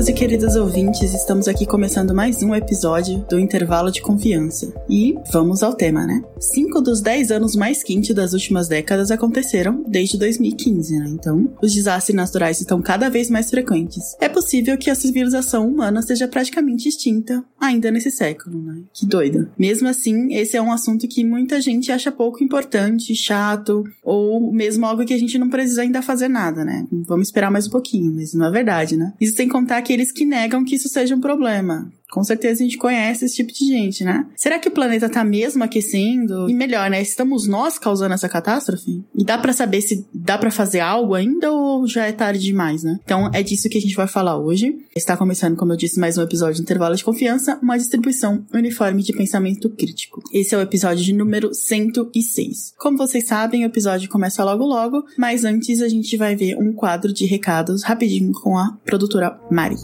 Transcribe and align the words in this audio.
Queridos 0.00 0.08
e 0.08 0.12
queridas 0.14 0.56
ouvintes, 0.56 1.12
estamos 1.12 1.46
aqui 1.46 1.66
começando 1.66 2.14
mais 2.14 2.42
um 2.42 2.54
episódio 2.54 3.18
do 3.28 3.38
Intervalo 3.38 3.90
de 3.90 4.00
Confiança. 4.00 4.72
E 4.88 5.14
vamos 5.30 5.62
ao 5.62 5.74
tema, 5.74 6.06
né? 6.06 6.22
Cinco 6.38 6.80
dos 6.80 7.02
dez 7.02 7.30
anos 7.30 7.54
mais 7.54 7.82
quentes 7.82 8.14
das 8.14 8.32
últimas 8.32 8.66
décadas 8.66 9.10
aconteceram 9.10 9.79
desde 9.90 10.16
2015, 10.18 10.98
né? 10.98 11.08
Então, 11.08 11.52
os 11.62 11.72
desastres 11.72 12.14
naturais 12.14 12.60
estão 12.60 12.80
cada 12.80 13.08
vez 13.08 13.28
mais 13.28 13.50
frequentes. 13.50 14.16
É 14.20 14.28
possível 14.28 14.78
que 14.78 14.90
a 14.90 14.94
civilização 14.94 15.68
humana 15.68 16.00
seja 16.02 16.28
praticamente 16.28 16.88
extinta 16.88 17.44
ainda 17.60 17.90
nesse 17.90 18.10
século, 18.10 18.62
né? 18.62 18.82
Que 18.94 19.06
doido. 19.06 19.50
Mesmo 19.58 19.88
assim, 19.88 20.34
esse 20.34 20.56
é 20.56 20.62
um 20.62 20.72
assunto 20.72 21.08
que 21.08 21.24
muita 21.24 21.60
gente 21.60 21.90
acha 21.90 22.12
pouco 22.12 22.42
importante, 22.42 23.14
chato, 23.14 23.84
ou 24.02 24.52
mesmo 24.52 24.86
algo 24.86 25.04
que 25.04 25.14
a 25.14 25.18
gente 25.18 25.38
não 25.38 25.48
precisa 25.48 25.82
ainda 25.82 26.02
fazer 26.02 26.28
nada, 26.28 26.64
né? 26.64 26.86
Vamos 27.06 27.28
esperar 27.28 27.50
mais 27.50 27.66
um 27.66 27.70
pouquinho, 27.70 28.12
mas 28.14 28.32
não 28.32 28.46
é 28.46 28.50
verdade, 28.50 28.96
né? 28.96 29.12
Isso 29.20 29.36
sem 29.36 29.48
contar 29.48 29.78
aqueles 29.78 30.12
que 30.12 30.24
negam 30.24 30.64
que 30.64 30.76
isso 30.76 30.88
seja 30.88 31.14
um 31.14 31.20
problema. 31.20 31.90
Com 32.10 32.24
certeza 32.24 32.60
a 32.60 32.64
gente 32.64 32.76
conhece 32.76 33.24
esse 33.24 33.36
tipo 33.36 33.52
de 33.52 33.66
gente, 33.66 34.04
né? 34.04 34.26
Será 34.36 34.58
que 34.58 34.68
o 34.68 34.72
planeta 34.72 35.08
tá 35.08 35.24
mesmo 35.24 35.62
aquecendo? 35.62 36.48
E 36.48 36.54
melhor, 36.54 36.90
né? 36.90 37.00
Estamos 37.00 37.46
nós 37.46 37.78
causando 37.78 38.14
essa 38.14 38.28
catástrofe? 38.28 39.04
E 39.14 39.24
dá 39.24 39.38
para 39.38 39.52
saber 39.52 39.80
se 39.80 40.06
dá 40.12 40.36
para 40.36 40.50
fazer 40.50 40.80
algo 40.80 41.14
ainda 41.14 41.52
ou 41.52 41.86
já 41.86 42.06
é 42.06 42.12
tarde 42.12 42.42
demais, 42.42 42.82
né? 42.82 42.98
Então 43.04 43.30
é 43.32 43.42
disso 43.42 43.68
que 43.68 43.78
a 43.78 43.80
gente 43.80 43.94
vai 43.94 44.06
falar 44.06 44.38
hoje. 44.38 44.76
Está 44.94 45.16
começando, 45.16 45.56
como 45.56 45.72
eu 45.72 45.76
disse, 45.76 46.00
mais 46.00 46.18
um 46.18 46.22
episódio 46.22 46.56
de 46.56 46.62
Intervalo 46.62 46.96
de 46.96 47.04
Confiança, 47.04 47.58
uma 47.62 47.78
distribuição 47.78 48.44
uniforme 48.52 49.02
de 49.02 49.12
pensamento 49.12 49.70
crítico. 49.70 50.22
Esse 50.32 50.54
é 50.54 50.58
o 50.58 50.62
episódio 50.62 51.04
de 51.04 51.12
número 51.12 51.54
106. 51.54 52.74
Como 52.78 52.98
vocês 52.98 53.26
sabem, 53.26 53.64
o 53.64 53.66
episódio 53.66 54.08
começa 54.08 54.44
logo 54.44 54.64
logo, 54.64 55.04
mas 55.16 55.44
antes 55.44 55.80
a 55.80 55.88
gente 55.88 56.16
vai 56.16 56.34
ver 56.34 56.56
um 56.56 56.72
quadro 56.72 57.12
de 57.12 57.24
recados 57.26 57.82
rapidinho 57.82 58.32
com 58.32 58.56
a 58.56 58.76
produtora 58.84 59.38
Mari. 59.50 59.76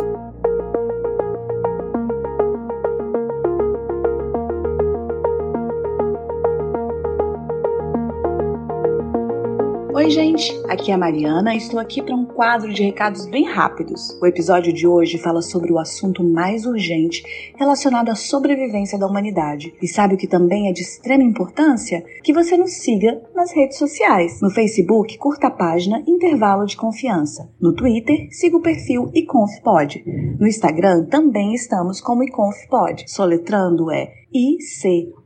Oi, 10.06 10.10
gente! 10.10 10.52
Aqui 10.68 10.92
é 10.92 10.94
a 10.94 10.98
Mariana 10.98 11.52
e 11.52 11.56
estou 11.56 11.80
aqui 11.80 12.00
para 12.00 12.14
um 12.14 12.24
quadro 12.24 12.72
de 12.72 12.80
recados 12.84 13.26
bem 13.26 13.44
rápidos. 13.44 14.16
O 14.22 14.26
episódio 14.26 14.72
de 14.72 14.86
hoje 14.86 15.18
fala 15.18 15.42
sobre 15.42 15.72
o 15.72 15.80
assunto 15.80 16.22
mais 16.22 16.64
urgente 16.64 17.24
relacionado 17.56 18.08
à 18.08 18.14
sobrevivência 18.14 18.96
da 18.96 19.08
humanidade. 19.08 19.74
E 19.82 19.88
sabe 19.88 20.14
o 20.14 20.16
que 20.16 20.28
também 20.28 20.68
é 20.68 20.72
de 20.72 20.82
extrema 20.82 21.24
importância? 21.24 22.04
Que 22.22 22.32
você 22.32 22.56
nos 22.56 22.74
siga 22.74 23.20
nas 23.34 23.52
redes 23.52 23.78
sociais. 23.78 24.40
No 24.40 24.48
Facebook, 24.48 25.18
curta 25.18 25.48
a 25.48 25.50
página 25.50 26.00
Intervalo 26.06 26.66
de 26.66 26.76
Confiança. 26.76 27.50
No 27.60 27.74
Twitter, 27.74 28.28
siga 28.30 28.58
o 28.58 28.62
perfil 28.62 29.10
iconfpod. 29.12 30.04
No 30.38 30.46
Instagram, 30.46 31.06
também 31.06 31.52
estamos 31.52 32.00
como 32.00 32.22
iconfpod. 32.22 33.10
Soletrando 33.10 33.90
é 33.90 34.12
I-C-O-N-F-P-O-D. 34.32 35.16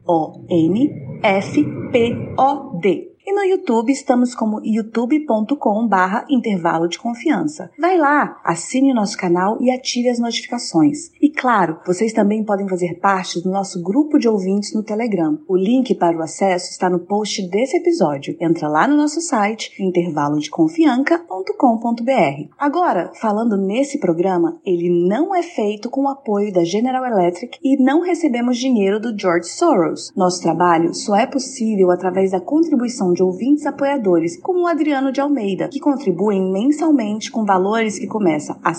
E 3.31 3.33
no 3.33 3.45
YouTube 3.45 3.93
estamos 3.93 4.35
como 4.35 4.61
youtube.com 4.61 5.87
barra 5.87 6.27
intervalo 6.29 6.89
de 6.89 6.99
confiança. 6.99 7.71
Vai 7.79 7.97
lá, 7.97 8.41
assine 8.45 8.91
o 8.91 8.95
nosso 8.95 9.17
canal 9.17 9.57
e 9.61 9.71
ative 9.71 10.09
as 10.09 10.19
notificações. 10.19 11.13
E 11.23 11.31
claro, 11.31 11.79
vocês 11.87 12.13
também 12.13 12.43
podem 12.43 12.69
fazer 12.69 12.99
parte 12.99 13.41
do 13.41 13.49
nosso 13.49 13.81
grupo 13.85 14.19
de 14.19 14.29
ouvintes 14.29 14.75
no 14.75 14.83
Telegram. 14.83 15.39
O 15.47 15.57
link 15.57 15.95
para 15.95 16.19
o 16.19 16.23
acesso 16.23 16.73
está 16.73 16.91
no 16.91 16.99
post 16.99 17.49
desse 17.49 17.77
episódio. 17.77 18.37
Entra 18.41 18.67
lá 18.67 18.89
no 18.89 18.97
nosso 18.97 19.21
site 19.21 19.81
intervalodeconfianca.com.br. 19.81 22.49
Agora, 22.59 23.13
falando 23.15 23.57
nesse 23.57 24.01
programa, 24.01 24.59
ele 24.67 25.07
não 25.09 25.33
é 25.33 25.45
feito 25.45 25.89
com 25.89 26.03
o 26.03 26.09
apoio 26.09 26.53
da 26.53 26.65
General 26.65 27.07
Electric 27.07 27.61
e 27.63 27.81
não 27.81 28.01
recebemos 28.01 28.59
dinheiro 28.59 28.99
do 28.99 29.17
George 29.17 29.51
Soros. 29.51 30.13
Nosso 30.17 30.43
trabalho 30.43 30.93
só 30.93 31.15
é 31.15 31.27
possível 31.27 31.93
através 31.93 32.33
da 32.33 32.41
contribuição 32.41 33.13
de 33.13 33.20
de 33.21 33.23
ouvintes 33.23 33.67
apoiadores, 33.67 34.41
como 34.41 34.63
o 34.63 34.67
Adriano 34.67 35.13
de 35.13 35.21
Almeida, 35.21 35.69
que 35.69 35.79
contribuem 35.79 36.51
mensalmente 36.51 37.31
com 37.31 37.45
valores 37.45 37.99
que 37.99 38.07
começam 38.07 38.57
a 38.65 38.71
R$ 38.71 38.77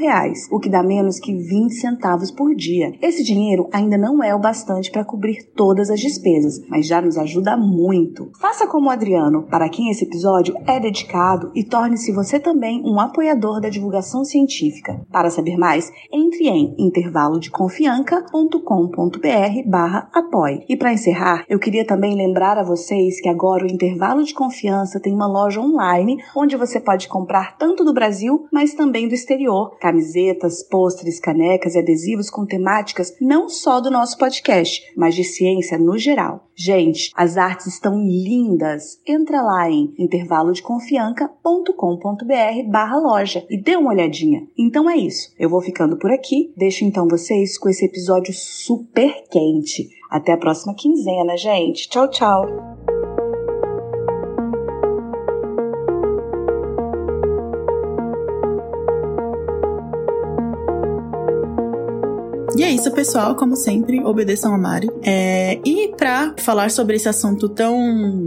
reais, 0.00 0.48
o 0.50 0.58
que 0.58 0.68
dá 0.68 0.82
menos 0.82 1.20
que 1.20 1.32
20 1.32 1.74
centavos 1.74 2.32
por 2.32 2.56
dia. 2.56 2.92
Esse 3.00 3.22
dinheiro 3.22 3.68
ainda 3.72 3.96
não 3.96 4.20
é 4.20 4.34
o 4.34 4.40
bastante 4.40 4.90
para 4.90 5.04
cobrir 5.04 5.44
todas 5.54 5.90
as 5.90 6.00
despesas, 6.00 6.60
mas 6.68 6.88
já 6.88 7.00
nos 7.00 7.16
ajuda 7.16 7.56
muito. 7.56 8.32
Faça 8.40 8.66
como 8.66 8.88
o 8.88 8.90
Adriano, 8.90 9.44
para 9.44 9.68
quem 9.68 9.90
esse 9.90 10.04
episódio 10.04 10.56
é 10.66 10.80
dedicado, 10.80 11.52
e 11.54 11.62
torne-se 11.62 12.10
você 12.10 12.40
também 12.40 12.82
um 12.84 12.98
apoiador 12.98 13.60
da 13.60 13.68
divulgação 13.68 14.24
científica. 14.24 15.06
Para 15.12 15.30
saber 15.30 15.56
mais, 15.56 15.92
entre 16.12 16.48
em 16.48 16.74
intervalodeconfianca.com.br 16.78 19.68
barra 19.68 20.10
apoie. 20.12 20.64
E 20.68 20.76
para 20.76 20.92
encerrar, 20.92 21.44
eu 21.48 21.60
queria 21.60 21.86
também 21.86 22.16
lembrar 22.16 22.58
a 22.58 22.64
vocês 22.64 23.20
que 23.20 23.28
agora 23.28 23.64
o 23.64 23.68
intervalo 23.84 24.24
de 24.24 24.32
confiança 24.32 24.98
tem 24.98 25.12
uma 25.12 25.26
loja 25.26 25.60
online 25.60 26.16
onde 26.34 26.56
você 26.56 26.80
pode 26.80 27.06
comprar 27.06 27.58
tanto 27.58 27.84
do 27.84 27.92
Brasil, 27.92 28.46
mas 28.50 28.72
também 28.74 29.06
do 29.06 29.14
exterior. 29.14 29.76
Camisetas, 29.78 30.62
pôsteres, 30.62 31.20
canecas 31.20 31.74
e 31.74 31.78
adesivos 31.78 32.30
com 32.30 32.46
temáticas 32.46 33.14
não 33.20 33.46
só 33.48 33.80
do 33.80 33.90
nosso 33.90 34.16
podcast, 34.16 34.82
mas 34.96 35.14
de 35.14 35.22
ciência 35.22 35.78
no 35.78 35.98
geral. 35.98 36.48
Gente, 36.56 37.10
as 37.14 37.36
artes 37.36 37.66
estão 37.66 38.00
lindas. 38.00 39.00
Entra 39.06 39.42
lá 39.42 39.68
em 39.68 39.92
intervalodeconfianca.com.br 39.98 42.70
barra 42.70 42.96
loja 42.96 43.44
e 43.50 43.60
dê 43.60 43.76
uma 43.76 43.90
olhadinha. 43.90 44.46
Então 44.56 44.88
é 44.88 44.96
isso. 44.96 45.34
Eu 45.38 45.50
vou 45.50 45.60
ficando 45.60 45.98
por 45.98 46.10
aqui. 46.10 46.52
Deixo 46.56 46.84
então 46.84 47.06
vocês 47.08 47.58
com 47.58 47.68
esse 47.68 47.84
episódio 47.84 48.32
super 48.32 49.12
quente. 49.30 49.90
Até 50.10 50.32
a 50.32 50.38
próxima 50.38 50.74
quinzena, 50.74 51.36
gente. 51.36 51.88
Tchau, 51.88 52.08
tchau. 52.08 52.46
E 62.56 62.62
é 62.62 62.70
isso, 62.70 62.90
pessoal. 62.92 63.34
Como 63.34 63.56
sempre, 63.56 64.00
obedeçam 64.00 64.54
a 64.54 64.58
Mari. 64.58 64.88
É, 65.02 65.58
e 65.64 65.92
pra 65.96 66.34
falar 66.38 66.70
sobre 66.70 66.96
esse 66.96 67.08
assunto 67.08 67.48
tão. 67.48 67.76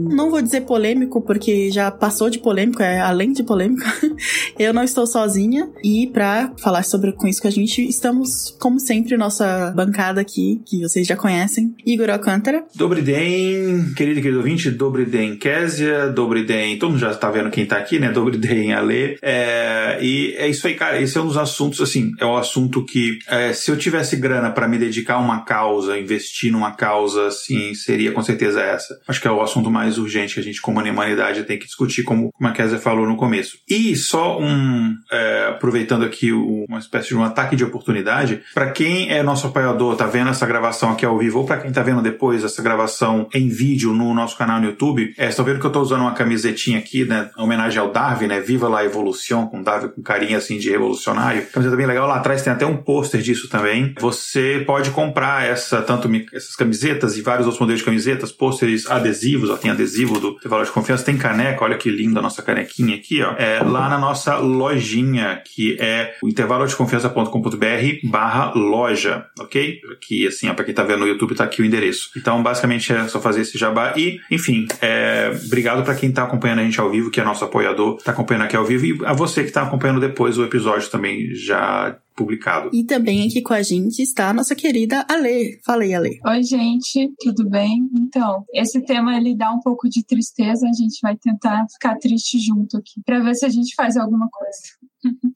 Não 0.09 0.29
vou 0.29 0.41
dizer 0.41 0.61
polêmico, 0.61 1.21
porque 1.21 1.71
já 1.71 1.89
passou 1.89 2.29
de 2.29 2.39
polêmico, 2.39 2.81
é 2.83 2.99
além 2.99 3.31
de 3.31 3.43
polêmico. 3.43 3.85
eu 4.59 4.73
não 4.73 4.83
estou 4.83 5.07
sozinha. 5.07 5.69
E 5.83 6.07
pra 6.07 6.51
falar 6.57 6.83
sobre 6.83 7.13
com 7.13 7.27
isso 7.27 7.41
que 7.41 7.47
a 7.47 7.51
gente, 7.51 7.81
estamos, 7.87 8.55
como 8.59 8.79
sempre, 8.79 9.15
nossa 9.15 9.71
bancada 9.75 10.19
aqui, 10.19 10.61
que 10.65 10.81
vocês 10.81 11.07
já 11.07 11.15
conhecem. 11.15 11.73
Igor 11.85 12.09
Alcântara. 12.09 12.65
Dobriden, 12.75 13.93
querido 13.95 14.19
e 14.19 14.21
querido 14.21 14.39
ouvinte, 14.39 14.69
Dobriden 14.69 15.37
Késia, 15.37 16.09
Dobriden. 16.09 16.77
Todo 16.77 16.91
mundo 16.91 16.99
já 16.99 17.13
tá 17.15 17.31
vendo 17.31 17.49
quem 17.49 17.65
tá 17.65 17.77
aqui, 17.77 17.97
né? 17.97 18.11
Dobriden 18.11 18.73
Ale. 18.73 19.17
É, 19.21 19.99
e 20.01 20.35
é 20.37 20.49
isso 20.49 20.67
aí, 20.67 20.75
cara. 20.75 21.01
Esse 21.01 21.17
é 21.17 21.21
um 21.21 21.27
dos 21.27 21.37
assuntos, 21.37 21.79
assim, 21.79 22.11
é 22.19 22.25
um 22.25 22.35
assunto 22.35 22.83
que, 22.83 23.19
é, 23.27 23.53
se 23.53 23.71
eu 23.71 23.77
tivesse 23.77 24.16
grana 24.17 24.51
para 24.51 24.67
me 24.67 24.77
dedicar 24.77 25.15
a 25.15 25.19
uma 25.19 25.43
causa, 25.43 25.97
investir 25.97 26.51
numa 26.51 26.71
causa, 26.71 27.27
assim, 27.27 27.73
seria 27.73 28.11
com 28.11 28.21
certeza 28.21 28.61
essa. 28.61 28.99
Acho 29.07 29.21
que 29.21 29.27
é 29.27 29.31
o 29.31 29.41
assunto 29.41 29.69
mais 29.69 29.97
urgente 29.97 30.35
que 30.35 30.39
a 30.39 30.43
gente, 30.43 30.61
como 30.61 30.81
humanidade, 30.97 31.43
tem 31.43 31.59
que 31.59 31.65
discutir, 31.65 32.03
como, 32.03 32.31
como 32.31 32.49
a 32.49 32.51
Kézia 32.51 32.79
falou 32.79 33.05
no 33.07 33.15
começo. 33.15 33.57
E 33.69 33.95
só 33.95 34.39
um, 34.39 34.95
é, 35.11 35.47
aproveitando 35.49 36.03
aqui 36.03 36.31
uma 36.31 36.79
espécie 36.79 37.09
de 37.09 37.15
um 37.15 37.23
ataque 37.23 37.55
de 37.55 37.63
oportunidade, 37.63 38.41
para 38.53 38.71
quem 38.71 39.11
é 39.11 39.21
nosso 39.21 39.47
apoiador, 39.47 39.95
tá 39.95 40.05
vendo 40.05 40.29
essa 40.29 40.45
gravação 40.45 40.91
aqui 40.91 41.05
ao 41.05 41.17
vivo, 41.17 41.39
ou 41.39 41.45
para 41.45 41.57
quem 41.57 41.71
tá 41.71 41.83
vendo 41.83 42.01
depois 42.01 42.43
essa 42.43 42.61
gravação 42.61 43.27
em 43.33 43.49
vídeo 43.49 43.93
no 43.93 44.13
nosso 44.13 44.37
canal 44.37 44.59
no 44.59 44.67
YouTube, 44.67 45.13
é, 45.17 45.27
estão 45.27 45.45
vendo 45.45 45.59
que 45.59 45.65
eu 45.65 45.71
tô 45.71 45.81
usando 45.81 46.01
uma 46.01 46.13
camisetinha 46.13 46.79
aqui, 46.79 47.05
né, 47.05 47.29
em 47.37 47.41
homenagem 47.41 47.79
ao 47.79 47.91
Darwin, 47.91 48.27
né, 48.27 48.39
Viva 48.39 48.67
la 48.67 48.83
Evolução, 48.83 49.47
com 49.47 49.61
Darwin 49.61 49.89
com 49.89 50.01
carinha 50.01 50.37
assim 50.37 50.57
de 50.57 50.69
revolucionário. 50.69 51.45
Camiseta 51.47 51.75
bem 51.75 51.85
legal, 51.85 52.07
lá 52.07 52.15
atrás 52.15 52.41
tem 52.41 52.51
até 52.51 52.65
um 52.65 52.77
pôster 52.77 53.21
disso 53.21 53.49
também. 53.49 53.93
Vou 53.99 54.06
você 54.07 54.63
pode 54.65 54.91
comprar 54.91 55.45
essa 55.45 55.81
tanto 55.81 56.09
essas 56.33 56.55
camisetas 56.55 57.17
e 57.17 57.21
vários 57.21 57.45
outros 57.45 57.59
modelos 57.59 57.81
de 57.81 57.85
camisetas, 57.85 58.31
pôsteres, 58.31 58.89
adesivos, 58.89 59.49
ó, 59.49 59.57
tem 59.57 59.69
adesivo 59.69 60.17
do 60.19 60.29
Intervalo 60.29 60.63
de 60.63 60.71
Confiança, 60.71 61.03
tem 61.03 61.17
caneca, 61.17 61.63
olha 61.63 61.77
que 61.77 61.89
linda 61.89 62.19
a 62.19 62.23
nossa 62.23 62.41
canequinha 62.41 62.95
aqui, 62.95 63.21
ó. 63.21 63.33
É, 63.37 63.61
lá 63.61 63.89
na 63.89 63.97
nossa 63.97 64.37
lojinha, 64.37 65.41
que 65.45 65.77
é 65.79 66.15
o 66.23 66.29
intervalodeconfiança.com.br 66.29 68.09
barra 68.09 68.53
loja, 68.55 69.25
ok? 69.39 69.81
Aqui, 69.91 70.25
assim, 70.25 70.49
ó, 70.49 70.53
pra 70.53 70.63
quem 70.63 70.73
tá 70.73 70.83
vendo 70.83 70.99
no 70.99 71.07
YouTube, 71.07 71.35
tá 71.35 71.43
aqui 71.43 71.61
o 71.61 71.65
endereço. 71.65 72.11
Então, 72.15 72.41
basicamente, 72.41 72.93
é 72.93 73.07
só 73.09 73.19
fazer 73.19 73.41
esse 73.41 73.57
jabá 73.57 73.93
e, 73.97 74.19
enfim, 74.31 74.67
é, 74.81 75.37
obrigado 75.45 75.83
para 75.83 75.95
quem 75.95 76.11
tá 76.11 76.23
acompanhando 76.23 76.59
a 76.59 76.63
gente 76.63 76.79
ao 76.79 76.89
vivo, 76.89 77.11
que 77.11 77.19
é 77.19 77.23
nosso 77.23 77.43
apoiador, 77.43 77.97
tá 77.97 78.11
acompanhando 78.11 78.43
aqui 78.45 78.55
ao 78.55 78.63
vivo, 78.63 78.85
e 78.85 79.05
a 79.05 79.11
você 79.11 79.43
que 79.43 79.51
tá 79.51 79.63
acompanhando 79.63 79.99
depois 79.99 80.37
o 80.37 80.43
episódio 80.45 80.89
também 80.89 81.35
já 81.35 81.97
publicado. 82.17 82.71
E 82.73 82.83
também 82.83 83.27
aqui 83.27 83.41
com 83.41 83.53
a 83.53 83.61
gente 83.61 84.01
está 84.01 84.29
a 84.29 84.33
nossa 84.33 84.55
querida 84.55 85.05
Ale. 85.07 85.61
Fala 85.63 85.83
aí, 85.83 85.93
Ale. 85.93 86.19
Oi, 86.25 86.43
gente, 86.43 87.13
tudo 87.19 87.47
bem? 87.47 87.87
Então, 87.95 88.43
esse 88.53 88.81
tema 88.81 89.15
ele 89.15 89.37
dá 89.37 89.51
um 89.53 89.59
pouco 89.59 89.87
de 89.87 90.03
tristeza, 90.03 90.67
a 90.67 90.73
gente 90.73 90.99
vai 91.01 91.15
tentar 91.15 91.65
ficar 91.71 91.95
triste 91.97 92.39
junto 92.39 92.77
aqui, 92.77 93.01
para 93.05 93.19
ver 93.19 93.35
se 93.35 93.45
a 93.45 93.49
gente 93.49 93.75
faz 93.75 93.95
alguma 93.95 94.27
coisa. 94.31 94.57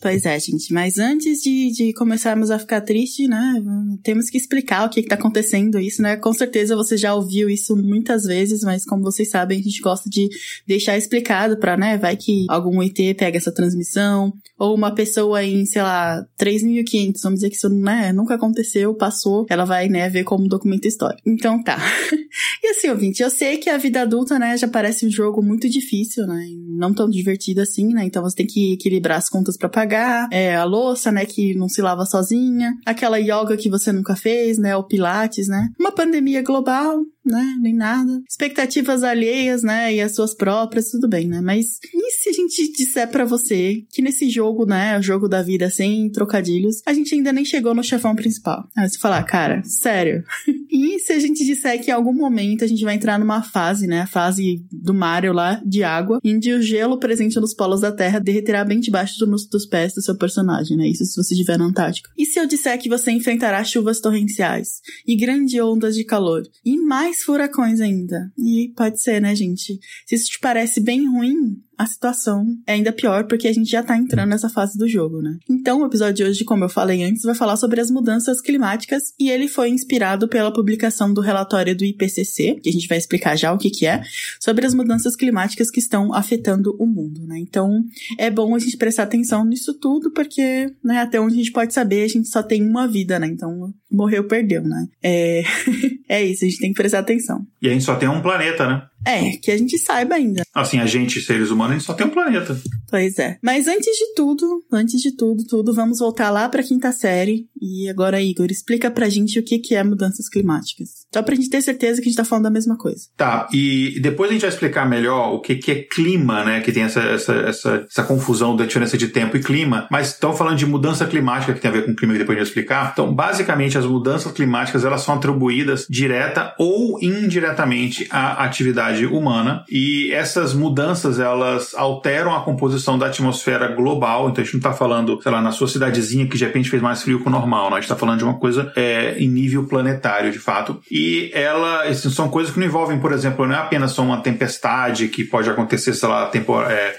Pois 0.01 0.25
é, 0.25 0.39
gente. 0.39 0.73
Mas 0.73 0.97
antes 0.97 1.41
de, 1.41 1.71
de 1.71 1.93
começarmos 1.93 2.49
a 2.49 2.57
ficar 2.59 2.81
triste, 2.81 3.27
né? 3.27 3.61
Temos 4.03 4.29
que 4.29 4.37
explicar 4.37 4.85
o 4.85 4.89
que, 4.89 4.99
está 4.99 5.15
acontecendo 5.15 5.79
isso, 5.79 6.01
né? 6.01 6.17
Com 6.17 6.33
certeza 6.33 6.75
você 6.75 6.97
já 6.97 7.13
ouviu 7.13 7.49
isso 7.49 7.75
muitas 7.75 8.23
vezes, 8.23 8.61
mas 8.61 8.85
como 8.85 9.03
vocês 9.03 9.29
sabem, 9.29 9.59
a 9.59 9.63
gente 9.63 9.81
gosta 9.81 10.09
de 10.09 10.27
deixar 10.67 10.97
explicado 10.97 11.57
para, 11.57 11.77
né? 11.77 11.97
Vai 11.97 12.17
que 12.17 12.45
algum 12.49 12.81
ET 12.81 12.97
pega 13.17 13.37
essa 13.37 13.51
transmissão, 13.51 14.33
ou 14.61 14.75
uma 14.75 14.93
pessoa 14.93 15.43
em, 15.43 15.65
sei 15.65 15.81
lá, 15.81 16.23
3.500, 16.39 17.13
vamos 17.23 17.39
dizer 17.39 17.49
que 17.49 17.55
isso 17.55 17.67
né, 17.67 18.13
nunca 18.13 18.35
aconteceu, 18.35 18.93
passou, 18.93 19.43
ela 19.49 19.65
vai, 19.65 19.89
né, 19.89 20.07
ver 20.07 20.23
como 20.23 20.47
documento 20.47 20.87
histórico. 20.87 21.21
Então 21.25 21.63
tá. 21.63 21.79
e 22.63 22.67
assim, 22.67 22.87
ouvinte, 22.89 23.23
eu 23.23 23.29
sei 23.31 23.57
que 23.57 23.71
a 23.71 23.77
vida 23.77 24.03
adulta, 24.03 24.37
né, 24.37 24.55
já 24.55 24.67
parece 24.67 25.03
um 25.03 25.09
jogo 25.09 25.41
muito 25.41 25.67
difícil, 25.67 26.27
né? 26.27 26.45
Não 26.77 26.93
tão 26.93 27.09
divertido 27.09 27.59
assim, 27.61 27.87
né? 27.87 28.05
Então 28.05 28.21
você 28.21 28.35
tem 28.35 28.45
que 28.45 28.73
equilibrar 28.73 29.17
as 29.17 29.29
contas 29.29 29.57
para 29.61 29.69
pagar, 29.69 30.27
é, 30.31 30.55
a 30.55 30.63
louça, 30.63 31.11
né, 31.11 31.25
que 31.25 31.53
não 31.55 31.69
se 31.69 31.81
lava 31.81 32.05
sozinha, 32.05 32.73
aquela 32.85 33.17
yoga 33.19 33.55
que 33.55 33.69
você 33.69 33.91
nunca 33.91 34.15
fez, 34.15 34.57
né, 34.57 34.75
o 34.75 34.83
pilates, 34.83 35.47
né? 35.47 35.69
Uma 35.79 35.91
pandemia 35.91 36.41
global, 36.41 36.99
né? 37.25 37.55
Nem 37.61 37.73
nada. 37.73 38.21
Expectativas 38.29 39.03
alheias, 39.03 39.63
né? 39.63 39.93
E 39.93 40.01
as 40.01 40.15
suas 40.15 40.33
próprias, 40.33 40.89
tudo 40.89 41.07
bem, 41.07 41.27
né? 41.27 41.41
Mas 41.41 41.79
e 41.93 42.11
se 42.11 42.29
a 42.29 42.33
gente 42.33 42.71
disser 42.71 43.09
para 43.09 43.25
você 43.25 43.83
que 43.91 44.01
nesse 44.01 44.29
jogo, 44.29 44.65
né? 44.65 44.97
O 44.97 45.01
jogo 45.01 45.27
da 45.27 45.41
vida 45.41 45.69
sem 45.69 46.09
trocadilhos, 46.09 46.81
a 46.85 46.93
gente 46.93 47.13
ainda 47.13 47.31
nem 47.31 47.45
chegou 47.45 47.73
no 47.73 47.83
chefão 47.83 48.15
principal? 48.15 48.67
Aí 48.77 48.89
você 48.89 48.97
falar, 48.97 49.23
cara, 49.23 49.61
sério. 49.63 50.23
e 50.69 50.99
se 50.99 51.13
a 51.13 51.19
gente 51.19 51.45
disser 51.45 51.81
que 51.83 51.91
em 51.91 51.93
algum 51.93 52.13
momento 52.13 52.63
a 52.63 52.67
gente 52.67 52.83
vai 52.83 52.95
entrar 52.95 53.19
numa 53.19 53.41
fase, 53.41 53.87
né? 53.87 54.01
A 54.01 54.07
fase 54.07 54.65
do 54.71 54.93
Mario 54.93 55.33
lá, 55.33 55.61
de 55.65 55.83
água, 55.83 56.19
onde 56.23 56.53
o 56.53 56.61
gelo 56.61 56.99
presente 56.99 57.39
nos 57.39 57.53
polos 57.53 57.81
da 57.81 57.91
Terra 57.91 58.19
derreterá 58.19 58.63
bem 58.63 58.79
debaixo 58.79 59.17
do, 59.19 59.25
dos 59.25 59.65
pés 59.65 59.93
do 59.93 60.01
seu 60.01 60.15
personagem, 60.15 60.77
né? 60.77 60.87
Isso 60.87 61.05
se 61.05 61.15
você 61.15 61.33
estiver 61.33 61.57
na 61.57 61.65
Antártica. 61.65 62.09
E 62.17 62.25
se 62.25 62.39
eu 62.39 62.47
disser 62.47 62.79
que 62.79 62.89
você 62.89 63.11
enfrentará 63.11 63.63
chuvas 63.63 63.99
torrenciais 63.99 64.81
e 65.07 65.15
grandes 65.15 65.59
ondas 65.61 65.95
de 65.95 66.03
calor 66.03 66.43
e 66.65 66.77
mais 66.77 67.10
mais 67.11 67.23
furacões 67.23 67.81
ainda. 67.81 68.31
E 68.37 68.71
pode 68.75 69.01
ser, 69.01 69.21
né, 69.21 69.35
gente? 69.35 69.79
Se 70.05 70.15
isso 70.15 70.31
te 70.31 70.39
parece 70.39 70.79
bem 70.79 71.07
ruim, 71.07 71.61
a 71.81 71.85
situação 71.87 72.45
é 72.67 72.73
ainda 72.73 72.93
pior 72.93 73.25
porque 73.25 73.47
a 73.47 73.53
gente 73.53 73.71
já 73.71 73.81
tá 73.81 73.97
entrando 73.97 74.29
nessa 74.29 74.47
fase 74.47 74.77
do 74.77 74.87
jogo, 74.87 75.19
né? 75.19 75.35
Então, 75.49 75.81
o 75.81 75.85
episódio 75.87 76.13
de 76.13 76.23
hoje, 76.23 76.43
como 76.43 76.63
eu 76.63 76.69
falei 76.69 77.03
antes, 77.03 77.23
vai 77.23 77.33
falar 77.33 77.57
sobre 77.57 77.81
as 77.81 77.89
mudanças 77.89 78.39
climáticas 78.39 79.01
e 79.19 79.31
ele 79.31 79.47
foi 79.47 79.69
inspirado 79.69 80.27
pela 80.27 80.53
publicação 80.53 81.11
do 81.11 81.21
relatório 81.21 81.75
do 81.75 81.83
IPCC, 81.83 82.59
que 82.61 82.69
a 82.69 82.71
gente 82.71 82.87
vai 82.87 82.99
explicar 82.99 83.35
já 83.35 83.51
o 83.51 83.57
que 83.57 83.71
que 83.71 83.87
é, 83.87 84.03
sobre 84.39 84.63
as 84.63 84.75
mudanças 84.75 85.15
climáticas 85.15 85.71
que 85.71 85.79
estão 85.79 86.13
afetando 86.13 86.75
o 86.79 86.85
mundo, 86.85 87.25
né? 87.25 87.39
Então, 87.39 87.83
é 88.19 88.29
bom 88.29 88.53
a 88.53 88.59
gente 88.59 88.77
prestar 88.77 89.03
atenção 89.03 89.43
nisso 89.43 89.73
tudo 89.79 90.11
porque, 90.11 90.71
né, 90.83 90.99
até 90.99 91.19
onde 91.19 91.33
a 91.33 91.37
gente 91.37 91.51
pode 91.51 91.73
saber, 91.73 92.03
a 92.03 92.07
gente 92.07 92.27
só 92.27 92.43
tem 92.43 92.61
uma 92.63 92.87
vida, 92.87 93.17
né? 93.17 93.25
Então, 93.25 93.73
morreu, 93.91 94.27
perdeu, 94.27 94.61
né? 94.61 94.85
É, 95.01 95.41
é 96.07 96.23
isso, 96.23 96.45
a 96.45 96.47
gente 96.47 96.59
tem 96.59 96.69
que 96.69 96.77
prestar 96.77 96.99
atenção. 96.99 97.43
E 97.59 97.67
a 97.67 97.71
gente 97.71 97.83
só 97.83 97.95
tem 97.95 98.07
um 98.07 98.21
planeta, 98.21 98.67
né? 98.67 98.83
É, 99.05 99.31
que 99.37 99.51
a 99.51 99.57
gente 99.57 99.77
saiba 99.77 100.15
ainda. 100.15 100.43
Assim, 100.53 100.79
a 100.79 100.85
gente, 100.85 101.21
seres 101.21 101.49
humanos, 101.49 101.71
a 101.71 101.77
gente 101.77 101.85
só 101.85 101.93
tem 101.93 102.07
um 102.07 102.11
planeta. 102.11 102.59
Pois 102.89 103.17
é. 103.19 103.37
Mas 103.41 103.67
antes 103.67 103.97
de 103.97 104.13
tudo, 104.15 104.63
antes 104.71 105.01
de 105.01 105.15
tudo, 105.15 105.45
tudo, 105.45 105.73
vamos 105.73 105.99
voltar 105.99 106.29
lá 106.29 106.47
pra 106.49 106.63
quinta 106.63 106.91
série. 106.91 107.47
E 107.59 107.89
agora, 107.89 108.21
Igor, 108.21 108.47
explica 108.49 108.91
pra 108.91 109.09
gente 109.09 109.39
o 109.39 109.43
que, 109.43 109.59
que 109.59 109.75
é 109.75 109.83
mudanças 109.83 110.27
climáticas. 110.27 110.89
Só 111.13 111.21
pra 111.21 111.35
gente 111.35 111.49
ter 111.49 111.61
certeza 111.61 112.01
que 112.01 112.07
a 112.07 112.11
gente 112.11 112.17
tá 112.17 112.25
falando 112.25 112.45
da 112.45 112.51
mesma 112.51 112.77
coisa. 112.77 113.01
Tá, 113.15 113.47
e 113.53 113.99
depois 114.01 114.29
a 114.29 114.33
gente 114.33 114.41
vai 114.41 114.49
explicar 114.49 114.87
melhor 114.87 115.33
o 115.33 115.39
que, 115.39 115.55
que 115.55 115.71
é 115.71 115.75
clima, 115.83 116.43
né? 116.43 116.61
Que 116.61 116.71
tem 116.71 116.83
essa, 116.83 117.01
essa, 117.01 117.33
essa, 117.33 117.85
essa 117.89 118.03
confusão 118.03 118.55
da 118.55 118.65
diferença 118.65 118.97
de 118.97 119.07
tempo 119.07 119.37
e 119.37 119.43
clima. 119.43 119.87
Mas 119.89 120.09
estão 120.09 120.33
falando 120.33 120.57
de 120.57 120.65
mudança 120.65 121.05
climática, 121.05 121.53
que 121.53 121.59
tem 121.59 121.69
a 121.69 121.73
ver 121.73 121.85
com 121.85 121.95
clima, 121.95 122.13
que 122.13 122.19
depois 122.19 122.37
a 122.37 122.43
gente 122.43 122.53
vai 122.53 122.61
explicar. 122.61 122.91
Então, 122.93 123.13
basicamente, 123.13 123.77
as 123.77 123.85
mudanças 123.85 124.31
climáticas, 124.31 124.83
elas 124.83 125.01
são 125.01 125.15
atribuídas 125.15 125.85
direta 125.89 126.53
ou 126.59 127.01
indiretamente 127.01 128.07
à 128.09 128.43
atividade 128.43 128.90
atividade 128.91 129.05
humana 129.05 129.63
e 129.69 130.11
essas 130.11 130.53
mudanças 130.53 131.19
elas 131.19 131.73
alteram 131.73 132.35
a 132.35 132.41
composição 132.41 132.97
da 132.97 133.07
atmosfera 133.07 133.67
global. 133.69 134.29
Então 134.29 134.41
a 134.41 134.45
gente 134.45 134.53
não 134.53 134.59
está 134.59 134.73
falando, 134.73 135.19
sei 135.21 135.31
lá, 135.31 135.41
na 135.41 135.51
sua 135.51 135.67
cidadezinha 135.67 136.27
que 136.27 136.37
de 136.37 136.45
repente 136.45 136.69
fez 136.69 136.81
mais 136.81 137.01
frio 137.01 137.21
que 137.21 137.27
o 137.27 137.31
normal, 137.31 137.67
a 137.67 137.75
gente 137.75 137.83
está 137.83 137.95
falando 137.95 138.19
de 138.19 138.23
uma 138.23 138.35
coisa 138.35 138.71
é, 138.75 139.17
em 139.17 139.27
nível 139.27 139.65
planetário 139.65 140.31
de 140.31 140.39
fato. 140.39 140.81
E 140.91 141.31
ela 141.33 141.83
assim, 141.83 142.09
são 142.09 142.29
coisas 142.29 142.53
que 142.53 142.59
não 142.59 142.67
envolvem, 142.67 142.99
por 142.99 143.11
exemplo, 143.11 143.47
não 143.47 143.55
é 143.55 143.59
apenas 143.59 143.91
só 143.91 144.03
uma 144.03 144.21
tempestade 144.21 145.07
que 145.07 145.23
pode 145.23 145.49
acontecer, 145.49 145.93
sei 145.93 146.09
lá, 146.09 146.27
tempor, 146.27 146.65
é, 146.69 146.95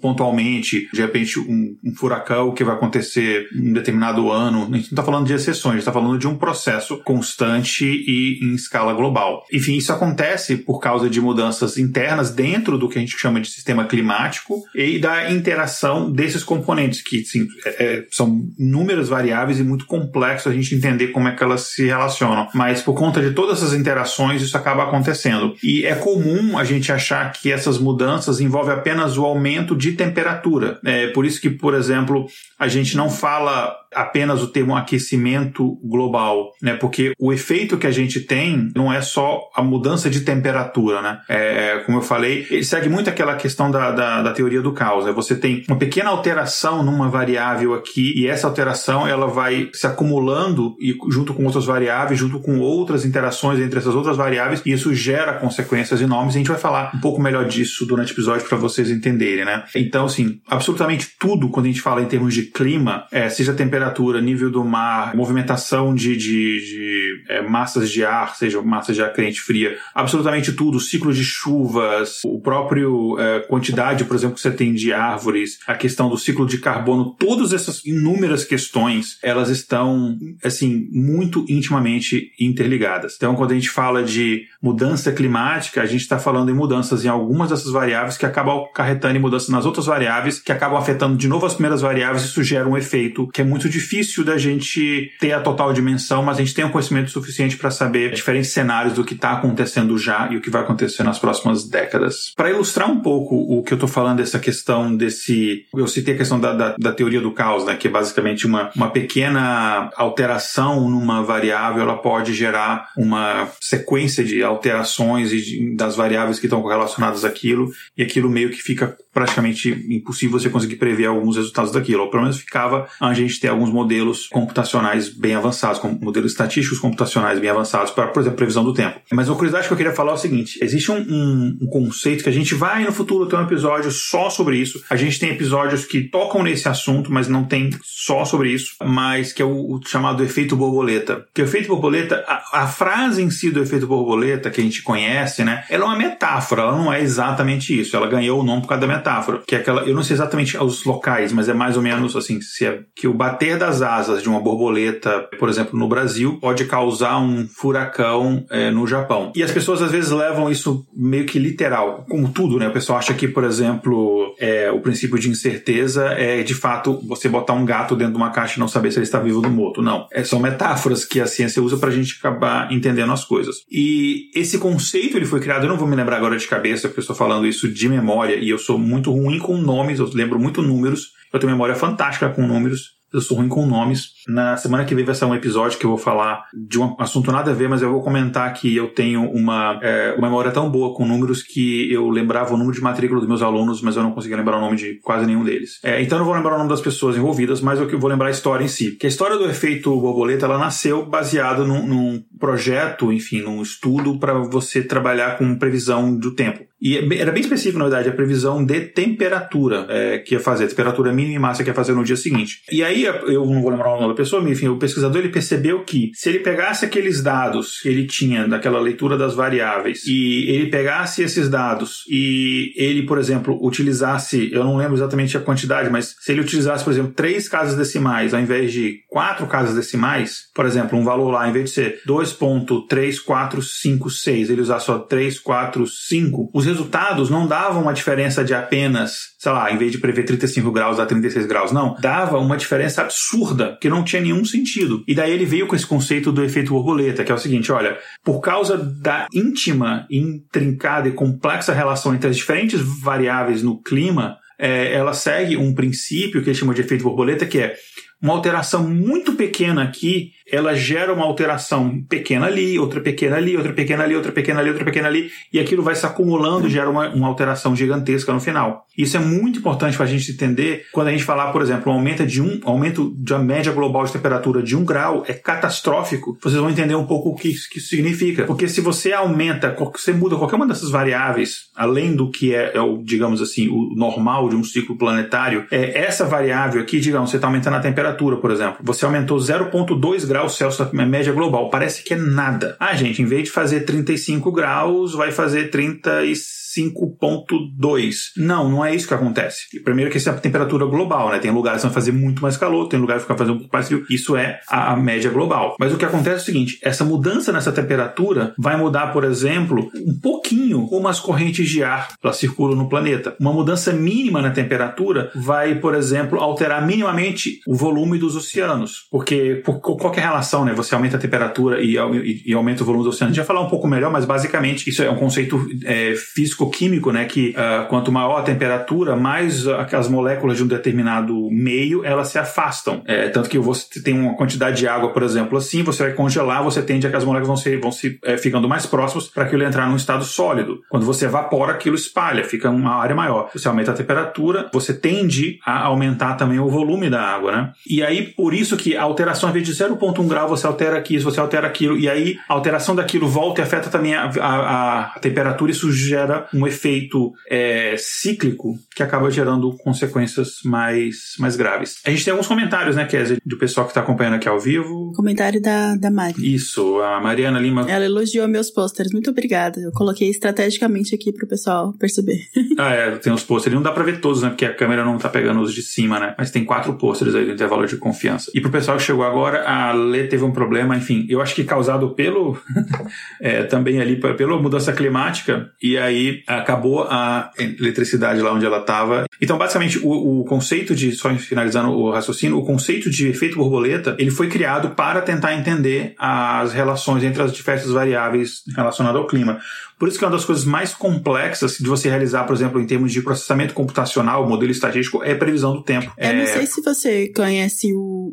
pontualmente, 0.00 0.88
de 0.92 1.00
repente 1.00 1.38
um, 1.38 1.76
um, 1.84 1.94
furacão 1.94 2.52
que 2.52 2.64
vai 2.64 2.74
acontecer 2.74 3.48
em 3.54 3.70
um 3.70 3.72
determinado 3.72 4.30
ano. 4.30 4.62
A 4.62 4.64
gente 4.64 4.72
não 4.72 4.78
está 4.78 5.02
falando 5.02 5.26
de 5.26 5.32
exceções, 5.32 5.72
a 5.72 5.76
gente 5.76 5.80
está 5.80 5.92
falando 5.92 6.18
de 6.18 6.28
um 6.28 6.36
processo 6.36 6.98
constante 6.98 7.84
e 7.84 8.38
em 8.42 8.54
escala 8.54 8.92
global. 8.92 9.44
Enfim, 9.52 9.76
isso 9.76 9.92
acontece 9.92 10.56
por 10.56 10.80
causa 10.80 11.08
de 11.08 11.20
mudanças 11.30 11.78
internas 11.78 12.30
dentro 12.30 12.76
do 12.76 12.88
que 12.88 12.98
a 12.98 13.00
gente 13.00 13.16
chama 13.16 13.40
de 13.40 13.48
sistema 13.48 13.84
climático 13.84 14.64
e 14.74 14.98
da 14.98 15.30
interação 15.30 16.10
desses 16.10 16.42
componentes, 16.42 17.00
que 17.00 17.24
sim, 17.24 17.46
é, 17.64 17.84
é, 17.84 18.06
são 18.10 18.48
inúmeras 18.58 19.08
variáveis 19.08 19.60
e 19.60 19.62
muito 19.62 19.86
complexo 19.86 20.48
a 20.48 20.52
gente 20.52 20.74
entender 20.74 21.08
como 21.08 21.28
é 21.28 21.36
que 21.36 21.42
elas 21.42 21.62
se 21.62 21.86
relacionam. 21.86 22.48
Mas 22.52 22.82
por 22.82 22.94
conta 22.94 23.20
de 23.20 23.30
todas 23.32 23.58
essas 23.58 23.78
interações, 23.78 24.42
isso 24.42 24.56
acaba 24.56 24.84
acontecendo. 24.84 25.54
E 25.62 25.86
é 25.86 25.94
comum 25.94 26.58
a 26.58 26.64
gente 26.64 26.90
achar 26.90 27.32
que 27.32 27.52
essas 27.52 27.78
mudanças 27.78 28.40
envolvem 28.40 28.74
apenas 28.74 29.16
o 29.16 29.24
aumento 29.24 29.76
de 29.76 29.92
temperatura. 29.92 30.80
É 30.84 31.08
por 31.08 31.24
isso 31.24 31.40
que, 31.40 31.50
por 31.50 31.74
exemplo, 31.74 32.26
a 32.58 32.66
gente 32.66 32.96
não 32.96 33.08
fala 33.08 33.76
apenas 33.94 34.42
o 34.42 34.48
termo 34.48 34.76
aquecimento 34.76 35.78
global, 35.82 36.52
né? 36.62 36.74
Porque 36.74 37.12
o 37.18 37.32
efeito 37.32 37.76
que 37.76 37.86
a 37.86 37.90
gente 37.90 38.20
tem 38.20 38.70
não 38.74 38.92
é 38.92 39.00
só 39.00 39.40
a 39.54 39.62
mudança 39.62 40.08
de 40.08 40.20
temperatura, 40.20 41.02
né? 41.02 41.20
É, 41.28 41.82
como 41.84 41.98
eu 41.98 42.02
falei, 42.02 42.46
ele 42.50 42.64
segue 42.64 42.88
muito 42.88 43.10
aquela 43.10 43.34
questão 43.36 43.70
da, 43.70 43.90
da, 43.90 44.22
da 44.22 44.32
teoria 44.32 44.62
do 44.62 44.72
caos. 44.72 45.04
Né? 45.04 45.12
Você 45.12 45.34
tem 45.34 45.64
uma 45.68 45.78
pequena 45.78 46.10
alteração 46.10 46.82
numa 46.82 47.08
variável 47.08 47.74
aqui 47.74 48.12
e 48.16 48.26
essa 48.26 48.46
alteração 48.46 49.06
ela 49.06 49.26
vai 49.26 49.68
se 49.72 49.86
acumulando 49.86 50.76
e 50.80 50.96
junto 51.10 51.34
com 51.34 51.44
outras 51.44 51.64
variáveis, 51.64 52.18
junto 52.18 52.38
com 52.40 52.58
outras 52.60 53.04
interações 53.04 53.58
entre 53.58 53.78
essas 53.78 53.94
outras 53.94 54.16
variáveis 54.16 54.62
e 54.64 54.72
isso 54.72 54.94
gera 54.94 55.34
consequências 55.34 56.00
enormes. 56.00 56.34
E 56.34 56.38
a 56.38 56.40
gente 56.40 56.50
vai 56.50 56.58
falar 56.58 56.92
um 56.94 57.00
pouco 57.00 57.20
melhor 57.20 57.46
disso 57.46 57.84
durante 57.86 58.12
o 58.12 58.14
episódio 58.14 58.46
para 58.46 58.58
vocês 58.58 58.90
entenderem, 58.90 59.44
né? 59.44 59.64
Então, 59.74 60.04
assim, 60.06 60.40
absolutamente 60.48 61.08
tudo 61.18 61.48
quando 61.48 61.66
a 61.66 61.68
gente 61.68 61.80
fala 61.80 62.02
em 62.02 62.06
termos 62.06 62.34
de 62.34 62.42
clima, 62.42 63.06
é, 63.10 63.28
seja 63.28 63.52
temperatura 63.52 63.79
temperatura, 63.80 64.20
nível 64.20 64.50
do 64.50 64.62
mar, 64.62 65.14
movimentação 65.16 65.94
de, 65.94 66.16
de, 66.16 66.60
de 66.60 67.24
é, 67.28 67.40
massas 67.40 67.90
de 67.90 68.04
ar, 68.04 68.36
seja 68.36 68.60
massas 68.60 68.94
de 68.94 69.02
ar 69.02 69.12
quente 69.12 69.40
fria, 69.40 69.76
absolutamente 69.94 70.52
tudo, 70.52 70.78
ciclo 70.78 71.12
de 71.12 71.24
chuvas, 71.24 72.20
o 72.24 72.40
próprio 72.40 73.18
é, 73.18 73.40
quantidade, 73.40 74.04
por 74.04 74.14
exemplo, 74.14 74.34
que 74.34 74.42
você 74.42 74.50
tem 74.50 74.74
de 74.74 74.92
árvores, 74.92 75.58
a 75.66 75.74
questão 75.74 76.10
do 76.10 76.18
ciclo 76.18 76.46
de 76.46 76.58
carbono, 76.58 77.14
todas 77.18 77.52
essas 77.52 77.84
inúmeras 77.86 78.44
questões, 78.44 79.18
elas 79.22 79.48
estão, 79.48 80.18
assim, 80.44 80.88
muito 80.92 81.44
intimamente 81.48 82.32
interligadas. 82.38 83.14
Então, 83.16 83.34
quando 83.34 83.52
a 83.52 83.54
gente 83.54 83.70
fala 83.70 84.02
de 84.02 84.42
mudança 84.60 85.10
climática, 85.10 85.80
a 85.80 85.86
gente 85.86 86.02
está 86.02 86.18
falando 86.18 86.50
em 86.50 86.54
mudanças 86.54 87.04
em 87.04 87.08
algumas 87.08 87.48
dessas 87.48 87.72
variáveis 87.72 88.18
que 88.18 88.26
acabam 88.26 88.64
acarretando 88.70 89.16
em 89.16 89.20
mudanças 89.20 89.48
nas 89.48 89.64
outras 89.64 89.86
variáveis, 89.86 90.38
que 90.38 90.52
acabam 90.52 90.78
afetando 90.78 91.16
de 91.16 91.28
novo 91.28 91.46
as 91.46 91.54
primeiras 91.54 91.80
variáveis, 91.80 92.24
e 92.24 92.26
isso 92.26 92.42
gera 92.42 92.68
um 92.68 92.76
efeito 92.76 93.26
que 93.28 93.40
é 93.40 93.44
muito 93.44 93.69
difícil 93.70 94.24
da 94.24 94.36
gente 94.36 95.12
ter 95.18 95.32
a 95.32 95.40
total 95.40 95.72
dimensão, 95.72 96.22
mas 96.22 96.36
a 96.36 96.40
gente 96.40 96.54
tem 96.54 96.64
um 96.64 96.70
conhecimento 96.70 97.10
suficiente 97.10 97.56
para 97.56 97.70
saber 97.70 98.12
diferentes 98.12 98.50
cenários 98.50 98.94
do 98.94 99.04
que 99.04 99.14
está 99.14 99.32
acontecendo 99.32 99.96
já 99.96 100.28
e 100.30 100.36
o 100.36 100.40
que 100.40 100.50
vai 100.50 100.62
acontecer 100.62 101.02
nas 101.02 101.18
próximas 101.18 101.68
décadas. 101.68 102.32
Para 102.36 102.50
ilustrar 102.50 102.90
um 102.90 103.00
pouco 103.00 103.36
o 103.36 103.62
que 103.62 103.72
eu 103.72 103.76
estou 103.76 103.88
falando 103.88 104.18
dessa 104.18 104.38
questão 104.38 104.94
desse. 104.94 105.64
Eu 105.74 105.86
citei 105.86 106.14
a 106.14 106.16
questão 106.16 106.40
da, 106.40 106.52
da, 106.52 106.76
da, 106.78 106.92
teoria 106.92 107.20
do 107.20 107.32
caos, 107.32 107.64
né? 107.64 107.76
Que 107.76 107.88
é 107.88 107.90
basicamente 107.90 108.46
uma, 108.46 108.70
uma 108.74 108.90
pequena 108.90 109.90
alteração 109.96 110.88
numa 110.88 111.22
variável, 111.22 111.82
ela 111.82 111.96
pode 111.96 112.34
gerar 112.34 112.88
uma 112.96 113.48
sequência 113.60 114.24
de 114.24 114.42
alterações 114.42 115.32
e 115.32 115.40
de, 115.40 115.76
das 115.76 115.96
variáveis 115.96 116.38
que 116.38 116.46
estão 116.46 116.64
relacionadas 116.64 117.24
àquilo, 117.24 117.70
e 117.96 118.02
aquilo 118.02 118.28
meio 118.28 118.50
que 118.50 118.62
fica 118.62 118.96
praticamente 119.12 119.70
impossível 119.88 120.38
você 120.38 120.48
conseguir 120.48 120.76
prever 120.76 121.06
alguns 121.06 121.36
resultados 121.36 121.72
daquilo, 121.72 122.02
ou 122.02 122.10
pelo 122.10 122.22
menos 122.22 122.38
ficava 122.38 122.88
a 123.00 123.12
gente 123.12 123.40
ter 123.40 123.48
alguns 123.60 123.72
modelos 123.72 124.26
computacionais 124.28 125.08
bem 125.08 125.34
avançados, 125.34 125.78
como 125.78 125.98
modelos 126.00 126.32
estatísticos 126.32 126.78
computacionais 126.78 127.38
bem 127.38 127.50
avançados 127.50 127.90
para, 127.90 128.08
por 128.08 128.20
exemplo, 128.20 128.36
previsão 128.36 128.64
do 128.64 128.72
tempo. 128.72 129.00
Mas 129.12 129.28
uma 129.28 129.36
curiosidade 129.36 129.66
que 129.66 129.72
eu 129.72 129.76
queria 129.76 129.92
falar 129.92 130.12
é 130.12 130.14
o 130.14 130.18
seguinte: 130.18 130.58
existe 130.62 130.90
um, 130.90 130.98
um, 130.98 131.58
um 131.62 131.66
conceito 131.66 132.22
que 132.22 132.28
a 132.28 132.32
gente 132.32 132.54
vai 132.54 132.84
no 132.84 132.92
futuro 132.92 133.26
ter 133.26 133.36
um 133.36 133.42
episódio 133.42 133.90
só 133.90 134.30
sobre 134.30 134.56
isso. 134.56 134.82
A 134.88 134.96
gente 134.96 135.18
tem 135.18 135.30
episódios 135.30 135.84
que 135.84 136.02
tocam 136.02 136.42
nesse 136.42 136.68
assunto, 136.68 137.12
mas 137.12 137.28
não 137.28 137.44
tem 137.44 137.70
só 137.82 138.24
sobre 138.24 138.50
isso, 138.50 138.74
mas 138.82 139.32
que 139.32 139.42
é 139.42 139.44
o, 139.44 139.74
o 139.74 139.80
chamado 139.86 140.22
efeito 140.22 140.56
borboleta. 140.56 141.26
Que 141.34 141.42
o 141.42 141.44
efeito 141.44 141.68
borboleta, 141.68 142.24
a, 142.26 142.62
a 142.62 142.66
frase 142.66 143.22
em 143.22 143.30
si 143.30 143.50
do 143.50 143.62
efeito 143.62 143.86
borboleta 143.86 144.50
que 144.50 144.60
a 144.60 144.64
gente 144.64 144.82
conhece, 144.82 145.44
né? 145.44 145.64
Ela 145.68 145.84
é 145.84 145.86
uma 145.86 145.96
metáfora, 145.96 146.62
ela 146.62 146.76
não 146.76 146.92
é 146.92 147.00
exatamente 147.00 147.78
isso. 147.78 147.96
Ela 147.96 148.06
ganhou 148.08 148.40
o 148.40 148.42
nome 148.42 148.62
por 148.62 148.68
causa 148.68 148.86
da 148.86 148.92
metáfora 148.92 149.42
que 149.46 149.56
é 149.56 149.58
aquela, 149.58 149.82
eu 149.82 149.94
não 149.94 150.02
sei 150.02 150.14
exatamente 150.14 150.56
os 150.56 150.84
locais, 150.84 151.32
mas 151.32 151.48
é 151.48 151.54
mais 151.54 151.76
ou 151.76 151.82
menos 151.82 152.14
assim, 152.16 152.40
se 152.40 152.66
é 152.66 152.80
que 152.94 153.08
o 153.08 153.14
bater 153.14 153.49
das 153.56 153.82
asas 153.82 154.22
de 154.22 154.28
uma 154.28 154.40
borboleta, 154.40 155.28
por 155.38 155.48
exemplo, 155.48 155.78
no 155.78 155.88
Brasil, 155.88 156.38
pode 156.40 156.64
causar 156.64 157.18
um 157.18 157.46
furacão 157.46 158.44
é, 158.50 158.70
no 158.70 158.86
Japão. 158.86 159.32
E 159.34 159.42
as 159.42 159.50
pessoas 159.50 159.82
às 159.82 159.90
vezes 159.90 160.10
levam 160.10 160.50
isso 160.50 160.86
meio 160.94 161.26
que 161.26 161.38
literal, 161.38 162.04
como 162.08 162.28
tudo, 162.28 162.58
né? 162.58 162.68
O 162.68 162.72
pessoal 162.72 162.98
acha 162.98 163.14
que, 163.14 163.28
por 163.28 163.44
exemplo, 163.44 164.34
é, 164.38 164.70
o 164.70 164.80
princípio 164.80 165.18
de 165.18 165.28
incerteza 165.28 166.06
é 166.08 166.42
de 166.42 166.54
fato 166.54 167.00
você 167.06 167.28
botar 167.28 167.54
um 167.54 167.64
gato 167.64 167.96
dentro 167.96 168.14
de 168.14 168.18
uma 168.18 168.30
caixa 168.30 168.56
e 168.56 168.60
não 168.60 168.68
saber 168.68 168.90
se 168.90 168.98
ele 168.98 169.04
está 169.04 169.18
vivo 169.18 169.42
ou 169.44 169.50
morto. 169.50 169.82
Não. 169.82 170.06
É, 170.12 170.24
são 170.24 170.40
metáforas 170.40 171.04
que 171.04 171.20
a 171.20 171.26
ciência 171.26 171.62
usa 171.62 171.76
para 171.76 171.90
a 171.90 171.92
gente 171.92 172.16
acabar 172.18 172.72
entendendo 172.72 173.12
as 173.12 173.24
coisas. 173.24 173.56
E 173.70 174.30
esse 174.34 174.58
conceito 174.58 175.16
ele 175.16 175.26
foi 175.26 175.40
criado, 175.40 175.64
eu 175.64 175.68
não 175.68 175.76
vou 175.76 175.88
me 175.88 175.96
lembrar 175.96 176.16
agora 176.16 176.36
de 176.36 176.46
cabeça, 176.46 176.88
porque 176.88 177.00
eu 177.00 177.02
estou 177.02 177.16
falando 177.16 177.46
isso 177.46 177.68
de 177.68 177.88
memória 177.88 178.36
e 178.36 178.48
eu 178.48 178.58
sou 178.58 178.78
muito 178.78 179.10
ruim 179.12 179.38
com 179.38 179.56
nomes, 179.56 179.98
eu 179.98 180.10
lembro 180.12 180.38
muito 180.38 180.62
números. 180.62 181.08
Eu 181.32 181.38
tenho 181.38 181.52
memória 181.52 181.74
fantástica 181.74 182.28
com 182.28 182.46
números. 182.46 182.99
Eu 183.12 183.20
sou 183.20 183.36
ruim 183.36 183.48
com 183.48 183.66
nomes. 183.66 184.12
Na 184.28 184.56
semana 184.56 184.84
que 184.84 184.94
vem 184.94 185.04
vai 185.04 185.14
ser 185.14 185.24
um 185.24 185.34
episódio 185.34 185.78
que 185.78 185.84
eu 185.84 185.90
vou 185.90 185.98
falar 185.98 186.44
de 186.54 186.78
um 186.78 186.94
assunto 186.98 187.32
nada 187.32 187.50
a 187.50 187.54
ver, 187.54 187.68
mas 187.68 187.82
eu 187.82 187.90
vou 187.90 188.02
comentar 188.02 188.52
que 188.52 188.74
eu 188.74 188.88
tenho 188.88 189.28
uma, 189.30 189.78
é, 189.82 190.14
uma 190.16 190.28
memória 190.28 190.50
tão 190.50 190.70
boa 190.70 190.94
com 190.94 191.06
números 191.06 191.42
que 191.42 191.92
eu 191.92 192.08
lembrava 192.08 192.54
o 192.54 192.56
número 192.56 192.74
de 192.74 192.82
matrícula 192.82 193.20
dos 193.20 193.28
meus 193.28 193.42
alunos, 193.42 193.82
mas 193.82 193.96
eu 193.96 194.02
não 194.02 194.12
conseguia 194.12 194.36
lembrar 194.36 194.58
o 194.58 194.60
nome 194.60 194.76
de 194.76 195.00
quase 195.00 195.26
nenhum 195.26 195.44
deles. 195.44 195.80
É, 195.82 196.00
então 196.00 196.16
eu 196.16 196.20
não 196.20 196.26
vou 196.26 196.34
lembrar 196.34 196.54
o 196.54 196.58
nome 196.58 196.70
das 196.70 196.80
pessoas 196.80 197.16
envolvidas, 197.16 197.60
mas 197.60 197.80
eu 197.80 197.98
vou 197.98 198.10
lembrar 198.10 198.28
a 198.28 198.30
história 198.30 198.64
em 198.64 198.68
si. 198.68 198.92
Que 198.92 199.06
a 199.06 199.08
história 199.08 199.36
do 199.36 199.48
efeito 199.48 199.90
borboleta 199.90 200.46
ela 200.46 200.58
nasceu 200.58 201.04
baseado 201.04 201.66
num, 201.66 201.86
num 201.86 202.22
projeto, 202.38 203.12
enfim, 203.12 203.42
num 203.42 203.60
estudo 203.62 204.18
para 204.18 204.34
você 204.34 204.82
trabalhar 204.82 205.36
com 205.36 205.58
previsão 205.58 206.16
do 206.16 206.32
tempo. 206.32 206.69
E 206.80 206.96
é 206.96 207.20
era 207.20 207.32
bem 207.32 207.42
específico, 207.42 207.78
na 207.78 207.84
verdade, 207.84 208.08
a 208.08 208.12
previsão 208.12 208.64
de 208.64 208.80
temperatura 208.80 209.86
é, 209.88 210.18
que 210.18 210.34
ia 210.34 210.40
fazer, 210.40 210.66
temperatura 210.68 211.12
mínima 211.12 211.36
e 211.36 211.38
máxima 211.38 211.64
que 211.64 211.70
ia 211.70 211.74
fazer 211.74 211.92
no 211.92 212.04
dia 212.04 212.16
seguinte. 212.16 212.62
E 212.70 212.82
aí, 212.82 213.04
eu 213.04 213.44
não 213.44 213.60
vou 213.60 213.70
lembrar 213.70 213.90
o 213.90 214.00
nome 214.00 214.08
da 214.08 214.14
pessoa, 214.14 214.40
mas 214.40 214.52
enfim, 214.52 214.68
o 214.68 214.78
pesquisador 214.78 215.18
ele 215.18 215.28
percebeu 215.28 215.84
que 215.84 216.10
se 216.14 216.28
ele 216.28 216.38
pegasse 216.40 216.84
aqueles 216.84 217.22
dados 217.22 217.80
que 217.80 217.88
ele 217.88 218.06
tinha 218.06 218.48
daquela 218.48 218.80
leitura 218.80 219.18
das 219.18 219.34
variáveis 219.34 220.06
e 220.06 220.48
ele 220.48 220.70
pegasse 220.70 221.22
esses 221.22 221.48
dados 221.48 222.04
e 222.08 222.72
ele, 222.76 223.04
por 223.04 223.18
exemplo, 223.18 223.58
utilizasse, 223.62 224.50
eu 224.52 224.64
não 224.64 224.76
lembro 224.76 224.94
exatamente 224.94 225.36
a 225.36 225.40
quantidade, 225.40 225.90
mas 225.90 226.14
se 226.20 226.32
ele 226.32 226.40
utilizasse, 226.40 226.84
por 226.84 226.92
exemplo, 226.92 227.12
três 227.12 227.48
casas 227.48 227.76
decimais 227.76 228.32
ao 228.32 228.40
invés 228.40 228.72
de 228.72 229.00
quatro 229.08 229.46
casas 229.46 229.74
decimais, 229.74 230.44
por 230.54 230.64
exemplo, 230.66 230.96
um 230.98 231.04
valor 231.04 231.30
lá, 231.30 231.48
em 231.48 231.52
vez 231.52 231.70
de 231.70 231.74
ser 231.74 232.00
2.3456, 232.06 234.50
ele 234.50 234.60
usar 234.60 234.80
só 234.80 234.98
345, 234.98 236.50
os 236.54 236.66
resultados 236.70 237.28
não 237.28 237.46
davam 237.46 237.82
uma 237.82 237.92
diferença 237.92 238.42
de 238.42 238.54
apenas, 238.54 239.34
sei 239.38 239.52
lá, 239.52 239.70
em 239.70 239.76
vez 239.76 239.92
de 239.92 239.98
prever 239.98 240.24
35 240.24 240.72
graus 240.72 240.98
a 240.98 241.04
36 241.04 241.46
graus, 241.46 241.72
não. 241.72 241.94
Dava 242.00 242.38
uma 242.38 242.56
diferença 242.56 243.02
absurda, 243.02 243.76
que 243.80 243.90
não 243.90 244.02
tinha 244.02 244.22
nenhum 244.22 244.44
sentido. 244.44 245.04
E 245.06 245.14
daí 245.14 245.32
ele 245.32 245.44
veio 245.44 245.66
com 245.66 245.76
esse 245.76 245.86
conceito 245.86 246.32
do 246.32 246.42
efeito 246.42 246.72
borboleta, 246.72 247.24
que 247.24 247.30
é 247.30 247.34
o 247.34 247.38
seguinte: 247.38 247.70
olha, 247.70 247.98
por 248.24 248.40
causa 248.40 248.76
da 248.76 249.26
íntima, 249.34 250.06
intrincada 250.10 251.08
e 251.08 251.12
complexa 251.12 251.74
relação 251.74 252.14
entre 252.14 252.30
as 252.30 252.36
diferentes 252.36 252.80
variáveis 252.80 253.62
no 253.62 253.82
clima, 253.82 254.38
é, 254.58 254.92
ela 254.94 255.12
segue 255.12 255.56
um 255.56 255.74
princípio 255.74 256.42
que 256.42 256.50
ele 256.50 256.58
chama 256.58 256.74
de 256.74 256.82
efeito 256.82 257.04
borboleta, 257.04 257.46
que 257.46 257.58
é 257.58 257.74
uma 258.22 258.34
alteração 258.34 258.88
muito 258.88 259.34
pequena 259.34 259.82
aqui 259.82 260.32
ela 260.50 260.74
gera 260.74 261.12
uma 261.12 261.24
alteração 261.24 262.02
pequena 262.08 262.46
ali, 262.46 262.78
outra 262.78 263.00
pequena 263.00 263.36
ali, 263.36 263.56
outra 263.56 263.72
pequena 263.72 264.04
ali, 264.04 264.16
outra 264.16 264.32
pequena 264.32 264.60
ali, 264.60 264.68
outra 264.68 264.84
pequena 264.84 265.08
ali, 265.08 265.30
e 265.52 265.58
aquilo 265.58 265.82
vai 265.82 265.94
se 265.94 266.04
acumulando 266.06 266.66
e 266.66 266.70
gera 266.70 266.88
uma, 266.88 267.08
uma 267.10 267.28
alteração 267.28 267.74
gigantesca 267.74 268.32
no 268.32 268.40
final. 268.40 268.86
Isso 268.96 269.16
é 269.16 269.20
muito 269.20 269.58
importante 269.58 269.96
para 269.96 270.06
a 270.06 270.08
gente 270.08 270.30
entender 270.30 270.86
quando 270.92 271.08
a 271.08 271.10
gente 271.10 271.24
falar, 271.24 271.52
por 271.52 271.62
exemplo, 271.62 271.92
um 271.92 271.96
aumento 271.96 272.26
de 272.26 272.42
um 272.42 272.60
aumento 272.64 273.10
da 273.16 273.38
média 273.38 273.72
global 273.72 274.04
de 274.04 274.12
temperatura 274.12 274.62
de 274.62 274.76
um 274.76 274.84
grau 274.84 275.24
é 275.26 275.32
catastrófico. 275.32 276.36
Vocês 276.42 276.60
vão 276.60 276.70
entender 276.70 276.94
um 276.94 277.06
pouco 277.06 277.30
o 277.30 277.34
que 277.34 277.48
isso, 277.48 277.68
que 277.70 277.78
isso 277.78 277.88
significa. 277.88 278.44
Porque 278.44 278.68
se 278.68 278.80
você 278.80 279.12
aumenta, 279.12 279.74
você 279.92 280.12
muda 280.12 280.36
qualquer 280.36 280.56
uma 280.56 280.66
dessas 280.66 280.90
variáveis, 280.90 281.70
além 281.74 282.14
do 282.14 282.30
que 282.30 282.54
é, 282.54 282.72
é 282.74 282.80
o, 282.80 283.02
digamos 283.02 283.40
assim, 283.40 283.68
o 283.68 283.94
normal 283.94 284.48
de 284.48 284.56
um 284.56 284.64
ciclo 284.64 284.96
planetário, 284.96 285.66
é 285.70 285.98
essa 286.00 286.24
variável 286.24 286.80
aqui, 286.82 287.00
digamos, 287.00 287.30
você 287.30 287.36
está 287.36 287.48
aumentando 287.48 287.76
a 287.76 287.80
temperatura, 287.80 288.36
por 288.36 288.50
exemplo. 288.50 288.78
Você 288.82 289.04
aumentou 289.04 289.38
0,2 289.38 290.26
graus 290.26 290.39
graus 290.40 290.56
Celsius 290.56 290.92
na 290.92 291.04
média 291.04 291.32
global. 291.32 291.68
Parece 291.68 292.02
que 292.02 292.14
é 292.14 292.16
nada. 292.16 292.76
Ah, 292.80 292.94
gente, 292.94 293.20
em 293.20 293.26
vez 293.26 293.44
de 293.44 293.50
fazer 293.50 293.80
35 293.80 294.50
graus, 294.50 295.12
vai 295.12 295.30
fazer 295.30 295.70
36 295.70 296.69
5.2. 296.76 298.14
Não, 298.36 298.68
não 298.68 298.84
é 298.84 298.94
isso 298.94 299.08
que 299.08 299.14
acontece. 299.14 299.64
Primeiro 299.82 300.10
que 300.10 300.16
essa 300.16 300.30
é 300.30 300.32
a 300.32 300.36
temperatura 300.36 300.86
global, 300.86 301.30
né? 301.30 301.38
Tem 301.38 301.50
lugares 301.50 301.80
que 301.80 301.86
vão 301.86 301.94
fazer 301.94 302.12
muito 302.12 302.42
mais 302.42 302.56
calor, 302.56 302.88
tem 302.88 303.00
lugares 303.00 303.22
que 303.22 303.28
vão 303.28 303.38
fazer 303.38 303.50
um 303.50 303.58
pouco 303.58 303.72
mais 303.72 303.86
frio. 303.86 304.04
Isso 304.08 304.36
é 304.36 304.60
a, 304.68 304.92
a 304.92 304.96
média 304.96 305.30
global. 305.30 305.76
Mas 305.78 305.92
o 305.92 305.96
que 305.96 306.04
acontece 306.04 306.36
é 306.36 306.42
o 306.42 306.44
seguinte, 306.44 306.78
essa 306.82 307.04
mudança 307.04 307.52
nessa 307.52 307.72
temperatura 307.72 308.54
vai 308.58 308.76
mudar, 308.76 309.12
por 309.12 309.24
exemplo, 309.24 309.90
um 310.06 310.18
pouquinho 310.20 310.86
como 310.86 311.08
as 311.08 311.20
correntes 311.20 311.68
de 311.68 311.82
ar 311.82 312.08
elas 312.22 312.36
circulam 312.36 312.76
no 312.76 312.88
planeta. 312.88 313.34
Uma 313.40 313.52
mudança 313.52 313.92
mínima 313.92 314.40
na 314.40 314.50
temperatura 314.50 315.30
vai, 315.34 315.74
por 315.76 315.94
exemplo, 315.94 316.38
alterar 316.38 316.86
minimamente 316.86 317.60
o 317.66 317.74
volume 317.74 318.18
dos 318.18 318.36
oceanos. 318.36 319.06
Porque 319.10 319.62
por 319.64 319.80
qualquer 319.80 320.22
relação, 320.22 320.64
né? 320.64 320.72
Você 320.74 320.94
aumenta 320.94 321.16
a 321.16 321.20
temperatura 321.20 321.80
e, 321.80 321.96
e, 321.96 322.42
e 322.46 322.54
aumenta 322.54 322.82
o 322.82 322.86
volume 322.86 323.04
dos 323.04 323.14
oceanos. 323.14 323.32
A 323.32 323.34
gente 323.34 323.46
vai 323.46 323.56
falar 323.56 323.66
um 323.66 323.70
pouco 323.70 323.88
melhor, 323.88 324.10
mas 324.10 324.24
basicamente 324.24 324.88
isso 324.88 325.02
é 325.02 325.10
um 325.10 325.16
conceito 325.16 325.66
é, 325.84 326.14
físico 326.14 326.59
físico-químico, 326.60 327.10
né, 327.12 327.24
que 327.24 327.50
uh, 327.50 327.88
quanto 327.88 328.12
maior 328.12 328.38
a 328.38 328.42
temperatura, 328.42 329.16
mais 329.16 329.66
aquelas 329.66 330.08
moléculas 330.08 330.56
de 330.56 330.64
um 330.64 330.66
determinado 330.66 331.48
meio 331.50 332.04
elas 332.04 332.28
se 332.28 332.38
afastam. 332.38 333.02
É, 333.06 333.28
tanto 333.28 333.48
que 333.48 333.58
você 333.58 334.02
tem 334.02 334.18
uma 334.18 334.34
quantidade 334.34 334.76
de 334.76 334.88
água, 334.88 335.10
por 335.10 335.22
exemplo, 335.22 335.56
assim, 335.56 335.82
você 335.82 336.04
vai 336.04 336.12
congelar, 336.12 336.62
você 336.62 336.82
tende 336.82 337.06
a 337.06 337.10
que 337.10 337.16
as 337.16 337.24
moléculas 337.24 337.48
vão 337.48 337.56
se, 337.56 337.76
vão 337.76 337.92
se 337.92 338.18
é, 338.24 338.36
ficando 338.36 338.68
mais 338.68 338.86
próximas 338.86 339.28
para 339.28 339.44
aquilo 339.44 339.62
entrar 339.62 339.88
num 339.88 339.96
estado 339.96 340.24
sólido. 340.24 340.80
Quando 340.88 341.06
você 341.06 341.24
evapora, 341.24 341.72
aquilo 341.72 341.94
espalha, 341.94 342.44
fica 342.44 342.68
uma 342.68 342.94
área 342.96 343.14
maior. 343.14 343.50
Você 343.52 343.66
aumenta 343.68 343.92
a 343.92 343.94
temperatura, 343.94 344.68
você 344.72 344.92
tende 344.92 345.58
a 345.64 345.84
aumentar 345.86 346.34
também 346.34 346.58
o 346.58 346.68
volume 346.68 347.08
da 347.08 347.22
água, 347.22 347.52
né? 347.52 347.72
E 347.88 348.02
aí, 348.02 348.22
por 348.22 348.52
isso 348.52 348.76
que 348.76 348.96
a 348.96 349.02
alteração, 349.02 349.48
às 349.48 349.54
vezes 349.54 349.76
de 349.76 349.84
0,1 349.84 350.26
grau, 350.26 350.48
você 350.48 350.66
altera 350.66 350.98
aqui, 350.98 351.18
você 351.18 351.40
altera 351.40 351.66
aquilo, 351.66 351.98
e 351.98 352.08
aí 352.08 352.36
a 352.48 352.54
alteração 352.54 352.94
daquilo 352.94 353.28
volta 353.28 353.60
e 353.60 353.64
afeta 353.64 353.88
também 353.88 354.14
a, 354.14 354.30
a, 354.40 355.00
a 355.16 355.18
temperatura, 355.20 355.70
isso 355.70 355.90
gera 355.92 356.46
um 356.52 356.66
efeito 356.66 357.32
é, 357.48 357.94
cíclico 357.98 358.78
que 358.94 359.02
acaba 359.02 359.30
gerando 359.30 359.76
consequências 359.78 360.60
mais, 360.64 361.34
mais 361.38 361.56
graves. 361.56 362.00
A 362.04 362.10
gente 362.10 362.24
tem 362.24 362.32
alguns 362.32 362.46
comentários, 362.46 362.96
né, 362.96 363.04
Kézia, 363.06 363.38
do 363.44 363.56
pessoal 363.56 363.86
que 363.86 363.90
está 363.90 364.00
acompanhando 364.00 364.34
aqui 364.34 364.48
ao 364.48 364.60
vivo. 364.60 365.12
Comentário 365.14 365.60
da, 365.60 365.94
da 365.96 366.10
Mari. 366.10 366.54
Isso, 366.54 367.00
a 367.00 367.20
Mariana 367.20 367.58
Lima. 367.58 367.86
Ela 367.88 368.04
elogiou 368.04 368.46
meus 368.48 368.70
pôsteres. 368.70 369.12
Muito 369.12 369.30
obrigada. 369.30 369.80
Eu 369.80 369.92
coloquei 369.92 370.28
estrategicamente 370.28 371.14
aqui 371.14 371.32
para 371.32 371.44
o 371.44 371.48
pessoal 371.48 371.92
perceber. 371.98 372.40
ah, 372.78 372.92
é, 372.92 373.16
tem 373.16 373.32
os 373.32 373.42
pôsteres. 373.42 373.74
Não 373.74 373.82
dá 373.82 373.92
para 373.92 374.04
ver 374.04 374.20
todos, 374.20 374.42
né, 374.42 374.48
porque 374.48 374.64
a 374.64 374.74
câmera 374.74 375.04
não 375.04 375.16
está 375.16 375.28
pegando 375.28 375.60
os 375.60 375.72
de 375.72 375.82
cima, 375.82 376.18
né? 376.18 376.34
Mas 376.36 376.50
tem 376.50 376.64
quatro 376.64 376.94
pôsteres 376.94 377.34
aí 377.34 377.44
do 377.44 377.52
intervalo 377.52 377.86
de 377.86 377.96
confiança. 377.96 378.50
E 378.54 378.60
pro 378.60 378.70
pessoal 378.70 378.96
que 378.96 379.02
chegou 379.02 379.24
agora, 379.24 379.64
a 379.68 379.92
Lê 379.92 380.26
teve 380.26 380.44
um 380.44 380.52
problema, 380.52 380.96
enfim, 380.96 381.26
eu 381.28 381.40
acho 381.40 381.54
que 381.54 381.64
causado 381.64 382.10
pelo 382.14 382.58
é, 383.40 383.62
também 383.64 384.00
ali 384.00 384.16
pela 384.16 384.60
mudança 384.60 384.92
climática 384.92 385.70
e 385.82 385.96
aí 385.96 386.39
acabou 386.46 387.04
a 387.04 387.50
eletricidade 387.58 388.40
lá 388.40 388.52
onde 388.52 388.66
ela 388.66 388.78
estava. 388.78 389.26
Então, 389.40 389.56
basicamente, 389.58 389.98
o, 389.98 390.40
o 390.40 390.44
conceito 390.44 390.94
de 390.94 391.12
só 391.12 391.34
finalizando 391.36 391.90
o 391.90 392.10
raciocínio, 392.10 392.58
o 392.58 392.64
conceito 392.64 393.10
de 393.10 393.28
efeito 393.28 393.56
borboleta, 393.56 394.14
ele 394.18 394.30
foi 394.30 394.48
criado 394.48 394.90
para 394.90 395.20
tentar 395.20 395.54
entender 395.54 396.14
as 396.18 396.72
relações 396.72 397.22
entre 397.24 397.42
as 397.42 397.52
diversas 397.52 397.90
variáveis 397.90 398.62
relacionadas 398.76 399.20
ao 399.20 399.26
clima. 399.26 399.60
Por 399.98 400.08
isso 400.08 400.18
que 400.18 400.24
é 400.24 400.28
uma 400.28 400.34
das 400.34 400.46
coisas 400.46 400.64
mais 400.64 400.94
complexas 400.94 401.76
de 401.76 401.86
você 401.86 402.08
realizar, 402.08 402.44
por 402.44 402.56
exemplo, 402.56 402.80
em 402.80 402.86
termos 402.86 403.12
de 403.12 403.20
processamento 403.20 403.74
computacional, 403.74 404.48
modelo 404.48 404.72
estatístico, 404.72 405.22
é 405.22 405.34
previsão 405.34 405.74
do 405.74 405.82
tempo. 405.82 406.10
Eu 406.16 406.30
é... 406.30 406.32
não 406.32 406.46
sei 406.46 406.66
se 406.66 406.80
você 406.80 407.28
conhece 407.28 407.92
o, 407.92 408.32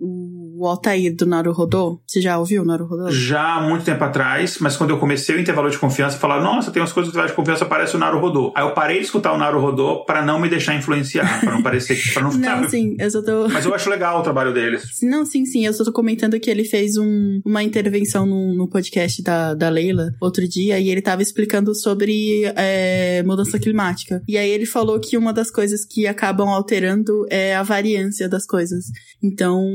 o 0.57 0.67
Altair 0.67 1.15
do 1.15 1.25
Naruhodô. 1.25 1.99
Você 2.05 2.21
já 2.21 2.37
ouviu 2.37 2.63
o 2.63 2.65
Naruhodô? 2.65 3.11
Já 3.11 3.55
há 3.55 3.61
muito 3.61 3.85
tempo 3.85 4.03
atrás, 4.03 4.57
mas 4.59 4.75
quando 4.75 4.91
eu 4.91 4.99
comecei 4.99 5.35
o 5.35 5.39
intervalo 5.39 5.69
de 5.69 5.77
confiança, 5.77 6.17
falaram, 6.17 6.43
nossa, 6.43 6.71
tem 6.71 6.81
umas 6.81 6.91
coisas 6.91 7.11
do 7.11 7.15
intervalo 7.15 7.29
de 7.29 7.35
confiança, 7.35 7.65
parece 7.65 7.95
o 7.95 7.99
Naruhodô. 7.99 8.51
Aí 8.55 8.63
eu 8.63 8.73
parei 8.73 8.99
de 8.99 9.05
escutar 9.05 9.33
o 9.33 9.37
Naruhodô 9.37 10.03
para 10.05 10.25
não 10.25 10.39
me 10.39 10.49
deixar 10.49 10.75
influenciar, 10.75 11.39
para 11.41 11.51
não 11.51 11.61
parecer 11.61 11.95
que... 11.95 12.19
não, 12.19 12.31
não 12.37 12.69
sim, 12.69 12.95
eu 12.99 13.09
só 13.09 13.21
tô... 13.21 13.47
Mas 13.53 13.65
eu 13.65 13.73
acho 13.73 13.89
legal 13.89 14.19
o 14.19 14.23
trabalho 14.23 14.53
deles. 14.53 14.83
Não, 15.01 15.25
sim, 15.25 15.45
sim, 15.45 15.65
eu 15.65 15.73
só 15.73 15.83
tô 15.83 15.91
comentando 15.91 16.39
que 16.39 16.49
ele 16.49 16.63
fez 16.63 16.97
um, 16.97 17.41
uma 17.45 17.63
intervenção 17.63 18.25
no, 18.25 18.53
no 18.53 18.67
podcast 18.67 19.21
da, 19.21 19.53
da 19.53 19.69
Leila 19.69 20.09
outro 20.19 20.47
dia 20.47 20.79
e 20.79 20.89
ele 20.89 21.01
tava 21.01 21.21
explicando 21.21 21.75
sobre 21.75 22.43
é, 22.55 23.23
mudança 23.23 23.59
climática. 23.59 24.21
E 24.27 24.37
aí 24.37 24.49
ele 24.49 24.65
falou 24.65 24.99
que 24.99 25.17
uma 25.17 25.33
das 25.33 25.51
coisas 25.51 25.85
que 25.85 26.07
acabam 26.07 26.49
alterando 26.49 27.25
é 27.29 27.55
a 27.55 27.63
variância 27.63 28.27
das 28.27 28.45
coisas. 28.45 28.85
Então, 29.21 29.67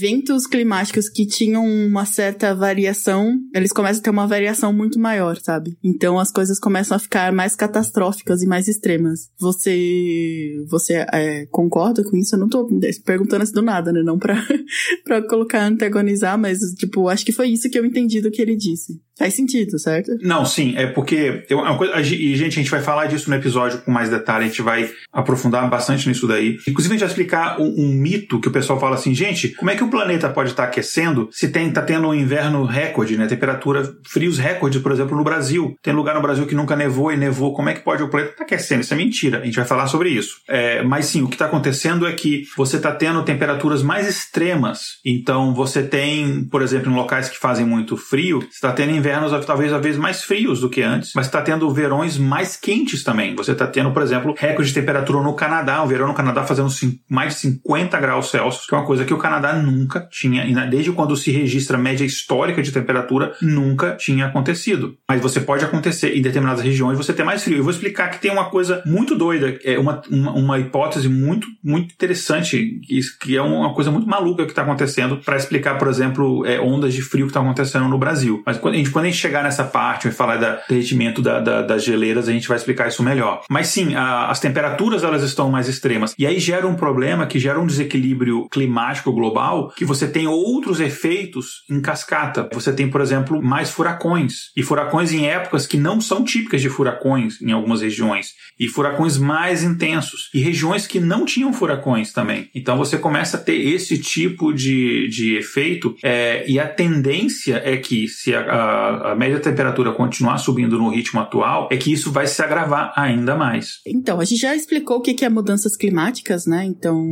eventos 0.00 0.46
climáticos 0.46 1.10
que 1.10 1.26
tinham 1.26 1.62
uma 1.64 2.06
certa 2.06 2.54
variação, 2.54 3.38
eles 3.54 3.72
começam 3.72 4.00
a 4.00 4.02
ter 4.02 4.10
uma 4.10 4.26
variação 4.26 4.72
muito 4.72 4.98
maior, 4.98 5.38
sabe? 5.38 5.76
Então 5.84 6.18
as 6.18 6.32
coisas 6.32 6.58
começam 6.58 6.96
a 6.96 7.00
ficar 7.00 7.30
mais 7.32 7.54
catastróficas 7.54 8.42
e 8.42 8.46
mais 8.46 8.66
extremas. 8.66 9.28
Você, 9.38 10.64
você 10.68 11.04
é, 11.12 11.46
concorda 11.46 12.02
com 12.02 12.16
isso? 12.16 12.34
Eu 12.34 12.40
não 12.40 12.48
tô 12.48 12.66
perguntando 13.04 13.42
assim 13.42 13.52
do 13.52 13.62
nada, 13.62 13.92
né? 13.92 14.02
Não 14.02 14.18
pra, 14.18 14.42
pra 15.04 15.26
colocar 15.28 15.66
antagonizar, 15.66 16.38
mas, 16.38 16.60
tipo, 16.76 17.08
acho 17.08 17.24
que 17.24 17.32
foi 17.32 17.48
isso 17.48 17.68
que 17.68 17.78
eu 17.78 17.84
entendi 17.84 18.22
do 18.22 18.30
que 18.30 18.40
ele 18.40 18.56
disse. 18.56 19.00
Faz 19.20 19.34
sentido, 19.34 19.78
certo? 19.78 20.16
Não, 20.22 20.46
sim, 20.46 20.72
é 20.78 20.86
porque 20.86 21.44
eu, 21.50 21.58
uma 21.58 21.76
coisa, 21.76 22.00
e 22.00 22.34
gente, 22.34 22.58
a 22.58 22.62
gente 22.62 22.70
vai 22.70 22.80
falar 22.80 23.04
disso 23.04 23.28
no 23.28 23.36
episódio 23.36 23.82
com 23.82 23.90
mais 23.90 24.08
detalhe, 24.08 24.46
a 24.46 24.48
gente 24.48 24.62
vai 24.62 24.90
aprofundar 25.12 25.68
bastante 25.68 26.08
nisso 26.08 26.26
daí. 26.26 26.56
Inclusive 26.66 26.94
a 26.94 26.96
gente 26.96 27.00
vai 27.00 27.08
explicar 27.08 27.60
um, 27.60 27.66
um 27.66 27.92
mito 27.92 28.40
que 28.40 28.48
o 28.48 28.50
pessoal 28.50 28.80
fala 28.80 28.94
assim, 28.94 29.14
gente, 29.14 29.50
como 29.50 29.70
é 29.70 29.76
que 29.76 29.84
o 29.84 29.90
planeta 29.90 30.26
pode 30.30 30.52
estar 30.52 30.64
aquecendo 30.64 31.28
se 31.30 31.48
tem 31.48 31.70
tá 31.70 31.82
tendo 31.82 32.08
um 32.08 32.14
inverno 32.14 32.64
recorde, 32.64 33.18
né? 33.18 33.26
Temperatura 33.26 33.94
frios 34.08 34.38
recorde, 34.38 34.80
por 34.80 34.90
exemplo, 34.90 35.14
no 35.14 35.22
Brasil. 35.22 35.76
Tem 35.82 35.92
lugar 35.92 36.14
no 36.14 36.22
Brasil 36.22 36.46
que 36.46 36.54
nunca 36.54 36.74
nevou 36.74 37.12
e 37.12 37.16
nevou. 37.18 37.52
Como 37.52 37.68
é 37.68 37.74
que 37.74 37.80
pode 37.80 38.02
o 38.02 38.08
planeta 38.08 38.32
estar 38.32 38.44
aquecendo? 38.44 38.80
Isso 38.80 38.94
é 38.94 38.96
mentira. 38.96 39.40
A 39.40 39.44
gente 39.44 39.56
vai 39.56 39.66
falar 39.66 39.86
sobre 39.86 40.08
isso. 40.08 40.36
É, 40.48 40.82
mas 40.82 41.04
sim, 41.04 41.20
o 41.20 41.28
que 41.28 41.34
está 41.34 41.44
acontecendo 41.44 42.06
é 42.06 42.12
que 42.12 42.44
você 42.56 42.78
está 42.78 42.90
tendo 42.90 43.22
temperaturas 43.22 43.82
mais 43.82 44.08
extremas. 44.08 44.98
Então 45.04 45.52
você 45.52 45.82
tem, 45.82 46.42
por 46.44 46.62
exemplo, 46.62 46.90
em 46.90 46.94
locais 46.94 47.28
que 47.28 47.36
fazem 47.36 47.66
muito 47.66 47.98
frio, 47.98 48.40
você 48.40 48.46
está 48.46 48.72
tendo 48.72 48.92
inverno 48.92 49.09
invernos 49.10 49.44
talvez 49.44 49.72
a 49.72 49.78
vez 49.78 49.96
mais 49.96 50.22
frios 50.22 50.60
do 50.60 50.70
que 50.70 50.82
antes, 50.82 51.12
mas 51.14 51.26
está 51.26 51.42
tendo 51.42 51.68
verões 51.72 52.16
mais 52.16 52.56
quentes 52.56 53.02
também. 53.02 53.34
Você 53.34 53.52
está 53.52 53.66
tendo, 53.66 53.90
por 53.90 54.02
exemplo, 54.02 54.34
recorde 54.36 54.68
de 54.68 54.74
temperatura 54.74 55.20
no 55.20 55.34
Canadá, 55.34 55.82
o 55.82 55.86
verão 55.86 56.08
no 56.08 56.14
Canadá 56.14 56.44
fazendo 56.44 56.68
mais 57.08 57.34
de 57.34 57.40
50 57.40 57.98
graus 57.98 58.30
Celsius, 58.30 58.66
que 58.66 58.74
é 58.74 58.78
uma 58.78 58.86
coisa 58.86 59.04
que 59.04 59.12
o 59.12 59.18
Canadá 59.18 59.54
nunca 59.54 60.06
tinha, 60.10 60.44
desde 60.66 60.92
quando 60.92 61.16
se 61.16 61.30
registra 61.30 61.76
média 61.76 62.04
histórica 62.04 62.62
de 62.62 62.70
temperatura, 62.70 63.34
nunca 63.42 63.96
tinha 63.96 64.26
acontecido. 64.26 64.96
Mas 65.08 65.20
você 65.20 65.40
pode 65.40 65.64
acontecer 65.64 66.16
em 66.16 66.22
determinadas 66.22 66.62
regiões 66.62 66.96
você 66.96 67.12
ter 67.12 67.24
mais 67.24 67.42
frio. 67.42 67.58
Eu 67.58 67.64
vou 67.64 67.72
explicar 67.72 68.10
que 68.10 68.20
tem 68.20 68.30
uma 68.30 68.50
coisa 68.50 68.82
muito 68.86 69.16
doida, 69.16 69.58
é 69.64 69.78
uma, 69.78 70.00
uma, 70.10 70.32
uma 70.32 70.58
hipótese 70.58 71.08
muito, 71.08 71.48
muito 71.62 71.92
interessante, 71.92 72.80
que 73.20 73.36
é 73.36 73.42
uma 73.42 73.74
coisa 73.74 73.90
muito 73.90 74.08
maluca 74.08 74.44
que 74.44 74.52
está 74.52 74.62
acontecendo 74.62 75.18
para 75.18 75.36
explicar, 75.36 75.78
por 75.78 75.88
exemplo, 75.88 76.46
é, 76.46 76.60
ondas 76.60 76.94
de 76.94 77.02
frio 77.02 77.26
que 77.26 77.30
estão 77.30 77.42
acontecendo 77.42 77.88
no 77.88 77.98
Brasil. 77.98 78.42
Mas 78.46 78.56
quando 78.56 78.74
a 78.74 78.78
gente 78.78 78.90
quando 79.00 79.06
a 79.06 79.10
gente 79.10 79.20
chegar 79.20 79.42
nessa 79.42 79.64
parte 79.64 80.08
e 80.08 80.10
falar 80.10 80.36
do 80.36 80.58
derretimento 80.68 81.22
da, 81.22 81.40
da, 81.40 81.62
das 81.62 81.82
geleiras, 81.82 82.28
a 82.28 82.32
gente 82.32 82.46
vai 82.46 82.58
explicar 82.58 82.88
isso 82.88 83.02
melhor. 83.02 83.42
Mas 83.48 83.68
sim, 83.68 83.94
a, 83.94 84.26
as 84.26 84.38
temperaturas 84.38 85.02
elas 85.02 85.22
estão 85.22 85.50
mais 85.50 85.68
extremas. 85.68 86.14
E 86.18 86.26
aí 86.26 86.38
gera 86.38 86.66
um 86.66 86.74
problema 86.74 87.26
que 87.26 87.38
gera 87.38 87.58
um 87.58 87.66
desequilíbrio 87.66 88.46
climático 88.50 89.10
global 89.10 89.72
que 89.74 89.86
você 89.86 90.06
tem 90.06 90.26
outros 90.26 90.80
efeitos 90.80 91.64
em 91.70 91.80
cascata. 91.80 92.46
Você 92.52 92.72
tem, 92.74 92.90
por 92.90 93.00
exemplo, 93.00 93.42
mais 93.42 93.70
furacões. 93.70 94.50
E 94.54 94.62
furacões 94.62 95.12
em 95.12 95.26
épocas 95.26 95.66
que 95.66 95.78
não 95.78 95.98
são 95.98 96.22
típicas 96.22 96.60
de 96.60 96.68
furacões 96.68 97.40
em 97.40 97.52
algumas 97.52 97.80
regiões. 97.80 98.34
E 98.58 98.68
furacões 98.68 99.16
mais 99.16 99.62
intensos. 99.62 100.28
E 100.34 100.40
regiões 100.40 100.86
que 100.86 101.00
não 101.00 101.24
tinham 101.24 101.54
furacões 101.54 102.12
também. 102.12 102.50
Então 102.54 102.76
você 102.76 102.98
começa 102.98 103.38
a 103.38 103.40
ter 103.40 103.56
esse 103.56 103.96
tipo 103.96 104.52
de, 104.52 105.08
de 105.08 105.36
efeito. 105.36 105.96
É, 106.02 106.44
e 106.46 106.60
a 106.60 106.68
tendência 106.68 107.62
é 107.64 107.78
que 107.78 108.06
se 108.06 108.34
a, 108.34 108.40
a 108.40 108.89
a, 108.90 109.14
média 109.14 109.40
temperatura 109.40 109.92
continuar 109.92 110.38
subindo 110.38 110.78
no 110.78 110.88
ritmo 110.88 111.20
atual, 111.20 111.68
é 111.70 111.76
que 111.76 111.92
isso 111.92 112.10
vai 112.10 112.26
se 112.26 112.42
agravar 112.42 112.92
ainda 112.96 113.36
mais. 113.36 113.80
Então, 113.86 114.20
a 114.20 114.24
gente 114.24 114.40
já 114.40 114.54
explicou 114.54 114.98
o 114.98 115.00
que 115.00 115.24
é 115.24 115.28
mudanças 115.28 115.76
climáticas, 115.76 116.46
né? 116.46 116.64
Então, 116.64 117.04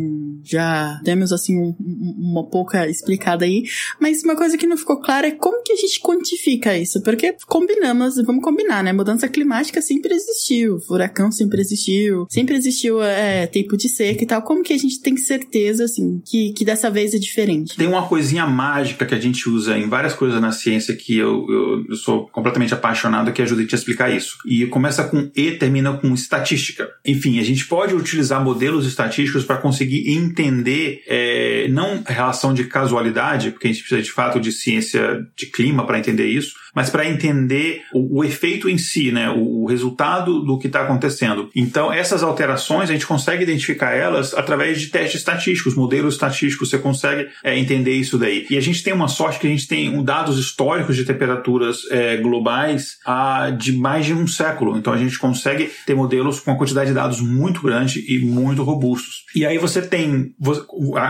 já 0.44 1.00
demos 1.04 1.32
assim 1.32 1.56
um, 1.56 1.74
uma 1.80 2.48
pouca 2.48 2.88
explicada 2.88 3.44
aí. 3.44 3.64
Mas 4.00 4.22
uma 4.22 4.36
coisa 4.36 4.56
que 4.56 4.66
não 4.66 4.76
ficou 4.76 5.00
clara 5.00 5.26
é 5.26 5.32
como 5.32 5.62
que 5.62 5.72
a 5.72 5.76
gente 5.76 6.00
quantifica 6.00 6.76
isso? 6.76 7.02
Porque 7.02 7.34
combinamos, 7.46 8.16
vamos 8.24 8.42
combinar, 8.42 8.82
né? 8.82 8.92
Mudança 8.92 9.28
climática 9.28 9.80
sempre 9.82 10.14
existiu, 10.14 10.80
furacão 10.80 11.30
sempre 11.30 11.60
existiu, 11.60 12.26
sempre 12.28 12.56
existiu 12.56 13.02
é, 13.02 13.46
tempo 13.46 13.76
de 13.76 13.88
seca 13.88 14.22
e 14.22 14.26
tal. 14.26 14.42
Como 14.42 14.62
que 14.62 14.72
a 14.72 14.78
gente 14.78 15.00
tem 15.00 15.16
certeza, 15.16 15.84
assim, 15.84 16.20
que, 16.24 16.52
que 16.52 16.64
dessa 16.64 16.90
vez 16.90 17.14
é 17.14 17.18
diferente? 17.18 17.76
Tem 17.76 17.86
uma 17.86 18.06
coisinha 18.06 18.46
mágica 18.46 19.06
que 19.06 19.14
a 19.14 19.20
gente 19.20 19.48
usa 19.48 19.76
em 19.76 19.88
várias 19.88 20.14
coisas 20.14 20.40
na 20.40 20.52
ciência 20.52 20.94
que 20.94 21.16
eu, 21.16 21.46
eu 21.48 21.57
eu, 21.88 21.96
sou 21.96 22.28
completamente 22.28 22.74
apaixonado 22.74 23.32
que 23.32 23.42
ajuda 23.42 23.62
a 23.62 23.66
te 23.66 23.74
explicar 23.74 24.10
isso. 24.10 24.38
E 24.46 24.66
começa 24.66 25.04
com 25.04 25.30
E, 25.34 25.52
termina 25.52 25.92
com 25.96 26.14
estatística. 26.14 26.88
Enfim, 27.04 27.38
a 27.38 27.44
gente 27.44 27.66
pode 27.66 27.94
utilizar 27.94 28.42
modelos 28.42 28.86
estatísticos 28.86 29.44
para 29.44 29.56
conseguir 29.56 30.10
entender 30.10 31.02
é, 31.06 31.68
não 31.68 32.02
relação 32.06 32.54
de 32.54 32.64
casualidade, 32.64 33.50
porque 33.50 33.66
a 33.66 33.72
gente 33.72 33.80
precisa 33.80 34.02
de 34.02 34.10
fato 34.10 34.40
de 34.40 34.52
ciência 34.52 35.26
de 35.36 35.46
clima 35.46 35.86
para 35.86 35.98
entender 35.98 36.26
isso, 36.26 36.54
mas 36.74 36.90
para 36.90 37.08
entender 37.08 37.82
o, 37.92 38.20
o, 38.20 38.24
efeito 38.24 38.68
em 38.68 38.78
si, 38.78 39.10
né, 39.10 39.30
o, 39.30 39.62
o 39.62 39.66
resultado 39.66 40.40
do 40.40 40.58
que 40.58 40.66
está 40.66 40.82
acontecendo. 40.82 41.50
Então, 41.54 41.92
essas 41.92 42.22
alterações 42.22 42.90
a 42.90 42.92
gente 42.92 43.06
consegue 43.06 43.42
identificar 43.42 43.92
elas 43.92 44.34
através 44.34 44.80
de 44.80 44.88
testes 44.88 45.20
estatísticos, 45.20 45.74
modelos 45.74 46.14
estatísticos. 46.14 46.70
Você 46.70 46.78
consegue 46.78 47.28
é, 47.42 47.58
entender 47.58 47.92
isso 47.92 48.18
daí. 48.18 48.46
E 48.50 48.56
a 48.56 48.60
gente 48.60 48.82
tem 48.82 48.92
uma 48.92 49.08
sorte 49.08 49.38
que 49.38 49.46
a 49.46 49.50
gente 49.50 49.66
tem 49.66 49.88
um, 49.90 50.02
dados 50.02 50.38
históricos 50.38 50.96
de 50.96 51.04
temperaturas 51.04 51.82
é, 51.90 52.16
globais 52.16 52.98
há 53.04 53.50
de 53.50 53.72
mais 53.72 54.06
de 54.06 54.14
um 54.14 54.26
século. 54.26 54.76
Então, 54.76 54.92
a 54.92 54.98
gente 54.98 55.18
consegue 55.18 55.70
ter 55.86 55.94
modelos 55.94 56.40
com 56.40 56.50
uma 56.50 56.58
quantidade 56.58 56.88
de 56.88 56.94
dados 56.94 57.20
muito 57.20 57.62
grande 57.62 58.04
e 58.08 58.18
muito 58.18 58.62
robustos. 58.62 59.24
E 59.34 59.44
aí 59.44 59.58
você 59.58 59.82
tem, 59.82 60.34
você, 60.38 60.62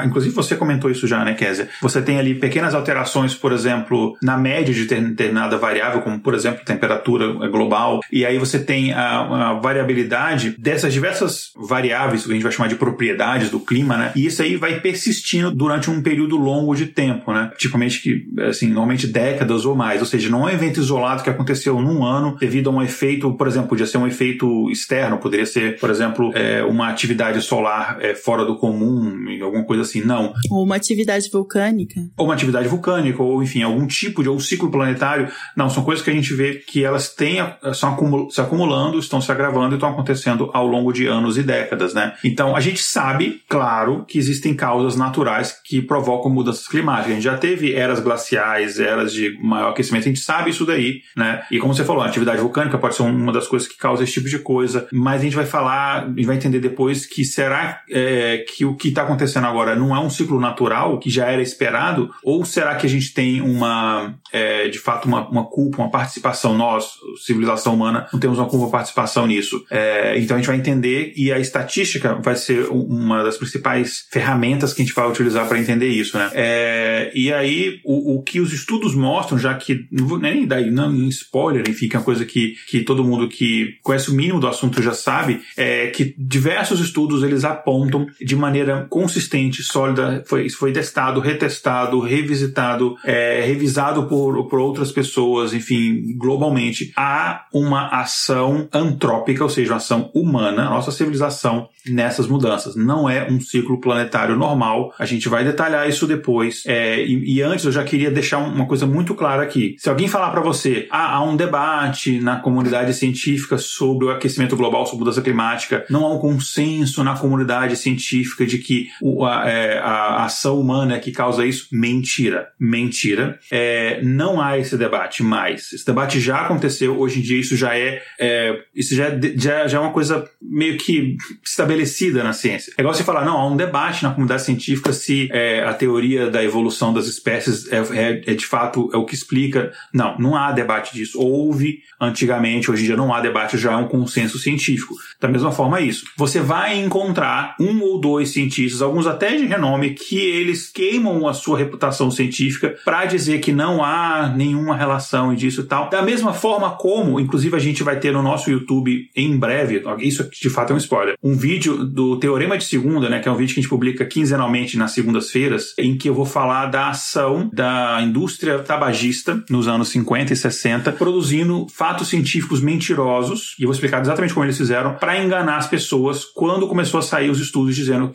inclusive 0.05 0.35
você 0.35 0.57
comentou 0.57 0.90
isso 0.90 1.07
já, 1.07 1.25
né, 1.25 1.35
Kézia? 1.35 1.68
Você 1.81 2.03
tem 2.03 2.18
ali 2.18 2.35
pequenas 2.35 2.75
alterações, 2.75 3.35
por 3.35 3.53
exemplo, 3.53 4.16
na 4.23 4.37
média 4.37 4.73
de 4.73 4.85
determinada 4.85 5.47
determinada 5.48 5.56
variável, 5.56 6.02
como 6.02 6.20
por 6.20 6.34
exemplo 6.34 6.64
temperatura 6.64 7.48
global, 7.48 8.00
e 8.12 8.24
aí 8.24 8.38
você 8.38 8.58
tem 8.58 8.92
a, 8.92 9.50
a 9.50 9.54
variabilidade 9.54 10.54
dessas 10.58 10.92
diversas 10.92 11.50
variáveis, 11.56 12.24
que 12.24 12.30
a 12.30 12.34
gente 12.34 12.42
vai 12.42 12.52
chamar 12.52 12.68
de 12.68 12.76
propriedades 12.76 13.50
do 13.50 13.58
clima, 13.58 13.96
né? 13.96 14.12
E 14.14 14.26
isso 14.26 14.42
aí 14.42 14.56
vai 14.56 14.80
persistindo 14.80 15.50
durante 15.50 15.90
um 15.90 16.02
período 16.02 16.37
longo 16.37 16.74
de 16.74 16.87
tempo, 16.87 17.32
né? 17.32 17.50
Tipicamente 17.56 18.00
que, 18.02 18.26
assim, 18.42 18.68
normalmente 18.68 19.06
décadas 19.06 19.64
ou 19.64 19.74
mais, 19.74 20.00
ou 20.00 20.06
seja, 20.06 20.28
não 20.28 20.48
é 20.48 20.52
um 20.52 20.54
evento 20.54 20.80
isolado 20.80 21.22
que 21.22 21.30
aconteceu 21.30 21.80
num 21.80 22.04
ano 22.04 22.37
devido 22.38 22.70
a 22.70 22.72
um 22.72 22.82
efeito, 22.82 23.32
por 23.34 23.46
exemplo, 23.46 23.68
podia 23.68 23.87
ser 23.87 23.98
um 23.98 24.06
efeito 24.06 24.70
externo, 24.70 25.18
poderia 25.18 25.46
ser, 25.46 25.78
por 25.78 25.90
exemplo, 25.90 26.30
é, 26.34 26.62
uma 26.62 26.88
atividade 26.88 27.40
solar 27.42 27.98
é, 28.00 28.14
fora 28.14 28.44
do 28.44 28.56
comum, 28.56 29.26
alguma 29.42 29.64
coisa 29.64 29.82
assim, 29.82 30.02
não. 30.02 30.32
Ou 30.50 30.64
uma 30.64 30.76
atividade 30.76 31.28
vulcânica. 31.30 32.00
Ou 32.16 32.26
uma 32.26 32.34
atividade 32.34 32.68
vulcânica, 32.68 33.22
ou 33.22 33.42
enfim, 33.42 33.62
algum 33.62 33.87
tipo 33.87 34.22
de 34.22 34.28
ou 34.28 34.38
ciclo 34.40 34.70
planetário 34.70 35.28
não, 35.57 35.70
são 35.70 35.83
coisas 35.83 36.05
que 36.05 36.11
a 36.11 36.14
gente 36.14 36.35
vê 36.35 36.57
que 36.57 36.85
elas 36.85 37.09
têm, 37.14 37.38
são 37.74 37.94
acumul, 37.94 38.31
se 38.31 38.40
acumulando, 38.40 38.98
estão 38.98 39.20
se 39.20 39.33
agravando 39.33 39.74
e 39.74 39.77
estão 39.77 39.90
acontecendo 39.90 40.51
ao 40.53 40.66
longo 40.66 40.92
de 40.92 41.07
anos 41.07 41.38
e 41.38 41.42
décadas, 41.42 41.94
né? 41.94 42.14
Então, 42.22 42.55
a 42.55 42.61
gente 42.61 42.83
sabe, 42.83 43.42
claro, 43.48 44.05
que 44.07 44.18
existem 44.18 44.55
causas 44.55 44.96
naturais 44.96 45.59
que 45.64 45.81
provocam 45.81 46.31
mudanças 46.31 46.68
climáticas. 46.68 47.12
A 47.12 47.14
gente 47.14 47.24
já 47.24 47.37
teve 47.37 47.74
eras 47.74 48.01
glaciais, 48.01 48.79
eras 48.79 49.12
de 49.12 49.38
maior 49.42 49.70
aquecimento, 49.70 50.05
a 50.05 50.09
gente 50.09 50.18
gente 50.18 50.24
sabe 50.24 50.51
isso 50.51 50.66
daí, 50.66 51.03
né? 51.16 51.42
E 51.51 51.59
como 51.59 51.72
você 51.72 51.85
falou, 51.85 52.03
a 52.03 52.07
atividade 52.07 52.40
vulcânica 52.40 52.77
pode 52.77 52.96
ser 52.96 53.03
uma 53.03 53.33
das 53.33 53.46
coisas 53.46 53.68
que 53.68 53.77
causa 53.77 54.03
esse 54.03 54.12
tipo 54.12 54.29
de 54.29 54.38
coisa, 54.40 54.87
mas 54.92 55.20
a 55.20 55.24
gente 55.24 55.37
vai 55.37 55.46
falar, 55.46 56.05
a 56.05 56.07
gente 56.09 56.27
vai 56.27 56.37
entender 56.37 56.59
depois 56.59 57.07
que 57.07 57.24
será 57.24 57.81
é, 57.90 58.44
que 58.48 58.64
o 58.64 58.74
que 58.74 58.88
está 58.88 59.03
acontecendo 59.03 59.46
agora 59.46 59.77
não 59.77 59.94
é 59.94 60.01
um 60.01 60.11
ciclo 60.11 60.40
natural 60.40 60.98
que 60.98 61.09
já 61.09 61.27
era 61.27 61.40
esperado, 61.40 62.11
ou 62.22 62.44
será 62.44 62.74
que 62.74 62.87
a 62.87 62.90
gente 62.90 63.14
tem 63.14 63.40
uma, 63.40 64.14
é, 64.33 64.68
de 64.68 64.79
fato, 64.79 65.07
uma, 65.07 65.28
uma 65.31 65.45
culpa, 65.45 65.79
uma 65.79 65.91
participação, 65.91 66.57
nós, 66.57 66.93
civilização 67.25 67.75
humana, 67.75 68.07
não 68.12 68.21
temos 68.21 68.38
uma 68.38 68.49
culpa, 68.49 68.71
participação 68.71 69.27
nisso. 69.27 69.64
É, 69.71 70.19
então 70.19 70.37
a 70.37 70.41
gente 70.41 70.49
vai 70.49 70.57
entender 70.57 71.12
e 71.17 71.33
a 71.33 71.38
estatística 71.38 72.14
vai 72.14 72.37
ser 72.37 72.69
uma 72.71 73.23
das 73.23 73.37
principais 73.37 74.07
ferramentas 74.11 74.73
que 74.73 74.83
a 74.83 74.85
gente 74.85 74.95
vai 74.95 75.09
utilizar 75.09 75.47
para 75.49 75.59
entender 75.59 75.88
isso, 75.88 76.17
né? 76.17 76.31
É, 76.35 77.11
e 77.14 77.33
aí, 77.33 77.81
o, 77.85 78.17
o, 78.17 78.23
que 78.23 78.41
os 78.41 78.53
estudos 78.53 78.95
mostram, 78.95 79.38
já 79.38 79.55
que, 79.55 79.87
nem 80.21 80.47
daí, 80.47 80.71
não 80.71 80.95
em 80.95 81.09
spoiler, 81.09 81.69
enfim, 81.69 81.88
que 81.88 81.97
é 81.97 81.99
uma 81.99 82.05
coisa 82.05 82.25
que, 82.25 82.55
que 82.69 82.81
todo 82.81 83.05
mundo 83.05 83.29
que 83.29 83.79
conhece 83.83 84.11
o 84.11 84.14
mínimo 84.14 84.41
do 84.41 84.47
assunto 84.47 84.83
já 84.83 84.93
sabe, 84.93 85.41
é 85.57 85.88
que 85.88 86.14
diversos 86.19 86.81
estudos 86.81 87.23
eles 87.23 87.45
apontam 87.45 88.07
de 88.21 88.37
maneira 88.37 88.87
consistente, 88.88 89.62
sólida, 89.62 90.23
foi, 90.27 90.47
isso 90.47 90.59
foi 90.59 90.73
testado, 90.73 91.21
retestado, 91.21 92.01
revisitado, 92.01 92.97
é, 93.05 93.43
revisado 93.45 94.07
por, 94.07 94.49
por 94.49 94.59
outras 94.59 94.93
pessoas, 94.93 95.17
enfim, 95.52 96.16
globalmente, 96.16 96.92
há 96.96 97.46
uma 97.52 97.88
ação 97.88 98.68
antrópica, 98.72 99.42
ou 99.42 99.50
seja, 99.50 99.72
uma 99.72 99.76
ação 99.78 100.11
humana, 100.14 100.64
nossa 100.64 100.90
civilização 100.90 101.68
nessas 101.88 102.26
mudanças. 102.26 102.76
Não 102.76 103.09
é 103.09 103.26
um 103.31 103.40
ciclo 103.40 103.81
planetário 103.81 104.37
normal. 104.37 104.94
A 104.98 105.04
gente 105.04 105.28
vai 105.28 105.44
detalhar 105.44 105.88
isso 105.88 106.07
depois. 106.07 106.62
É, 106.66 107.02
e, 107.02 107.37
e, 107.37 107.42
antes 107.42 107.64
eu 107.64 107.72
já 107.72 107.85
queria 107.85 108.11
deixar 108.11 108.38
uma 108.38 108.66
coisa 108.66 108.87
muito 108.87 109.14
clara 109.14 109.42
aqui. 109.42 109.76
Se 109.78 109.88
alguém 109.88 110.09
falar 110.09 110.31
para 110.31 110.40
você, 110.40 110.87
ah, 110.90 111.14
há 111.16 111.22
um 111.22 111.37
debate 111.37 112.20
na 112.20 112.37
comunidade 112.37 112.92
científica 112.94 113.59
sobre 113.59 114.07
o 114.07 114.11
aquecimento 114.11 114.57
global, 114.57 114.85
sobre 114.85 115.00
mudança 115.00 115.22
climática, 115.22 115.85
não 115.88 116.04
há 116.04 116.14
um 116.14 116.18
consenso 116.18 117.02
na 117.02 117.16
comunidade 117.16 117.76
científica 117.76 118.46
de 118.46 118.59
que 118.59 118.88
o, 119.00 119.24
a, 119.24 119.48
é, 119.48 119.78
a, 119.78 120.24
ação 120.24 120.61
humana 120.61 120.96
é 120.96 120.98
que 120.98 121.12
causa 121.12 121.46
isso, 121.46 121.68
mentira. 121.72 122.48
Mentira. 122.59 123.38
É, 123.50 124.00
não 124.02 124.40
há 124.40 124.59
esse 124.59 124.76
debate 124.76 125.08
mais. 125.23 125.73
Esse 125.73 125.87
debate 125.87 126.21
já 126.21 126.42
aconteceu. 126.42 126.99
Hoje 126.99 127.21
em 127.21 127.23
dia 127.23 127.40
isso 127.40 127.57
já 127.57 127.77
é, 127.77 128.03
é 128.18 128.59
isso 128.75 128.94
já, 128.94 129.07
é 129.07 129.21
já, 129.37 129.66
já 129.66 129.79
é 129.79 129.81
uma 129.81 129.92
coisa 129.92 130.29
meio 130.40 130.77
que 130.77 131.16
estabelecida 131.44 131.79
estabelecida 131.79 132.25
na 132.25 132.33
ciência. 132.33 132.73
É 132.77 132.83
igual 132.83 132.94
você 132.94 133.05
falar, 133.05 133.25
não, 133.25 133.37
há 133.37 133.47
um 133.47 133.57
debate 133.57 134.03
na 134.03 134.11
comunidade 134.11 134.42
científica 134.42 134.92
se 134.92 135.29
é, 135.33 135.62
a 135.64 135.73
teoria 135.73 136.31
da 136.31 136.42
evolução 136.42 136.92
das 136.92 137.07
espécies 137.07 137.71
é, 137.71 137.79
é, 137.79 138.23
é, 138.27 138.35
de 138.35 138.47
fato 138.47 138.90
é 138.92 138.97
o 138.97 139.05
que 139.05 139.14
explica. 139.14 139.73
Não, 139.92 140.18
não 140.18 140.37
há 140.37 140.53
debate 140.53 140.94
disso. 140.94 141.21
Houve 141.21 141.81
antigamente, 142.01 142.71
hoje 142.71 142.83
em 142.83 142.87
dia 142.87 142.97
não 142.97 143.12
há 143.12 143.21
debate, 143.21 143.59
já 143.59 143.73
é 143.73 143.77
um 143.77 143.88
consenso 143.88 144.38
científico. 144.38 144.94
Da 145.21 145.29
mesma 145.29 145.53
forma 145.53 145.79
é 145.79 145.83
isso. 145.83 146.07
Você 146.16 146.40
vai 146.40 146.79
encontrar 146.79 147.57
um 147.61 147.81
ou 147.83 148.01
dois 148.01 148.31
cientistas, 148.31 148.83
alguns 148.83 149.07
até 149.07 149.37
de 149.37 149.47
renome, 149.47 149.90
que 149.90 150.18
eles 150.18 150.71
queimam 150.71 151.27
a 151.27 151.35
sua 151.35 151.59
reputação 151.59 152.11
científica 152.11 152.77
para 152.85 153.05
dizer 153.05 153.40
que 153.40 153.53
não 153.53 153.83
há 153.83 154.33
nenhuma 154.35 154.77
relação 154.77 154.97
disso 155.37 155.62
e 155.62 155.64
tal. 155.64 155.88
Da 155.90 156.02
mesma 156.02 156.32
forma 156.32 156.70
como, 156.70 157.20
inclusive 157.20 157.56
a 157.56 157.61
gente 157.61 157.82
vai 157.82 157.98
ter 157.98 158.12
no 158.12 158.22
nosso 158.22 158.50
YouTube 158.50 159.08
em 159.14 159.37
breve, 159.37 159.82
isso 159.98 160.28
de 160.30 160.50
fato 160.50 160.72
é 160.72 160.74
um 160.74 160.78
spoiler, 160.78 161.16
um 161.22 161.34
vídeo 161.34 161.84
do 161.84 162.18
Teorema 162.18 162.58
de 162.58 162.64
Segunda, 162.64 163.08
né, 163.08 163.20
que 163.20 163.28
é 163.28 163.32
um 163.32 163.37
vídeo 163.37 163.54
que 163.54 163.61
a 163.61 163.62
gente 163.62 163.70
publica 163.70 164.04
quinzenalmente 164.04 164.76
nas 164.76 164.92
segundas-feiras, 164.92 165.74
em 165.78 165.96
que 165.96 166.08
eu 166.08 166.14
vou 166.14 166.26
falar 166.26 166.66
da 166.66 166.88
ação 166.88 167.50
da 167.52 168.00
indústria 168.02 168.58
tabagista 168.61 169.42
nos 169.48 169.68
anos 169.68 169.88
50 169.88 170.32
e 170.32 170.37
60, 170.37 170.92
produzindo 170.92 171.66
fatos 171.72 172.08
científicos 172.08 172.61
mentirosos, 172.61 173.54
e 173.58 173.62
eu 173.62 173.68
vou 173.68 173.74
explicar 173.74 174.00
exatamente 174.00 174.34
como 174.34 174.44
eles 174.44 174.56
fizeram, 174.56 174.94
para 174.94 175.22
enganar 175.22 175.56
as 175.56 175.66
pessoas 175.66 176.24
quando 176.24 176.66
começou 176.66 176.98
a 176.98 177.02
sair 177.02 177.30
os 177.30 177.40
estudos 177.40 177.74
dizendo, 177.74 178.11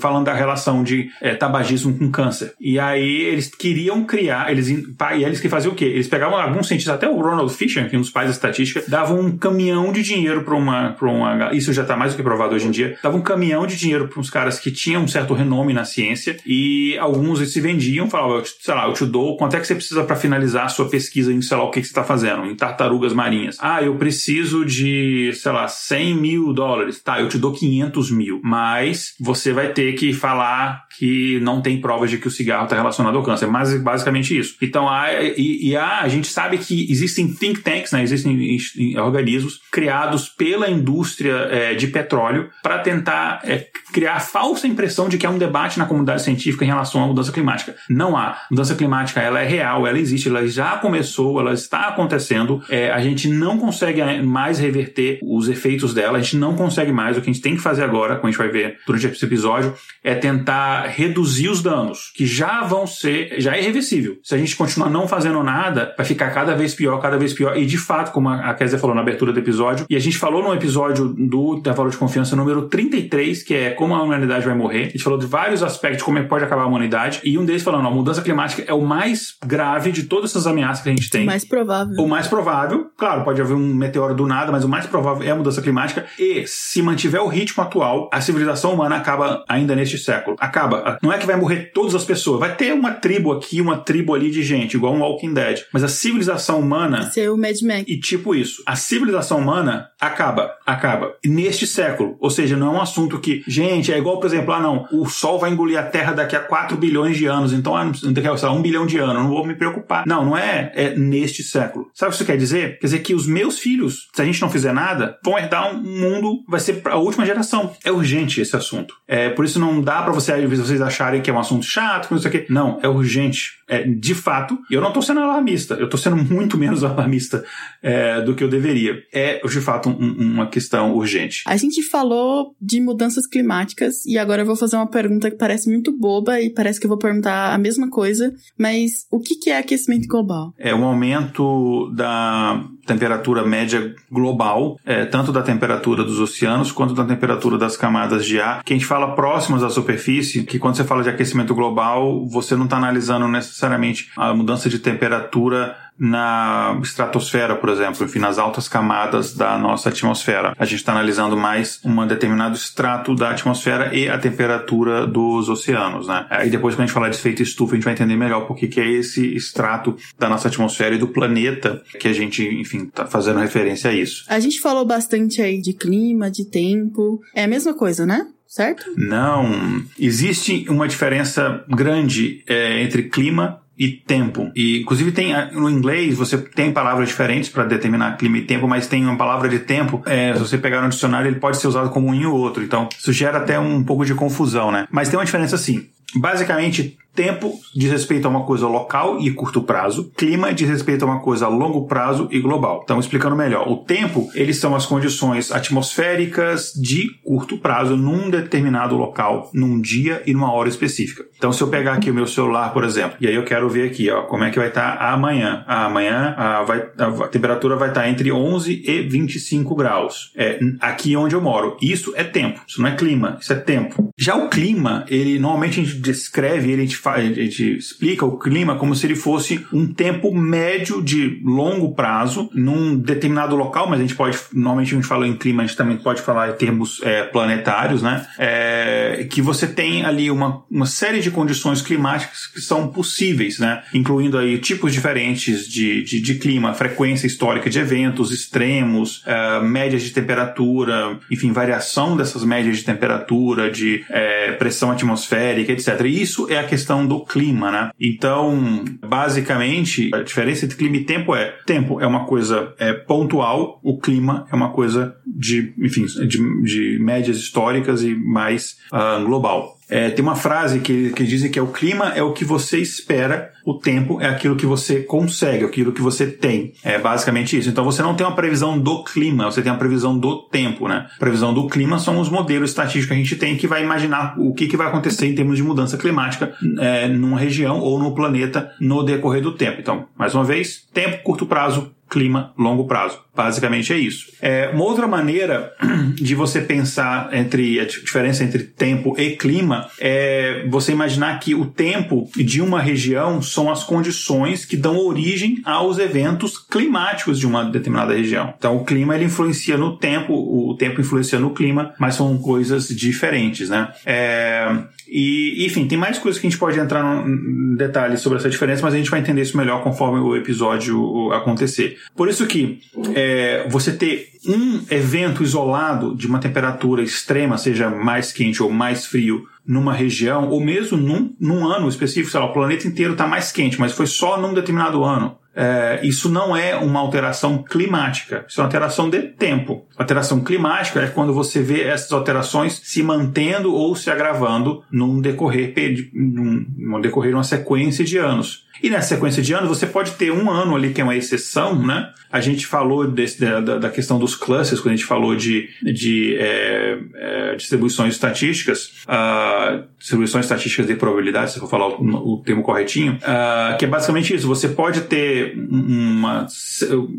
falando 0.00 0.26
da 0.26 0.34
relação 0.34 0.82
de 0.82 1.10
é, 1.20 1.34
tabagismo 1.34 1.96
com 1.96 2.10
câncer. 2.10 2.54
E 2.60 2.78
aí 2.78 3.22
eles 3.22 3.48
queriam 3.48 4.04
criar, 4.04 4.50
eles, 4.50 4.68
e 4.68 5.24
eles 5.24 5.40
que 5.40 5.48
faziam 5.48 5.72
o 5.72 5.76
quê? 5.76 5.84
Eles 5.84 6.07
pegavam 6.08 6.38
alguns 6.38 6.68
cientistas, 6.68 6.94
até 6.94 7.08
o 7.08 7.20
Ronald 7.20 7.52
Fisher, 7.52 7.88
que 7.88 7.96
é 7.96 7.98
um 7.98 8.02
dos 8.02 8.10
pais 8.10 8.28
da 8.28 8.32
estatística, 8.32 8.82
davam 8.88 9.20
um 9.20 9.36
caminhão 9.36 9.92
de 9.92 10.02
dinheiro 10.02 10.42
para 10.42 10.54
uma, 10.54 10.96
uma. 11.00 11.54
Isso 11.54 11.72
já 11.72 11.82
está 11.82 11.96
mais 11.96 12.12
do 12.12 12.16
que 12.16 12.22
provado 12.22 12.54
hoje 12.54 12.66
em 12.66 12.70
dia 12.70 12.78
dia, 12.78 12.96
dava 13.02 13.16
um 13.16 13.20
caminhão 13.20 13.66
de 13.66 13.76
dinheiro 13.76 14.08
para 14.08 14.20
uns 14.20 14.30
caras 14.30 14.58
que 14.58 14.70
tinham 14.70 15.02
um 15.02 15.08
certo 15.08 15.34
renome 15.34 15.72
na 15.72 15.84
ciência 15.84 16.36
e 16.46 16.96
alguns 16.98 17.38
se 17.52 17.60
vendiam, 17.60 18.08
falavam, 18.08 18.42
sei 18.44 18.74
lá, 18.74 18.86
eu 18.86 18.92
te 18.92 19.04
dou, 19.04 19.36
quanto 19.36 19.56
é 19.56 19.60
que 19.60 19.66
você 19.66 19.74
precisa 19.74 20.04
para 20.04 20.16
finalizar 20.16 20.66
a 20.66 20.68
sua 20.68 20.88
pesquisa 20.88 21.32
em, 21.32 21.42
sei 21.42 21.56
lá, 21.56 21.64
o 21.64 21.70
que, 21.70 21.80
que 21.80 21.86
você 21.86 21.90
está 21.90 22.04
fazendo, 22.04 22.46
em 22.46 22.54
tartarugas 22.54 23.12
marinhas? 23.12 23.56
Ah, 23.60 23.82
eu 23.82 23.96
preciso 23.96 24.64
de, 24.64 25.32
sei 25.34 25.52
lá, 25.52 25.66
100 25.66 26.14
mil 26.14 26.52
dólares. 26.52 27.00
Tá, 27.02 27.20
eu 27.20 27.28
te 27.28 27.38
dou 27.38 27.52
500 27.52 28.10
mil, 28.10 28.40
mas 28.42 29.14
você 29.20 29.52
vai 29.52 29.72
ter 29.72 29.94
que 29.94 30.12
falar 30.12 30.86
que 30.98 31.40
não 31.40 31.60
tem 31.60 31.80
provas 31.80 32.10
de 32.10 32.18
que 32.18 32.28
o 32.28 32.30
cigarro 32.30 32.64
está 32.64 32.76
relacionado 32.76 33.16
ao 33.16 33.22
câncer. 33.22 33.46
Mas 33.46 33.80
basicamente 33.80 34.36
isso. 34.36 34.56
Então, 34.60 34.88
há, 34.88 35.12
e, 35.22 35.68
e 35.68 35.76
há, 35.76 35.97
a 36.00 36.08
gente 36.08 36.28
sabe 36.28 36.58
que 36.58 36.90
existem 36.90 37.28
think 37.28 37.60
tanks, 37.60 37.92
né, 37.92 38.02
existem 38.02 38.98
organismos 38.98 39.60
criados 39.70 40.28
pela 40.28 40.70
indústria 40.70 41.48
é, 41.50 41.74
de 41.74 41.86
petróleo 41.86 42.50
para 42.62 42.78
tentar 42.78 43.40
é, 43.44 43.66
criar 43.92 44.14
a 44.14 44.20
falsa 44.20 44.66
impressão 44.66 45.08
de 45.08 45.18
que 45.18 45.26
há 45.26 45.30
um 45.30 45.38
debate 45.38 45.78
na 45.78 45.86
comunidade 45.86 46.22
científica 46.22 46.64
em 46.64 46.68
relação 46.68 47.02
à 47.02 47.06
mudança 47.06 47.32
climática. 47.32 47.74
Não 47.88 48.16
há. 48.16 48.38
Mudança 48.50 48.74
climática 48.74 49.20
ela 49.20 49.40
é 49.40 49.46
real, 49.46 49.86
ela 49.86 49.98
existe, 49.98 50.28
ela 50.28 50.46
já 50.46 50.76
começou, 50.76 51.40
ela 51.40 51.52
está 51.52 51.88
acontecendo. 51.88 52.62
É, 52.68 52.90
a 52.90 53.00
gente 53.00 53.28
não 53.28 53.58
consegue 53.58 54.02
mais 54.22 54.58
reverter 54.58 55.18
os 55.22 55.48
efeitos 55.48 55.94
dela, 55.94 56.18
a 56.18 56.20
gente 56.20 56.36
não 56.36 56.54
consegue 56.54 56.92
mais. 56.92 57.16
O 57.16 57.20
que 57.20 57.30
a 57.30 57.32
gente 57.32 57.42
tem 57.42 57.56
que 57.56 57.62
fazer 57.62 57.82
agora, 57.82 58.16
como 58.16 58.28
a 58.28 58.30
gente 58.30 58.38
vai 58.38 58.48
ver 58.48 58.78
durante 58.86 59.06
esse 59.06 59.24
episódio, 59.24 59.74
é 60.02 60.14
tentar 60.14 60.86
reduzir 60.86 61.48
os 61.48 61.62
danos, 61.62 62.12
que 62.14 62.26
já 62.26 62.62
vão 62.62 62.86
ser, 62.86 63.40
já 63.40 63.56
é 63.56 63.60
irreversível. 63.60 64.18
Se 64.22 64.34
a 64.34 64.38
gente 64.38 64.56
continuar 64.56 64.90
não 64.90 65.06
fazendo 65.08 65.42
nada, 65.42 65.77
vai 65.96 66.06
ficar 66.06 66.30
cada 66.30 66.54
vez 66.54 66.74
pior, 66.74 67.00
cada 67.00 67.16
vez 67.16 67.32
pior. 67.32 67.56
E 67.56 67.66
de 67.66 67.78
fato, 67.78 68.12
como 68.12 68.28
a 68.28 68.54
Kézia 68.54 68.78
falou 68.78 68.94
na 68.94 69.02
abertura 69.02 69.32
do 69.32 69.38
episódio, 69.38 69.86
e 69.88 69.96
a 69.96 69.98
gente 69.98 70.18
falou 70.18 70.42
no 70.42 70.52
episódio 70.54 71.08
do 71.08 71.56
intervalo 71.56 71.90
de 71.90 71.96
confiança 71.96 72.36
número 72.36 72.68
33, 72.68 73.42
que 73.42 73.54
é 73.54 73.70
como 73.70 73.94
a 73.94 74.02
humanidade 74.02 74.44
vai 74.44 74.54
morrer. 74.54 74.82
A 74.82 74.90
gente 74.90 75.02
falou 75.02 75.18
de 75.18 75.26
vários 75.26 75.62
aspectos 75.62 76.02
como 76.02 76.18
é 76.18 76.22
pode 76.22 76.44
acabar 76.44 76.62
a 76.62 76.66
humanidade. 76.66 77.20
E 77.24 77.38
um 77.38 77.44
deles 77.44 77.62
falando, 77.62 77.86
a 77.88 77.90
mudança 77.90 78.22
climática 78.22 78.62
é 78.66 78.72
o 78.72 78.82
mais 78.82 79.36
grave 79.44 79.90
de 79.90 80.04
todas 80.04 80.30
essas 80.30 80.46
ameaças 80.46 80.82
que 80.82 80.90
a 80.90 80.92
gente 80.92 81.10
tem. 81.10 81.22
O 81.22 81.26
mais 81.26 81.44
provável. 81.44 81.94
O 81.98 82.08
mais 82.08 82.26
provável, 82.26 82.90
claro, 82.96 83.24
pode 83.24 83.40
haver 83.40 83.54
um 83.54 83.74
meteoro 83.74 84.14
do 84.14 84.26
nada, 84.26 84.52
mas 84.52 84.64
o 84.64 84.68
mais 84.68 84.86
provável 84.86 85.26
é 85.26 85.30
a 85.30 85.34
mudança 85.34 85.62
climática. 85.62 86.06
E 86.18 86.44
se 86.46 86.82
mantiver 86.82 87.22
o 87.22 87.28
ritmo 87.28 87.62
atual, 87.62 88.08
a 88.12 88.20
civilização 88.20 88.74
humana 88.74 88.96
acaba 88.96 89.44
ainda 89.48 89.74
neste 89.74 89.98
século. 89.98 90.36
Acaba. 90.38 90.98
Não 91.02 91.12
é 91.12 91.18
que 91.18 91.26
vai 91.26 91.36
morrer 91.36 91.70
todas 91.72 91.94
as 91.94 92.04
pessoas. 92.04 92.40
Vai 92.40 92.54
ter 92.54 92.72
uma 92.72 92.92
tribo 92.92 93.32
aqui, 93.32 93.60
uma 93.60 93.78
tribo 93.78 94.14
ali 94.14 94.30
de 94.30 94.42
gente, 94.42 94.76
igual 94.76 94.94
um 94.94 95.00
Walking 95.00 95.34
Dead. 95.34 95.60
Mas 95.72 95.84
a 95.84 95.88
civilização 95.88 96.60
humana. 96.60 97.10
Ser 97.10 97.30
o 97.30 97.36
Mad 97.36 97.60
Max. 97.62 97.84
E 97.86 97.98
tipo 97.98 98.34
isso. 98.34 98.62
A 98.66 98.76
civilização 98.76 99.38
humana 99.38 99.88
acaba. 100.00 100.52
Acaba. 100.66 101.14
Neste 101.24 101.66
século. 101.66 102.16
Ou 102.20 102.30
seja, 102.30 102.56
não 102.56 102.68
é 102.68 102.78
um 102.78 102.82
assunto 102.82 103.18
que, 103.18 103.42
gente, 103.46 103.92
é 103.92 103.98
igual, 103.98 104.20
por 104.20 104.26
exemplo, 104.26 104.52
ah, 104.52 104.60
não, 104.60 104.86
o 104.92 105.06
Sol 105.06 105.38
vai 105.38 105.50
engolir 105.50 105.78
a 105.78 105.82
Terra 105.82 106.12
daqui 106.12 106.36
a 106.36 106.40
4 106.40 106.76
bilhões 106.76 107.16
de 107.16 107.26
anos, 107.26 107.52
então, 107.52 107.76
ah, 107.76 107.90
daqui 108.10 108.28
a, 108.28 108.36
sei 108.36 108.48
lá, 108.48 108.54
1 108.54 108.62
bilhão 108.62 108.86
de 108.86 108.98
anos, 108.98 109.14
não 109.14 109.28
vou 109.28 109.46
me 109.46 109.54
preocupar. 109.54 110.06
Não, 110.06 110.24
não 110.24 110.36
é, 110.36 110.72
é 110.74 110.96
neste 110.96 111.42
século. 111.42 111.90
Sabe 111.94 112.08
o 112.08 112.12
que 112.12 112.16
isso 112.16 112.24
quer 112.24 112.36
dizer? 112.36 112.78
Quer 112.78 112.86
dizer 112.86 112.98
que 113.00 113.14
os 113.14 113.26
meus 113.26 113.58
filhos, 113.58 114.08
se 114.14 114.22
a 114.22 114.24
gente 114.24 114.40
não 114.40 114.50
fizer 114.50 114.72
nada, 114.72 115.18
vão 115.24 115.38
herdar 115.38 115.74
um 115.74 115.82
mundo, 115.82 116.44
vai 116.48 116.60
ser 116.60 116.80
a 116.86 116.96
última 116.96 117.26
geração. 117.26 117.74
É 117.84 117.90
urgente 117.90 118.40
esse 118.40 118.56
assunto. 118.56 118.94
É, 119.06 119.30
por 119.30 119.44
isso 119.44 119.58
não 119.58 119.80
dá 119.80 120.02
para 120.02 120.12
você, 120.12 120.46
vocês 120.46 120.80
acharem 120.80 121.20
que 121.20 121.30
é 121.30 121.32
um 121.32 121.38
assunto 121.38 121.64
chato, 121.64 122.10
não 122.10 122.18
sei 122.18 122.28
o 122.28 122.32
quê. 122.32 122.46
Não, 122.48 122.78
é 122.82 122.88
urgente. 122.88 123.58
É, 123.68 123.82
de 123.82 124.14
fato, 124.14 124.58
eu 124.70 124.80
não 124.80 124.92
tô 124.92 125.02
sendo 125.02 125.20
alarmista, 125.20 125.57
eu 125.70 125.88
tô 125.88 125.96
sendo 125.96 126.16
muito 126.16 126.56
menos 126.56 126.82
alarmista 126.84 127.44
é, 127.82 128.20
do 128.22 128.34
que 128.34 128.42
eu 128.42 128.48
deveria. 128.48 128.94
É, 129.12 129.40
de 129.46 129.60
fato, 129.60 129.88
um, 129.88 130.32
uma 130.32 130.46
questão 130.46 130.94
urgente. 130.94 131.42
A 131.46 131.56
gente 131.56 131.82
falou 131.82 132.54
de 132.60 132.80
mudanças 132.80 133.26
climáticas 133.26 134.04
e 134.06 134.18
agora 134.18 134.42
eu 134.42 134.46
vou 134.46 134.56
fazer 134.56 134.76
uma 134.76 134.86
pergunta 134.86 135.30
que 135.30 135.36
parece 135.36 135.70
muito 135.70 135.96
boba 135.96 136.40
e 136.40 136.50
parece 136.50 136.78
que 136.78 136.86
eu 136.86 136.88
vou 136.88 136.98
perguntar 136.98 137.54
a 137.54 137.58
mesma 137.58 137.88
coisa, 137.88 138.32
mas 138.58 139.06
o 139.10 139.20
que, 139.20 139.36
que 139.36 139.50
é 139.50 139.58
aquecimento 139.58 140.06
global? 140.06 140.52
É 140.58 140.74
um 140.74 140.84
aumento 140.84 141.90
da 141.94 142.64
temperatura 142.86 143.44
média 143.44 143.94
global, 144.10 144.78
é, 144.84 145.04
tanto 145.04 145.30
da 145.30 145.42
temperatura 145.42 146.02
dos 146.02 146.18
oceanos 146.18 146.72
quanto 146.72 146.94
da 146.94 147.04
temperatura 147.04 147.58
das 147.58 147.76
camadas 147.76 148.24
de 148.24 148.40
ar, 148.40 148.64
que 148.64 148.72
a 148.72 148.76
gente 148.76 148.86
fala 148.86 149.14
próximas 149.14 149.62
à 149.62 149.68
superfície, 149.68 150.44
que 150.44 150.58
quando 150.58 150.76
você 150.76 150.84
fala 150.84 151.02
de 151.02 151.10
aquecimento 151.10 151.54
global, 151.54 152.26
você 152.26 152.56
não 152.56 152.64
está 152.64 152.78
analisando 152.78 153.28
necessariamente 153.28 154.10
a 154.16 154.32
mudança 154.34 154.70
de 154.70 154.78
temperatura 154.78 155.76
na 155.98 156.78
estratosfera, 156.82 157.56
por 157.56 157.68
exemplo, 157.68 158.04
enfim, 158.04 158.18
nas 158.18 158.38
altas 158.38 158.68
camadas 158.68 159.34
da 159.34 159.58
nossa 159.58 159.88
atmosfera. 159.88 160.54
A 160.58 160.64
gente 160.64 160.78
está 160.78 160.92
analisando 160.92 161.36
mais 161.36 161.80
um 161.84 162.06
determinado 162.06 162.56
extrato 162.56 163.14
da 163.14 163.30
atmosfera 163.30 163.94
e 163.94 164.08
a 164.08 164.18
temperatura 164.18 165.06
dos 165.06 165.48
oceanos, 165.48 166.06
né? 166.06 166.26
Aí 166.30 166.50
depois, 166.50 166.74
quando 166.74 166.84
a 166.84 166.86
gente 166.86 166.94
falar 166.94 167.08
de 167.08 167.16
efeito 167.16 167.42
estufa, 167.42 167.72
a 167.72 167.76
gente 167.76 167.84
vai 167.84 167.94
entender 167.94 168.16
melhor 168.16 168.46
porque 168.46 168.68
que 168.68 168.80
é 168.80 168.88
esse 168.88 169.34
extrato 169.34 169.96
da 170.18 170.28
nossa 170.28 170.48
atmosfera 170.48 170.94
e 170.94 170.98
do 170.98 171.08
planeta 171.08 171.82
que 171.98 172.08
a 172.08 172.12
gente, 172.12 172.44
enfim, 172.44 172.84
está 172.84 173.06
fazendo 173.06 173.40
referência 173.40 173.90
a 173.90 173.94
isso. 173.94 174.24
A 174.28 174.38
gente 174.38 174.60
falou 174.60 174.84
bastante 174.84 175.42
aí 175.42 175.60
de 175.60 175.72
clima, 175.72 176.30
de 176.30 176.44
tempo. 176.44 177.20
É 177.34 177.44
a 177.44 177.48
mesma 177.48 177.74
coisa, 177.74 178.06
né? 178.06 178.26
certo? 178.48 178.84
Não. 178.96 179.84
Existe 179.98 180.64
uma 180.68 180.88
diferença 180.88 181.62
grande 181.68 182.42
é, 182.48 182.82
entre 182.82 183.04
clima 183.04 183.60
e 183.78 183.88
tempo. 183.88 184.50
E 184.56 184.80
inclusive 184.80 185.12
tem 185.12 185.32
no 185.52 185.70
inglês 185.70 186.16
você 186.16 186.36
tem 186.36 186.72
palavras 186.72 187.08
diferentes 187.08 187.48
para 187.48 187.64
determinar 187.64 188.16
clima 188.16 188.38
e 188.38 188.42
tempo, 188.42 188.66
mas 188.66 188.86
tem 188.86 189.04
uma 189.04 189.16
palavra 189.16 189.48
de 189.48 189.60
tempo. 189.60 190.02
É, 190.04 190.34
se 190.34 190.40
você 190.40 190.58
pegar 190.58 190.82
no 190.82 190.88
dicionário, 190.88 191.28
ele 191.28 191.38
pode 191.38 191.58
ser 191.58 191.68
usado 191.68 191.90
como 191.90 192.08
um 192.08 192.14
e 192.14 192.26
o 192.26 192.34
outro. 192.34 192.62
Então 192.62 192.88
isso 192.98 193.12
gera 193.12 193.38
até 193.38 193.58
um 193.58 193.84
pouco 193.84 194.04
de 194.04 194.14
confusão, 194.14 194.72
né? 194.72 194.86
Mas 194.90 195.08
tem 195.08 195.18
uma 195.18 195.24
diferença 195.24 195.54
assim. 195.54 195.86
Basicamente, 196.16 196.96
Tempo 197.18 197.52
diz 197.74 197.90
respeito 197.90 198.26
a 198.26 198.30
uma 198.30 198.44
coisa 198.44 198.68
local 198.68 199.18
e 199.20 199.32
curto 199.32 199.60
prazo. 199.60 200.12
Clima 200.16 200.54
diz 200.54 200.68
respeito 200.68 201.04
a 201.04 201.08
uma 201.08 201.18
coisa 201.18 201.46
a 201.46 201.48
longo 201.48 201.84
prazo 201.88 202.28
e 202.30 202.38
global. 202.38 202.82
Então, 202.84 203.00
explicando 203.00 203.34
melhor. 203.34 203.68
O 203.68 203.78
tempo, 203.78 204.30
eles 204.34 204.58
são 204.58 204.72
as 204.72 204.86
condições 204.86 205.50
atmosféricas 205.50 206.72
de 206.80 207.10
curto 207.24 207.58
prazo 207.58 207.96
num 207.96 208.30
determinado 208.30 208.96
local, 208.96 209.50
num 209.52 209.80
dia 209.80 210.22
e 210.26 210.32
numa 210.32 210.52
hora 210.52 210.68
específica. 210.68 211.24
Então, 211.36 211.52
se 211.52 211.60
eu 211.60 211.66
pegar 211.66 211.94
aqui 211.94 212.08
o 212.08 212.14
meu 212.14 212.24
celular, 212.24 212.72
por 212.72 212.84
exemplo, 212.84 213.16
e 213.20 213.26
aí 213.26 213.34
eu 213.34 213.44
quero 213.44 213.68
ver 213.68 213.88
aqui, 213.88 214.08
ó, 214.10 214.22
como 214.22 214.44
é 214.44 214.50
que 214.50 214.58
vai 214.60 214.68
estar 214.68 214.98
amanhã. 215.12 215.64
amanhã 215.66 216.36
a, 216.38 216.62
vai, 216.62 216.88
a, 216.98 217.26
temperatura 217.26 217.74
vai 217.74 217.88
estar 217.88 218.08
entre 218.08 218.30
11 218.30 218.84
e 218.86 219.02
25 219.02 219.74
graus. 219.74 220.30
É 220.36 220.60
aqui 220.78 221.16
onde 221.16 221.34
eu 221.34 221.40
moro. 221.40 221.76
Isso 221.82 222.12
é 222.14 222.22
tempo. 222.22 222.60
Isso 222.64 222.80
não 222.80 222.88
é 222.88 222.94
clima. 222.94 223.38
Isso 223.40 223.52
é 223.52 223.56
tempo. 223.56 224.08
Já 224.16 224.36
o 224.36 224.48
clima, 224.48 225.04
ele 225.08 225.36
normalmente 225.40 225.80
a 225.80 225.82
gente 225.82 225.96
descreve, 225.96 226.70
ele 226.70 226.82
a 226.82 226.84
gente 226.84 227.07
a 227.14 227.20
gente 227.20 227.76
explica 227.76 228.24
o 228.24 228.38
clima 228.38 228.76
como 228.76 228.94
se 228.94 229.06
ele 229.06 229.16
fosse 229.16 229.64
um 229.72 229.92
tempo 229.92 230.34
médio 230.34 231.02
de 231.02 231.40
longo 231.44 231.94
prazo 231.94 232.50
num 232.54 232.96
determinado 232.96 233.56
local, 233.56 233.88
mas 233.88 233.98
a 233.98 234.02
gente 234.02 234.14
pode, 234.14 234.38
normalmente 234.52 234.92
a 234.92 234.96
gente 234.96 235.06
fala 235.06 235.26
em 235.26 235.36
clima, 235.36 235.62
a 235.62 235.66
gente 235.66 235.76
também 235.76 235.96
pode 235.96 236.22
falar 236.22 236.50
em 236.50 236.54
termos 236.54 237.00
é, 237.02 237.24
planetários, 237.24 238.02
né? 238.02 238.26
É, 238.38 239.26
que 239.30 239.42
você 239.42 239.66
tem 239.66 240.04
ali 240.04 240.30
uma, 240.30 240.62
uma 240.70 240.86
série 240.86 241.20
de 241.20 241.30
condições 241.30 241.82
climáticas 241.82 242.46
que 242.46 242.60
são 242.60 242.88
possíveis, 242.88 243.58
né? 243.58 243.82
Incluindo 243.92 244.38
aí 244.38 244.58
tipos 244.58 244.92
diferentes 244.92 245.68
de, 245.68 246.02
de, 246.02 246.20
de 246.20 246.34
clima, 246.36 246.74
frequência 246.74 247.26
histórica 247.26 247.68
de 247.68 247.78
eventos 247.78 248.32
extremos, 248.32 249.22
é, 249.26 249.60
médias 249.60 250.02
de 250.02 250.10
temperatura, 250.10 251.18
enfim, 251.30 251.52
variação 251.52 252.16
dessas 252.16 252.44
médias 252.44 252.78
de 252.78 252.84
temperatura, 252.84 253.70
de 253.70 254.04
é, 254.10 254.52
pressão 254.52 254.90
atmosférica, 254.90 255.72
etc. 255.72 256.00
E 256.04 256.22
isso 256.22 256.48
é 256.50 256.58
a 256.58 256.64
questão 256.64 256.87
questão 256.88 257.06
do 257.06 257.22
clima, 257.24 257.70
né? 257.70 257.90
Então, 258.00 258.82
basicamente, 259.06 260.10
a 260.14 260.22
diferença 260.22 260.64
entre 260.64 260.78
clima 260.78 260.96
e 260.96 261.04
tempo 261.04 261.34
é: 261.34 261.54
tempo 261.66 262.00
é 262.00 262.06
uma 262.06 262.24
coisa 262.24 262.74
é, 262.78 262.94
pontual, 262.94 263.78
o 263.82 263.98
clima 263.98 264.46
é 264.50 264.56
uma 264.56 264.70
coisa 264.70 265.14
de, 265.26 265.74
enfim, 265.78 266.06
de, 266.06 266.62
de 266.62 266.98
médias 266.98 267.36
históricas 267.36 268.02
e 268.02 268.14
mais 268.14 268.78
uh, 268.92 269.22
global. 269.24 269.76
É, 269.90 270.10
tem 270.10 270.22
uma 270.22 270.36
frase 270.36 270.80
que, 270.80 271.10
que 271.10 271.24
dizem 271.24 271.50
que 271.50 271.58
é 271.58 271.62
o 271.62 271.68
clima 271.68 272.12
é 272.14 272.22
o 272.22 272.34
que 272.34 272.44
você 272.44 272.78
espera, 272.78 273.52
o 273.68 273.74
tempo 273.74 274.18
é 274.18 274.26
aquilo 274.26 274.56
que 274.56 274.64
você 274.64 275.00
consegue, 275.00 275.62
aquilo 275.62 275.92
que 275.92 276.00
você 276.00 276.26
tem. 276.26 276.72
É 276.82 276.98
basicamente 276.98 277.58
isso. 277.58 277.68
Então 277.68 277.84
você 277.84 278.02
não 278.02 278.14
tem 278.14 278.26
uma 278.26 278.34
previsão 278.34 278.78
do 278.78 279.04
clima, 279.04 279.44
você 279.44 279.60
tem 279.60 279.70
uma 279.70 279.78
previsão 279.78 280.18
do 280.18 280.38
tempo, 280.44 280.88
né? 280.88 281.06
Previsão 281.18 281.52
do 281.52 281.68
clima 281.68 281.98
são 281.98 282.18
os 282.18 282.30
modelos 282.30 282.70
estatísticos 282.70 283.08
que 283.08 283.12
a 283.12 283.16
gente 283.16 283.36
tem 283.36 283.58
que 283.58 283.66
vai 283.66 283.84
imaginar 283.84 284.36
o 284.38 284.54
que, 284.54 284.66
que 284.66 284.76
vai 284.76 284.86
acontecer 284.86 285.26
em 285.26 285.34
termos 285.34 285.58
de 285.58 285.62
mudança 285.62 285.98
climática 285.98 286.54
é, 286.78 287.08
numa 287.08 287.38
região 287.38 287.78
ou 287.78 287.98
no 287.98 288.14
planeta 288.14 288.72
no 288.80 289.02
decorrer 289.02 289.42
do 289.42 289.52
tempo. 289.52 289.82
Então, 289.82 290.06
mais 290.16 290.34
uma 290.34 290.44
vez, 290.44 290.86
tempo, 290.94 291.22
curto 291.22 291.44
prazo, 291.44 291.92
clima, 292.08 292.52
longo 292.58 292.86
prazo. 292.86 293.18
Basicamente 293.34 293.92
é 293.92 293.98
isso. 293.98 294.32
É, 294.40 294.70
uma 294.72 294.84
outra 294.84 295.06
maneira 295.06 295.72
de 296.14 296.34
você 296.34 296.60
pensar 296.60 297.32
entre 297.32 297.78
a 297.78 297.84
diferença 297.84 298.42
entre 298.42 298.64
tempo 298.64 299.14
e 299.18 299.36
clima 299.36 299.88
é 300.00 300.64
você 300.68 300.92
imaginar 300.92 301.38
que 301.38 301.54
o 301.54 301.66
tempo 301.66 302.28
de 302.36 302.60
uma 302.60 302.80
região 302.80 303.40
são 303.58 303.68
as 303.68 303.82
condições 303.82 304.64
que 304.64 304.76
dão 304.76 304.96
origem 305.04 305.60
aos 305.64 305.98
eventos 305.98 306.56
climáticos 306.56 307.40
de 307.40 307.44
uma 307.44 307.64
determinada 307.64 308.14
região. 308.14 308.54
Então 308.56 308.76
o 308.76 308.84
clima 308.84 309.16
ele 309.16 309.24
influencia 309.24 309.76
no 309.76 309.96
tempo, 309.96 310.32
o 310.32 310.76
tempo 310.76 311.00
influencia 311.00 311.40
no 311.40 311.50
clima, 311.50 311.92
mas 311.98 312.14
são 312.14 312.38
coisas 312.38 312.86
diferentes, 312.86 313.68
né? 313.68 313.92
É, 314.06 314.84
e, 315.08 315.66
enfim, 315.66 315.88
tem 315.88 315.98
mais 315.98 316.18
coisas 316.18 316.40
que 316.40 316.46
a 316.46 316.50
gente 316.50 316.58
pode 316.58 316.78
entrar 316.78 317.26
em 317.26 317.74
detalhes 317.74 318.20
sobre 318.20 318.38
essa 318.38 318.48
diferença, 318.48 318.82
mas 318.82 318.94
a 318.94 318.96
gente 318.96 319.10
vai 319.10 319.18
entender 319.18 319.42
isso 319.42 319.56
melhor 319.56 319.82
conforme 319.82 320.20
o 320.20 320.36
episódio 320.36 321.32
acontecer. 321.32 321.98
Por 322.14 322.28
isso 322.28 322.46
que 322.46 322.80
é, 323.16 323.66
você 323.68 323.90
ter 323.90 324.28
um 324.46 324.82
evento 324.90 325.42
isolado 325.42 326.14
de 326.14 326.28
uma 326.28 326.38
temperatura 326.38 327.02
extrema, 327.02 327.58
seja 327.58 327.90
mais 327.90 328.30
quente 328.30 328.62
ou 328.62 328.70
mais 328.70 329.06
frio, 329.06 329.48
numa 329.68 329.92
região, 329.92 330.48
ou 330.48 330.60
mesmo 330.60 330.96
num, 330.96 331.34
num 331.38 331.66
ano 331.66 331.88
específico, 331.90 332.30
sei 332.30 332.40
lá, 332.40 332.46
o 332.46 332.54
planeta 332.54 332.88
inteiro 332.88 333.12
está 333.12 333.26
mais 333.26 333.52
quente, 333.52 333.78
mas 333.78 333.92
foi 333.92 334.06
só 334.06 334.40
num 334.40 334.54
determinado 334.54 335.04
ano 335.04 335.36
é, 335.60 335.98
isso 336.04 336.28
não 336.28 336.56
é 336.56 336.76
uma 336.76 337.00
alteração 337.00 337.64
climática, 337.64 338.44
isso 338.48 338.60
é 338.60 338.62
uma 338.62 338.68
alteração 338.68 339.10
de 339.10 339.22
tempo. 339.22 339.84
Alteração 339.96 340.40
climática 340.40 341.00
é 341.00 341.08
quando 341.08 341.34
você 341.34 341.60
vê 341.60 341.82
essas 341.82 342.12
alterações 342.12 342.80
se 342.84 343.02
mantendo 343.02 343.74
ou 343.74 343.96
se 343.96 344.08
agravando 344.08 344.84
num 344.88 345.20
decorrer, 345.20 345.74
num, 346.14 346.64
num 346.76 347.00
decorrer 347.00 347.32
de 347.32 347.34
uma 347.34 347.42
sequência 347.42 348.04
de 348.04 348.16
anos. 348.18 348.68
E 348.82 348.90
nessa 348.90 349.08
sequência 349.08 349.42
de 349.42 349.52
anos, 349.52 349.68
você 349.68 349.86
pode 349.86 350.12
ter 350.12 350.30
um 350.30 350.50
ano 350.50 350.76
ali 350.76 350.92
que 350.92 351.00
é 351.00 351.04
uma 351.04 351.16
exceção, 351.16 351.74
né? 351.84 352.10
A 352.30 352.40
gente 352.40 352.66
falou 352.66 353.10
desse, 353.10 353.40
da, 353.40 353.78
da, 353.78 353.90
questão 353.90 354.18
dos 354.18 354.36
clusters, 354.36 354.80
quando 354.80 354.92
a 354.92 354.96
gente 354.96 355.06
falou 355.06 355.34
de, 355.34 355.68
de 355.82 356.36
é, 356.36 356.98
é, 357.14 357.56
distribuições 357.56 358.14
estatísticas, 358.14 358.92
uh, 359.08 359.82
distribuições 359.98 360.44
estatísticas 360.44 360.86
de 360.86 360.94
probabilidade, 360.94 361.52
se 361.52 361.56
eu 361.56 361.62
for 361.62 361.70
falar 361.70 361.88
o, 361.88 362.34
o 362.34 362.42
termo 362.44 362.62
corretinho, 362.62 363.14
uh, 363.14 363.76
que 363.78 363.84
é 363.86 363.88
basicamente 363.88 364.34
isso. 364.34 364.46
Você 364.46 364.68
pode 364.68 365.02
ter 365.02 365.47
uma, 365.56 366.46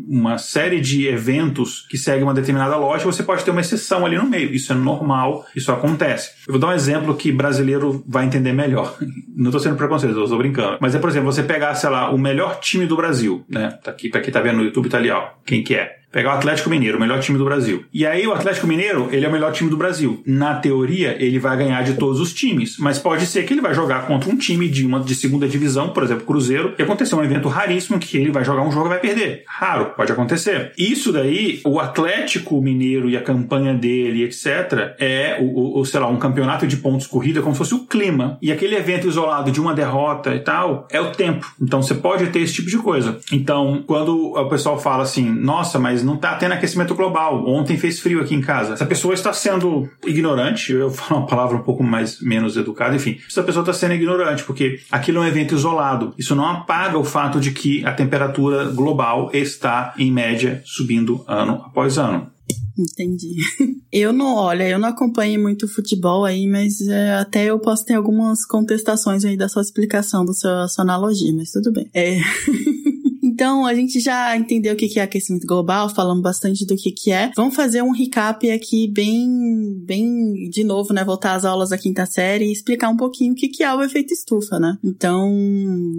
uma 0.08 0.38
série 0.38 0.80
de 0.80 1.06
eventos 1.06 1.86
que 1.88 1.96
seguem 1.96 2.22
uma 2.22 2.34
determinada 2.34 2.76
lógica, 2.76 3.10
você 3.10 3.22
pode 3.22 3.44
ter 3.44 3.50
uma 3.50 3.60
exceção 3.60 4.04
ali 4.04 4.16
no 4.16 4.26
meio. 4.26 4.52
Isso 4.52 4.72
é 4.72 4.76
normal, 4.76 5.46
isso 5.54 5.72
acontece. 5.72 6.32
Eu 6.46 6.52
vou 6.52 6.60
dar 6.60 6.68
um 6.68 6.72
exemplo 6.72 7.14
que 7.14 7.32
brasileiro 7.32 8.04
vai 8.06 8.24
entender 8.24 8.52
melhor. 8.52 8.96
Não 9.34 9.46
estou 9.46 9.60
sendo 9.60 9.76
preconceituoso, 9.76 10.24
estou 10.24 10.38
brincando. 10.38 10.78
Mas 10.80 10.94
é, 10.94 10.98
por 10.98 11.08
exemplo, 11.08 11.32
você 11.32 11.42
pegar, 11.42 11.74
sei 11.74 11.90
lá, 11.90 12.10
o 12.10 12.18
melhor 12.18 12.60
time 12.60 12.86
do 12.86 12.96
Brasil, 12.96 13.44
né? 13.48 13.78
Tá 13.82 13.90
aqui, 13.90 14.08
pra 14.08 14.20
quem 14.20 14.32
tá 14.32 14.40
vendo 14.40 14.58
no 14.58 14.64
YouTube, 14.64 14.88
tá 14.88 14.98
ali, 14.98 15.10
ó. 15.10 15.28
Quem 15.44 15.62
que 15.62 15.74
é? 15.74 15.99
Pegar 16.10 16.30
o 16.30 16.36
Atlético 16.36 16.70
Mineiro, 16.70 16.98
o 16.98 17.00
melhor 17.00 17.20
time 17.20 17.38
do 17.38 17.44
Brasil. 17.44 17.84
E 17.92 18.06
aí 18.06 18.26
o 18.26 18.32
Atlético 18.32 18.66
Mineiro, 18.66 19.08
ele 19.12 19.24
é 19.24 19.28
o 19.28 19.32
melhor 19.32 19.52
time 19.52 19.70
do 19.70 19.76
Brasil. 19.76 20.22
Na 20.26 20.54
teoria, 20.54 21.16
ele 21.22 21.38
vai 21.38 21.56
ganhar 21.56 21.82
de 21.82 21.94
todos 21.94 22.20
os 22.20 22.32
times, 22.32 22.76
mas 22.78 22.98
pode 22.98 23.26
ser 23.26 23.44
que 23.44 23.54
ele 23.54 23.60
vai 23.60 23.74
jogar 23.74 24.06
contra 24.06 24.30
um 24.30 24.36
time 24.36 24.68
de 24.68 24.84
uma 24.84 25.00
de 25.00 25.14
segunda 25.14 25.48
divisão, 25.48 25.90
por 25.90 26.02
exemplo, 26.02 26.24
Cruzeiro, 26.24 26.74
e 26.78 26.82
acontecer 26.82 27.14
um 27.14 27.24
evento 27.24 27.48
raríssimo 27.48 27.98
que 27.98 28.16
ele 28.16 28.30
vai 28.30 28.44
jogar 28.44 28.62
um 28.62 28.72
jogo 28.72 28.86
e 28.86 28.88
vai 28.90 28.98
perder. 28.98 29.44
Raro, 29.46 29.92
pode 29.96 30.12
acontecer. 30.12 30.72
Isso 30.76 31.12
daí, 31.12 31.60
o 31.64 31.78
Atlético 31.78 32.60
Mineiro 32.60 33.08
e 33.08 33.16
a 33.16 33.22
campanha 33.22 33.74
dele, 33.74 34.24
etc, 34.24 34.94
é 34.98 35.38
o, 35.40 35.80
o 35.80 35.84
sei 35.84 36.00
lá, 36.00 36.08
um 36.08 36.18
campeonato 36.18 36.66
de 36.66 36.76
pontos 36.76 37.06
corrida 37.06 37.40
como 37.40 37.54
se 37.54 37.58
fosse 37.58 37.74
o 37.74 37.86
clima. 37.86 38.38
E 38.42 38.50
aquele 38.50 38.76
evento 38.76 39.06
isolado 39.06 39.50
de 39.50 39.60
uma 39.60 39.74
derrota 39.74 40.34
e 40.34 40.40
tal, 40.40 40.86
é 40.90 41.00
o 41.00 41.12
tempo. 41.12 41.46
Então 41.60 41.82
você 41.82 41.94
pode 41.94 42.26
ter 42.28 42.40
esse 42.40 42.54
tipo 42.54 42.68
de 42.68 42.78
coisa. 42.78 43.18
Então, 43.32 43.82
quando 43.86 44.32
o 44.34 44.48
pessoal 44.48 44.78
fala 44.78 45.02
assim, 45.02 45.28
nossa, 45.30 45.78
mas 45.78 45.99
mas 46.00 46.04
não 46.04 46.14
está 46.14 46.34
tendo 46.34 46.52
aquecimento 46.52 46.94
global. 46.94 47.46
Ontem 47.46 47.76
fez 47.76 48.00
frio 48.00 48.20
aqui 48.20 48.34
em 48.34 48.40
casa. 48.40 48.72
Essa 48.72 48.86
pessoa 48.86 49.14
está 49.14 49.32
sendo 49.32 49.88
ignorante, 50.04 50.72
eu 50.72 50.90
falo 50.90 51.20
uma 51.20 51.26
palavra 51.26 51.56
um 51.56 51.62
pouco 51.62 51.82
mais 51.82 52.20
menos 52.20 52.56
educada, 52.56 52.96
enfim. 52.96 53.18
Essa 53.28 53.42
pessoa 53.42 53.62
está 53.62 53.72
sendo 53.72 53.94
ignorante, 53.94 54.42
porque 54.44 54.80
aquilo 54.90 55.18
é 55.18 55.20
um 55.22 55.26
evento 55.26 55.54
isolado. 55.54 56.14
Isso 56.18 56.34
não 56.34 56.46
apaga 56.46 56.98
o 56.98 57.04
fato 57.04 57.38
de 57.38 57.52
que 57.52 57.84
a 57.84 57.92
temperatura 57.92 58.64
global 58.64 59.30
está, 59.32 59.94
em 59.98 60.10
média, 60.10 60.62
subindo 60.64 61.22
ano 61.28 61.62
após 61.66 61.98
ano. 61.98 62.30
Entendi. 62.78 63.36
Eu 63.92 64.12
não, 64.12 64.36
olha, 64.36 64.68
eu 64.68 64.78
não 64.78 64.88
acompanho 64.88 65.42
muito 65.42 65.66
futebol 65.66 66.24
aí, 66.24 66.46
mas 66.46 66.80
é, 66.80 67.14
até 67.14 67.46
eu 67.46 67.58
posso 67.58 67.84
ter 67.84 67.94
algumas 67.94 68.46
contestações 68.46 69.24
aí 69.24 69.36
da 69.36 69.48
sua 69.48 69.62
explicação, 69.62 70.24
da 70.24 70.32
sua, 70.32 70.68
sua 70.68 70.84
analogia, 70.84 71.32
mas 71.32 71.50
tudo 71.50 71.72
bem. 71.72 71.90
É. 71.92 72.20
Então, 73.40 73.64
a 73.64 73.74
gente 73.74 74.00
já 74.00 74.36
entendeu 74.36 74.74
o 74.74 74.76
que 74.76 74.98
é 74.98 75.02
aquecimento 75.02 75.46
global, 75.46 75.88
falamos 75.88 76.22
bastante 76.22 76.66
do 76.66 76.76
que 76.76 77.10
é. 77.10 77.30
Vamos 77.34 77.54
fazer 77.54 77.80
um 77.80 77.90
recap 77.90 78.50
aqui 78.50 78.86
bem, 78.86 79.82
bem, 79.82 80.50
de 80.50 80.62
novo, 80.62 80.92
né? 80.92 81.02
Voltar 81.02 81.36
às 81.36 81.46
aulas 81.46 81.70
da 81.70 81.78
quinta 81.78 82.04
série 82.04 82.44
e 82.44 82.52
explicar 82.52 82.90
um 82.90 82.98
pouquinho 82.98 83.32
o 83.32 83.34
que 83.34 83.62
é 83.62 83.74
o 83.74 83.82
efeito 83.82 84.12
estufa, 84.12 84.60
né? 84.60 84.76
Então, 84.84 85.26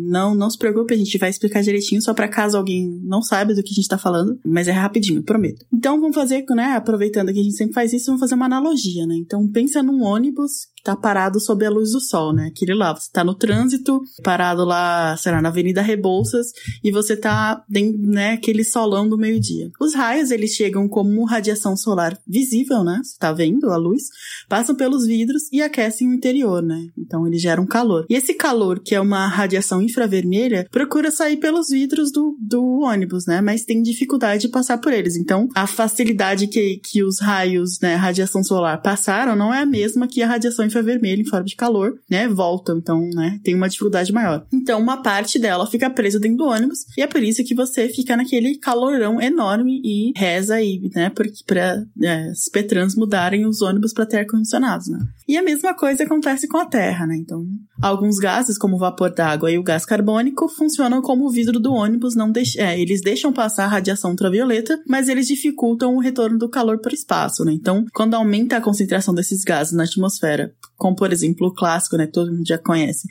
não, 0.08 0.36
não 0.36 0.52
se 0.52 0.58
preocupe, 0.60 0.94
a 0.94 0.98
gente 0.98 1.18
vai 1.18 1.32
explicar 1.32 1.64
direitinho, 1.64 2.00
só 2.00 2.14
para 2.14 2.28
caso 2.28 2.58
alguém 2.58 3.02
não 3.02 3.24
saiba 3.24 3.56
do 3.56 3.64
que 3.64 3.72
a 3.72 3.74
gente 3.74 3.88
tá 3.88 3.98
falando, 3.98 4.40
mas 4.46 4.68
é 4.68 4.72
rapidinho, 4.72 5.24
prometo. 5.24 5.66
Então, 5.74 6.00
vamos 6.00 6.14
fazer, 6.14 6.46
né? 6.52 6.76
Aproveitando 6.76 7.34
que 7.34 7.40
a 7.40 7.44
gente 7.44 7.56
sempre 7.56 7.74
faz 7.74 7.92
isso, 7.92 8.06
vamos 8.06 8.20
fazer 8.20 8.36
uma 8.36 8.46
analogia, 8.46 9.08
né? 9.08 9.16
Então, 9.16 9.48
pensa 9.48 9.82
num 9.82 10.04
ônibus 10.04 10.68
que 10.82 10.84
tá 10.84 10.96
parado 10.96 11.40
sob 11.40 11.64
a 11.66 11.70
luz 11.70 11.92
do 11.92 12.02
sol, 12.02 12.34
né? 12.34 12.48
Aquele 12.52 12.74
lá, 12.74 12.94
você 12.94 13.10
tá 13.12 13.24
no 13.24 13.36
trânsito, 13.36 14.02
parado 14.24 14.66
lá, 14.66 15.16
sei 15.18 15.32
lá, 15.32 15.42
na 15.42 15.50
Avenida 15.50 15.82
Rebouças, 15.82 16.48
e 16.84 16.92
você 16.92 17.16
tá, 17.16 17.31
né, 17.70 18.34
aquele 18.34 18.64
solão 18.64 19.08
do 19.08 19.18
meio-dia. 19.18 19.72
Os 19.80 19.94
raios, 19.94 20.32
eles 20.32 20.52
chegam 20.52 20.88
como 20.88 21.26
radiação 21.26 21.76
solar 21.76 22.18
visível, 22.28 22.84
né? 22.84 23.02
Você 23.04 23.18
tá 23.18 23.32
vendo 23.32 23.70
a 23.70 23.78
luz, 23.78 24.04
passam 24.48 24.76
pelos 24.76 25.06
vidros 25.06 25.44
e 25.52 25.62
aquecem 25.62 26.10
o 26.10 26.14
interior, 26.14 26.62
né? 26.62 26.88
Então, 26.98 27.28
eles 27.28 27.42
geram 27.42 27.66
calor. 27.66 28.06
E 28.10 28.16
esse 28.16 28.34
calor, 28.34 28.80
que 28.80 28.96
é 28.96 29.02
uma 29.02 29.28
radiação 29.28 29.82
infravermelha, 29.82 30.68
procura 30.72 31.12
sair 31.12 31.38
pelos 31.38 31.70
vidros 31.70 32.12
do, 32.12 32.36
do 32.40 32.82
ônibus, 32.82 33.26
né? 33.26 33.42
Mas 33.42 33.66
tem 33.66 33.82
dificuldade 33.82 34.44
de 34.44 34.50
passar 34.50 34.78
por 34.78 34.94
eles. 34.94 35.16
Então, 35.16 35.48
a 35.56 35.68
facilidade 35.68 36.48
que, 36.48 36.80
que 36.84 37.04
os 37.04 37.20
raios, 37.20 37.80
né, 37.80 37.96
radiação 37.96 38.44
solar 38.44 38.82
passaram 38.82 39.36
não 39.36 39.54
é 39.54 39.62
a 39.62 39.66
mesma 39.66 40.08
que 40.08 40.22
a 40.22 40.28
radiação 40.28 40.66
infravermelha 40.66 41.22
em 41.22 41.28
forma 41.28 41.46
de 41.46 41.56
calor, 41.56 42.00
né? 42.10 42.28
Voltam, 42.28 42.78
então, 42.78 43.00
né? 43.14 43.40
Tem 43.44 43.56
uma 43.56 43.70
dificuldade 43.70 44.12
maior. 44.12 44.46
Então, 44.52 44.80
uma 44.80 45.02
parte 45.02 45.40
dela 45.40 45.68
fica 45.68 45.90
presa 45.90 46.20
dentro 46.20 46.38
do 46.38 46.46
ônibus 46.46 46.80
e 46.98 47.02
é 47.02 47.08
por 47.12 47.22
isso 47.22 47.44
que 47.44 47.54
você 47.54 47.90
fica 47.90 48.16
naquele 48.16 48.58
calorão 48.58 49.22
enorme 49.22 49.82
e 49.84 50.14
reza 50.16 50.56
aí, 50.56 50.82
né? 50.96 51.12
Para 51.46 51.84
é, 52.04 52.32
os 52.32 52.50
Petrans 52.50 52.96
mudarem 52.96 53.46
os 53.46 53.62
ônibus 53.62 53.94
para 53.94 54.06
ter 54.06 54.20
ar-condicionados, 54.20 54.88
né? 54.88 55.00
E 55.28 55.38
a 55.38 55.44
mesma 55.44 55.74
coisa 55.74 56.04
acontece 56.04 56.48
com 56.48 56.58
a 56.58 56.66
Terra, 56.66 57.06
né? 57.06 57.16
Então, 57.18 57.46
alguns 57.82 58.18
gases, 58.18 58.58
como 58.58 58.76
o 58.76 58.80
vapor 58.80 59.14
d'água 59.14 59.52
e 59.52 59.58
o 59.58 59.64
gás 59.64 59.86
carbônico, 59.86 60.48
funcionam 60.48 61.02
como 61.02 61.26
o 61.26 61.30
vidro 61.30 61.60
do 61.60 61.74
ônibus, 61.74 62.16
não 62.16 62.32
deix 62.32 62.56
é, 62.56 62.80
eles 62.80 63.02
deixam 63.02 63.34
passar 63.34 63.66
a 63.66 63.68
radiação 63.68 64.12
ultravioleta, 64.12 64.82
mas 64.88 65.10
eles 65.10 65.28
dificultam 65.28 65.96
o 65.96 66.00
retorno 66.00 66.38
do 66.38 66.50
calor 66.50 66.80
para 66.80 66.92
o 66.92 66.96
espaço, 66.96 67.44
né? 67.44 67.52
Então, 67.52 67.86
quando 67.94 68.14
aumenta 68.14 68.58
a 68.58 68.62
concentração 68.62 69.14
desses 69.14 69.44
gases 69.44 69.74
na 69.74 69.84
atmosfera, 69.84 70.54
como 70.78 70.96
por 70.96 71.12
exemplo 71.12 71.48
o 71.48 71.54
clássico, 71.54 71.96
né, 71.96 72.08
que 72.08 72.14
todo 72.14 72.32
mundo 72.32 72.48
já 72.48 72.58
conhece, 72.58 73.08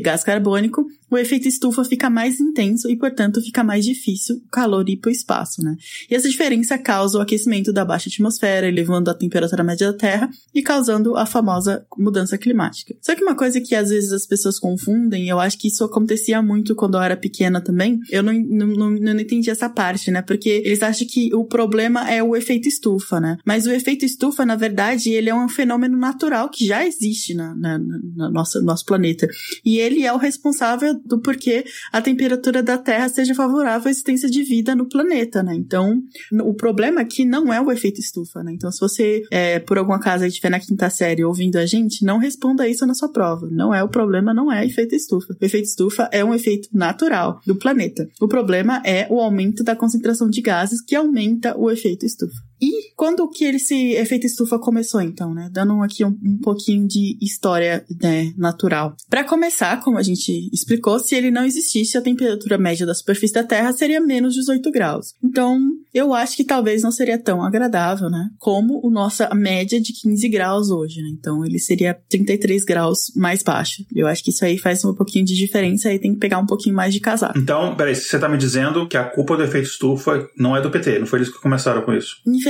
gás 0.00 0.22
carbônico, 0.22 0.86
o 1.10 1.18
efeito 1.18 1.48
estufa 1.48 1.84
fica 1.84 2.08
mais 2.08 2.40
intenso 2.40 2.88
e, 2.88 2.96
portanto, 2.96 3.42
fica 3.42 3.64
mais 3.64 3.84
difícil 3.84 4.36
o 4.36 4.50
calor 4.50 4.88
ir 4.88 4.96
para 4.96 5.08
o 5.08 5.12
espaço, 5.12 5.62
né? 5.62 5.76
E 6.08 6.14
essa 6.14 6.28
diferença 6.28 6.78
causa 6.78 7.18
o 7.18 7.20
aquecimento 7.20 7.72
da 7.72 7.84
baixa 7.84 8.08
atmosfera, 8.08 8.68
elevando 8.68 9.10
a 9.10 9.14
temperatura 9.14 9.64
média 9.64 9.90
da 9.90 9.98
Terra 9.98 10.30
e 10.54 10.62
causando 10.62 11.16
a 11.16 11.26
famosa 11.26 11.84
mudança 11.98 12.38
climática. 12.38 12.94
Só 13.00 13.14
que 13.14 13.22
uma 13.22 13.34
coisa 13.34 13.60
que 13.60 13.74
às 13.74 13.90
vezes 13.90 14.12
as 14.12 14.26
pessoas 14.26 14.58
confundem, 14.58 15.28
eu 15.28 15.40
acho 15.40 15.58
que 15.58 15.68
isso 15.68 15.82
acontecia 15.84 16.40
muito 16.40 16.74
quando 16.74 16.96
eu 16.96 17.02
era 17.02 17.16
pequena 17.16 17.60
também, 17.60 17.98
eu 18.10 18.22
não, 18.22 18.32
não, 18.32 18.66
não, 18.66 18.90
não 18.90 19.20
entendi 19.20 19.50
essa 19.50 19.68
parte, 19.68 20.10
né? 20.10 20.22
Porque 20.22 20.62
eles 20.64 20.82
acham 20.82 21.06
que 21.06 21.34
o 21.34 21.44
problema 21.44 22.08
é 22.10 22.22
o 22.22 22.36
efeito 22.36 22.68
estufa, 22.68 23.18
né? 23.20 23.36
Mas 23.44 23.66
o 23.66 23.72
efeito 23.72 24.04
estufa, 24.04 24.46
na 24.46 24.54
verdade, 24.54 25.10
ele 25.10 25.28
é 25.28 25.34
um 25.34 25.48
fenômeno 25.48 25.96
natural 25.96 26.48
que 26.48 26.66
já 26.66 26.86
existe 26.86 27.34
na, 27.34 27.54
na, 27.54 27.78
na 27.78 28.30
nossa, 28.30 28.60
nosso 28.60 28.84
planeta. 28.84 29.26
E 29.64 29.78
ele 29.78 30.04
é 30.04 30.12
o 30.12 30.16
responsável 30.16 30.99
do 31.04 31.20
porquê 31.20 31.64
a 31.92 32.00
temperatura 32.00 32.62
da 32.62 32.78
Terra 32.78 33.08
seja 33.08 33.34
favorável 33.34 33.88
à 33.88 33.90
existência 33.90 34.28
de 34.28 34.42
vida 34.42 34.74
no 34.74 34.88
planeta, 34.88 35.42
né? 35.42 35.54
Então, 35.54 36.02
o 36.42 36.54
problema 36.54 37.00
aqui 37.00 37.24
não 37.24 37.52
é 37.52 37.60
o 37.60 37.70
efeito 37.70 38.00
estufa, 38.00 38.42
né? 38.42 38.52
Então, 38.52 38.70
se 38.70 38.80
você, 38.80 39.22
é, 39.30 39.58
por 39.58 39.78
algum 39.78 39.92
acaso, 39.92 40.24
estiver 40.24 40.50
na 40.50 40.60
quinta 40.60 40.90
série 40.90 41.24
ouvindo 41.24 41.56
a 41.56 41.66
gente, 41.66 42.04
não 42.04 42.18
responda 42.18 42.68
isso 42.68 42.86
na 42.86 42.94
sua 42.94 43.10
prova. 43.12 43.48
Não 43.50 43.74
é 43.74 43.82
o 43.82 43.88
problema, 43.88 44.34
não 44.34 44.52
é 44.52 44.64
efeito 44.64 44.94
estufa. 44.94 45.36
O 45.40 45.44
efeito 45.44 45.66
estufa 45.66 46.08
é 46.12 46.24
um 46.24 46.34
efeito 46.34 46.68
natural 46.72 47.40
do 47.46 47.56
planeta. 47.56 48.08
O 48.20 48.28
problema 48.28 48.82
é 48.84 49.06
o 49.10 49.20
aumento 49.20 49.62
da 49.62 49.76
concentração 49.76 50.28
de 50.28 50.40
gases 50.40 50.80
que 50.80 50.94
aumenta 50.94 51.56
o 51.56 51.70
efeito 51.70 52.04
estufa. 52.06 52.49
E 52.60 52.92
quando 52.94 53.26
que 53.28 53.44
esse 53.44 53.92
efeito 53.94 54.26
estufa 54.26 54.58
começou, 54.58 55.00
então, 55.00 55.32
né? 55.32 55.48
Dando 55.50 55.82
aqui 55.82 56.04
um, 56.04 56.16
um 56.22 56.38
pouquinho 56.38 56.86
de 56.86 57.16
história 57.20 57.84
né, 58.00 58.34
natural. 58.36 58.94
Para 59.08 59.24
começar, 59.24 59.80
como 59.80 59.96
a 59.96 60.02
gente 60.02 60.50
explicou, 60.52 60.98
se 60.98 61.14
ele 61.14 61.30
não 61.30 61.44
existisse, 61.44 61.96
a 61.96 62.02
temperatura 62.02 62.58
média 62.58 62.84
da 62.84 62.94
superfície 62.94 63.32
da 63.32 63.42
Terra 63.42 63.72
seria 63.72 64.00
menos 64.00 64.34
18 64.34 64.70
graus. 64.70 65.14
Então, 65.24 65.58
eu 65.94 66.12
acho 66.12 66.36
que 66.36 66.44
talvez 66.44 66.82
não 66.82 66.92
seria 66.92 67.18
tão 67.18 67.42
agradável, 67.42 68.10
né? 68.10 68.28
Como 68.38 68.86
a 68.86 68.90
nossa 68.90 69.34
média 69.34 69.80
de 69.80 69.94
15 69.94 70.28
graus 70.28 70.70
hoje, 70.70 71.00
né? 71.00 71.08
Então, 71.18 71.44
ele 71.44 71.58
seria 71.58 71.94
33 71.94 72.64
graus 72.64 73.10
mais 73.16 73.42
baixo. 73.42 73.82
Eu 73.94 74.06
acho 74.06 74.22
que 74.22 74.30
isso 74.30 74.44
aí 74.44 74.58
faz 74.58 74.84
um 74.84 74.94
pouquinho 74.94 75.24
de 75.24 75.34
diferença, 75.34 75.88
aí 75.88 75.98
tem 75.98 76.12
que 76.12 76.20
pegar 76.20 76.38
um 76.38 76.46
pouquinho 76.46 76.76
mais 76.76 76.92
de 76.92 77.00
casaco. 77.00 77.38
Então, 77.38 77.74
peraí, 77.74 77.94
você 77.94 78.18
tá 78.18 78.28
me 78.28 78.36
dizendo 78.36 78.86
que 78.86 78.98
a 78.98 79.04
culpa 79.04 79.38
do 79.38 79.42
efeito 79.42 79.68
estufa 79.68 80.28
não 80.36 80.54
é 80.54 80.60
do 80.60 80.70
PT, 80.70 80.98
não 80.98 81.06
foi 81.06 81.20
eles 81.20 81.32
que 81.32 81.40
começaram 81.40 81.80
com 81.80 81.94
isso? 81.94 82.16
Infelizmente 82.26 82.49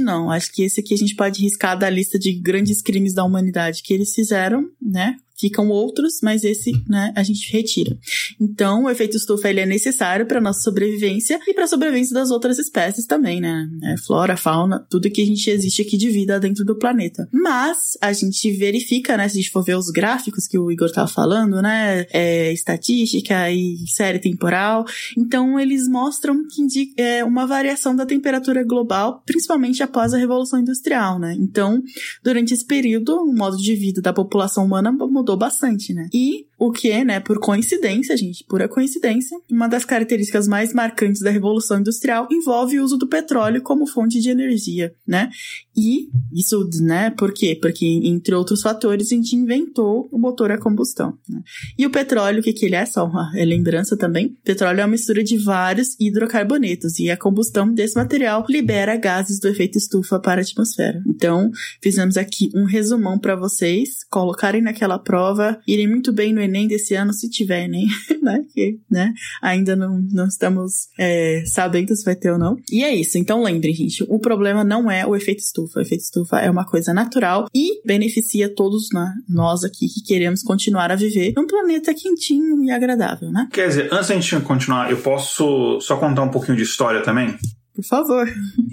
não. 0.00 0.30
Acho 0.30 0.52
que 0.52 0.62
esse 0.62 0.80
aqui 0.80 0.94
a 0.94 0.96
gente 0.96 1.14
pode 1.14 1.40
riscar 1.42 1.78
da 1.78 1.88
lista 1.90 2.18
de 2.18 2.32
grandes 2.32 2.80
crimes 2.82 3.14
da 3.14 3.24
humanidade 3.24 3.82
que 3.82 3.92
eles 3.92 4.14
fizeram, 4.14 4.68
né? 4.80 5.16
Ficam 5.38 5.68
outros, 5.68 6.20
mas 6.22 6.44
esse, 6.44 6.72
né, 6.88 7.12
a 7.16 7.22
gente 7.22 7.52
retira. 7.52 7.96
Então, 8.40 8.84
o 8.84 8.90
efeito 8.90 9.16
estufa 9.16 9.50
ele 9.50 9.60
é 9.60 9.66
necessário 9.66 10.26
para 10.26 10.40
nossa 10.40 10.60
sobrevivência 10.60 11.40
e 11.46 11.54
para 11.54 11.64
a 11.64 11.68
sobrevivência 11.68 12.14
das 12.14 12.30
outras 12.30 12.58
espécies 12.58 13.06
também, 13.06 13.40
né? 13.40 13.68
É, 13.84 13.96
flora, 13.98 14.36
fauna, 14.36 14.84
tudo 14.90 15.10
que 15.10 15.22
a 15.22 15.26
gente 15.26 15.48
existe 15.50 15.82
aqui 15.82 15.96
de 15.96 16.10
vida 16.10 16.38
dentro 16.38 16.64
do 16.64 16.76
planeta. 16.76 17.28
Mas 17.32 17.98
a 18.00 18.12
gente 18.12 18.50
verifica, 18.52 19.16
né, 19.16 19.28
se 19.28 19.38
a 19.38 19.40
gente 19.40 19.50
for 19.50 19.64
ver 19.64 19.76
os 19.76 19.90
gráficos 19.90 20.46
que 20.46 20.58
o 20.58 20.70
Igor 20.70 20.90
tava 20.90 21.08
falando, 21.08 21.60
né, 21.60 22.06
é, 22.12 22.52
estatística 22.52 23.50
e 23.50 23.76
série 23.88 24.18
temporal, 24.18 24.84
então 25.16 25.58
eles 25.58 25.88
mostram 25.88 26.42
que 26.48 26.92
é 26.96 27.24
uma 27.24 27.46
variação 27.46 27.94
da 27.94 28.06
temperatura 28.06 28.64
global, 28.64 29.22
principalmente 29.26 29.82
após 29.82 30.12
a 30.14 30.18
revolução 30.18 30.60
industrial, 30.60 31.18
né? 31.18 31.36
Então, 31.38 31.82
durante 32.22 32.54
esse 32.54 32.64
período, 32.64 33.16
o 33.16 33.34
modo 33.34 33.56
de 33.56 33.74
vida 33.74 34.00
da 34.00 34.12
população 34.12 34.64
humana 34.64 34.92
mudou 35.24 35.36
bastante, 35.38 35.94
né? 35.94 36.08
E 36.12 36.46
o 36.58 36.70
que, 36.70 37.02
né, 37.02 37.18
por 37.18 37.40
coincidência, 37.40 38.14
gente, 38.14 38.44
pura 38.44 38.68
coincidência, 38.68 39.38
uma 39.50 39.66
das 39.66 39.84
características 39.84 40.46
mais 40.46 40.74
marcantes 40.74 41.22
da 41.22 41.30
Revolução 41.30 41.80
Industrial 41.80 42.28
envolve 42.30 42.78
o 42.78 42.84
uso 42.84 42.98
do 42.98 43.08
petróleo 43.08 43.62
como 43.62 43.86
fonte 43.86 44.20
de 44.20 44.28
energia, 44.28 44.94
né? 45.06 45.30
E 45.76 46.08
isso, 46.32 46.68
né, 46.80 47.10
por 47.10 47.32
quê? 47.32 47.58
Porque, 47.60 47.86
entre 47.86 48.34
outros 48.34 48.60
fatores, 48.60 49.10
a 49.10 49.14
gente 49.14 49.36
inventou 49.36 50.08
o 50.10 50.18
motor 50.18 50.50
a 50.50 50.58
combustão. 50.58 51.16
Né? 51.28 51.42
E 51.78 51.86
o 51.86 51.90
petróleo, 51.90 52.40
o 52.40 52.42
que, 52.42 52.52
que 52.52 52.66
ele 52.66 52.74
é? 52.74 52.86
Só 52.86 53.04
uma 53.04 53.30
lembrança 53.34 53.96
também. 53.96 54.36
Petróleo 54.44 54.80
é 54.80 54.84
uma 54.84 54.90
mistura 54.90 55.22
de 55.22 55.36
vários 55.36 55.96
hidrocarbonetos 55.98 56.98
e 56.98 57.10
a 57.10 57.16
combustão 57.16 57.72
desse 57.72 57.96
material 57.96 58.44
libera 58.48 58.96
gases 58.96 59.38
do 59.40 59.48
efeito 59.48 59.78
estufa 59.78 60.18
para 60.18 60.40
a 60.40 60.44
atmosfera. 60.44 61.02
Então, 61.06 61.50
fizemos 61.82 62.16
aqui 62.16 62.50
um 62.54 62.64
resumão 62.64 63.18
para 63.18 63.36
vocês 63.36 64.04
colocarem 64.10 64.62
naquela 64.62 64.98
prova, 64.98 65.58
irem 65.66 65.88
muito 65.88 66.12
bem 66.12 66.32
no 66.32 66.40
Enem 66.40 66.68
desse 66.68 66.94
ano, 66.94 67.12
se 67.12 67.28
tiver 67.28 67.64
Enem, 67.64 67.86
né? 68.22 68.44
Que, 68.52 68.78
né? 68.90 69.12
Ainda 69.42 69.74
não, 69.74 70.00
não 70.12 70.26
estamos 70.26 70.88
é, 70.98 71.42
sabendo 71.46 71.94
se 71.94 72.04
vai 72.04 72.16
ter 72.16 72.32
ou 72.32 72.38
não. 72.38 72.56
E 72.70 72.82
é 72.82 72.94
isso. 72.94 73.18
Então 73.18 73.42
lembrem, 73.42 73.74
gente, 73.74 74.04
o 74.08 74.18
problema 74.18 74.64
não 74.64 74.90
é 74.90 75.06
o 75.06 75.16
efeito 75.16 75.40
estufa. 75.40 75.63
O 75.76 75.80
efeito 75.80 76.02
estufa 76.02 76.38
é 76.38 76.50
uma 76.50 76.64
coisa 76.64 76.92
natural 76.92 77.46
e 77.54 77.80
beneficia 77.86 78.52
todos 78.54 78.88
né, 78.92 79.12
nós 79.28 79.64
aqui 79.64 79.86
que 79.88 80.02
queremos 80.02 80.42
continuar 80.42 80.90
a 80.90 80.96
viver 80.96 81.32
num 81.36 81.46
planeta 81.46 81.94
quentinho 81.94 82.62
e 82.62 82.70
agradável, 82.70 83.30
né? 83.30 83.48
Quer 83.52 83.68
dizer, 83.68 83.88
antes 83.92 84.08
da 84.08 84.14
gente 84.14 84.40
continuar, 84.40 84.90
eu 84.90 84.98
posso 84.98 85.80
só 85.80 85.96
contar 85.96 86.22
um 86.22 86.30
pouquinho 86.30 86.56
de 86.56 86.62
história 86.62 87.02
também? 87.02 87.36
Por 87.74 87.84
favor. 87.84 88.28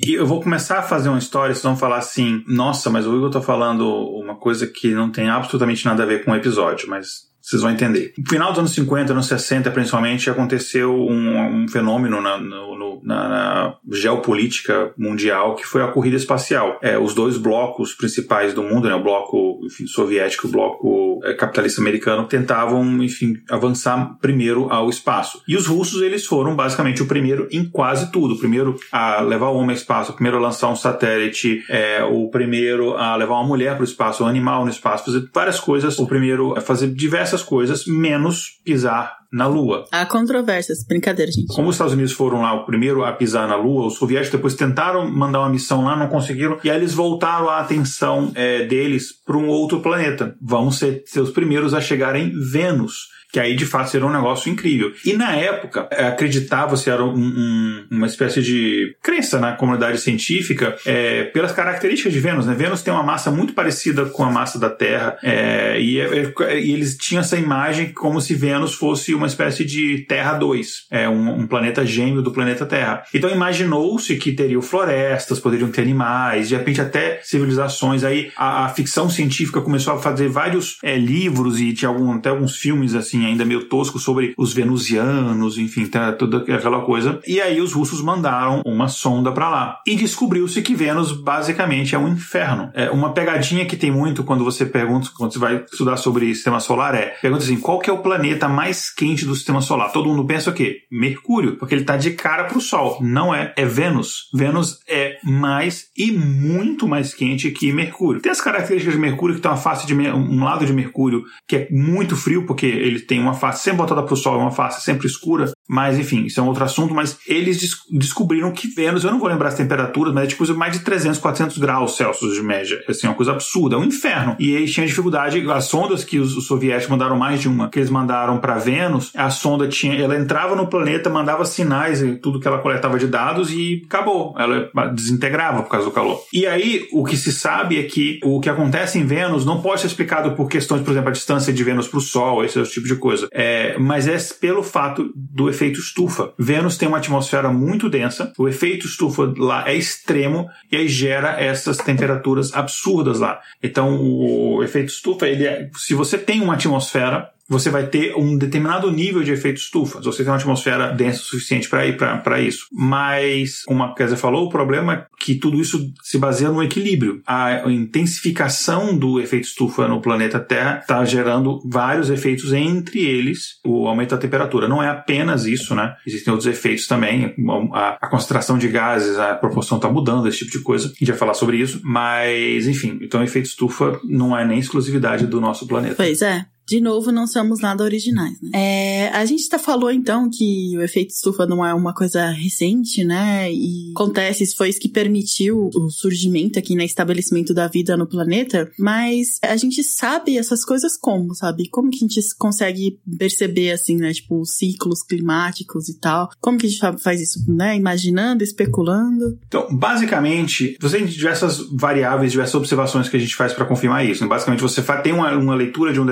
E 0.05 0.13
eu 0.13 0.27
vou 0.27 0.41
começar 0.41 0.77
a 0.77 0.83
fazer 0.83 1.09
uma 1.09 1.17
história, 1.17 1.55
vocês 1.55 1.63
vão 1.63 1.75
falar 1.75 1.97
assim, 1.97 2.43
nossa, 2.47 2.89
mas 2.89 3.07
o 3.07 3.15
Igor 3.15 3.31
tá 3.31 3.41
falando 3.41 3.87
uma 3.87 4.35
coisa 4.35 4.67
que 4.67 4.93
não 4.93 5.11
tem 5.11 5.27
absolutamente 5.27 5.83
nada 5.85 6.03
a 6.03 6.05
ver 6.05 6.23
com 6.23 6.31
o 6.31 6.35
episódio, 6.35 6.87
mas 6.87 7.30
vocês 7.41 7.61
vão 7.61 7.71
entender. 7.71 8.13
No 8.17 8.29
final 8.29 8.49
dos 8.49 8.59
anos 8.59 8.71
50, 8.73 9.13
anos 9.13 9.27
60, 9.27 9.71
principalmente, 9.71 10.29
aconteceu 10.29 10.93
um, 10.93 11.63
um 11.63 11.67
fenômeno 11.67 12.21
na, 12.21 12.37
no, 12.37 13.01
na, 13.03 13.29
na, 13.29 13.75
geopolítica 13.91 14.93
mundial 14.97 15.55
que 15.55 15.65
foi 15.65 15.81
a 15.81 15.87
corrida 15.87 16.15
espacial. 16.15 16.79
É, 16.81 16.97
os 16.97 17.13
dois 17.13 17.37
blocos 17.37 17.93
principais 17.93 18.53
do 18.53 18.63
mundo, 18.63 18.87
né, 18.87 18.95
o 18.95 19.03
bloco 19.03 19.59
enfim, 19.65 19.87
soviético, 19.87 20.47
o 20.47 20.51
bloco 20.51 21.19
é, 21.23 21.33
capitalista 21.33 21.81
americano 21.81 22.27
tentavam, 22.27 23.03
enfim, 23.03 23.35
avançar 23.49 24.17
primeiro 24.21 24.71
ao 24.71 24.89
espaço. 24.89 25.41
E 25.47 25.55
os 25.55 25.67
russos, 25.67 26.01
eles 26.01 26.25
foram 26.25 26.55
basicamente 26.55 27.01
o 27.01 27.07
primeiro 27.07 27.47
em 27.51 27.65
quase 27.65 28.11
tudo. 28.11 28.35
O 28.35 28.39
primeiro 28.39 28.75
a 28.91 29.21
levar 29.21 29.49
o 29.49 29.55
homem 29.55 29.71
ao 29.71 29.75
espaço, 29.75 30.11
o 30.11 30.15
primeiro 30.15 30.37
a 30.37 30.41
lançar 30.41 30.69
um 30.69 30.75
satélite, 30.75 31.63
é, 31.69 32.03
o 32.03 32.29
primeiro 32.29 32.93
a 32.93 33.15
levar 33.15 33.35
uma 33.35 33.47
mulher 33.47 33.73
para 33.73 33.81
o 33.81 33.85
espaço, 33.85 34.23
um 34.23 34.27
animal 34.27 34.63
no 34.63 34.71
espaço, 34.71 35.05
fazer 35.05 35.29
várias 35.33 35.59
coisas. 35.59 35.97
O 35.97 36.05
primeiro 36.05 36.57
a 36.57 36.61
fazer 36.61 36.87
diversas 36.87 37.30
coisas, 37.41 37.85
menos 37.85 38.59
pisar 38.65 39.21
na 39.31 39.47
Lua. 39.47 39.85
Há 39.91 40.05
controvérsias, 40.05 40.85
brincadeira, 40.85 41.31
gente. 41.31 41.47
Como 41.55 41.69
os 41.69 41.75
Estados 41.75 41.93
Unidos 41.93 42.11
foram 42.11 42.41
lá 42.41 42.53
o 42.53 42.65
primeiro 42.65 43.05
a 43.05 43.13
pisar 43.13 43.47
na 43.47 43.55
Lua, 43.55 43.87
os 43.87 43.95
soviéticos 43.95 44.31
depois 44.31 44.55
tentaram 44.55 45.09
mandar 45.09 45.39
uma 45.39 45.49
missão 45.49 45.85
lá, 45.85 45.95
não 45.95 46.07
conseguiram, 46.07 46.59
e 46.63 46.69
aí 46.69 46.75
eles 46.75 46.93
voltaram 46.93 47.47
a 47.47 47.59
atenção 47.59 48.31
é, 48.35 48.65
deles 48.65 49.13
para 49.25 49.37
um 49.37 49.47
outro 49.47 49.79
planeta. 49.79 50.35
Vão 50.41 50.69
ser, 50.69 51.03
ser 51.05 51.21
os 51.21 51.29
primeiros 51.29 51.73
a 51.73 51.79
chegar 51.79 52.15
em 52.17 52.31
Vênus 52.51 53.09
que 53.31 53.39
aí 53.39 53.55
de 53.55 53.65
fato 53.65 53.89
seria 53.89 54.05
um 54.05 54.11
negócio 54.11 54.51
incrível. 54.51 54.91
E 55.05 55.13
na 55.13 55.35
época, 55.35 55.87
é, 55.91 56.07
acreditava-se, 56.07 56.89
era 56.89 57.03
um, 57.03 57.15
um, 57.15 57.85
uma 57.89 58.07
espécie 58.07 58.41
de 58.41 58.95
crença 59.01 59.39
na 59.39 59.53
comunidade 59.53 59.99
científica, 59.99 60.75
é, 60.85 61.23
pelas 61.25 61.51
características 61.51 62.11
de 62.11 62.19
Vênus. 62.19 62.45
Né? 62.45 62.53
Vênus 62.53 62.81
tem 62.81 62.93
uma 62.93 63.03
massa 63.03 63.31
muito 63.31 63.53
parecida 63.53 64.05
com 64.05 64.23
a 64.23 64.29
massa 64.29 64.59
da 64.59 64.69
Terra, 64.69 65.17
é, 65.23 65.79
e, 65.79 65.99
é, 65.99 66.33
é, 66.41 66.59
e, 66.59 66.71
eles 66.73 66.97
tinham 66.97 67.21
essa 67.21 67.37
imagem 67.37 67.89
como 67.89 68.19
se 68.19 68.33
Vênus 68.33 68.73
fosse 68.73 69.13
uma 69.13 69.27
espécie 69.27 69.63
de 69.63 70.05
Terra 70.07 70.33
2, 70.33 70.87
é, 70.91 71.07
um, 71.07 71.41
um 71.41 71.47
planeta 71.47 71.85
gêmeo 71.85 72.21
do 72.21 72.31
planeta 72.31 72.65
Terra. 72.65 73.03
Então 73.13 73.29
imaginou-se 73.29 74.15
que 74.17 74.31
teriam 74.31 74.61
florestas, 74.61 75.39
poderiam 75.39 75.71
ter 75.71 75.81
animais, 75.81 76.49
de 76.49 76.55
repente 76.55 76.81
até 76.81 77.21
civilizações. 77.23 78.03
Aí 78.03 78.31
a, 78.35 78.65
a 78.65 78.69
ficção 78.69 79.09
científica 79.09 79.61
começou 79.61 79.93
a 79.93 79.99
fazer 79.99 80.27
vários 80.27 80.77
livros 80.83 81.59
e 81.59 81.73
tinha 81.73 81.89
algum, 81.89 82.13
até 82.13 82.29
alguns 82.29 82.57
filmes 82.57 82.93
assim 82.93 83.20
Assim, 83.21 83.25
ainda 83.25 83.45
meio 83.45 83.65
tosco 83.65 83.99
sobre 83.99 84.33
os 84.37 84.53
venusianos, 84.53 85.57
enfim, 85.57 85.85
tá, 85.85 86.11
toda 86.11 86.37
aquela 86.37 86.81
coisa. 86.81 87.19
E 87.27 87.39
aí 87.39 87.61
os 87.61 87.73
russos 87.73 88.01
mandaram 88.01 88.61
uma 88.65 88.87
sonda 88.87 89.31
para 89.31 89.49
lá. 89.49 89.79
E 89.85 89.95
descobriu-se 89.95 90.61
que 90.61 90.73
Vênus 90.73 91.11
basicamente 91.11 91.95
é 91.95 91.99
um 91.99 92.07
inferno. 92.07 92.71
É 92.73 92.89
uma 92.89 93.13
pegadinha 93.13 93.65
que 93.65 93.77
tem 93.77 93.91
muito 93.91 94.23
quando 94.23 94.43
você 94.43 94.65
pergunta, 94.65 95.09
quando 95.15 95.33
você 95.33 95.39
vai 95.39 95.63
estudar 95.71 95.97
sobre 95.97 96.33
sistema 96.33 96.59
solar 96.59 96.95
é, 96.95 97.07
pergunta 97.21 97.43
assim, 97.43 97.59
qual 97.59 97.79
que 97.79 97.89
é 97.89 97.93
o 97.93 97.99
planeta 97.99 98.47
mais 98.47 98.89
quente 98.89 99.25
do 99.25 99.35
sistema 99.35 99.61
solar? 99.61 99.91
Todo 99.91 100.09
mundo 100.09 100.25
pensa 100.25 100.49
o 100.49 100.53
quê? 100.53 100.81
Mercúrio, 100.91 101.57
porque 101.57 101.75
ele 101.75 101.83
tá 101.83 101.97
de 101.97 102.11
cara 102.11 102.45
pro 102.45 102.59
Sol. 102.59 102.97
Não 103.01 103.33
é, 103.33 103.53
é 103.55 103.65
Vênus. 103.65 104.29
Vênus 104.33 104.79
é 104.87 105.17
mais 105.23 105.87
e 105.95 106.11
muito 106.11 106.87
mais 106.87 107.13
quente 107.13 107.51
que 107.51 107.71
Mercúrio. 107.71 108.21
Tem 108.21 108.31
as 108.31 108.41
características 108.41 108.95
de 108.95 108.99
Mercúrio 108.99 109.35
que 109.35 109.41
tem 109.41 109.51
uma 109.51 109.57
face 109.57 109.85
de 109.85 109.93
um 109.93 110.43
lado 110.43 110.65
de 110.65 110.73
Mercúrio 110.73 111.23
que 111.47 111.55
é 111.55 111.67
muito 111.69 112.15
frio 112.15 112.45
porque 112.45 112.65
ele 112.65 113.01
tem 113.11 113.19
uma 113.19 113.33
face 113.33 113.63
sempre 113.63 113.79
voltada 113.79 114.01
para 114.03 114.13
o 114.13 114.15
Sol, 114.15 114.39
uma 114.39 114.51
face 114.51 114.79
sempre 114.85 115.05
escura, 115.05 115.51
mas 115.69 115.97
enfim, 115.97 116.25
isso 116.25 116.39
é 116.39 116.43
um 116.43 116.47
outro 116.47 116.63
assunto, 116.63 116.93
mas 116.93 117.17
eles 117.27 117.57
des 117.57 117.71
descobriram 117.89 118.51
que 118.51 118.67
Vênus, 118.67 119.03
eu 119.03 119.11
não 119.11 119.19
vou 119.19 119.29
lembrar 119.29 119.49
as 119.49 119.55
temperaturas, 119.55 120.13
mas 120.13 120.25
é 120.25 120.27
tipo 120.27 120.53
mais 120.53 120.73
de 120.73 120.79
300, 120.79 121.19
400 121.19 121.57
graus 121.57 121.95
Celsius 121.95 122.33
de 122.33 122.41
média, 122.41 122.83
assim, 122.87 123.07
é 123.07 123.09
uma 123.09 123.15
coisa 123.15 123.31
absurda, 123.31 123.75
é 123.75 123.79
um 123.79 123.83
inferno. 123.83 124.35
E 124.39 124.51
eles 124.51 124.73
tinham 124.73 124.85
dificuldade, 124.85 125.43
as 125.49 125.65
sondas 125.65 126.03
que 126.03 126.19
os, 126.19 126.35
os 126.35 126.47
soviéticos 126.47 126.89
mandaram 126.89 127.17
mais 127.17 127.39
de 127.39 127.47
uma, 127.47 127.69
que 127.69 127.79
eles 127.79 127.89
mandaram 127.89 128.37
para 128.39 128.55
Vênus, 128.55 129.11
a 129.15 129.29
sonda 129.29 129.67
tinha, 129.67 129.95
ela 129.95 130.17
entrava 130.17 130.55
no 130.55 130.67
planeta, 130.67 131.09
mandava 131.09 131.45
sinais 131.45 132.01
e 132.01 132.15
tudo 132.15 132.39
que 132.39 132.47
ela 132.47 132.59
coletava 132.59 132.97
de 132.97 133.07
dados 133.07 133.51
e 133.51 133.83
acabou, 133.85 134.35
ela 134.37 134.69
desintegrava 134.93 135.63
por 135.63 135.69
causa 135.69 135.85
do 135.85 135.91
calor. 135.91 136.21
E 136.33 136.45
aí, 136.45 136.87
o 136.91 137.05
que 137.05 137.15
se 137.15 137.31
sabe 137.31 137.79
é 137.79 137.83
que 137.83 138.19
o 138.23 138.39
que 138.39 138.49
acontece 138.49 138.97
em 138.97 139.05
Vênus 139.05 139.45
não 139.45 139.61
pode 139.61 139.81
ser 139.81 139.87
explicado 139.87 140.31
por 140.31 140.49
questões, 140.49 140.81
por 140.81 140.91
exemplo, 140.91 141.09
a 141.09 141.13
distância 141.13 141.53
de 141.53 141.63
Vênus 141.63 141.87
para 141.87 141.97
o 141.97 142.01
Sol, 142.01 142.43
esse 142.43 142.61
tipo 142.63 142.87
de 142.87 142.95
coisa. 142.95 143.27
É, 143.33 143.77
mas 143.77 144.07
é 144.07 144.17
pelo 144.39 144.63
fato 144.63 145.11
do 145.15 145.50
efeito 145.51 145.79
estufa. 145.79 146.33
Vênus 146.37 146.77
tem 146.77 146.87
uma 146.87 146.97
atmosfera 146.97 147.51
muito 147.51 147.89
densa, 147.89 148.33
o 148.37 148.47
efeito 148.47 148.87
estufa 148.87 149.31
lá 149.37 149.69
é 149.69 149.75
extremo 149.75 150.49
e 150.71 150.75
aí 150.75 150.87
gera 150.87 151.39
essas 151.39 151.77
temperaturas 151.77 152.53
absurdas 152.53 153.19
lá. 153.19 153.39
Então 153.61 154.01
o 154.01 154.63
efeito 154.63 154.89
estufa, 154.89 155.27
ele 155.27 155.45
é, 155.45 155.69
se 155.75 155.93
você 155.93 156.17
tem 156.17 156.41
uma 156.41 156.55
atmosfera 156.55 157.29
você 157.51 157.69
vai 157.69 157.85
ter 157.85 158.15
um 158.15 158.37
determinado 158.37 158.89
nível 158.89 159.21
de 159.21 159.31
efeito 159.33 159.57
estufa. 159.57 159.99
Você 159.99 160.23
tem 160.23 160.31
uma 160.31 160.37
atmosfera 160.37 160.93
densa 160.93 161.19
o 161.19 161.25
suficiente 161.25 161.67
para 161.67 161.85
ir 161.85 161.97
para 161.97 162.39
isso. 162.39 162.65
Mas, 162.71 163.63
como 163.63 163.83
a 163.83 163.93
Kézia 163.93 164.15
falou, 164.15 164.45
o 164.45 164.49
problema 164.49 164.93
é 164.93 165.05
que 165.19 165.35
tudo 165.35 165.59
isso 165.59 165.91
se 166.01 166.17
baseia 166.17 166.49
no 166.49 166.63
equilíbrio. 166.63 167.21
A 167.27 167.69
intensificação 167.69 168.97
do 168.97 169.19
efeito 169.19 169.47
estufa 169.47 169.85
no 169.85 169.99
planeta 169.99 170.39
Terra 170.39 170.79
está 170.79 171.03
gerando 171.03 171.59
vários 171.69 172.09
efeitos, 172.09 172.53
entre 172.53 173.01
eles 173.01 173.59
o 173.65 173.85
aumento 173.85 174.11
da 174.11 174.17
temperatura. 174.17 174.69
Não 174.69 174.81
é 174.81 174.87
apenas 174.87 175.45
isso, 175.45 175.75
né? 175.75 175.93
Existem 176.07 176.31
outros 176.31 176.47
efeitos 176.49 176.87
também. 176.87 177.35
A, 177.73 177.97
a 178.01 178.09
concentração 178.09 178.57
de 178.57 178.69
gases, 178.69 179.17
a 179.17 179.35
proporção 179.35 179.77
está 179.77 179.91
mudando, 179.91 180.25
esse 180.25 180.37
tipo 180.37 180.51
de 180.51 180.63
coisa. 180.63 180.87
A 180.87 180.91
gente 180.91 181.09
vai 181.09 181.17
falar 181.17 181.33
sobre 181.33 181.57
isso. 181.57 181.81
Mas, 181.83 182.65
enfim, 182.65 182.97
então 183.01 183.19
o 183.19 183.23
efeito 183.25 183.47
estufa 183.47 183.99
não 184.05 184.37
é 184.37 184.45
nem 184.45 184.57
exclusividade 184.57 185.27
do 185.27 185.41
nosso 185.41 185.67
planeta. 185.67 185.95
Pois 185.95 186.21
é 186.21 186.45
de 186.67 186.79
novo, 186.79 187.11
não 187.11 187.27
somos 187.27 187.59
nada 187.59 187.83
originais, 187.83 188.39
né? 188.41 188.49
É, 188.53 189.09
a 189.09 189.25
gente 189.25 189.45
até 189.47 189.57
falou, 189.57 189.91
então, 189.91 190.29
que 190.29 190.77
o 190.77 190.81
efeito 190.81 191.09
estufa 191.09 191.45
não 191.45 191.65
é 191.65 191.73
uma 191.73 191.93
coisa 191.93 192.29
recente, 192.29 193.03
né? 193.03 193.51
E 193.51 193.91
acontece, 193.95 194.55
foi 194.55 194.69
isso 194.69 194.79
que 194.79 194.87
permitiu 194.87 195.69
o 195.75 195.89
surgimento 195.89 196.57
aqui, 196.57 196.75
né? 196.75 196.85
Estabelecimento 196.85 197.53
da 197.53 197.67
vida 197.67 197.97
no 197.97 198.07
planeta. 198.07 198.71
Mas 198.79 199.39
a 199.43 199.55
gente 199.57 199.83
sabe 199.83 200.37
essas 200.37 200.63
coisas 200.63 200.97
como, 200.97 201.35
sabe? 201.35 201.69
Como 201.69 201.89
que 201.89 201.97
a 201.97 202.07
gente 202.07 202.21
consegue 202.37 202.99
perceber, 203.17 203.71
assim, 203.71 203.97
né? 203.97 204.13
Tipo, 204.13 204.39
os 204.41 204.55
ciclos 204.55 205.03
climáticos 205.03 205.89
e 205.89 205.99
tal. 205.99 206.29
Como 206.39 206.57
que 206.57 206.67
a 206.67 206.69
gente 206.69 207.01
faz 207.01 207.19
isso, 207.19 207.43
né? 207.51 207.75
Imaginando, 207.75 208.43
especulando. 208.43 209.37
Então, 209.47 209.67
basicamente, 209.71 210.77
você 210.79 210.97
tem 210.97 211.07
diversas 211.07 211.59
variáveis, 211.73 212.31
diversas 212.31 212.55
observações 212.55 213.09
que 213.09 213.17
a 213.17 213.19
gente 213.19 213.35
faz 213.35 213.53
para 213.53 213.65
confirmar 213.65 214.05
isso. 214.05 214.27
Basicamente, 214.27 214.61
você 214.61 214.81
tem 215.03 215.13
uma, 215.13 215.35
uma 215.35 215.55
leitura 215.55 215.91
de 215.91 215.99
uma 215.99 216.05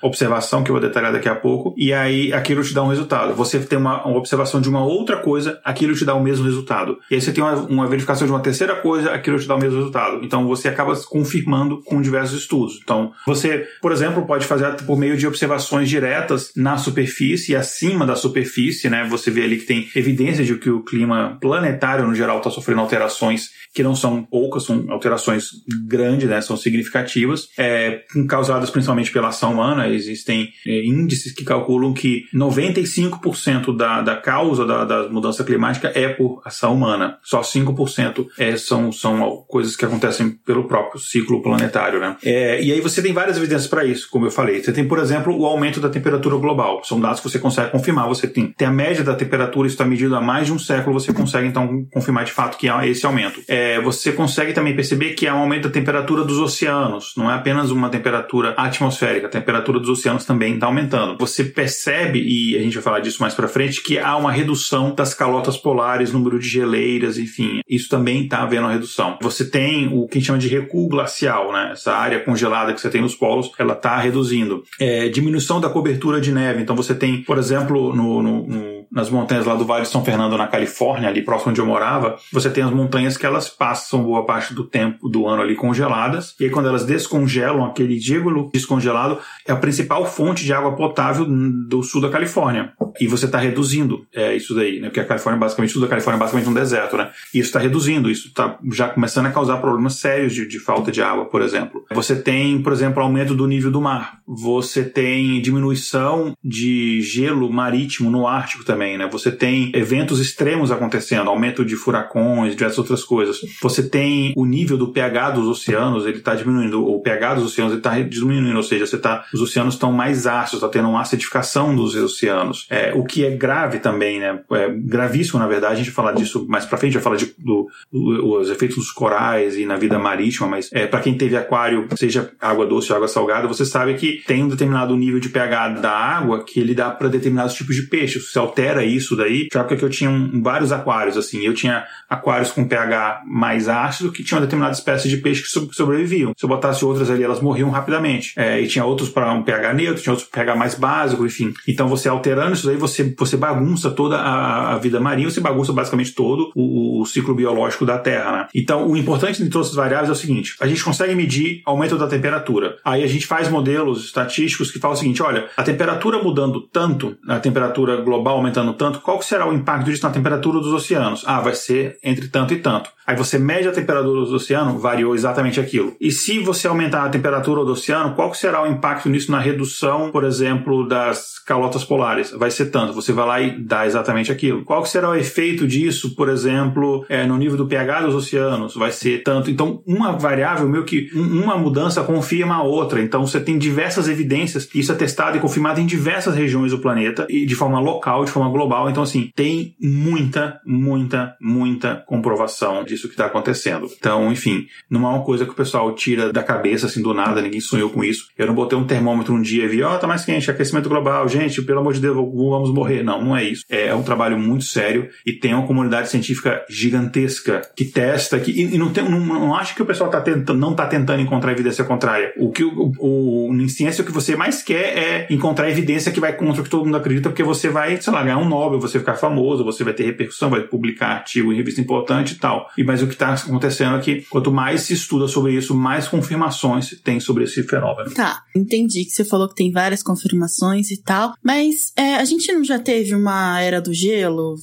observação 0.00 0.62
que 0.62 0.70
eu 0.70 0.74
vou 0.74 0.80
detalhar 0.80 1.12
daqui 1.12 1.28
a 1.28 1.34
pouco, 1.34 1.74
e 1.76 1.92
aí 1.92 2.32
aquilo 2.32 2.62
te 2.62 2.74
dá 2.74 2.82
um 2.82 2.88
resultado. 2.88 3.34
Você 3.34 3.58
tem 3.60 3.78
uma, 3.78 4.04
uma 4.04 4.16
observação 4.16 4.60
de 4.60 4.68
uma 4.68 4.84
outra 4.84 5.16
coisa, 5.16 5.60
aquilo 5.64 5.94
te 5.94 6.04
dá 6.04 6.14
o 6.14 6.22
mesmo 6.22 6.44
resultado. 6.44 6.98
E 7.10 7.14
aí 7.14 7.20
você 7.20 7.32
tem 7.32 7.42
uma, 7.42 7.54
uma, 7.54 7.86
verificação 7.86 8.26
de 8.26 8.32
uma 8.32 8.40
terceira 8.40 8.76
coisa, 8.76 9.10
aquilo 9.12 9.38
te 9.38 9.46
dá 9.46 9.54
o 9.54 9.58
mesmo 9.58 9.76
resultado. 9.76 10.24
Então 10.24 10.46
você 10.46 10.68
acaba 10.68 10.94
confirmando 11.04 11.82
com 11.82 12.00
diversos 12.00 12.40
estudos. 12.40 12.80
Então 12.82 13.12
você, 13.26 13.66
por 13.80 13.92
exemplo, 13.92 14.26
pode 14.26 14.46
fazer 14.46 14.62
por 14.84 14.96
meio 14.96 15.16
de 15.16 15.26
observações 15.26 15.88
diretas 15.88 16.52
na 16.56 16.76
superfície 16.76 17.52
e 17.52 17.56
acima 17.56 18.06
da 18.06 18.16
superfície, 18.16 18.88
né? 18.88 19.06
Você 19.10 19.30
vê 19.30 19.42
ali 19.42 19.58
que 19.58 19.66
tem 19.66 19.88
evidência 19.94 20.44
de 20.44 20.54
que 20.56 20.70
o 20.70 20.82
clima 20.82 21.38
planetário 21.40 22.06
no 22.06 22.14
geral 22.14 22.38
está 22.38 22.50
sofrendo 22.50 22.80
alterações 22.80 23.50
que 23.74 23.82
não 23.82 23.94
são 23.94 24.22
poucas, 24.22 24.64
são 24.64 24.84
alterações 24.90 25.50
grandes, 25.86 26.28
né? 26.28 26.40
São 26.40 26.56
significativas, 26.56 27.48
é, 27.58 28.02
causadas 28.28 28.70
principalmente 28.70 29.10
pela 29.10 29.28
ação 29.28 29.52
humana 29.52 29.71
humana, 29.72 29.88
existem 29.88 30.52
é, 30.66 30.84
índices 30.84 31.32
que 31.32 31.44
calculam 31.44 31.92
que 31.92 32.26
95% 32.34 33.76
da, 33.76 34.02
da 34.02 34.16
causa 34.16 34.64
da, 34.66 34.84
da, 34.84 35.08
mudança 35.08 35.42
climática 35.44 35.90
é 35.94 36.08
por 36.08 36.40
ação 36.44 36.74
humana. 36.74 37.18
Só 37.22 37.40
5% 37.40 38.26
é, 38.38 38.56
são, 38.56 38.92
são 38.92 39.44
coisas 39.48 39.74
que 39.74 39.84
acontecem 39.84 40.30
pelo 40.30 40.64
próprio 40.64 41.00
ciclo 41.00 41.42
planetário. 41.42 41.98
Né? 41.98 42.16
É, 42.24 42.62
e 42.62 42.72
aí 42.72 42.80
você 42.80 43.02
tem 43.02 43.12
várias 43.12 43.36
evidências 43.36 43.66
para 43.66 43.84
isso, 43.84 44.08
como 44.10 44.26
eu 44.26 44.30
falei. 44.30 44.62
Você 44.62 44.72
tem, 44.72 44.86
por 44.86 44.98
exemplo, 44.98 45.36
o 45.36 45.46
aumento 45.46 45.80
da 45.80 45.88
temperatura 45.88 46.36
global. 46.36 46.82
São 46.84 47.00
dados 47.00 47.20
que 47.20 47.28
você 47.28 47.38
consegue 47.38 47.70
confirmar. 47.70 48.06
Você 48.08 48.26
tem, 48.26 48.52
tem 48.52 48.68
a 48.68 48.72
média 48.72 49.02
da 49.02 49.14
temperatura, 49.14 49.66
isso 49.66 49.74
está 49.74 49.84
medido 49.84 50.14
há 50.14 50.20
mais 50.20 50.46
de 50.46 50.52
um 50.52 50.58
século, 50.58 50.98
você 50.98 51.12
consegue 51.12 51.48
então 51.48 51.84
confirmar 51.92 52.24
de 52.24 52.32
fato 52.32 52.58
que 52.58 52.68
há 52.68 52.86
esse 52.86 53.04
aumento. 53.06 53.40
É, 53.48 53.80
você 53.80 54.12
consegue 54.12 54.52
também 54.52 54.74
perceber 54.74 55.10
que 55.10 55.26
há 55.26 55.34
um 55.34 55.40
aumento 55.40 55.68
da 55.68 55.70
temperatura 55.70 56.24
dos 56.24 56.38
oceanos. 56.38 57.12
Não 57.16 57.30
é 57.30 57.34
apenas 57.34 57.70
uma 57.70 57.88
temperatura 57.88 58.54
atmosférica, 58.56 59.26
a 59.26 59.30
temperatura 59.30 59.61
temperatura 59.62 59.78
dos 59.78 59.88
oceanos 59.88 60.24
também 60.24 60.54
está 60.54 60.66
aumentando. 60.66 61.16
Você 61.18 61.44
percebe, 61.44 62.20
e 62.20 62.56
a 62.56 62.60
gente 62.60 62.74
vai 62.74 62.82
falar 62.82 63.00
disso 63.00 63.22
mais 63.22 63.34
para 63.34 63.48
frente, 63.48 63.82
que 63.82 63.98
há 63.98 64.16
uma 64.16 64.32
redução 64.32 64.94
das 64.94 65.14
calotas 65.14 65.56
polares, 65.56 66.12
número 66.12 66.38
de 66.38 66.48
geleiras, 66.48 67.16
enfim, 67.16 67.60
isso 67.68 67.88
também 67.88 68.24
está 68.24 68.42
havendo 68.42 68.64
uma 68.64 68.72
redução. 68.72 69.18
Você 69.22 69.48
tem 69.48 69.88
o 69.88 70.06
que 70.06 70.18
a 70.18 70.20
gente 70.20 70.26
chama 70.26 70.38
de 70.38 70.48
recuo 70.48 70.88
glacial, 70.88 71.52
né? 71.52 71.70
Essa 71.72 71.94
área 71.94 72.20
congelada 72.20 72.74
que 72.74 72.80
você 72.80 72.90
tem 72.90 73.00
nos 73.00 73.14
polos, 73.14 73.50
ela 73.58 73.74
está 73.74 73.96
reduzindo. 73.98 74.64
É, 74.78 75.08
diminuição 75.08 75.60
da 75.60 75.68
cobertura 75.68 76.20
de 76.20 76.32
neve. 76.32 76.62
Então 76.62 76.76
você 76.76 76.94
tem, 76.94 77.22
por 77.22 77.38
exemplo, 77.38 77.94
no, 77.94 78.22
no, 78.22 78.46
no 78.46 78.81
nas 78.92 79.08
montanhas 79.08 79.46
lá 79.46 79.54
do 79.54 79.64
Vale 79.64 79.82
de 79.82 79.88
São 79.88 80.04
Fernando, 80.04 80.36
na 80.36 80.46
Califórnia, 80.46 81.08
ali 81.08 81.22
próximo 81.22 81.50
onde 81.50 81.60
eu 81.60 81.66
morava, 81.66 82.16
você 82.32 82.50
tem 82.50 82.62
as 82.62 82.70
montanhas 82.70 83.16
que 83.16 83.24
elas 83.24 83.48
passam 83.48 84.02
boa 84.02 84.24
parte 84.24 84.54
do 84.54 84.64
tempo 84.64 85.08
do 85.08 85.26
ano 85.26 85.42
ali 85.42 85.56
congeladas, 85.56 86.34
e 86.38 86.44
aí 86.44 86.50
quando 86.50 86.68
elas 86.68 86.84
descongelam, 86.84 87.64
aquele 87.64 87.98
gelo 87.98 88.50
descongelado 88.52 89.18
é 89.46 89.52
a 89.52 89.56
principal 89.56 90.04
fonte 90.04 90.44
de 90.44 90.52
água 90.52 90.72
potável 90.72 91.24
do 91.26 91.82
sul 91.82 92.00
da 92.00 92.08
Califórnia. 92.08 92.72
E 93.00 93.06
você 93.06 93.26
está 93.26 93.38
reduzindo 93.38 94.06
é, 94.14 94.36
isso 94.36 94.54
daí, 94.54 94.80
né? 94.80 94.88
Porque 94.88 95.00
a 95.00 95.04
Califórnia, 95.04 95.40
basicamente, 95.40 95.72
tudo 95.72 95.82
da 95.82 95.88
Califórnia 95.88 96.18
é 96.18 96.20
basicamente 96.20 96.48
um 96.48 96.54
deserto, 96.54 96.96
né? 96.96 97.10
E 97.32 97.38
isso 97.38 97.48
está 97.48 97.58
reduzindo, 97.58 98.10
isso 98.10 98.28
está 98.28 98.58
já 98.70 98.88
começando 98.88 99.26
a 99.26 99.30
causar 99.30 99.56
problemas 99.58 99.94
sérios 99.94 100.34
de, 100.34 100.46
de 100.46 100.58
falta 100.58 100.92
de 100.92 101.02
água, 101.02 101.24
por 101.24 101.40
exemplo. 101.40 101.84
Você 101.92 102.16
tem, 102.16 102.60
por 102.62 102.72
exemplo, 102.72 103.02
aumento 103.02 103.34
do 103.34 103.46
nível 103.46 103.70
do 103.70 103.80
mar. 103.80 104.18
Você 104.26 104.84
tem 104.84 105.40
diminuição 105.40 106.36
de 106.44 107.00
gelo 107.00 107.50
marítimo 107.50 108.10
no 108.10 108.26
Ártico 108.26 108.64
também, 108.64 108.81
né? 108.96 109.08
Você 109.10 109.30
tem 109.30 109.70
eventos 109.74 110.20
extremos 110.20 110.70
acontecendo, 110.70 111.28
aumento 111.28 111.64
de 111.64 111.76
furacões, 111.76 112.52
diversas 112.52 112.78
outras 112.78 113.04
coisas. 113.04 113.40
Você 113.60 113.82
tem 113.82 114.32
o 114.36 114.44
nível 114.44 114.76
do 114.76 114.92
pH 114.92 115.30
dos 115.30 115.46
oceanos, 115.46 116.06
ele 116.06 116.18
está 116.18 116.34
diminuindo. 116.34 116.86
O 116.86 117.00
pH 117.00 117.34
dos 117.34 117.44
oceanos 117.44 117.74
está 117.74 117.98
diminuindo, 118.00 118.56
ou 118.56 118.62
seja, 118.62 118.86
você 118.86 118.98
tá, 118.98 119.24
os 119.32 119.40
oceanos 119.40 119.74
estão 119.74 119.92
mais 119.92 120.26
ácidos, 120.26 120.62
está 120.62 120.68
tendo 120.68 120.88
uma 120.88 121.00
acidificação 121.00 121.74
dos 121.74 121.94
oceanos. 121.94 122.66
É, 122.70 122.92
o 122.94 123.04
que 123.04 123.24
é 123.24 123.30
grave 123.30 123.78
também, 123.78 124.20
né? 124.20 124.40
É 124.52 124.68
gravíssimo, 124.68 125.38
na 125.38 125.46
verdade. 125.46 125.74
A 125.74 125.76
gente 125.76 125.90
vai 125.90 125.94
falar 125.94 126.12
disso 126.12 126.46
mais 126.48 126.64
para 126.64 126.78
frente, 126.78 126.94
vai 126.94 127.02
falar 127.02 127.16
de, 127.16 127.34
do, 127.38 127.68
do, 127.90 128.38
os 128.38 128.50
efeitos 128.50 128.76
dos 128.76 128.90
corais 128.90 129.56
e 129.56 129.66
na 129.66 129.76
vida 129.76 129.98
marítima, 129.98 130.48
mas 130.48 130.68
é, 130.72 130.86
para 130.86 131.00
quem 131.00 131.16
teve 131.16 131.36
aquário, 131.36 131.86
seja 131.96 132.30
água 132.40 132.66
doce 132.66 132.90
ou 132.90 132.96
água 132.96 133.08
salgada, 133.08 133.48
você 133.48 133.64
sabe 133.64 133.94
que 133.94 134.22
tem 134.26 134.42
um 134.42 134.48
determinado 134.48 134.96
nível 134.96 135.20
de 135.20 135.28
pH 135.28 135.80
da 135.80 135.90
água 135.90 136.44
que 136.44 136.60
ele 136.60 136.74
dá 136.74 136.90
para 136.90 137.08
determinados 137.08 137.54
tipos 137.54 137.76
de 137.76 137.82
peixes. 137.82 138.30
Se 138.30 138.38
altera 138.38 138.71
isso 138.80 139.16
daí, 139.16 139.48
já 139.52 139.64
que 139.64 139.82
eu 139.82 139.90
tinha 139.90 140.10
um, 140.10 140.42
vários 140.42 140.72
aquários, 140.72 141.16
assim, 141.16 141.44
eu 141.44 141.54
tinha 141.54 141.84
aquários 142.08 142.50
com 142.50 142.66
pH 142.66 143.22
mais 143.26 143.68
ácido 143.68 144.12
que 144.12 144.22
tinham 144.22 144.40
determinadas 144.40 144.78
espécies 144.78 145.10
de 145.10 145.16
peixe 145.18 145.42
que 145.42 145.74
sobreviviam. 145.74 146.32
Se 146.36 146.44
eu 146.44 146.48
botasse 146.48 146.84
outras 146.84 147.10
ali, 147.10 147.22
elas 147.22 147.40
morriam 147.40 147.70
rapidamente. 147.70 148.32
É, 148.36 148.60
e 148.60 148.66
tinha 148.66 148.84
outros 148.84 149.08
para 149.08 149.32
um 149.32 149.42
pH 149.42 149.74
neutro, 149.74 150.02
tinha 150.02 150.12
outros 150.12 150.28
para 150.28 150.44
pH 150.44 150.56
mais 150.56 150.74
básico, 150.74 151.26
enfim. 151.26 151.52
Então 151.66 151.88
você 151.88 152.08
alterando 152.08 152.52
isso 152.52 152.66
daí, 152.66 152.76
você, 152.76 153.14
você 153.18 153.36
bagunça 153.36 153.90
toda 153.90 154.16
a, 154.16 154.74
a 154.74 154.78
vida 154.78 155.00
marinha, 155.00 155.30
você 155.30 155.40
bagunça 155.40 155.72
basicamente 155.72 156.12
todo 156.12 156.52
o, 156.54 157.00
o, 157.00 157.06
ciclo 157.06 157.34
biológico 157.34 157.84
da 157.84 157.98
Terra, 157.98 158.32
né? 158.32 158.48
Então 158.54 158.88
o 158.88 158.96
importante 158.96 159.42
de 159.42 159.48
todas 159.48 159.68
as 159.68 159.74
variáveis 159.74 160.08
é 160.08 160.12
o 160.12 160.16
seguinte: 160.16 160.54
a 160.60 160.66
gente 160.66 160.84
consegue 160.84 161.14
medir 161.14 161.62
aumento 161.64 161.98
da 161.98 162.06
temperatura. 162.06 162.76
Aí 162.84 163.02
a 163.02 163.06
gente 163.06 163.26
faz 163.26 163.48
modelos 163.48 164.04
estatísticos 164.04 164.70
que 164.70 164.78
falam 164.78 164.96
o 164.96 164.98
seguinte: 164.98 165.22
olha, 165.22 165.48
a 165.56 165.62
temperatura 165.62 166.22
mudando 166.22 166.60
tanto, 166.60 167.16
a 167.26 167.40
temperatura 167.40 167.96
global 167.96 168.36
aumentando 168.36 168.61
tanto, 168.74 169.00
qual 169.00 169.20
será 169.20 169.48
o 169.48 169.52
impacto 169.52 169.86
disso 169.86 170.06
na 170.06 170.12
temperatura 170.12 170.60
dos 170.60 170.72
oceanos? 170.72 171.24
Ah, 171.26 171.40
vai 171.40 171.54
ser 171.54 171.98
entre 172.02 172.28
tanto 172.28 172.54
e 172.54 172.58
tanto. 172.58 172.90
Aí 173.04 173.16
você 173.16 173.36
mede 173.36 173.66
a 173.66 173.72
temperatura 173.72 174.24
do 174.24 174.34
oceano, 174.34 174.78
variou 174.78 175.14
exatamente 175.14 175.58
aquilo. 175.58 175.94
E 176.00 176.10
se 176.12 176.38
você 176.38 176.68
aumentar 176.68 177.04
a 177.04 177.08
temperatura 177.08 177.64
do 177.64 177.72
oceano, 177.72 178.14
qual 178.14 178.32
será 178.32 178.62
o 178.62 178.66
impacto 178.66 179.08
nisso 179.08 179.30
na 179.30 179.40
redução, 179.40 180.10
por 180.12 180.24
exemplo, 180.24 180.86
das 180.86 181.38
calotas 181.44 181.84
polares? 181.84 182.30
Vai 182.30 182.50
ser 182.50 182.66
tanto. 182.66 182.92
Você 182.92 183.12
vai 183.12 183.26
lá 183.26 183.40
e 183.40 183.58
dá 183.60 183.86
exatamente 183.86 184.30
aquilo. 184.30 184.64
Qual 184.64 184.84
será 184.86 185.10
o 185.10 185.14
efeito 185.16 185.66
disso, 185.66 186.14
por 186.14 186.28
exemplo, 186.28 187.04
é, 187.08 187.26
no 187.26 187.36
nível 187.36 187.56
do 187.56 187.66
pH 187.66 188.02
dos 188.02 188.14
oceanos? 188.14 188.76
Vai 188.76 188.92
ser 188.92 189.22
tanto. 189.24 189.50
Então, 189.50 189.82
uma 189.84 190.12
variável, 190.12 190.68
meio 190.68 190.84
que 190.84 191.10
uma 191.12 191.58
mudança 191.58 192.04
confirma 192.04 192.54
a 192.54 192.62
outra. 192.62 193.02
Então, 193.02 193.26
você 193.26 193.40
tem 193.40 193.58
diversas 193.58 194.08
evidências. 194.08 194.68
Isso 194.72 194.92
é 194.92 194.94
testado 194.94 195.36
e 195.36 195.40
confirmado 195.40 195.80
em 195.80 195.86
diversas 195.86 196.36
regiões 196.36 196.70
do 196.70 196.78
planeta 196.78 197.26
e 197.28 197.44
de 197.44 197.54
forma 197.56 197.80
local, 197.80 198.24
de 198.24 198.30
forma 198.30 198.41
global. 198.50 198.88
Então, 198.90 199.02
assim, 199.02 199.30
tem 199.34 199.74
muita, 199.80 200.60
muita, 200.64 201.36
muita 201.40 201.96
comprovação 202.06 202.84
disso 202.84 203.08
que 203.08 203.14
está 203.14 203.26
acontecendo. 203.26 203.88
Então, 203.98 204.32
enfim, 204.32 204.66
não 204.90 205.06
é 205.06 205.10
uma 205.10 205.24
coisa 205.24 205.44
que 205.44 205.52
o 205.52 205.54
pessoal 205.54 205.94
tira 205.94 206.32
da 206.32 206.42
cabeça 206.42 206.86
assim 206.86 207.02
do 207.02 207.14
nada, 207.14 207.40
ninguém 207.40 207.60
sonhou 207.60 207.90
com 207.90 208.02
isso. 208.02 208.28
Eu 208.36 208.46
não 208.46 208.54
botei 208.54 208.78
um 208.78 208.84
termômetro 208.84 209.34
um 209.34 209.42
dia 209.42 209.64
e 209.64 209.68
vi, 209.68 209.82
ó, 209.82 209.94
oh, 209.94 209.98
tá 209.98 210.06
mais 210.06 210.24
quente, 210.24 210.50
aquecimento 210.50 210.88
global, 210.88 211.28
gente, 211.28 211.62
pelo 211.62 211.80
amor 211.80 211.94
de 211.94 212.00
Deus, 212.00 212.14
vamos 212.14 212.72
morrer. 212.72 213.02
Não, 213.02 213.22
não 213.22 213.36
é 213.36 213.44
isso. 213.44 213.64
É 213.68 213.94
um 213.94 214.02
trabalho 214.02 214.38
muito 214.38 214.64
sério 214.64 215.08
e 215.24 215.32
tem 215.32 215.54
uma 215.54 215.66
comunidade 215.66 216.08
científica 216.08 216.64
gigantesca 216.68 217.62
que 217.76 217.84
testa, 217.84 218.38
que, 218.38 218.50
e, 218.50 218.78
não, 218.78 218.92
tem, 218.92 219.08
não, 219.08 219.20
não 219.20 219.54
acho 219.54 219.74
que 219.74 219.82
o 219.82 219.86
pessoal 219.86 220.10
tá 220.10 220.20
tentando, 220.20 220.58
não 220.58 220.72
está 220.72 220.86
tentando 220.86 221.20
encontrar 221.20 221.52
evidência 221.52 221.84
contrária. 221.84 222.32
O 222.36 222.50
que 222.50 222.64
o, 222.64 222.92
o, 222.98 223.54
em 223.54 223.68
ciência 223.68 224.02
o 224.02 224.06
que 224.06 224.12
você 224.12 224.36
mais 224.36 224.62
quer 224.62 224.98
é 224.98 225.26
encontrar 225.30 225.70
evidência 225.70 226.12
que 226.12 226.20
vai 226.20 226.32
contra 226.32 226.60
o 226.60 226.64
que 226.64 226.70
todo 226.70 226.84
mundo 226.84 226.96
acredita, 226.96 227.28
porque 227.28 227.42
você 227.42 227.68
vai, 227.68 228.00
sei 228.00 228.12
lá, 228.12 228.22
ganhar 228.32 228.38
um 228.38 228.48
Nobel, 228.48 228.80
você 228.80 228.98
ficar 228.98 229.14
famoso, 229.14 229.64
você 229.64 229.84
vai 229.84 229.92
ter 229.92 230.04
repercussão, 230.04 230.50
vai 230.50 230.62
publicar 230.62 231.08
artigo 231.08 231.52
em 231.52 231.56
revista 231.56 231.80
importante 231.80 232.32
e 232.32 232.38
tal. 232.38 232.68
E, 232.76 232.84
mas 232.84 233.02
o 233.02 233.06
que 233.06 233.12
está 233.12 233.34
acontecendo 233.34 233.96
é 233.96 234.00
que 234.00 234.22
quanto 234.22 234.50
mais 234.50 234.82
se 234.82 234.94
estuda 234.94 235.28
sobre 235.28 235.52
isso, 235.52 235.74
mais 235.74 236.08
confirmações 236.08 236.86
se 236.86 236.96
tem 236.96 237.20
sobre 237.20 237.44
esse 237.44 237.62
fenômeno. 237.62 238.12
Tá, 238.14 238.42
entendi 238.54 239.04
que 239.04 239.10
você 239.10 239.24
falou 239.24 239.48
que 239.48 239.54
tem 239.54 239.70
várias 239.70 240.02
confirmações 240.02 240.90
e 240.90 241.00
tal, 241.02 241.34
mas 241.42 241.92
é, 241.96 242.16
a 242.16 242.24
gente 242.24 242.50
não 242.52 242.64
já 242.64 242.78
teve 242.78 243.14
uma 243.14 243.60
era 243.60 243.80
do 243.80 243.92
gelo, 243.92 244.54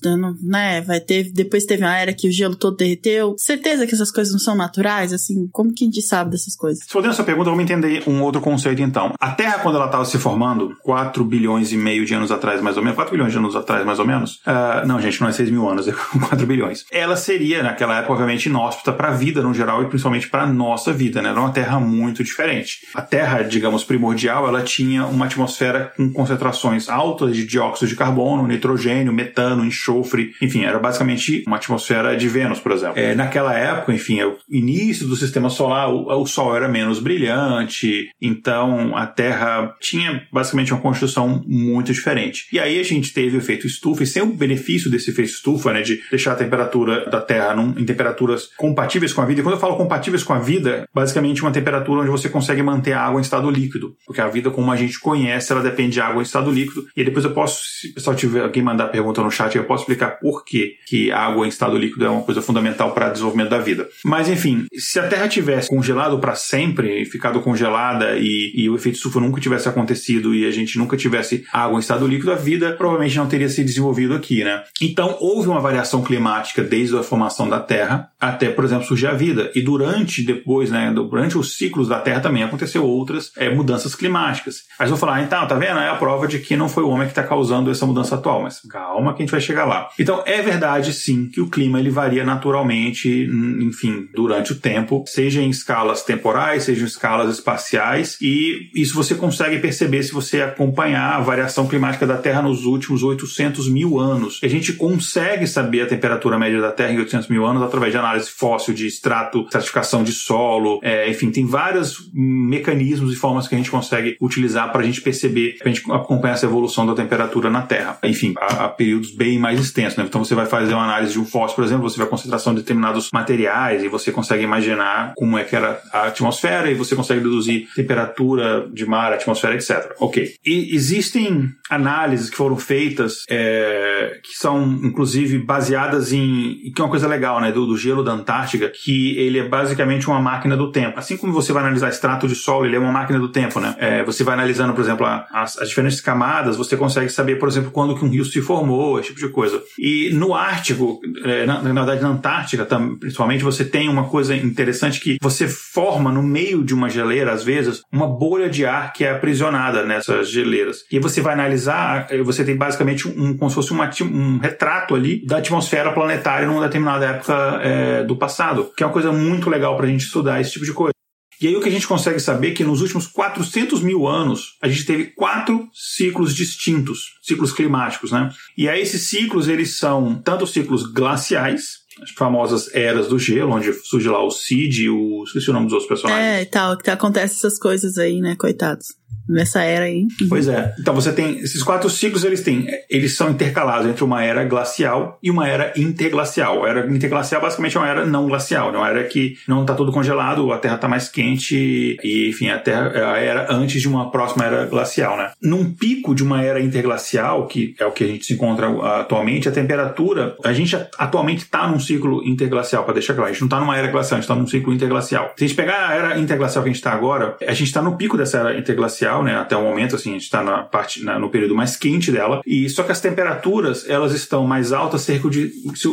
né? 0.41 0.81
Vai 0.81 0.99
ter, 0.99 1.31
depois 1.31 1.65
teve 1.65 1.83
uma 1.83 1.95
era 1.95 2.13
que 2.13 2.27
o 2.27 2.31
gelo 2.31 2.55
todo 2.55 2.77
derreteu. 2.77 3.35
Certeza 3.37 3.85
que 3.85 3.93
essas 3.93 4.11
coisas 4.11 4.33
não 4.33 4.39
são 4.39 4.55
naturais? 4.55 5.13
Assim, 5.13 5.47
como 5.51 5.73
que 5.73 5.83
a 5.83 5.87
gente 5.87 6.01
sabe 6.01 6.31
dessas 6.31 6.55
coisas? 6.55 6.83
Respondendo 6.83 7.11
essa 7.11 7.23
pergunta, 7.23 7.49
vamos 7.49 7.63
entender 7.63 8.03
um 8.07 8.21
outro 8.23 8.41
conceito 8.41 8.81
então. 8.81 9.13
A 9.19 9.31
Terra, 9.31 9.59
quando 9.59 9.75
ela 9.75 9.85
estava 9.85 10.05
se 10.05 10.17
formando, 10.17 10.75
4 10.81 11.23
bilhões 11.23 11.71
e 11.71 11.77
meio 11.77 12.05
de 12.05 12.13
anos 12.13 12.31
atrás, 12.31 12.61
mais 12.61 12.77
ou 12.77 12.83
menos, 12.83 12.95
4 12.95 13.11
bilhões 13.11 13.31
de 13.31 13.37
anos 13.37 13.55
atrás, 13.59 13.85
mais 13.85 13.99
ou 13.99 14.05
menos. 14.05 14.35
Uh, 14.37 14.85
não, 14.85 15.01
gente, 15.01 15.19
não 15.21 15.27
é 15.27 15.31
6 15.31 15.49
mil 15.49 15.67
anos, 15.67 15.87
é 15.89 15.91
4 15.91 16.45
bilhões. 16.45 16.85
Ela 16.91 17.15
seria, 17.15 17.63
naquela 17.63 17.97
época, 17.97 18.13
obviamente, 18.13 18.47
inóspita 18.47 18.91
para 18.91 19.09
a 19.09 19.11
vida 19.11 19.41
no 19.41 19.53
geral 19.53 19.83
e 19.83 19.87
principalmente 19.87 20.27
para 20.27 20.43
a 20.43 20.47
nossa 20.47 20.91
vida, 20.91 21.21
né? 21.21 21.29
Era 21.29 21.39
uma 21.39 21.51
Terra 21.51 21.79
muito 21.79 22.23
diferente. 22.23 22.87
A 22.93 23.01
Terra, 23.01 23.41
digamos, 23.43 23.83
primordial, 23.83 24.47
ela 24.47 24.61
tinha 24.61 25.05
uma 25.05 25.25
atmosfera 25.25 25.93
com 25.95 26.11
concentrações 26.11 26.89
altas 26.89 27.35
de 27.35 27.45
dióxido 27.45 27.87
de 27.87 27.95
carbono, 27.95 28.47
nitrogênio, 28.47 29.13
metano, 29.13 29.65
enxofre, 29.65 30.33
enfim, 30.41 30.63
era 30.63 30.79
basicamente 30.79 31.43
uma 31.47 31.57
atmosfera 31.57 32.15
de 32.15 32.27
Vênus, 32.27 32.59
por 32.59 32.71
exemplo. 32.71 32.99
É, 32.99 33.15
naquela 33.15 33.53
época, 33.53 33.93
enfim, 33.93 34.19
é 34.19 34.25
o 34.25 34.37
início 34.49 35.07
do 35.07 35.15
sistema 35.15 35.49
solar, 35.49 35.89
o, 35.89 36.07
o 36.21 36.25
Sol 36.25 36.55
era 36.55 36.67
menos 36.67 36.99
brilhante, 36.99 38.09
então 38.21 38.95
a 38.95 39.05
Terra 39.05 39.75
tinha 39.79 40.23
basicamente 40.31 40.73
uma 40.73 40.81
construção 40.81 41.43
muito 41.47 41.91
diferente. 41.91 42.47
E 42.51 42.59
aí 42.59 42.79
a 42.79 42.83
gente 42.83 43.13
teve 43.13 43.37
o 43.37 43.41
efeito 43.49 43.65
estufa, 43.65 44.03
e 44.03 44.07
sem 44.07 44.21
o 44.21 44.27
benefício 44.27 44.89
desse 44.89 45.09
efeito 45.09 45.31
estufa, 45.31 45.73
né, 45.73 45.81
de 45.81 46.01
deixar 46.09 46.33
a 46.33 46.35
temperatura 46.35 47.09
da 47.09 47.19
Terra 47.19 47.55
num, 47.55 47.69
em 47.77 47.85
temperaturas 47.85 48.49
compatíveis 48.57 49.11
com 49.11 49.21
a 49.21 49.25
vida. 49.25 49.41
E 49.41 49.43
quando 49.43 49.55
eu 49.55 49.59
falo 49.59 49.75
compatíveis 49.75 50.23
com 50.23 50.33
a 50.33 50.39
vida, 50.39 50.87
basicamente 50.93 51.41
uma 51.41 51.51
temperatura 51.51 52.01
onde 52.01 52.11
você 52.11 52.29
consegue 52.29 52.61
manter 52.61 52.93
a 52.93 53.01
água 53.01 53.19
em 53.19 53.23
estado 53.23 53.49
líquido. 53.49 53.95
Porque 54.05 54.21
a 54.21 54.27
vida, 54.27 54.51
como 54.51 54.71
a 54.71 54.75
gente 54.75 54.99
conhece, 54.99 55.51
ela 55.51 55.61
depende 55.61 55.93
de 55.93 56.01
água 56.01 56.21
em 56.21 56.23
estado 56.23 56.51
líquido. 56.51 56.85
E 56.95 57.03
depois 57.03 57.25
eu 57.25 57.31
posso, 57.31 57.61
se 57.63 57.89
o 57.89 57.93
pessoal 57.95 58.15
tiver 58.15 58.41
alguém 58.41 58.61
mandar 58.61 58.87
pergunta 58.87 59.21
no 59.21 59.31
chat, 59.31 59.55
eu 59.55 59.63
posso 59.63 59.83
explicar 59.83 60.19
por 60.19 60.45
que, 60.45 60.75
que 60.85 61.11
água 61.11 61.45
em 61.45 61.49
estado 61.49 61.77
líquido 61.77 62.05
é 62.05 62.09
uma 62.09 62.21
coisa 62.21 62.41
fundamental 62.41 62.93
para 62.93 63.09
o 63.09 63.11
desenvolvimento 63.11 63.49
da 63.49 63.59
vida. 63.59 63.87
Mas 64.03 64.29
enfim, 64.29 64.65
se 64.73 64.99
a 64.99 65.07
Terra 65.07 65.27
tivesse 65.27 65.69
congelado 65.69 66.19
para 66.19 66.35
sempre, 66.35 67.05
ficado 67.05 67.41
congelada 67.41 68.17
e, 68.17 68.51
e 68.55 68.69
o 68.69 68.75
efeito 68.75 68.95
estufa 68.95 69.19
nunca 69.19 69.41
tivesse 69.41 69.67
acontecido 69.67 70.33
e 70.33 70.45
a 70.45 70.51
gente 70.51 70.77
nunca 70.77 70.97
tivesse 70.97 71.45
água 71.51 71.77
em 71.77 71.79
estado 71.79 72.07
líquido, 72.07 72.31
a 72.31 72.35
vida 72.35 72.73
provavelmente 72.73 73.17
não 73.17 73.27
teria 73.27 73.38
se 73.47 73.63
desenvolvido 73.63 74.15
aqui, 74.15 74.43
né? 74.43 74.63
Então 74.81 75.15
houve 75.19 75.47
uma 75.47 75.61
variação 75.61 76.03
climática 76.03 76.63
desde 76.63 76.97
a 76.97 77.03
formação 77.03 77.47
da 77.47 77.59
Terra 77.59 78.08
até, 78.19 78.49
por 78.49 78.65
exemplo, 78.65 78.85
surgir 78.85 79.07
a 79.07 79.13
vida. 79.13 79.51
E 79.55 79.61
durante, 79.61 80.21
depois, 80.21 80.69
né, 80.69 80.91
durante 80.93 81.37
os 81.37 81.57
ciclos 81.57 81.87
da 81.87 81.99
Terra 81.99 82.19
também 82.19 82.43
aconteceu 82.43 82.85
outras 82.85 83.31
é, 83.37 83.49
mudanças 83.49 83.95
climáticas. 83.95 84.63
Aí 84.77 84.85
eu 84.85 84.89
vou 84.89 84.97
falar, 84.97 85.15
ah, 85.15 85.21
então, 85.21 85.47
tá 85.47 85.55
vendo? 85.55 85.79
É 85.79 85.89
a 85.89 85.95
prova 85.95 86.27
de 86.27 86.39
que 86.39 86.55
não 86.57 86.67
foi 86.67 86.83
o 86.83 86.89
homem 86.89 87.05
que 87.05 87.11
está 87.11 87.23
causando 87.23 87.71
essa 87.71 87.85
mudança 87.85 88.15
atual. 88.15 88.41
Mas 88.41 88.59
calma 88.69 89.13
que 89.13 89.21
a 89.21 89.25
gente 89.25 89.31
vai 89.31 89.41
chegar 89.41 89.65
lá. 89.65 89.89
Então, 89.97 90.21
é 90.25 90.41
verdade, 90.41 90.93
sim, 90.93 91.29
que 91.29 91.39
o 91.39 91.49
clima 91.49 91.79
ele 91.79 91.89
varia 91.89 92.25
naturalmente, 92.25 93.29
enfim, 93.61 94.07
durante 94.13 94.51
o 94.51 94.55
tempo, 94.55 95.03
seja 95.07 95.41
em 95.41 95.49
escalas 95.49 96.03
temporais, 96.03 96.63
seja 96.63 96.83
em 96.83 96.87
escalas 96.87 97.33
espaciais. 97.33 98.17
E 98.21 98.69
isso 98.75 98.93
você 98.93 99.15
consegue 99.15 99.59
perceber 99.59 100.03
se 100.03 100.11
você 100.11 100.41
acompanhar 100.41 101.15
a 101.15 101.21
variação 101.21 101.67
climática 101.67 102.05
da 102.05 102.17
Terra 102.17 102.41
nos 102.41 102.65
últimos 102.65 103.01
800 103.03 103.69
mil 103.69 103.99
anos. 103.99 104.39
A 104.43 104.47
gente 104.47 104.73
consegue 104.73 105.47
saber 105.47 105.81
a 105.81 105.87
temperatura 105.87 106.37
média 106.37 106.59
da 106.59 106.71
Terra 106.71 106.91
em 106.91 106.99
800 106.99 107.29
mil 107.29 107.45
anos 107.45 107.63
através 107.63 107.91
de 107.91 107.97
fóssil 108.17 108.73
de 108.73 108.87
extrato, 108.87 109.41
estratificação 109.41 110.03
de 110.03 110.11
solo, 110.11 110.79
é, 110.81 111.09
enfim, 111.09 111.31
tem 111.31 111.45
vários 111.45 112.09
mecanismos 112.13 113.13
e 113.13 113.15
formas 113.15 113.47
que 113.47 113.55
a 113.55 113.57
gente 113.57 113.71
consegue 113.71 114.17
utilizar 114.21 114.71
para 114.71 114.81
a 114.81 114.83
gente 114.83 115.01
perceber, 115.01 115.57
para 115.57 115.69
a 115.69 115.73
gente 115.73 115.91
acompanhar 115.91 116.33
essa 116.33 116.45
evolução 116.45 116.85
da 116.85 116.93
temperatura 116.93 117.49
na 117.49 117.61
Terra. 117.61 117.97
Enfim, 118.03 118.33
há, 118.37 118.67
períodos 118.67 119.11
bem 119.11 119.37
mais 119.37 119.59
extensos. 119.59 119.97
Né? 119.97 120.05
Então 120.07 120.23
você 120.23 120.35
vai 120.35 120.45
fazer 120.45 120.73
uma 120.73 120.83
análise 120.83 121.13
de 121.13 121.19
um 121.19 121.25
fóssil, 121.25 121.55
por 121.55 121.63
exemplo, 121.63 121.89
você 121.89 121.97
vê 121.97 122.03
a 122.03 122.07
concentração 122.07 122.53
de 122.53 122.61
determinados 122.61 123.09
materiais 123.13 123.83
e 123.83 123.87
você 123.87 124.11
consegue 124.11 124.43
imaginar 124.43 125.13
como 125.15 125.37
é 125.37 125.43
que 125.43 125.55
era 125.55 125.81
a 125.91 126.07
atmosfera 126.07 126.69
e 126.69 126.73
você 126.73 126.95
consegue 126.95 127.21
deduzir 127.21 127.67
temperatura 127.75 128.67
de 128.71 128.85
mar, 128.85 129.13
atmosfera, 129.13 129.55
etc. 129.55 129.93
Ok. 129.99 130.33
E 130.45 130.75
existem 130.75 131.49
análises 131.69 132.29
que 132.29 132.35
foram 132.35 132.57
feitas 132.57 133.23
é, 133.29 134.19
que 134.23 134.33
são, 134.33 134.63
inclusive, 134.83 135.39
baseadas 135.39 136.11
em. 136.11 136.71
que 136.73 136.81
é 136.81 136.83
uma 136.83 136.89
coisa 136.89 137.07
legal, 137.07 137.39
né? 137.41 137.51
Do, 137.51 137.65
do 137.65 137.77
gelo 137.77 137.98
da 138.03 138.11
Antártica, 138.11 138.69
que 138.69 139.17
ele 139.17 139.39
é 139.39 139.47
basicamente 139.47 140.07
uma 140.07 140.21
máquina 140.21 140.55
do 140.55 140.71
tempo. 140.71 140.97
Assim 140.99 141.17
como 141.17 141.33
você 141.33 141.51
vai 141.53 141.63
analisar 141.63 141.89
extrato 141.89 142.27
de 142.27 142.35
solo, 142.35 142.65
ele 142.65 142.75
é 142.75 142.79
uma 142.79 142.91
máquina 142.91 143.19
do 143.19 143.29
tempo, 143.29 143.59
né? 143.59 143.75
É, 143.77 144.03
você 144.03 144.23
vai 144.23 144.33
analisando, 144.33 144.73
por 144.73 144.81
exemplo, 144.81 145.05
as, 145.05 145.57
as 145.57 145.69
diferentes 145.69 146.01
camadas, 146.01 146.57
você 146.57 146.77
consegue 146.77 147.09
saber, 147.09 147.37
por 147.37 147.47
exemplo, 147.47 147.71
quando 147.71 147.95
que 147.95 148.05
um 148.05 148.09
rio 148.09 148.25
se 148.25 148.41
formou, 148.41 148.99
esse 148.99 149.09
tipo 149.09 149.19
de 149.19 149.29
coisa. 149.29 149.61
E 149.77 150.11
no 150.13 150.33
Ártico, 150.33 150.99
é, 151.23 151.45
na, 151.45 151.61
na 151.61 151.73
verdade 151.73 152.01
na 152.01 152.09
Antártica 152.09 152.65
principalmente, 152.99 153.43
você 153.43 153.65
tem 153.65 153.89
uma 153.89 154.05
coisa 154.05 154.35
interessante 154.35 154.99
que 154.99 155.17
você 155.21 155.47
forma 155.47 156.11
no 156.11 156.21
meio 156.21 156.63
de 156.63 156.73
uma 156.73 156.89
geleira, 156.89 157.31
às 157.31 157.43
vezes, 157.43 157.81
uma 157.91 158.07
bolha 158.07 158.49
de 158.49 158.65
ar 158.65 158.93
que 158.93 159.03
é 159.03 159.11
aprisionada 159.11 159.83
nessas 159.83 160.29
geleiras. 160.29 160.83
E 160.91 160.99
você 160.99 161.21
vai 161.21 161.33
analisar, 161.33 162.07
você 162.23 162.43
tem 162.43 162.55
basicamente 162.55 163.07
um, 163.07 163.37
como 163.37 163.49
se 163.49 163.55
fosse 163.55 163.73
um 164.03 164.37
retrato 164.37 164.95
ali 164.95 165.25
da 165.25 165.37
atmosfera 165.37 165.91
planetária 165.91 166.47
numa 166.47 166.61
determinada 166.61 167.05
época 167.05 167.59
é, 167.63 167.88
do 168.03 168.15
passado, 168.15 168.71
que 168.75 168.83
é 168.83 168.85
uma 168.85 168.93
coisa 168.93 169.11
muito 169.11 169.49
legal 169.49 169.75
para 169.75 169.85
a 169.85 169.89
gente 169.89 170.05
estudar 170.05 170.41
esse 170.41 170.51
tipo 170.51 170.65
de 170.65 170.73
coisa. 170.73 170.93
E 171.41 171.47
aí 171.47 171.55
o 171.55 171.61
que 171.61 171.69
a 171.69 171.71
gente 171.71 171.87
consegue 171.87 172.19
saber 172.19 172.49
é 172.49 172.53
que 172.53 172.65
nos 172.65 172.81
últimos 172.81 173.07
400 173.07 173.81
mil 173.81 174.05
anos 174.05 174.57
a 174.61 174.67
gente 174.67 174.85
teve 174.85 175.05
quatro 175.05 175.69
ciclos 175.73 176.35
distintos, 176.35 177.13
ciclos 177.21 177.53
climáticos, 177.53 178.11
né? 178.11 178.29
E 178.57 178.67
aí 178.67 178.81
esses 178.81 179.03
ciclos 179.03 179.47
eles 179.47 179.77
são 179.77 180.21
tanto 180.21 180.45
ciclos 180.45 180.83
glaciais, 180.91 181.79
as 182.01 182.11
famosas 182.11 182.73
eras 182.75 183.07
do 183.07 183.17
gelo, 183.17 183.53
onde 183.53 183.71
surge 183.71 184.09
lá 184.09 184.21
o 184.21 184.31
Cid, 184.31 184.89
o 184.89 185.23
esqueci 185.25 185.49
o 185.49 185.53
nome 185.53 185.67
dos 185.67 185.73
outros 185.73 185.87
personagens. 185.87 186.25
É, 186.25 186.41
e 186.41 186.45
tal, 186.45 186.77
que 186.77 186.89
acontece 186.89 187.35
essas 187.35 187.57
coisas 187.57 187.97
aí, 187.97 188.19
né, 188.19 188.35
coitados 188.35 188.87
nessa 189.29 189.61
era 189.61 189.85
aí. 189.85 190.07
Pois 190.27 190.47
é. 190.47 190.73
Então 190.79 190.93
você 190.93 191.13
tem 191.13 191.39
esses 191.39 191.61
quatro 191.61 191.89
ciclos, 191.89 192.23
eles 192.23 192.41
têm, 192.41 192.67
eles 192.89 193.15
são 193.15 193.29
intercalados 193.29 193.87
entre 193.87 194.03
uma 194.03 194.23
era 194.23 194.43
glacial 194.43 195.19
e 195.21 195.29
uma 195.29 195.47
era 195.47 195.71
interglacial. 195.77 196.65
A 196.65 196.69
era 196.69 196.91
interglacial 196.91 197.41
basicamente 197.41 197.77
é 197.77 197.79
uma 197.79 197.87
era 197.87 198.05
não 198.05 198.27
glacial, 198.27 198.71
né? 198.71 198.77
uma 198.77 198.89
era 198.89 199.03
que 199.03 199.37
não 199.47 199.61
está 199.61 199.75
tudo 199.75 199.91
congelado, 199.91 200.51
a 200.51 200.57
Terra 200.57 200.75
está 200.75 200.87
mais 200.87 201.07
quente 201.07 201.97
e, 202.03 202.29
enfim, 202.29 202.49
a 202.49 202.57
Terra 202.57 202.91
é 202.95 203.03
a 203.03 203.17
era 203.17 203.53
antes 203.53 203.81
de 203.81 203.87
uma 203.87 204.09
próxima 204.09 204.45
era 204.45 204.65
glacial, 204.65 205.17
né? 205.17 205.31
Num 205.41 205.71
pico 205.71 206.15
de 206.15 206.23
uma 206.23 206.43
era 206.43 206.59
interglacial, 206.59 207.47
que 207.47 207.75
é 207.79 207.85
o 207.85 207.91
que 207.91 208.03
a 208.03 208.07
gente 208.07 208.25
se 208.25 208.33
encontra 208.33 208.67
atualmente, 208.99 209.47
a 209.47 209.51
temperatura, 209.51 210.35
a 210.43 210.53
gente 210.53 210.75
atualmente 210.97 211.43
está 211.43 211.67
num 211.67 211.79
ciclo 211.79 212.25
interglacial, 212.25 212.83
para 212.83 212.93
deixar 212.93 213.13
claro, 213.13 213.29
a 213.29 213.31
gente 213.31 213.41
não 213.41 213.47
está 213.47 213.59
numa 213.59 213.77
era 213.77 213.87
glacial, 213.87 214.17
a 214.17 214.21
gente 214.21 214.29
está 214.29 214.35
num 214.35 214.47
ciclo 214.47 214.73
interglacial. 214.73 215.33
Se 215.37 215.43
a 215.43 215.47
gente 215.47 215.55
pegar 215.55 215.89
a 215.89 215.93
era 215.93 216.19
interglacial 216.19 216.63
que 216.63 216.69
a 216.69 216.73
gente 216.73 216.79
está 216.79 216.93
agora, 216.93 217.35
a 217.45 217.53
gente 217.53 217.67
está 217.67 217.81
no 217.81 217.97
pico 217.97 218.17
dessa 218.17 218.39
era 218.39 218.57
interglacial 218.57 219.18
né? 219.23 219.35
Até 219.35 219.55
o 219.55 219.61
momento, 219.61 219.95
assim, 219.95 220.11
a 220.11 220.13
gente 220.13 220.23
está 220.23 220.43
na 220.43 220.63
parte, 220.63 221.03
na, 221.03 221.19
no 221.19 221.29
período 221.29 221.55
mais 221.55 221.75
quente 221.75 222.11
dela. 222.11 222.41
E 222.45 222.69
só 222.69 222.83
que 222.83 222.91
as 222.91 223.01
temperaturas 223.01 223.87
elas 223.89 224.13
estão 224.13 224.45
mais 224.45 224.71
altas, 224.71 225.01
cerca 225.01 225.29
de, 225.29 225.51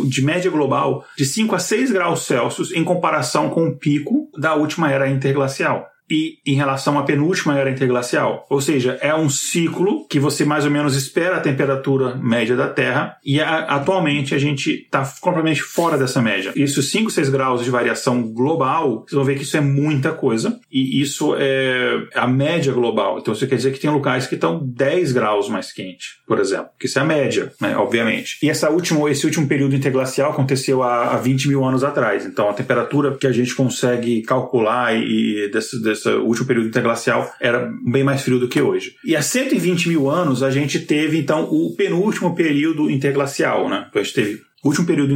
de 0.09 0.23
média 0.23 0.51
global 0.51 1.05
de 1.17 1.25
5 1.25 1.55
a 1.55 1.59
6 1.59 1.91
graus 1.93 2.23
Celsius 2.27 2.73
em 2.73 2.85
comparação 2.85 3.51
com 3.51 3.67
o 3.69 3.77
pico 3.77 4.31
da 4.39 4.55
última 4.55 4.91
era 4.91 5.09
interglacial 5.09 5.87
e 6.11 6.39
em 6.47 6.55
relação 6.55 6.99
à 6.99 7.03
penúltima 7.03 7.59
era 7.59 7.71
interglacial. 7.71 8.47
Ou 8.49 8.61
seja, 8.61 8.99
é 9.01 9.15
um 9.15 9.29
ciclo 9.29 10.07
que 10.09 10.21
você 10.21 10.45
mais 10.45 10.65
ou 10.65 10.71
menos 10.71 10.97
espera 10.97 11.37
a 11.37 11.41
temperatura 11.41 12.15
média 12.17 12.57
da 12.57 12.69
Terra 12.69 13.17
e 13.25 13.41
a, 13.41 13.59
atualmente 13.61 14.35
a 14.35 14.39
gente 14.39 14.71
está 14.71 15.05
completamente 15.21 15.63
fora 15.63 15.99
dessa 15.99 16.23
média. 16.23 16.53
Isso 16.55 16.83
5, 16.83 17.11
6 17.11 17.29
graus 17.29 17.65
de 17.65 17.71
variação 17.71 18.23
global, 18.23 19.01
vocês 19.01 19.13
vão 19.13 19.25
ver 19.25 19.37
que 19.37 19.43
isso 19.43 19.57
é 19.57 19.61
muita 19.61 20.13
coisa 20.13 20.59
e 20.71 21.01
isso 21.01 21.35
é 21.37 22.07
a 22.15 22.27
média 22.27 22.73
global. 22.73 23.19
Então 23.19 23.35
isso 23.35 23.47
quer 23.47 23.57
dizer 23.57 23.73
que 23.73 23.81
tem 23.81 23.91
locais 23.91 24.27
que 24.27 24.35
estão 24.35 24.61
10 24.65 25.13
graus 25.13 25.49
mais 25.49 25.73
quente, 25.73 26.21
por 26.27 26.39
exemplo, 26.39 26.69
que 26.79 26.87
isso 26.87 26.99
é 26.99 27.03
a 27.03 27.05
média, 27.05 27.53
né, 27.61 27.77
obviamente. 27.77 28.39
E 28.43 28.51
essa 28.51 28.71
última, 28.71 29.11
esse 29.11 29.27
último 29.27 29.47
período 29.47 29.75
interglacial 29.75 30.31
aconteceu 30.31 30.83
há, 30.83 31.15
há 31.15 31.17
20 31.17 31.49
mil 31.49 31.65
anos 31.65 31.83
atrás. 31.83 32.25
Então 32.25 32.49
a 32.49 32.53
temperatura 32.53 33.17
que 33.17 33.27
a 33.27 33.33
gente 33.33 33.55
consegue 33.55 34.23
calcular 34.23 34.95
e 34.97 35.51
desse, 35.51 35.83
desse 35.83 35.96
esse 35.97 36.09
último 36.09 36.47
período 36.47 36.69
interglacial 36.69 37.31
era 37.41 37.71
bem 37.85 38.05
mais 38.05 38.23
frio 38.23 38.39
do 38.39 38.49
que 38.49 38.61
hoje. 38.61 38.95
E 39.05 39.17
há 39.17 39.23
120 39.23 39.89
mil 39.89 40.11
anos 40.11 40.43
a 40.43 40.51
gente 40.51 40.81
teve 40.81 41.19
então 41.19 41.45
o 41.45 41.75
penúltimo 41.77 42.35
período 42.35 42.91
interglacial, 42.91 43.69
né? 43.69 43.87
Então 43.89 44.01
a 44.01 44.05
gente 44.05 44.15
teve 44.15 44.47
o 44.67 44.69
último 44.69 44.85
período 44.85 45.15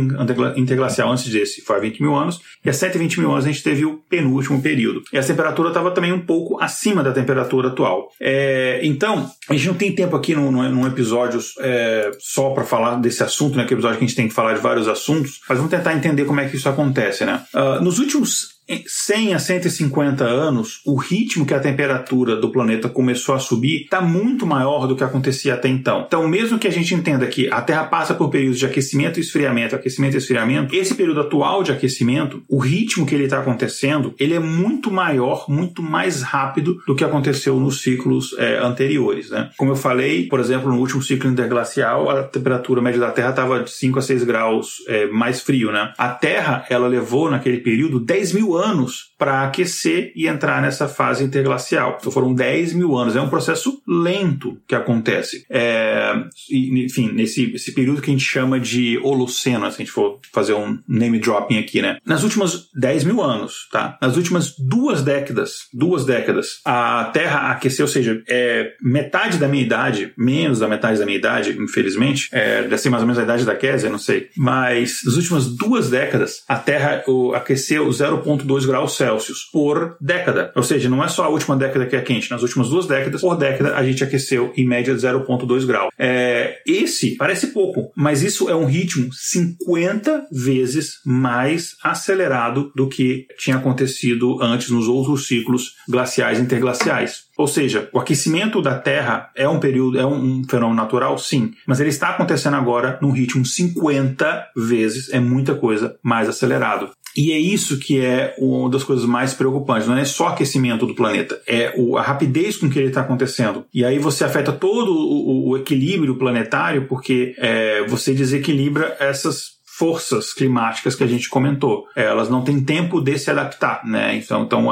interglacial 0.57 1.11
antes 1.11 1.29
desse 1.29 1.63
foi 1.63 1.77
há 1.77 1.81
20 1.81 2.03
mil 2.03 2.15
anos, 2.15 2.41
e 2.65 2.71
há 2.71 2.73
120 2.73 3.19
mil 3.19 3.33
anos 3.33 3.45
a 3.45 3.49
gente 3.49 3.65
teve 3.65 3.85
o 3.85 3.97
penúltimo 4.09 4.63
período. 4.63 5.03
E 5.13 5.19
a 5.19 5.23
temperatura 5.25 5.71
estava 5.71 5.91
também 5.91 6.13
um 6.13 6.21
pouco 6.21 6.63
acima 6.63 7.03
da 7.03 7.11
temperatura 7.11 7.69
atual. 7.69 8.11
É, 8.21 8.79
então, 8.85 9.29
a 9.49 9.55
gente 9.55 9.67
não 9.67 9.75
tem 9.75 9.93
tempo 9.93 10.15
aqui 10.15 10.37
num, 10.37 10.53
num 10.53 10.87
episódio 10.87 11.41
é, 11.59 12.13
só 12.21 12.51
para 12.51 12.63
falar 12.63 13.01
desse 13.01 13.25
assunto, 13.25 13.57
né? 13.57 13.65
Que 13.65 13.75
episódio 13.75 13.99
que 13.99 14.05
a 14.05 14.07
gente 14.07 14.17
tem 14.17 14.29
que 14.29 14.35
falar 14.35 14.55
de 14.55 14.61
vários 14.61 14.87
assuntos, 14.87 15.41
mas 15.49 15.59
vamos 15.59 15.71
tentar 15.73 15.95
entender 15.95 16.27
como 16.27 16.39
é 16.39 16.49
que 16.49 16.57
isso 16.57 16.69
acontece, 16.69 17.25
né? 17.25 17.43
Uh, 17.53 17.83
nos 17.83 17.99
últimos 17.99 18.60
100 18.87 19.35
a 19.35 19.39
150 19.39 20.25
anos, 20.25 20.81
o 20.85 20.95
ritmo 20.95 21.45
que 21.45 21.55
a 21.55 21.61
temperatura 21.61 22.37
do 22.37 22.51
planeta 22.51 22.89
começou 22.89 23.35
a 23.35 23.39
subir 23.39 23.83
está 23.83 24.01
muito 24.01 24.47
maior 24.47 24.87
do 24.87 24.95
que 24.95 25.03
acontecia 25.03 25.55
até 25.55 25.69
então. 25.69 26.05
Então, 26.07 26.29
mesmo 26.29 26.59
que 26.59 26.69
a 26.69 26.73
gente 26.73 26.95
entenda 26.95 27.27
que 27.27 27.51
a 27.51 27.61
Terra 27.61 27.85
passa 27.85 28.15
por 28.15 28.31
períodos 28.31 28.59
de 28.59 28.67
aquecimento 28.67 29.19
e 29.19 29.23
esfriamento, 29.23 29.75
aquecimento 29.75 30.15
e 30.15 30.19
esfriamento, 30.19 30.75
esse 30.75 30.95
período 30.95 31.21
atual 31.21 31.63
de 31.63 31.73
aquecimento, 31.73 32.43
o 32.49 32.59
ritmo 32.59 33.05
que 33.05 33.15
ele 33.15 33.25
está 33.25 33.41
acontecendo, 33.41 34.15
ele 34.19 34.35
é 34.35 34.41
muito 34.41 34.91
maior, 34.91 35.47
muito 35.49 35.83
mais 35.83 36.23
rápido 36.23 36.81
do 36.87 36.95
que 36.95 37.05
aconteceu 37.05 37.59
nos 37.59 37.83
ciclos 37.83 38.35
é, 38.39 38.59
anteriores. 38.59 39.31
Né? 39.31 39.51
Como 39.57 39.73
eu 39.73 39.77
falei, 39.77 40.27
por 40.27 40.39
exemplo, 40.39 40.71
no 40.71 40.79
último 40.79 41.03
ciclo 41.03 41.31
interglacial, 41.31 42.09
a 42.09 42.23
temperatura 42.23 42.81
média 42.81 43.01
da 43.01 43.11
Terra 43.11 43.31
estava 43.31 43.63
de 43.65 43.71
5 43.71 43.99
a 43.99 44.03
6 44.03 44.25
graus 44.25 44.83
é, 44.87 45.07
mais 45.07 45.41
frio. 45.41 45.73
Né? 45.73 45.93
A 45.99 46.09
Terra, 46.11 46.65
ela 46.71 46.87
levou 46.87 47.31
naquele 47.31 47.59
período 47.59 47.99
10 47.99 48.33
mil 48.35 48.57
anos 48.57 48.60
anos 48.63 49.10
para 49.21 49.45
aquecer 49.45 50.13
e 50.17 50.27
entrar 50.27 50.63
nessa 50.63 50.89
fase 50.89 51.23
interglacial. 51.23 51.99
Então 52.01 52.11
foram 52.11 52.35
10 52.35 52.73
mil 52.73 52.97
anos. 52.97 53.15
É 53.15 53.21
um 53.21 53.29
processo 53.29 53.83
lento 53.87 54.57
que 54.67 54.75
acontece. 54.75 55.45
É, 55.51 56.15
enfim, 56.51 57.13
nesse 57.13 57.53
esse 57.55 57.73
período 57.73 58.01
que 58.01 58.11
a 58.11 58.13
gente 58.13 58.25
chama 58.25 58.59
de 58.59 58.99
Holoceno, 59.03 59.71
se 59.71 59.77
a 59.77 59.79
gente 59.79 59.91
for 59.91 60.19
fazer 60.33 60.55
um 60.55 60.79
name 60.89 61.19
dropping 61.19 61.59
aqui, 61.59 61.83
né? 61.83 61.99
Nas 62.05 62.23
últimas 62.23 62.69
10 62.75 63.05
mil 63.05 63.23
anos, 63.23 63.69
tá? 63.71 63.99
Nas 64.01 64.17
últimas 64.17 64.55
duas 64.59 65.03
décadas, 65.03 65.69
duas 65.73 66.07
décadas, 66.07 66.61
a 66.65 67.11
Terra 67.13 67.51
aqueceu, 67.51 67.85
ou 67.85 67.93
seja, 67.93 68.23
é 68.29 68.73
metade 68.81 69.37
da 69.37 69.49
minha 69.49 69.63
idade, 69.63 70.13
menos 70.17 70.61
da 70.61 70.69
metade 70.69 70.99
da 70.99 71.05
minha 71.05 71.19
idade, 71.19 71.57
infelizmente, 71.61 72.29
é, 72.33 72.63
deve 72.63 72.79
ser 72.79 72.89
mais 72.89 73.03
ou 73.03 73.07
menos 73.07 73.19
a 73.19 73.25
idade 73.25 73.45
da 73.45 73.55
Kézia, 73.55 73.91
não 73.91 73.99
sei, 73.99 74.31
mas 74.37 75.03
nas 75.05 75.17
últimas 75.17 75.47
duas 75.47 75.91
décadas, 75.91 76.43
a 76.49 76.57
Terra 76.57 77.03
o, 77.07 77.35
aqueceu 77.35 77.87
0,2 77.89 78.61
2 78.61 78.67
graus 78.67 78.97
Celsius 78.97 79.10
por 79.53 79.97
década. 80.01 80.53
Ou 80.55 80.63
seja, 80.63 80.89
não 80.89 81.03
é 81.03 81.09
só 81.09 81.25
a 81.25 81.29
última 81.29 81.57
década 81.57 81.87
que 81.87 81.97
é 81.97 82.01
quente, 82.01 82.31
nas 82.31 82.43
últimas 82.43 82.69
duas 82.69 82.87
décadas, 82.87 83.21
por 83.21 83.37
década, 83.37 83.77
a 83.77 83.83
gente 83.83 84.05
aqueceu 84.05 84.53
em 84.57 84.67
média 84.67 84.95
0,2 84.95 85.67
graus. 85.67 85.91
É, 85.99 86.59
esse 86.67 87.17
parece 87.17 87.49
pouco, 87.49 87.93
mas 87.97 88.23
isso 88.23 88.49
é 88.49 88.55
um 88.55 88.67
ritmo 88.67 89.13
50 89.13 90.29
vezes 90.31 91.01
mais 91.05 91.77
acelerado 91.83 92.73
do 92.75 92.89
que 92.89 93.27
tinha 93.39 93.57
acontecido 93.57 94.43
antes 94.43 94.71
nos 94.71 94.89
outros 94.89 95.27
ciclos 95.27 95.75
glaciais 95.89 96.39
e 96.39 96.43
interglaciais. 96.43 97.31
Ou 97.41 97.49
seja, 97.49 97.89
o 97.95 97.99
aquecimento 97.99 98.61
da 98.61 98.79
Terra 98.79 99.31
é 99.35 99.49
um 99.49 99.59
período, 99.59 99.99
é 99.99 100.05
um, 100.05 100.43
fenômeno 100.47 100.77
natural, 100.77 101.17
sim, 101.17 101.53
mas 101.67 101.81
ele 101.81 101.89
está 101.89 102.11
acontecendo 102.11 102.55
agora 102.55 102.99
num 103.01 103.13
ritmo 103.13 103.47
50 103.47 104.51
vezes, 104.55 105.09
é 105.09 105.19
muita 105.19 105.55
coisa, 105.55 105.97
mais 106.03 106.29
acelerado. 106.29 106.91
E 107.17 107.33
é 107.33 107.39
isso 107.39 107.79
que 107.79 108.01
é 108.01 108.35
uma 108.39 108.71
das 108.71 108.85
coisas 108.85 109.05
mais 109.05 109.35
preocupantes. 109.35 109.89
Não 109.89 109.97
é 109.97 110.05
só 110.05 110.29
aquecimento 110.29 110.87
do 110.87 110.95
planeta, 110.95 111.41
é 111.47 111.75
a 111.97 112.03
rapidez 112.03 112.57
com 112.57 112.71
que 112.71 112.79
ele 112.79 112.89
está 112.89 113.01
acontecendo. 113.01 113.65
E 113.73 113.85
aí 113.85 113.99
você 113.99 114.25
afeta 114.25 114.53
todo 114.53 114.93
o, 114.93 115.57
equilíbrio 115.57 116.17
planetário, 116.17 116.87
porque 116.87 117.35
é, 117.39 117.85
você 117.87 118.15
desequilibra 118.15 118.97
essas 118.99 119.60
forças 119.81 120.35
climáticas 120.35 120.95
que 120.95 121.03
a 121.03 121.07
gente 121.07 121.27
comentou. 121.31 121.87
Elas 121.97 122.29
não 122.29 122.45
têm 122.45 122.63
tempo 122.63 123.01
de 123.01 123.19
se 123.19 123.31
adaptar, 123.31 123.81
né? 123.83 124.15
Então, 124.15 124.43
então 124.43 124.71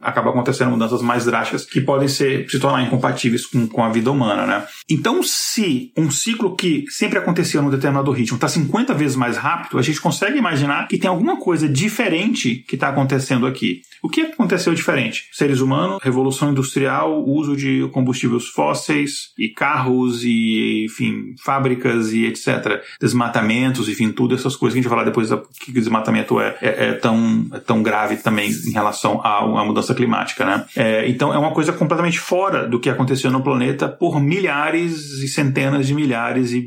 acaba 0.00 0.30
acontecendo 0.30 0.70
mudanças 0.70 1.02
mais 1.02 1.26
drásticas 1.26 1.66
que 1.66 1.78
podem 1.78 2.08
ser, 2.08 2.48
se 2.48 2.58
tornar 2.58 2.82
incompatíveis 2.82 3.44
com, 3.44 3.66
com 3.66 3.84
a 3.84 3.90
vida 3.90 4.10
humana, 4.10 4.46
né? 4.46 4.66
Então, 4.88 5.22
se 5.22 5.92
um 5.94 6.10
ciclo 6.10 6.56
que 6.56 6.86
sempre 6.88 7.18
acontecia 7.18 7.60
num 7.60 7.68
determinado 7.68 8.10
ritmo 8.10 8.36
está 8.36 8.48
50 8.48 8.94
vezes 8.94 9.14
mais 9.14 9.36
rápido, 9.36 9.78
a 9.78 9.82
gente 9.82 10.00
consegue 10.00 10.38
imaginar 10.38 10.88
que 10.88 10.96
tem 10.96 11.10
alguma 11.10 11.38
coisa 11.38 11.68
diferente 11.68 12.64
que 12.66 12.76
está 12.76 12.88
acontecendo 12.88 13.46
aqui. 13.46 13.82
O 14.02 14.08
que 14.08 14.22
aconteceu 14.22 14.72
diferente? 14.72 15.24
Seres 15.32 15.60
humanos, 15.60 15.98
revolução 16.02 16.50
industrial, 16.50 17.22
uso 17.28 17.54
de 17.54 17.86
combustíveis 17.92 18.46
fósseis 18.46 19.32
e 19.38 19.48
carros 19.48 20.22
e, 20.24 20.86
enfim, 20.86 21.34
fábricas 21.44 22.12
e 22.12 22.24
etc. 22.24 22.80
Desmatamentos, 22.98 23.88
enfim, 23.88 24.12
tudo 24.12 24.34
essas 24.46 24.56
coisas 24.56 24.74
que 24.74 24.78
a 24.78 24.82
gente 24.82 24.88
vai 24.88 24.98
falar 24.98 25.08
depois 25.08 25.28
da, 25.28 25.40
que 25.60 25.70
o 25.70 25.74
desmatamento 25.74 26.40
é, 26.40 26.56
é, 26.60 26.88
é 26.88 26.92
tão, 26.92 27.46
é 27.52 27.58
tão 27.58 27.82
grave 27.82 28.16
também 28.16 28.50
em 28.50 28.70
relação 28.70 29.20
à, 29.22 29.38
à 29.40 29.64
mudança 29.64 29.94
climática, 29.94 30.44
né? 30.44 30.64
É, 30.76 31.08
então 31.08 31.32
é 31.32 31.38
uma 31.38 31.52
coisa 31.52 31.72
completamente 31.72 32.18
fora 32.18 32.66
do 32.66 32.80
que 32.80 32.88
aconteceu 32.88 33.30
no 33.30 33.42
planeta 33.42 33.88
por 33.88 34.20
milhares 34.20 35.22
e 35.22 35.28
centenas 35.28 35.86
de 35.86 35.94
milhares 35.94 36.52
e 36.52 36.64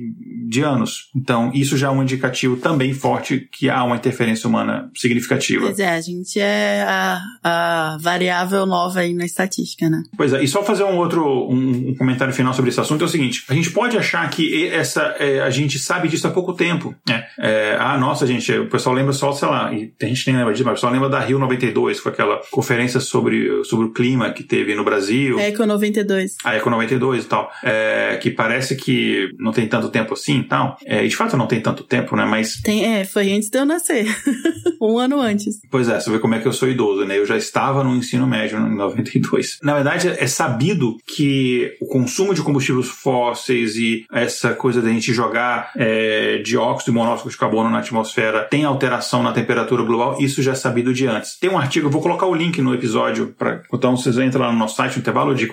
de 0.49 0.61
anos. 0.61 1.09
Então, 1.15 1.51
isso 1.53 1.77
já 1.77 1.87
é 1.87 1.91
um 1.91 2.01
indicativo 2.01 2.57
também 2.57 2.91
forte 2.91 3.47
que 3.51 3.69
há 3.69 3.83
uma 3.83 3.95
interferência 3.95 4.49
humana 4.49 4.89
significativa. 4.95 5.67
Pois 5.67 5.79
é, 5.79 5.89
a 5.89 6.01
gente 6.01 6.39
é 6.39 6.81
a, 6.81 7.21
a 7.43 7.97
variável 8.01 8.65
nova 8.65 9.01
aí 9.01 9.13
na 9.13 9.25
estatística, 9.25 9.87
né? 9.87 10.01
Pois 10.17 10.33
é, 10.33 10.43
e 10.43 10.47
só 10.47 10.63
fazer 10.63 10.83
um 10.83 10.97
outro 10.97 11.47
um, 11.47 11.89
um 11.89 11.95
comentário 11.95 12.33
final 12.33 12.51
sobre 12.53 12.71
esse 12.71 12.79
assunto 12.79 13.03
é 13.03 13.05
o 13.05 13.09
seguinte: 13.09 13.45
a 13.47 13.53
gente 13.53 13.69
pode 13.69 13.95
achar 13.95 14.27
que 14.31 14.67
essa 14.69 15.15
é, 15.19 15.41
a 15.41 15.51
gente 15.51 15.77
sabe 15.77 16.07
disso 16.07 16.25
há 16.27 16.31
pouco 16.31 16.53
tempo, 16.53 16.95
né? 17.07 17.25
É, 17.37 17.68
ah, 17.77 17.97
nossa, 17.97 18.25
gente, 18.25 18.51
o 18.53 18.69
pessoal 18.69 18.95
lembra 18.95 19.13
só, 19.13 19.31
sei 19.31 19.47
lá, 19.47 19.73
e 19.73 19.91
a 20.01 20.05
gente 20.05 20.27
nem 20.27 20.37
lembra 20.37 20.53
disso, 20.53 20.65
mas 20.65 20.73
o 20.73 20.75
pessoal 20.75 20.93
lembra 20.93 21.09
da 21.09 21.19
Rio 21.19 21.39
92, 21.39 21.97
que 21.97 22.03
foi 22.03 22.11
aquela 22.11 22.41
conferência 22.51 22.99
sobre, 22.99 23.63
sobre 23.65 23.87
o 23.87 23.91
clima 23.91 24.31
que 24.31 24.43
teve 24.43 24.75
no 24.75 24.83
Brasil. 24.83 25.39
Eco 25.39 25.65
92. 25.65 26.35
A 26.43 26.55
Eco 26.55 26.69
92 26.69 27.23
e 27.23 27.27
tal. 27.27 27.51
É, 27.63 28.17
que 28.21 28.31
parece 28.31 28.75
que 28.75 29.29
não 29.37 29.51
tem 29.51 29.67
tanto 29.67 29.89
tempo 29.89 30.13
assim 30.13 30.39
e 30.39 30.43
tal. 30.43 30.77
É, 30.85 31.03
e 31.03 31.07
de 31.07 31.15
fato 31.15 31.35
não 31.35 31.47
tem 31.47 31.61
tanto 31.61 31.83
tempo, 31.83 32.15
né? 32.15 32.25
Mas. 32.25 32.61
Tem, 32.61 32.85
é, 32.85 33.03
foi 33.03 33.31
antes 33.31 33.49
de 33.49 33.57
eu 33.57 33.65
nascer. 33.65 34.05
um 34.81 34.97
ano 34.97 35.19
antes. 35.19 35.59
Pois 35.69 35.89
é, 35.89 35.99
você 35.99 36.09
vê 36.09 36.19
como 36.19 36.35
é 36.35 36.39
que 36.39 36.47
eu 36.47 36.53
sou 36.53 36.69
idoso, 36.69 37.05
né? 37.05 37.17
Eu 37.17 37.25
já 37.25 37.37
estava 37.37 37.83
no 37.83 37.95
ensino 37.95 38.25
médio 38.25 38.57
em 38.57 38.75
92. 38.75 39.59
Na 39.63 39.75
verdade, 39.75 40.07
é 40.07 40.27
sabido 40.27 40.97
que 41.05 41.75
o 41.81 41.87
consumo 41.87 42.33
de 42.33 42.41
combustíveis 42.41 42.87
fósseis 42.87 43.75
e 43.75 44.05
essa 44.11 44.53
coisa 44.53 44.81
da 44.81 44.89
gente 44.89 45.13
jogar 45.13 45.71
é, 45.75 46.37
dióxido 46.37 46.91
e 46.91 46.93
monóxido 46.93 47.29
de 47.29 47.37
carbono 47.37 47.58
na 47.67 47.79
atmosfera 47.79 48.43
tem 48.43 48.63
alteração 48.63 49.23
na 49.23 49.31
temperatura 49.31 49.83
global, 49.83 50.17
isso 50.19 50.41
já 50.41 50.51
é 50.51 50.55
sabido 50.55 50.93
de 50.93 51.07
antes. 51.07 51.37
Tem 51.39 51.49
um 51.49 51.57
artigo, 51.57 51.87
eu 51.87 51.91
vou 51.91 52.01
colocar 52.01 52.27
o 52.27 52.35
link 52.35 52.61
no 52.61 52.73
episódio, 52.73 53.33
pra, 53.37 53.61
então 53.73 53.97
vocês 53.97 54.17
entram 54.17 54.41
lá 54.45 54.51
no 54.51 54.57
nosso 54.57 54.75
site, 54.75 54.99
intervalo 54.99 55.35
de 55.35 55.47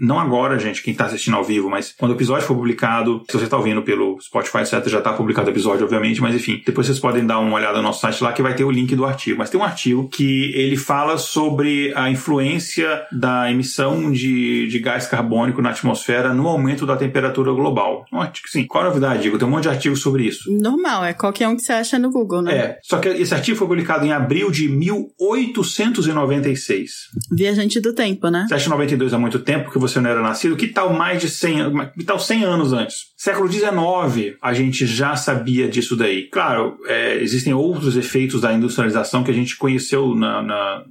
não 0.00 0.18
agora, 0.18 0.58
gente, 0.58 0.82
quem 0.82 0.92
está 0.92 1.06
assistindo 1.06 1.36
ao 1.36 1.44
vivo, 1.44 1.70
mas 1.70 1.94
quando 1.96 2.12
o 2.12 2.14
episódio 2.14 2.46
for 2.46 2.54
publicado, 2.54 3.22
se 3.28 3.36
você 3.36 3.44
está 3.44 3.56
ouvindo 3.56 3.82
pelo 3.82 4.18
Spotify, 4.20 4.58
etc., 4.58 4.86
já 4.88 4.98
está 4.98 5.12
publicado 5.12 5.48
o 5.48 5.52
episódio, 5.52 5.84
obviamente, 5.84 6.20
mas 6.20 6.34
enfim, 6.34 6.62
depois 6.64 6.86
vocês 6.86 6.98
podem 6.98 7.26
dar 7.26 7.38
uma 7.38 7.56
olhada 7.56 7.78
no 7.78 7.84
nosso 7.84 8.00
site 8.00 8.22
lá 8.22 8.32
que 8.32 8.42
vai 8.42 8.54
ter 8.54 8.64
o 8.64 8.70
link 8.70 8.94
do 8.94 9.04
artigo. 9.04 9.38
Mas 9.38 9.50
tem 9.50 9.60
um 9.60 9.64
artigo 9.64 10.08
que 10.08 10.52
ele 10.54 10.76
fala 10.76 11.18
sobre 11.18 11.92
a 11.94 12.10
influência 12.10 13.02
da 13.12 13.50
emissão 13.50 14.10
de, 14.10 14.66
de 14.68 14.78
gás 14.78 15.06
carbônico 15.06 15.62
na 15.62 15.70
atmosfera 15.70 16.32
no 16.34 16.48
aumento 16.48 16.86
da 16.86 16.96
temperatura 16.96 17.52
global. 17.52 18.04
Um 18.12 18.20
artigo, 18.20 18.48
sim. 18.48 18.66
Qual 18.66 18.84
a 18.84 18.88
novidade, 18.88 19.22
Diego? 19.22 19.38
Tem 19.38 19.46
um 19.46 19.50
monte 19.50 19.64
de 19.64 19.68
artigos 19.68 20.00
sobre 20.00 20.24
isso. 20.24 20.50
Normal, 20.74 21.04
é 21.04 21.14
qualquer 21.14 21.46
um 21.48 21.56
que 21.56 21.62
você 21.62 21.72
acha 21.72 21.98
no 21.98 22.10
Google, 22.10 22.42
né? 22.42 22.56
É. 22.56 22.78
Só 22.82 22.98
que 22.98 23.08
esse 23.08 23.32
artigo 23.32 23.56
foi 23.56 23.68
publicado 23.68 24.04
em 24.04 24.12
abril 24.12 24.50
de 24.50 24.68
1896. 24.68 26.90
Viajante 27.30 27.80
do 27.80 27.94
tempo, 27.94 28.28
né? 28.28 28.44
Você 28.48 28.54
acha 28.54 28.68
92 28.68 29.14
há 29.14 29.18
muito 29.18 29.38
tempo 29.38 29.70
que 29.70 29.78
você 29.78 30.00
não 30.00 30.10
era 30.10 30.20
nascido? 30.20 30.56
Que 30.56 30.66
tal 30.68 30.92
mais 30.92 31.20
de 31.20 31.28
100 31.28 31.60
anos? 31.60 31.88
Que 31.96 32.02
tal 32.04 32.18
100 32.18 32.44
anos 32.44 32.72
antes? 32.72 33.14
Século 33.16 33.48
XIX, 33.50 34.36
a 34.42 34.52
gente 34.52 34.84
já 34.86 35.16
sabia 35.16 35.68
disso 35.68 35.96
daí. 35.96 36.28
Claro, 36.28 36.76
é, 36.86 37.22
existem 37.22 37.54
outros 37.54 37.96
efeitos 37.96 38.40
da 38.40 38.52
industrialização 38.52 39.24
que 39.24 39.30
a 39.30 39.34
gente 39.34 39.56
conheceu 39.56 40.14
na, 40.14 40.42
na 40.42 40.84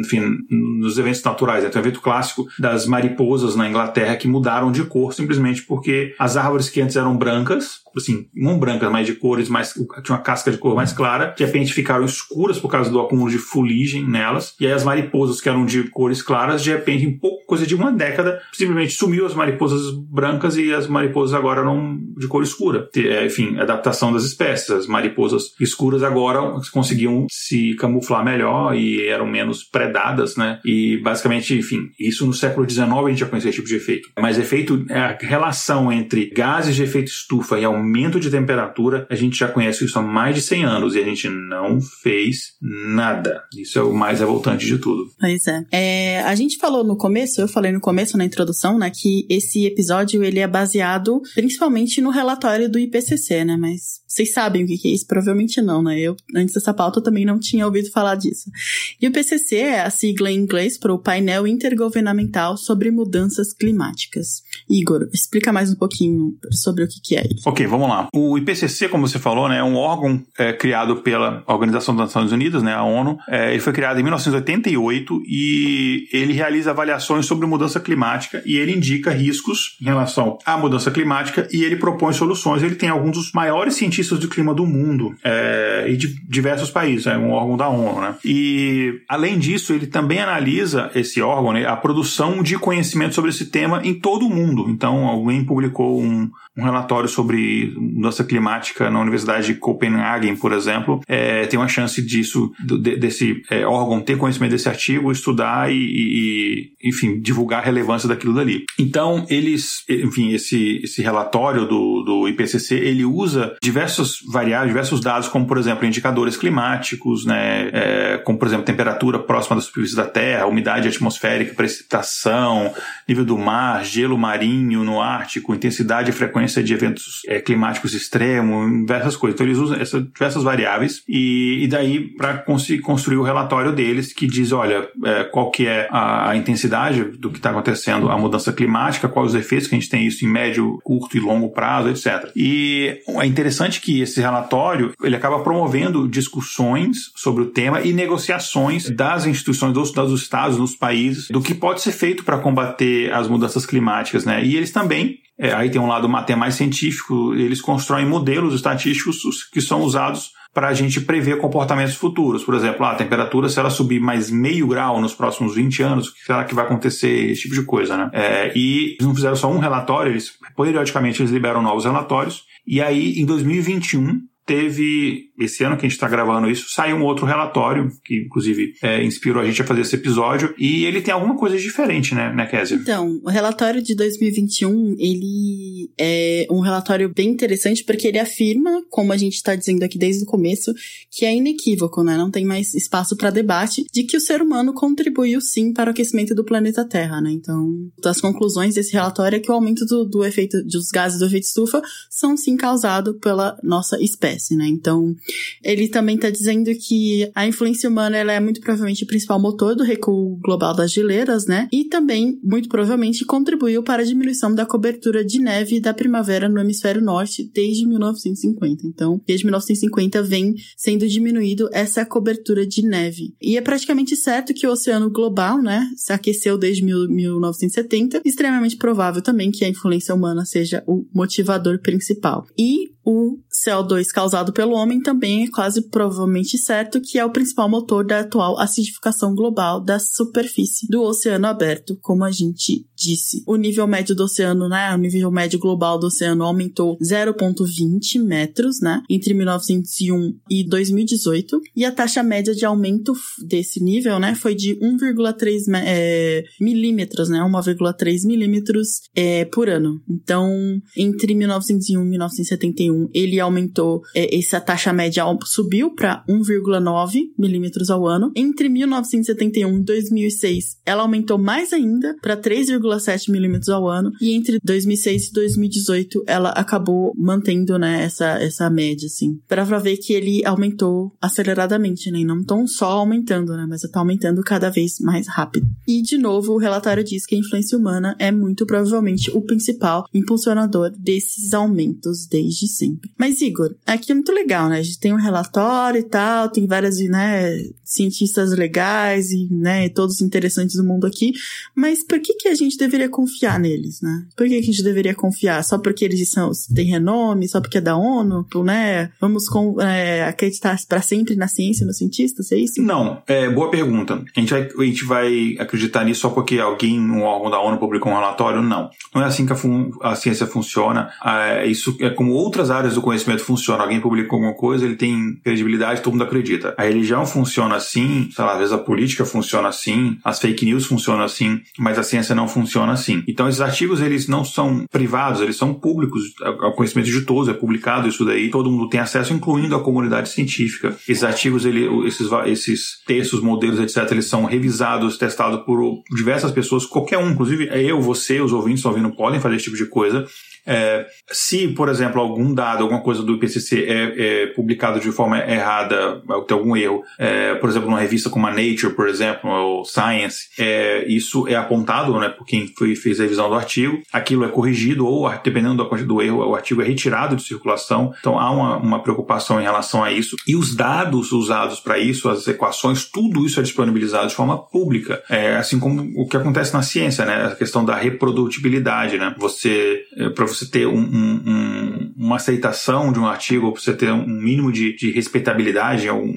enfim, 0.00 0.38
nos 0.50 0.98
eventos 0.98 1.22
naturais. 1.22 1.62
Né? 1.62 1.70
Tem 1.70 1.80
o 1.80 1.84
evento 1.84 2.00
clássico 2.00 2.48
das 2.58 2.86
mariposas 2.86 3.54
na 3.54 3.68
Inglaterra 3.68 4.16
que 4.16 4.26
mudaram 4.26 4.72
de 4.72 4.82
cor 4.84 5.14
simplesmente 5.14 5.62
porque 5.62 6.12
as 6.18 6.36
árvores 6.36 6.68
que 6.68 6.80
antes 6.80 6.96
eram 6.96 7.16
brancas 7.16 7.85
assim, 7.96 8.26
não 8.34 8.58
brancas, 8.58 8.90
mas 8.90 9.06
de 9.06 9.14
cores 9.14 9.48
mais. 9.48 9.72
tinha 9.72 10.16
uma 10.16 10.22
casca 10.22 10.50
de 10.50 10.58
cor 10.58 10.74
mais 10.74 10.92
clara, 10.92 11.34
de 11.36 11.44
repente 11.44 11.72
ficaram 11.72 12.04
escuras 12.04 12.58
por 12.58 12.70
causa 12.70 12.90
do 12.90 13.00
acúmulo 13.00 13.30
de 13.30 13.38
fuligem 13.38 14.06
nelas, 14.06 14.54
e 14.60 14.66
aí 14.66 14.72
as 14.72 14.84
mariposas 14.84 15.40
que 15.40 15.48
eram 15.48 15.64
de 15.64 15.84
cores 15.90 16.22
claras, 16.22 16.62
de 16.62 16.70
repente, 16.70 17.04
em 17.04 17.18
pouco 17.18 17.46
coisa 17.46 17.66
de 17.66 17.74
uma 17.74 17.92
década, 17.92 18.40
simplesmente 18.52 18.92
sumiu 18.92 19.24
as 19.24 19.34
mariposas 19.34 19.92
brancas 20.10 20.56
e 20.56 20.72
as 20.74 20.86
mariposas 20.86 21.32
agora 21.32 21.60
eram 21.60 21.98
de 22.18 22.26
cor 22.26 22.42
escura. 22.42 22.88
É, 22.96 23.24
enfim, 23.24 23.58
adaptação 23.58 24.12
das 24.12 24.24
espécies. 24.24 24.70
As 24.70 24.86
mariposas 24.86 25.54
escuras 25.60 26.02
agora 26.02 26.40
conseguiam 26.72 27.26
se 27.30 27.74
camuflar 27.76 28.24
melhor 28.24 28.74
e 28.74 29.06
eram 29.06 29.26
menos 29.26 29.62
predadas, 29.62 30.36
né? 30.36 30.58
E 30.64 30.98
basicamente, 30.98 31.56
enfim, 31.56 31.90
isso 31.98 32.26
no 32.26 32.32
século 32.32 32.68
XIX 32.68 32.88
a 32.88 33.08
gente 33.08 33.20
já 33.20 33.26
conhecia 33.26 33.50
esse 33.50 33.56
tipo 33.56 33.68
de 33.68 33.76
efeito. 33.76 34.08
Mas 34.18 34.38
efeito, 34.38 34.84
a 34.90 35.16
relação 35.20 35.92
entre 35.92 36.30
gases 36.30 36.74
de 36.74 36.82
efeito 36.82 37.08
estufa 37.08 37.58
e 37.58 37.64
aumento 37.64 37.85
aumento 37.86 38.18
de 38.18 38.30
temperatura, 38.30 39.06
a 39.08 39.14
gente 39.14 39.38
já 39.38 39.48
conhece 39.48 39.84
isso 39.84 39.98
há 39.98 40.02
mais 40.02 40.34
de 40.34 40.42
100 40.42 40.64
anos 40.64 40.94
e 40.94 40.98
a 40.98 41.04
gente 41.04 41.28
não 41.28 41.80
fez 41.80 42.54
nada. 42.60 43.44
Isso 43.56 43.78
é 43.78 43.82
o 43.82 43.94
mais 43.94 44.18
revoltante 44.18 44.66
de 44.66 44.78
tudo. 44.78 45.08
Pois 45.18 45.46
é. 45.46 45.64
é. 45.70 46.20
A 46.22 46.34
gente 46.34 46.58
falou 46.58 46.82
no 46.82 46.96
começo, 46.96 47.40
eu 47.40 47.48
falei 47.48 47.70
no 47.70 47.80
começo, 47.80 48.18
na 48.18 48.24
introdução, 48.24 48.78
né, 48.78 48.90
que 48.90 49.24
esse 49.30 49.64
episódio 49.64 50.24
ele 50.24 50.40
é 50.40 50.48
baseado 50.48 51.22
principalmente 51.34 52.00
no 52.00 52.10
relatório 52.10 52.68
do 52.68 52.78
IPCC, 52.78 53.44
né, 53.44 53.56
mas 53.56 54.00
vocês 54.16 54.32
sabem 54.32 54.64
o 54.64 54.66
que 54.66 54.88
é 54.88 54.92
isso? 54.92 55.06
Provavelmente 55.06 55.60
não, 55.60 55.82
né? 55.82 56.00
Eu, 56.00 56.16
antes 56.34 56.54
dessa 56.54 56.72
pauta, 56.72 57.02
também 57.02 57.26
não 57.26 57.38
tinha 57.38 57.66
ouvido 57.66 57.90
falar 57.90 58.14
disso. 58.14 58.50
E 58.98 59.06
o 59.06 59.10
IPCC 59.10 59.56
é 59.56 59.80
a 59.82 59.90
sigla 59.90 60.30
em 60.30 60.38
inglês 60.38 60.78
para 60.78 60.94
o 60.94 60.98
Painel 60.98 61.46
Intergovernamental 61.46 62.56
sobre 62.56 62.90
Mudanças 62.90 63.52
Climáticas. 63.52 64.42
Igor, 64.68 65.08
explica 65.12 65.52
mais 65.52 65.70
um 65.70 65.76
pouquinho 65.76 66.34
sobre 66.50 66.84
o 66.84 66.88
que 66.88 67.16
é 67.16 67.24
isso. 67.26 67.48
Ok, 67.48 67.66
vamos 67.66 67.88
lá. 67.88 68.08
O 68.14 68.36
IPCC, 68.36 68.88
como 68.88 69.06
você 69.06 69.18
falou, 69.18 69.48
né, 69.48 69.58
é 69.58 69.62
um 69.62 69.76
órgão 69.76 70.22
é, 70.38 70.52
criado 70.52 70.96
pela 70.96 71.42
Organização 71.46 71.94
das 71.94 72.06
Nações 72.06 72.32
Unidas, 72.32 72.62
né, 72.62 72.74
a 72.74 72.82
ONU. 72.82 73.18
É, 73.28 73.50
ele 73.50 73.60
foi 73.60 73.72
criado 73.72 73.98
em 73.98 74.02
1988 74.02 75.22
e 75.26 76.08
ele 76.12 76.32
realiza 76.32 76.70
avaliações 76.70 77.26
sobre 77.26 77.46
mudança 77.46 77.78
climática 77.78 78.42
e 78.44 78.56
ele 78.56 78.72
indica 78.72 79.10
riscos 79.10 79.76
em 79.80 79.84
relação 79.84 80.38
à 80.44 80.56
mudança 80.56 80.90
climática 80.90 81.48
e 81.52 81.64
ele 81.64 81.76
propõe 81.76 82.12
soluções. 82.12 82.62
Ele 82.62 82.74
tem 82.74 82.88
alguns 82.88 83.12
dos 83.12 83.32
maiores 83.32 83.74
cientistas 83.74 84.18
do 84.18 84.28
clima 84.28 84.54
do 84.54 84.66
mundo 84.66 85.14
é, 85.22 85.86
e 85.88 85.96
de 85.96 86.08
diversos 86.28 86.70
países, 86.70 87.06
é 87.06 87.16
um 87.16 87.30
órgão 87.30 87.56
da 87.56 87.68
ONU, 87.68 88.00
né? 88.00 88.16
E 88.24 89.00
além 89.08 89.38
disso, 89.38 89.72
ele 89.72 89.86
também 89.86 90.18
analisa 90.18 90.90
esse 90.94 91.20
órgão, 91.20 91.52
né, 91.52 91.66
a 91.66 91.76
produção 91.76 92.42
de 92.42 92.58
conhecimento 92.58 93.14
sobre 93.14 93.30
esse 93.30 93.46
tema 93.46 93.80
em 93.84 93.94
todo 93.94 94.26
o 94.26 94.30
mundo. 94.30 94.55
Então, 94.68 95.06
alguém 95.06 95.44
publicou 95.44 96.00
um, 96.00 96.30
um 96.56 96.64
relatório 96.64 97.08
sobre 97.08 97.74
mudança 97.76 98.24
climática 98.24 98.90
na 98.90 99.00
Universidade 99.00 99.46
de 99.46 99.54
Copenhagen, 99.54 100.34
por 100.36 100.52
exemplo, 100.52 101.02
é, 101.06 101.46
tem 101.46 101.58
uma 101.58 101.68
chance 101.68 102.00
disso, 102.00 102.50
de, 102.58 102.96
desse 102.96 103.42
é, 103.50 103.66
órgão 103.66 104.00
ter 104.00 104.16
conhecimento 104.16 104.52
desse 104.52 104.68
artigo, 104.68 105.12
estudar 105.12 105.70
e, 105.70 105.76
e, 105.76 106.72
enfim, 106.82 107.20
divulgar 107.20 107.60
a 107.60 107.64
relevância 107.64 108.08
daquilo 108.08 108.34
dali. 108.34 108.64
Então, 108.78 109.26
eles, 109.28 109.84
enfim, 109.88 110.32
esse, 110.32 110.80
esse 110.82 111.02
relatório 111.02 111.66
do, 111.66 112.02
do 112.02 112.28
IPCC, 112.28 112.74
ele 112.74 113.04
usa 113.04 113.54
diversos 113.62 114.20
variáveis, 114.32 114.70
diversos 114.70 115.00
dados, 115.00 115.28
como, 115.28 115.46
por 115.46 115.58
exemplo, 115.58 115.84
indicadores 115.84 116.36
climáticos, 116.38 117.26
né, 117.26 117.68
é, 117.72 118.18
como, 118.24 118.38
por 118.38 118.48
exemplo, 118.48 118.64
temperatura 118.64 119.18
próxima 119.18 119.56
da 119.56 119.62
superfície 119.62 119.96
da 119.96 120.06
Terra, 120.06 120.46
umidade 120.46 120.88
atmosférica, 120.88 121.54
precipitação, 121.54 122.72
nível 123.06 123.24
do 123.24 123.36
mar, 123.36 123.84
gelo 123.84 124.16
marinho 124.16 124.82
no 124.82 125.02
Ártico, 125.02 125.54
intensidade 125.54 126.08
e 126.10 126.12
frequência 126.12 126.45
de 126.54 126.72
eventos 126.72 127.22
é, 127.26 127.40
climáticos 127.40 127.94
extremos, 127.94 128.70
diversas 128.80 129.16
coisas. 129.16 129.34
Então 129.34 129.46
eles 129.46 129.58
usam 129.58 129.78
essas 129.78 130.04
diversas 130.04 130.42
variáveis 130.42 131.02
e, 131.08 131.64
e 131.64 131.68
daí 131.68 132.00
para 132.00 132.44
construir 132.82 133.16
o 133.16 133.22
relatório 133.22 133.72
deles 133.72 134.12
que 134.12 134.26
diz, 134.26 134.52
olha, 134.52 134.88
é, 135.04 135.24
qual 135.24 135.50
que 135.50 135.66
é 135.66 135.88
a, 135.90 136.30
a 136.30 136.36
intensidade 136.36 137.04
do 137.04 137.30
que 137.30 137.38
está 137.38 137.50
acontecendo, 137.50 138.10
a 138.10 138.18
mudança 138.18 138.52
climática, 138.52 139.08
quais 139.08 139.30
os 139.30 139.34
efeitos 139.34 139.68
que 139.68 139.74
a 139.74 139.78
gente 139.78 139.90
tem 139.90 140.06
isso 140.06 140.24
em 140.24 140.28
médio, 140.28 140.78
curto 140.82 141.16
e 141.16 141.20
longo 141.20 141.50
prazo, 141.50 141.88
etc. 141.88 142.30
E 142.34 143.00
é 143.08 143.26
interessante 143.26 143.80
que 143.80 144.00
esse 144.00 144.20
relatório 144.20 144.92
ele 145.02 145.16
acaba 145.16 145.40
promovendo 145.40 146.08
discussões 146.08 147.10
sobre 147.14 147.42
o 147.42 147.46
tema 147.46 147.80
e 147.80 147.92
negociações 147.92 148.88
das 148.90 149.26
instituições 149.26 149.72
dos, 149.72 149.92
dos 149.92 150.22
estados, 150.22 150.58
nos 150.58 150.74
países, 150.74 151.28
do 151.28 151.40
que 151.40 151.54
pode 151.54 151.80
ser 151.80 151.92
feito 151.92 152.24
para 152.24 152.38
combater 152.38 153.12
as 153.12 153.28
mudanças 153.28 153.66
climáticas, 153.66 154.24
né? 154.24 154.44
E 154.44 154.56
eles 154.56 154.70
também 154.70 155.18
é, 155.38 155.52
aí 155.52 155.70
tem 155.70 155.80
um 155.80 155.86
lado 155.86 156.08
mais 156.08 156.54
científico, 156.54 157.34
eles 157.34 157.60
constroem 157.60 158.06
modelos 158.06 158.54
estatísticos 158.54 159.44
que 159.52 159.60
são 159.60 159.82
usados 159.82 160.30
para 160.56 160.68
a 160.68 160.72
gente 160.72 161.02
prever 161.02 161.36
comportamentos 161.36 161.94
futuros. 161.94 162.42
Por 162.42 162.54
exemplo, 162.54 162.86
a 162.86 162.94
temperatura, 162.94 163.46
se 163.46 163.60
ela 163.60 163.68
subir 163.68 164.00
mais 164.00 164.30
meio 164.30 164.66
grau 164.66 164.98
nos 164.98 165.14
próximos 165.14 165.54
20 165.54 165.82
anos, 165.82 166.08
o 166.08 166.14
que 166.14 166.20
será 166.24 166.44
que 166.44 166.54
vai 166.54 166.64
acontecer? 166.64 167.30
Esse 167.30 167.42
tipo 167.42 167.54
de 167.54 167.62
coisa, 167.64 167.94
né? 167.94 168.10
É, 168.14 168.52
e 168.56 168.94
eles 168.94 169.06
não 169.06 169.14
fizeram 169.14 169.36
só 169.36 169.50
um 169.50 169.58
relatório, 169.58 170.12
eles, 170.12 170.32
periodicamente, 170.56 171.20
eles 171.20 171.30
liberam 171.30 171.60
novos 171.60 171.84
relatórios. 171.84 172.44
E 172.66 172.80
aí, 172.80 173.20
em 173.20 173.26
2021, 173.26 174.22
teve, 174.46 175.30
esse 175.38 175.64
ano 175.64 175.76
que 175.76 175.84
a 175.84 175.88
gente 175.88 175.96
está 175.96 176.08
gravando 176.08 176.48
isso, 176.48 176.70
saiu 176.70 176.96
um 176.96 177.04
outro 177.04 177.26
relatório, 177.26 177.90
que 178.04 178.22
inclusive 178.22 178.74
é, 178.80 179.04
inspirou 179.04 179.42
a 179.42 179.44
gente 179.44 179.60
a 179.60 179.64
fazer 179.64 179.80
esse 179.80 179.96
episódio, 179.96 180.54
e 180.56 180.84
ele 180.84 181.02
tem 181.02 181.12
alguma 181.12 181.36
coisa 181.36 181.58
diferente, 181.58 182.14
né, 182.14 182.32
né 182.32 182.46
Kézia? 182.46 182.76
Então, 182.76 183.20
o 183.24 183.28
relatório 183.28 183.82
de 183.82 183.94
2021, 183.96 184.96
ele 184.98 185.90
é 185.98 186.46
um 186.50 186.60
relatório 186.60 187.12
bem 187.12 187.28
interessante 187.28 187.82
porque 187.82 188.06
ele 188.06 188.18
afirma, 188.18 188.84
como 188.88 189.12
a 189.12 189.16
gente 189.16 189.34
está 189.34 189.56
dizendo 189.56 189.82
aqui 189.82 189.98
desde 189.98 190.22
o 190.22 190.26
começo, 190.26 190.72
que 191.10 191.24
é 191.24 191.34
inequívoco, 191.34 192.04
né, 192.04 192.16
não 192.16 192.30
tem 192.30 192.44
mais 192.44 192.72
espaço 192.72 193.16
para 193.16 193.30
debate, 193.30 193.84
de 193.92 194.04
que 194.04 194.16
o 194.16 194.20
ser 194.20 194.40
humano 194.40 194.72
contribuiu 194.72 195.40
sim 195.40 195.72
para 195.72 195.88
o 195.88 195.90
aquecimento 195.90 196.34
do 196.34 196.44
planeta 196.44 196.84
Terra, 196.84 197.20
né, 197.20 197.32
então, 197.32 197.68
as 198.04 198.20
conclusões 198.20 198.74
desse 198.76 198.92
relatório 198.92 199.36
é 199.36 199.40
que 199.40 199.50
o 199.50 199.54
aumento 199.54 199.84
do, 199.86 200.04
do 200.04 200.24
efeito, 200.24 200.62
dos 200.62 200.90
gases 200.90 201.18
do 201.18 201.26
efeito 201.26 201.44
estufa 201.44 201.82
são 202.08 202.36
sim 202.36 202.56
causados 202.56 203.16
pela 203.20 203.58
nossa 203.62 204.00
espécie, 204.00 204.35
né, 204.56 204.66
então, 204.68 205.14
ele 205.62 205.88
também 205.88 206.16
está 206.16 206.30
dizendo 206.30 206.70
que 206.74 207.30
a 207.34 207.46
influência 207.46 207.88
humana 207.88 208.16
ela 208.16 208.32
é 208.32 208.40
muito 208.40 208.60
provavelmente 208.60 209.04
o 209.04 209.06
principal 209.06 209.40
motor 209.40 209.74
do 209.74 209.82
recuo 209.82 210.36
global 210.36 210.74
das 210.74 210.92
geleiras, 210.92 211.46
né? 211.46 211.68
E 211.72 211.84
também, 211.84 212.38
muito 212.42 212.68
provavelmente, 212.68 213.24
contribuiu 213.24 213.82
para 213.82 214.02
a 214.02 214.06
diminuição 214.06 214.54
da 214.54 214.66
cobertura 214.66 215.24
de 215.24 215.38
neve 215.38 215.80
da 215.80 215.94
primavera 215.94 216.48
no 216.48 216.60
hemisfério 216.60 217.00
norte 217.00 217.50
desde 217.52 217.86
1950. 217.86 218.86
Então, 218.86 219.20
desde 219.26 219.44
1950 219.46 220.22
vem 220.22 220.54
sendo 220.76 221.08
diminuído 221.08 221.68
essa 221.72 222.04
cobertura 222.04 222.66
de 222.66 222.82
neve. 222.82 223.34
E 223.40 223.56
é 223.56 223.60
praticamente 223.60 224.16
certo 224.16 224.54
que 224.54 224.66
o 224.66 224.70
oceano 224.70 225.10
global, 225.10 225.60
né, 225.60 225.88
se 225.96 226.12
aqueceu 226.12 226.58
desde 226.58 226.84
1970, 226.84 228.22
extremamente 228.24 228.76
provável 228.76 229.22
também 229.22 229.50
que 229.50 229.64
a 229.64 229.68
influência 229.68 230.14
humana 230.14 230.44
seja 230.44 230.82
o 230.86 231.04
motivador 231.14 231.80
principal. 231.80 232.46
E 232.58 232.96
o 233.06 233.38
CO2 233.64 234.08
causado 234.12 234.25
pelo 234.52 234.74
homem 234.74 235.00
também 235.00 235.44
é 235.44 235.50
quase 235.50 235.82
provavelmente 235.82 236.58
certo 236.58 237.00
que 237.00 237.18
é 237.18 237.24
o 237.24 237.30
principal 237.30 237.68
motor 237.68 238.04
da 238.04 238.20
atual 238.20 238.58
acidificação 238.58 239.34
global 239.34 239.80
da 239.80 239.98
superfície 239.98 240.86
do 240.88 241.02
oceano 241.02 241.46
aberto, 241.46 241.98
como 242.00 242.24
a 242.24 242.30
gente 242.30 242.86
disse. 242.96 243.42
O 243.46 243.56
nível 243.56 243.86
médio 243.86 244.14
do 244.14 244.24
oceano, 244.24 244.68
né, 244.68 244.94
o 244.94 244.98
nível 244.98 245.30
médio 245.30 245.58
global 245.58 245.98
do 245.98 246.06
oceano 246.06 246.44
aumentou 246.44 246.96
0,20 246.98 248.22
metros, 248.22 248.80
né, 248.80 249.02
entre 249.08 249.34
1901 249.34 250.34
e 250.50 250.64
2018, 250.68 251.60
e 251.74 251.84
a 251.84 251.92
taxa 251.92 252.22
média 252.22 252.54
de 252.54 252.64
aumento 252.64 253.12
desse 253.46 253.82
nível, 253.82 254.18
né, 254.18 254.34
foi 254.34 254.54
de 254.54 254.76
1,3 254.76 255.62
é, 255.84 256.44
milímetros, 256.60 257.28
né, 257.28 257.40
1,3 257.40 258.26
milímetros 258.26 259.02
é, 259.14 259.44
por 259.44 259.68
ano. 259.68 260.00
Então, 260.08 260.50
entre 260.96 261.34
1901 261.34 262.02
e 262.02 262.08
1971 262.08 262.86
2021 262.86 263.10
ele 263.12 263.40
aumentou, 263.40 264.02
essa 264.16 264.60
taxa 264.60 264.92
média 264.92 265.24
subiu 265.44 265.94
para 265.94 266.24
1,9 266.28 267.32
milímetros 267.38 267.90
ao 267.90 268.06
ano. 268.06 268.32
Entre 268.34 268.68
1971 268.68 269.78
e 269.78 269.82
2006, 269.82 270.78
ela 270.86 271.02
aumentou 271.02 271.36
mais 271.38 271.72
ainda 271.72 272.16
para 272.22 272.36
3,7 272.36 273.30
milímetros 273.30 273.68
ao 273.68 273.88
ano. 273.88 274.10
E 274.20 274.32
entre 274.32 274.58
2006 274.62 275.28
e 275.28 275.32
2018, 275.32 276.24
ela 276.26 276.50
acabou 276.50 277.12
mantendo, 277.16 277.78
né, 277.78 278.04
essa, 278.04 278.42
essa 278.42 278.70
média, 278.70 279.06
assim. 279.06 279.38
Para 279.46 279.64
ver 279.78 279.98
que 279.98 280.12
ele 280.12 280.44
aumentou 280.44 281.12
aceleradamente, 281.20 282.10
né? 282.10 282.20
E 282.20 282.24
não 282.24 282.42
tão 282.42 282.66
só 282.66 282.92
aumentando, 282.92 283.56
né? 283.56 283.66
Mas 283.68 283.84
está 283.84 284.00
aumentando 284.00 284.42
cada 284.42 284.70
vez 284.70 284.98
mais 285.00 285.28
rápido. 285.28 285.66
E, 285.86 286.00
de 286.02 286.16
novo, 286.16 286.54
o 286.54 286.58
relatório 286.58 287.04
diz 287.04 287.26
que 287.26 287.34
a 287.34 287.38
influência 287.38 287.76
humana 287.76 288.16
é 288.18 288.30
muito 288.32 288.64
provavelmente 288.64 289.30
o 289.30 289.42
principal 289.42 290.06
impulsionador 290.14 290.90
desses 290.90 291.52
aumentos 291.52 292.26
desde 292.26 292.66
sempre. 292.68 293.10
Mas, 293.18 293.40
Igor, 293.40 293.74
aqui 293.84 294.05
é 294.12 294.14
muito 294.14 294.32
legal, 294.32 294.68
né? 294.68 294.78
A 294.78 294.82
gente 294.82 294.98
tem 294.98 295.12
um 295.12 295.16
relatório 295.16 296.00
e 296.00 296.04
tal, 296.04 296.48
tem 296.48 296.66
várias, 296.66 296.98
né, 296.98 297.56
cientistas 297.84 298.52
legais 298.52 299.30
e, 299.30 299.48
né, 299.50 299.88
todos 299.88 300.20
interessantes 300.20 300.76
do 300.76 300.84
mundo 300.84 301.06
aqui, 301.06 301.32
mas 301.74 302.04
por 302.04 302.20
que 302.20 302.34
que 302.34 302.48
a 302.48 302.54
gente 302.54 302.76
deveria 302.76 303.08
confiar 303.08 303.58
neles, 303.58 304.00
né? 304.00 304.26
Por 304.36 304.46
que, 304.46 304.54
que 304.54 304.60
a 304.60 304.62
gente 304.62 304.82
deveria 304.82 305.14
confiar? 305.14 305.62
Só 305.64 305.78
porque 305.78 306.04
eles 306.04 306.30
são, 306.30 306.50
têm 306.74 306.86
renome, 306.86 307.48
só 307.48 307.60
porque 307.60 307.78
é 307.78 307.80
da 307.80 307.96
ONU, 307.96 308.46
né? 308.64 309.10
Vamos 309.20 309.48
com, 309.48 309.80
é, 309.80 310.24
acreditar 310.24 310.76
para 310.88 311.00
sempre 311.00 311.36
na 311.36 311.48
ciência, 311.48 311.86
nos 311.86 311.98
cientistas, 311.98 312.50
é 312.52 312.56
isso? 312.56 312.82
Não, 312.82 313.22
é 313.26 313.48
boa 313.48 313.70
pergunta. 313.70 314.22
A 314.36 314.40
gente, 314.40 314.50
vai, 314.50 314.68
a 314.78 314.84
gente 314.84 315.04
vai 315.04 315.56
acreditar 315.58 316.04
nisso 316.04 316.22
só 316.22 316.30
porque 316.30 316.58
alguém, 316.58 317.00
um 317.00 317.22
órgão 317.22 317.50
da 317.50 317.60
ONU 317.60 317.78
publicou 317.78 318.12
um 318.12 318.16
relatório? 318.16 318.62
Não. 318.62 318.90
Não 319.14 319.22
é 319.22 319.26
assim 319.26 319.46
que 319.46 319.52
a, 319.52 320.10
a 320.10 320.16
ciência 320.16 320.46
funciona. 320.46 321.10
É, 321.24 321.66
isso 321.66 321.96
é 322.00 322.10
como 322.10 322.32
outras 322.32 322.70
áreas 322.70 322.94
do 322.94 323.02
conhecimento 323.02 323.42
funcionam. 323.42 323.82
Alguém 323.82 323.95
publicou 324.00 324.36
alguma 324.36 324.54
coisa, 324.54 324.84
ele 324.84 324.96
tem 324.96 325.38
credibilidade, 325.42 326.02
todo 326.02 326.12
mundo 326.12 326.24
acredita. 326.24 326.74
A 326.76 326.84
religião 326.84 327.26
funciona 327.26 327.76
assim, 327.76 328.28
sei 328.32 328.44
lá, 328.44 328.52
às 328.52 328.58
vezes 328.58 328.72
a 328.72 328.78
política 328.78 329.24
funciona 329.24 329.68
assim, 329.68 330.18
as 330.24 330.40
fake 330.40 330.64
news 330.64 330.86
funcionam 330.86 331.24
assim, 331.24 331.60
mas 331.78 331.98
a 331.98 332.02
ciência 332.02 332.34
não 332.34 332.48
funciona 332.48 332.92
assim. 332.92 333.22
Então 333.28 333.48
esses 333.48 333.60
artigos, 333.60 334.00
eles 334.00 334.28
não 334.28 334.44
são 334.44 334.84
privados, 334.90 335.40
eles 335.40 335.56
são 335.56 335.74
públicos, 335.74 336.22
o 336.40 336.72
conhecimento 336.72 337.10
de 337.10 337.22
todos, 337.22 337.48
é 337.48 337.52
publicado 337.52 338.08
isso 338.08 338.24
daí, 338.24 338.50
todo 338.50 338.70
mundo 338.70 338.88
tem 338.88 339.00
acesso, 339.00 339.32
incluindo 339.32 339.74
a 339.74 339.82
comunidade 339.82 340.28
científica. 340.28 340.96
Esses 341.08 341.24
artigos, 341.24 341.64
ele, 341.64 341.86
esses, 342.06 342.28
esses 342.46 343.02
textos, 343.06 343.40
modelos, 343.40 343.80
etc., 343.80 344.10
eles 344.12 344.26
são 344.26 344.44
revisados, 344.44 345.18
testados 345.18 345.64
por 345.64 346.02
diversas 346.10 346.52
pessoas, 346.52 346.86
qualquer 346.86 347.18
um, 347.18 347.30
inclusive 347.30 347.68
eu, 347.72 348.00
você, 348.00 348.40
os 348.40 348.52
ouvintes 348.52 348.80
estão 348.80 348.92
ouvindo, 348.92 349.14
podem 349.14 349.40
fazer 349.40 349.56
esse 349.56 349.64
tipo 349.64 349.76
de 349.76 349.86
coisa. 349.86 350.26
É, 350.66 351.06
se, 351.30 351.68
por 351.68 351.88
exemplo, 351.88 352.20
algum 352.20 352.52
dado, 352.52 352.82
alguma 352.82 353.00
coisa 353.00 353.22
do 353.22 353.34
IPCC 353.34 353.84
é, 353.88 354.42
é 354.42 354.46
publicado 354.48 355.00
de 355.00 355.10
forma 355.12 355.38
errada, 355.38 356.22
tem 356.46 356.56
algum 356.56 356.76
erro, 356.76 357.02
é, 357.18 357.54
por 357.56 357.68
exemplo, 357.68 357.88
numa 357.88 358.00
revista 358.00 358.30
como 358.30 358.46
a 358.46 358.50
Nature, 358.50 358.94
por 358.94 359.08
exemplo, 359.08 359.50
ou 359.50 359.84
Science, 359.84 360.48
é, 360.58 361.04
isso 361.06 361.46
é 361.48 361.54
apontado 361.54 362.18
né, 362.18 362.28
por 362.28 362.46
quem 362.46 362.66
foi, 362.76 362.94
fez 362.94 363.20
a 363.20 363.24
revisão 363.24 363.48
do 363.48 363.54
artigo, 363.54 364.00
aquilo 364.12 364.44
é 364.44 364.48
corrigido 364.48 365.06
ou, 365.06 365.30
dependendo 365.42 365.84
do, 365.84 366.04
do 366.04 366.22
erro, 366.22 366.46
o 366.46 366.54
artigo 366.54 366.82
é 366.82 366.84
retirado 366.84 367.36
de 367.36 367.42
circulação. 367.42 368.12
Então 368.18 368.38
há 368.38 368.50
uma, 368.50 368.76
uma 368.76 369.02
preocupação 369.02 369.60
em 369.60 369.64
relação 369.64 370.02
a 370.02 370.10
isso. 370.10 370.36
E 370.46 370.56
os 370.56 370.74
dados 370.74 371.32
usados 371.32 371.80
para 371.80 371.98
isso, 371.98 372.28
as 372.28 372.46
equações, 372.48 373.04
tudo 373.04 373.44
isso 373.44 373.60
é 373.60 373.62
disponibilizado 373.62 374.28
de 374.28 374.34
forma 374.34 374.58
pública. 374.58 375.22
É, 375.28 375.56
assim 375.56 375.78
como 375.78 376.12
o 376.16 376.26
que 376.26 376.36
acontece 376.36 376.72
na 376.72 376.82
ciência, 376.82 377.24
né? 377.24 377.46
A 377.46 377.54
questão 377.54 377.84
da 377.84 377.96
reprodutibilidade, 377.96 379.18
né? 379.18 379.34
Você, 379.38 380.04
é, 380.16 380.28
para 380.30 380.46
você 380.46 380.55
ter 380.64 380.86
um, 380.86 380.98
um, 380.98 382.12
uma 382.16 382.36
aceitação 382.36 383.12
de 383.12 383.18
um 383.18 383.26
artigo, 383.26 383.72
para 383.72 383.80
você 383.80 383.92
ter 383.92 384.10
um 384.10 384.26
mínimo 384.26 384.72
de, 384.72 384.96
de 384.96 385.10
respeitabilidade 385.10 386.08
a 386.08 386.14
um, 386.14 386.32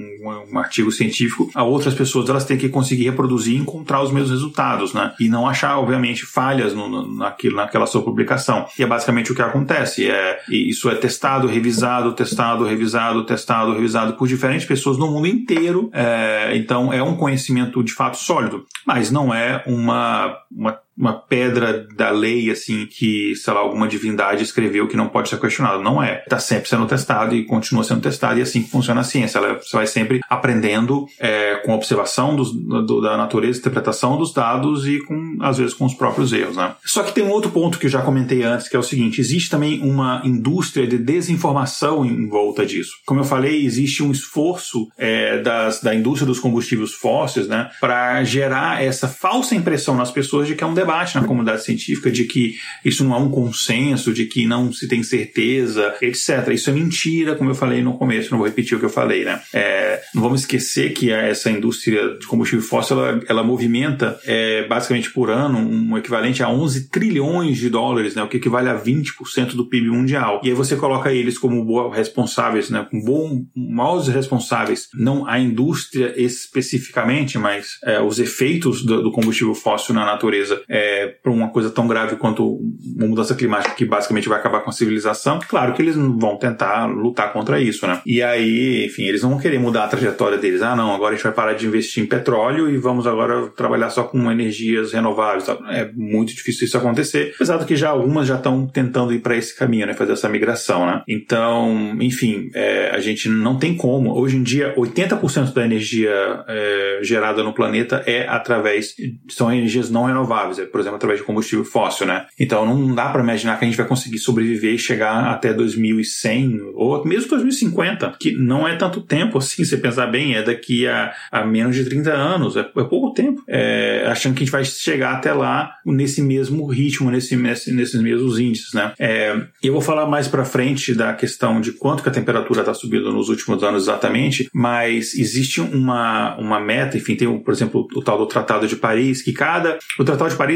um, 0.51 0.57
artigo 0.57 0.91
científico, 0.91 1.49
a 1.55 1.63
outras 1.63 1.93
pessoas 1.93 2.29
elas 2.29 2.43
têm 2.43 2.57
que 2.57 2.67
conseguir 2.67 3.05
reproduzir 3.05 3.53
e 3.53 3.57
encontrar 3.57 4.01
os 4.01 4.11
mesmos 4.11 4.31
resultados, 4.31 4.93
né? 4.93 5.13
E 5.19 5.29
não 5.29 5.47
achar, 5.47 5.77
obviamente, 5.77 6.25
falhas 6.25 6.73
no, 6.73 6.89
no, 6.89 7.15
naquilo, 7.15 7.55
naquela 7.55 7.85
sua 7.85 8.03
publicação. 8.03 8.65
E 8.77 8.83
é 8.83 8.87
basicamente 8.87 9.31
o 9.31 9.35
que 9.35 9.41
acontece. 9.41 10.09
É, 10.09 10.39
isso 10.49 10.89
é 10.89 10.95
testado, 10.95 11.47
revisado, 11.47 12.13
testado, 12.13 12.65
revisado, 12.65 13.25
testado, 13.25 13.73
revisado 13.73 14.13
por 14.13 14.27
diferentes 14.27 14.65
pessoas 14.65 14.97
no 14.97 15.07
mundo 15.07 15.27
inteiro. 15.27 15.89
É, 15.93 16.51
então 16.55 16.91
é 16.91 17.01
um 17.01 17.15
conhecimento 17.15 17.83
de 17.83 17.93
fato 17.93 18.17
sólido, 18.17 18.65
mas 18.85 19.11
não 19.11 19.33
é 19.33 19.63
uma, 19.65 20.35
uma 20.51 20.79
uma 20.99 21.13
pedra 21.13 21.87
da 21.95 22.09
lei, 22.09 22.51
assim, 22.51 22.85
que, 22.85 23.33
sei 23.37 23.53
lá, 23.53 23.61
alguma 23.61 23.87
divindade 23.87 24.43
escreveu 24.43 24.85
que 24.85 24.97
não 24.97 25.07
pode 25.07 25.29
ser 25.29 25.39
questionado. 25.39 25.81
Não 25.81 26.03
é. 26.03 26.21
Está 26.23 26.39
sempre 26.39 26.67
sendo 26.67 26.85
testado 26.85 27.33
e 27.33 27.45
continua 27.45 27.85
sendo 27.85 28.01
testado, 28.01 28.37
e 28.37 28.41
é 28.41 28.43
assim 28.43 28.61
que 28.61 28.69
funciona 28.69 28.99
a 28.99 29.03
ciência. 29.05 29.37
Ela, 29.37 29.53
você 29.53 29.77
vai 29.77 29.87
sempre 29.87 30.19
aprendendo 30.29 31.07
é, 31.17 31.55
com 31.65 31.73
observação 31.73 32.35
dos, 32.35 32.51
do, 32.51 32.99
da 32.99 33.15
natureza, 33.15 33.59
interpretação 33.59 34.17
dos 34.17 34.33
dados 34.33 34.85
e, 34.85 34.99
com, 35.05 35.37
às 35.39 35.57
vezes, 35.57 35.73
com 35.73 35.85
os 35.85 35.93
próprios 35.93 36.33
erros, 36.33 36.57
né? 36.57 36.75
Só 36.83 37.01
que 37.01 37.13
tem 37.13 37.23
um 37.23 37.31
outro 37.31 37.49
ponto 37.49 37.79
que 37.79 37.85
eu 37.85 37.89
já 37.89 38.01
comentei 38.01 38.43
antes, 38.43 38.67
que 38.67 38.75
é 38.75 38.79
o 38.79 38.83
seguinte: 38.83 39.21
existe 39.21 39.49
também 39.49 39.79
uma 39.81 40.21
indústria 40.25 40.85
de 40.85 40.97
desinformação 40.97 42.05
em 42.05 42.27
volta 42.27 42.65
disso. 42.65 42.91
Como 43.05 43.21
eu 43.21 43.23
falei, 43.23 43.65
existe 43.65 44.03
um 44.03 44.11
esforço 44.11 44.89
é, 44.97 45.41
das, 45.41 45.81
da 45.81 45.95
indústria 45.95 46.27
dos 46.27 46.41
combustíveis 46.41 46.91
fósseis, 46.91 47.47
né, 47.47 47.69
para 47.79 48.21
gerar 48.25 48.83
essa 48.83 49.07
falsa 49.07 49.55
impressão 49.55 49.95
nas 49.95 50.11
pessoas 50.11 50.45
de 50.45 50.55
que 50.55 50.63
é 50.63 50.67
um 50.67 50.73
debate 50.73 50.88
debate 50.89 51.15
na 51.15 51.23
comunidade 51.23 51.63
científica 51.63 52.09
de 52.09 52.23
que 52.23 52.55
isso 52.83 53.03
não 53.03 53.15
é 53.15 53.19
um 53.19 53.29
consenso, 53.29 54.11
de 54.11 54.25
que 54.25 54.47
não 54.47 54.73
se 54.73 54.87
tem 54.87 55.03
certeza, 55.03 55.93
etc. 56.01 56.47
Isso 56.51 56.69
é 56.71 56.73
mentira, 56.73 57.35
como 57.35 57.51
eu 57.51 57.55
falei 57.55 57.83
no 57.83 57.97
começo, 57.97 58.31
não 58.31 58.39
vou 58.39 58.47
repetir 58.47 58.75
o 58.75 58.79
que 58.79 58.85
eu 58.85 58.89
falei, 58.89 59.23
né? 59.23 59.39
É, 59.53 60.01
não 60.15 60.23
vamos 60.23 60.41
esquecer 60.41 60.93
que 60.93 61.11
essa 61.11 61.51
indústria 61.51 62.17
de 62.17 62.25
combustível 62.25 62.65
fóssil, 62.65 62.99
ela, 62.99 63.23
ela 63.27 63.43
movimenta 63.43 64.19
é, 64.25 64.67
basicamente 64.67 65.11
por 65.11 65.29
ano 65.29 65.59
um 65.59 65.95
equivalente 65.97 66.41
a 66.41 66.49
11 66.49 66.89
trilhões 66.89 67.57
de 67.57 67.69
dólares, 67.69 68.15
né? 68.15 68.23
O 68.23 68.27
que 68.27 68.37
equivale 68.37 68.69
a 68.69 68.79
20% 68.79 69.55
do 69.55 69.69
PIB 69.69 69.89
mundial. 69.89 70.41
E 70.43 70.49
aí 70.49 70.55
você 70.55 70.75
coloca 70.75 71.13
eles 71.13 71.37
como 71.37 71.89
responsáveis, 71.89 72.69
né? 72.71 72.87
Com 72.89 72.99
bom, 73.03 73.45
maiores 73.55 74.07
responsáveis, 74.07 74.87
não 74.95 75.27
a 75.27 75.39
indústria 75.39 76.13
especificamente, 76.17 77.37
mas 77.37 77.77
é, 77.83 78.01
os 78.01 78.17
efeitos 78.17 78.83
do, 78.83 79.03
do 79.03 79.11
combustível 79.11 79.53
fóssil 79.53 79.93
na 79.93 80.05
natureza 80.05 80.61
é, 80.79 81.07
para 81.07 81.31
uma 81.31 81.49
coisa 81.49 81.69
tão 81.69 81.87
grave 81.87 82.15
quanto 82.15 82.57
uma 82.95 83.07
mudança 83.07 83.35
climática 83.35 83.75
que 83.75 83.83
basicamente 83.83 84.29
vai 84.29 84.39
acabar 84.39 84.61
com 84.61 84.69
a 84.69 84.73
civilização, 84.73 85.39
claro 85.47 85.73
que 85.73 85.81
eles 85.81 85.95
vão 85.95 86.37
tentar 86.37 86.85
lutar 86.85 87.33
contra 87.33 87.59
isso, 87.59 87.85
né? 87.85 88.01
E 88.05 88.23
aí, 88.23 88.85
enfim, 88.85 89.03
eles 89.03 89.21
não 89.21 89.31
vão 89.31 89.39
querer 89.39 89.59
mudar 89.59 89.83
a 89.83 89.87
trajetória 89.87 90.37
deles. 90.37 90.61
Ah, 90.61 90.75
não, 90.75 90.93
agora 90.93 91.13
a 91.13 91.15
gente 91.15 91.23
vai 91.23 91.33
parar 91.33 91.53
de 91.53 91.67
investir 91.67 92.01
em 92.01 92.07
petróleo 92.07 92.69
e 92.69 92.77
vamos 92.77 93.05
agora 93.05 93.47
trabalhar 93.49 93.89
só 93.89 94.03
com 94.03 94.31
energias 94.31 94.93
renováveis. 94.93 95.45
É 95.69 95.89
muito 95.93 96.33
difícil 96.33 96.65
isso 96.65 96.77
acontecer, 96.77 97.33
apesar 97.35 97.57
de 97.57 97.65
que 97.65 97.75
já 97.75 97.89
algumas 97.89 98.27
já 98.27 98.35
estão 98.35 98.65
tentando 98.65 99.13
ir 99.13 99.19
para 99.19 99.35
esse 99.35 99.55
caminho, 99.55 99.85
né? 99.85 99.93
Fazer 99.93 100.13
essa 100.13 100.29
migração, 100.29 100.85
né? 100.85 101.01
Então, 101.07 101.97
enfim, 101.99 102.49
é, 102.53 102.91
a 102.93 102.99
gente 102.99 103.27
não 103.27 103.57
tem 103.57 103.75
como. 103.75 104.17
Hoje 104.17 104.37
em 104.37 104.43
dia, 104.43 104.73
80% 104.75 105.53
da 105.53 105.65
energia 105.65 106.11
é, 106.47 106.99
gerada 107.01 107.43
no 107.43 107.53
planeta 107.53 108.03
é 108.05 108.27
através, 108.27 108.95
são 109.29 109.51
energias 109.51 109.89
não 109.89 110.05
renováveis, 110.05 110.58
por 110.65 110.79
exemplo, 110.79 110.97
através 110.97 111.19
de 111.19 111.25
combustível 111.25 111.65
fóssil, 111.65 112.05
né? 112.05 112.25
Então, 112.39 112.65
não 112.65 112.93
dá 112.93 113.09
para 113.09 113.23
imaginar 113.23 113.57
que 113.57 113.65
a 113.65 113.67
gente 113.67 113.77
vai 113.77 113.87
conseguir 113.87 114.19
sobreviver 114.19 114.73
e 114.73 114.77
chegar 114.77 115.31
até 115.31 115.53
2100 115.53 116.71
ou 116.75 117.03
mesmo 117.05 117.29
2050, 117.29 118.15
que 118.19 118.31
não 118.35 118.67
é 118.67 118.75
tanto 118.75 119.01
tempo 119.01 119.37
assim, 119.37 119.63
se 119.63 119.77
pensar 119.77 120.07
bem, 120.07 120.35
é 120.35 120.43
daqui 120.43 120.87
a, 120.87 121.13
a 121.31 121.45
menos 121.45 121.75
de 121.75 121.85
30 121.85 122.11
anos, 122.11 122.55
é, 122.55 122.61
é 122.61 122.83
pouco 122.83 123.13
tempo. 123.13 123.43
É, 123.47 124.05
achando 124.07 124.33
que 124.33 124.43
a 124.43 124.45
gente 124.45 124.51
vai 124.51 124.65
chegar 124.65 125.13
até 125.13 125.33
lá 125.33 125.75
nesse 125.85 126.21
mesmo 126.21 126.65
ritmo, 126.67 127.09
nesse, 127.09 127.35
nesse 127.35 127.69
nesses 127.71 128.01
mesmos 128.01 128.39
índices, 128.39 128.73
né? 128.73 128.93
É, 128.99 129.35
eu 129.63 129.73
vou 129.73 129.81
falar 129.81 130.05
mais 130.05 130.27
para 130.27 130.45
frente 130.45 130.93
da 130.93 131.13
questão 131.13 131.59
de 131.61 131.71
quanto 131.71 132.03
que 132.03 132.09
a 132.09 132.11
temperatura 132.11 132.61
está 132.61 132.73
subindo 132.73 133.11
nos 133.11 133.29
últimos 133.29 133.63
anos 133.63 133.83
exatamente, 133.83 134.49
mas 134.53 135.13
existe 135.15 135.61
uma, 135.61 136.35
uma 136.37 136.59
meta, 136.59 136.97
enfim, 136.97 137.15
tem, 137.15 137.39
por 137.39 137.53
exemplo, 137.53 137.87
o 137.95 138.01
tal 138.01 138.17
do 138.17 138.25
Tratado 138.25 138.67
de 138.67 138.75
Paris, 138.75 139.21
que 139.21 139.33
cada. 139.33 139.77
O 139.97 140.03
Tratado 140.03 140.29
de 140.29 140.35
Paris, 140.35 140.48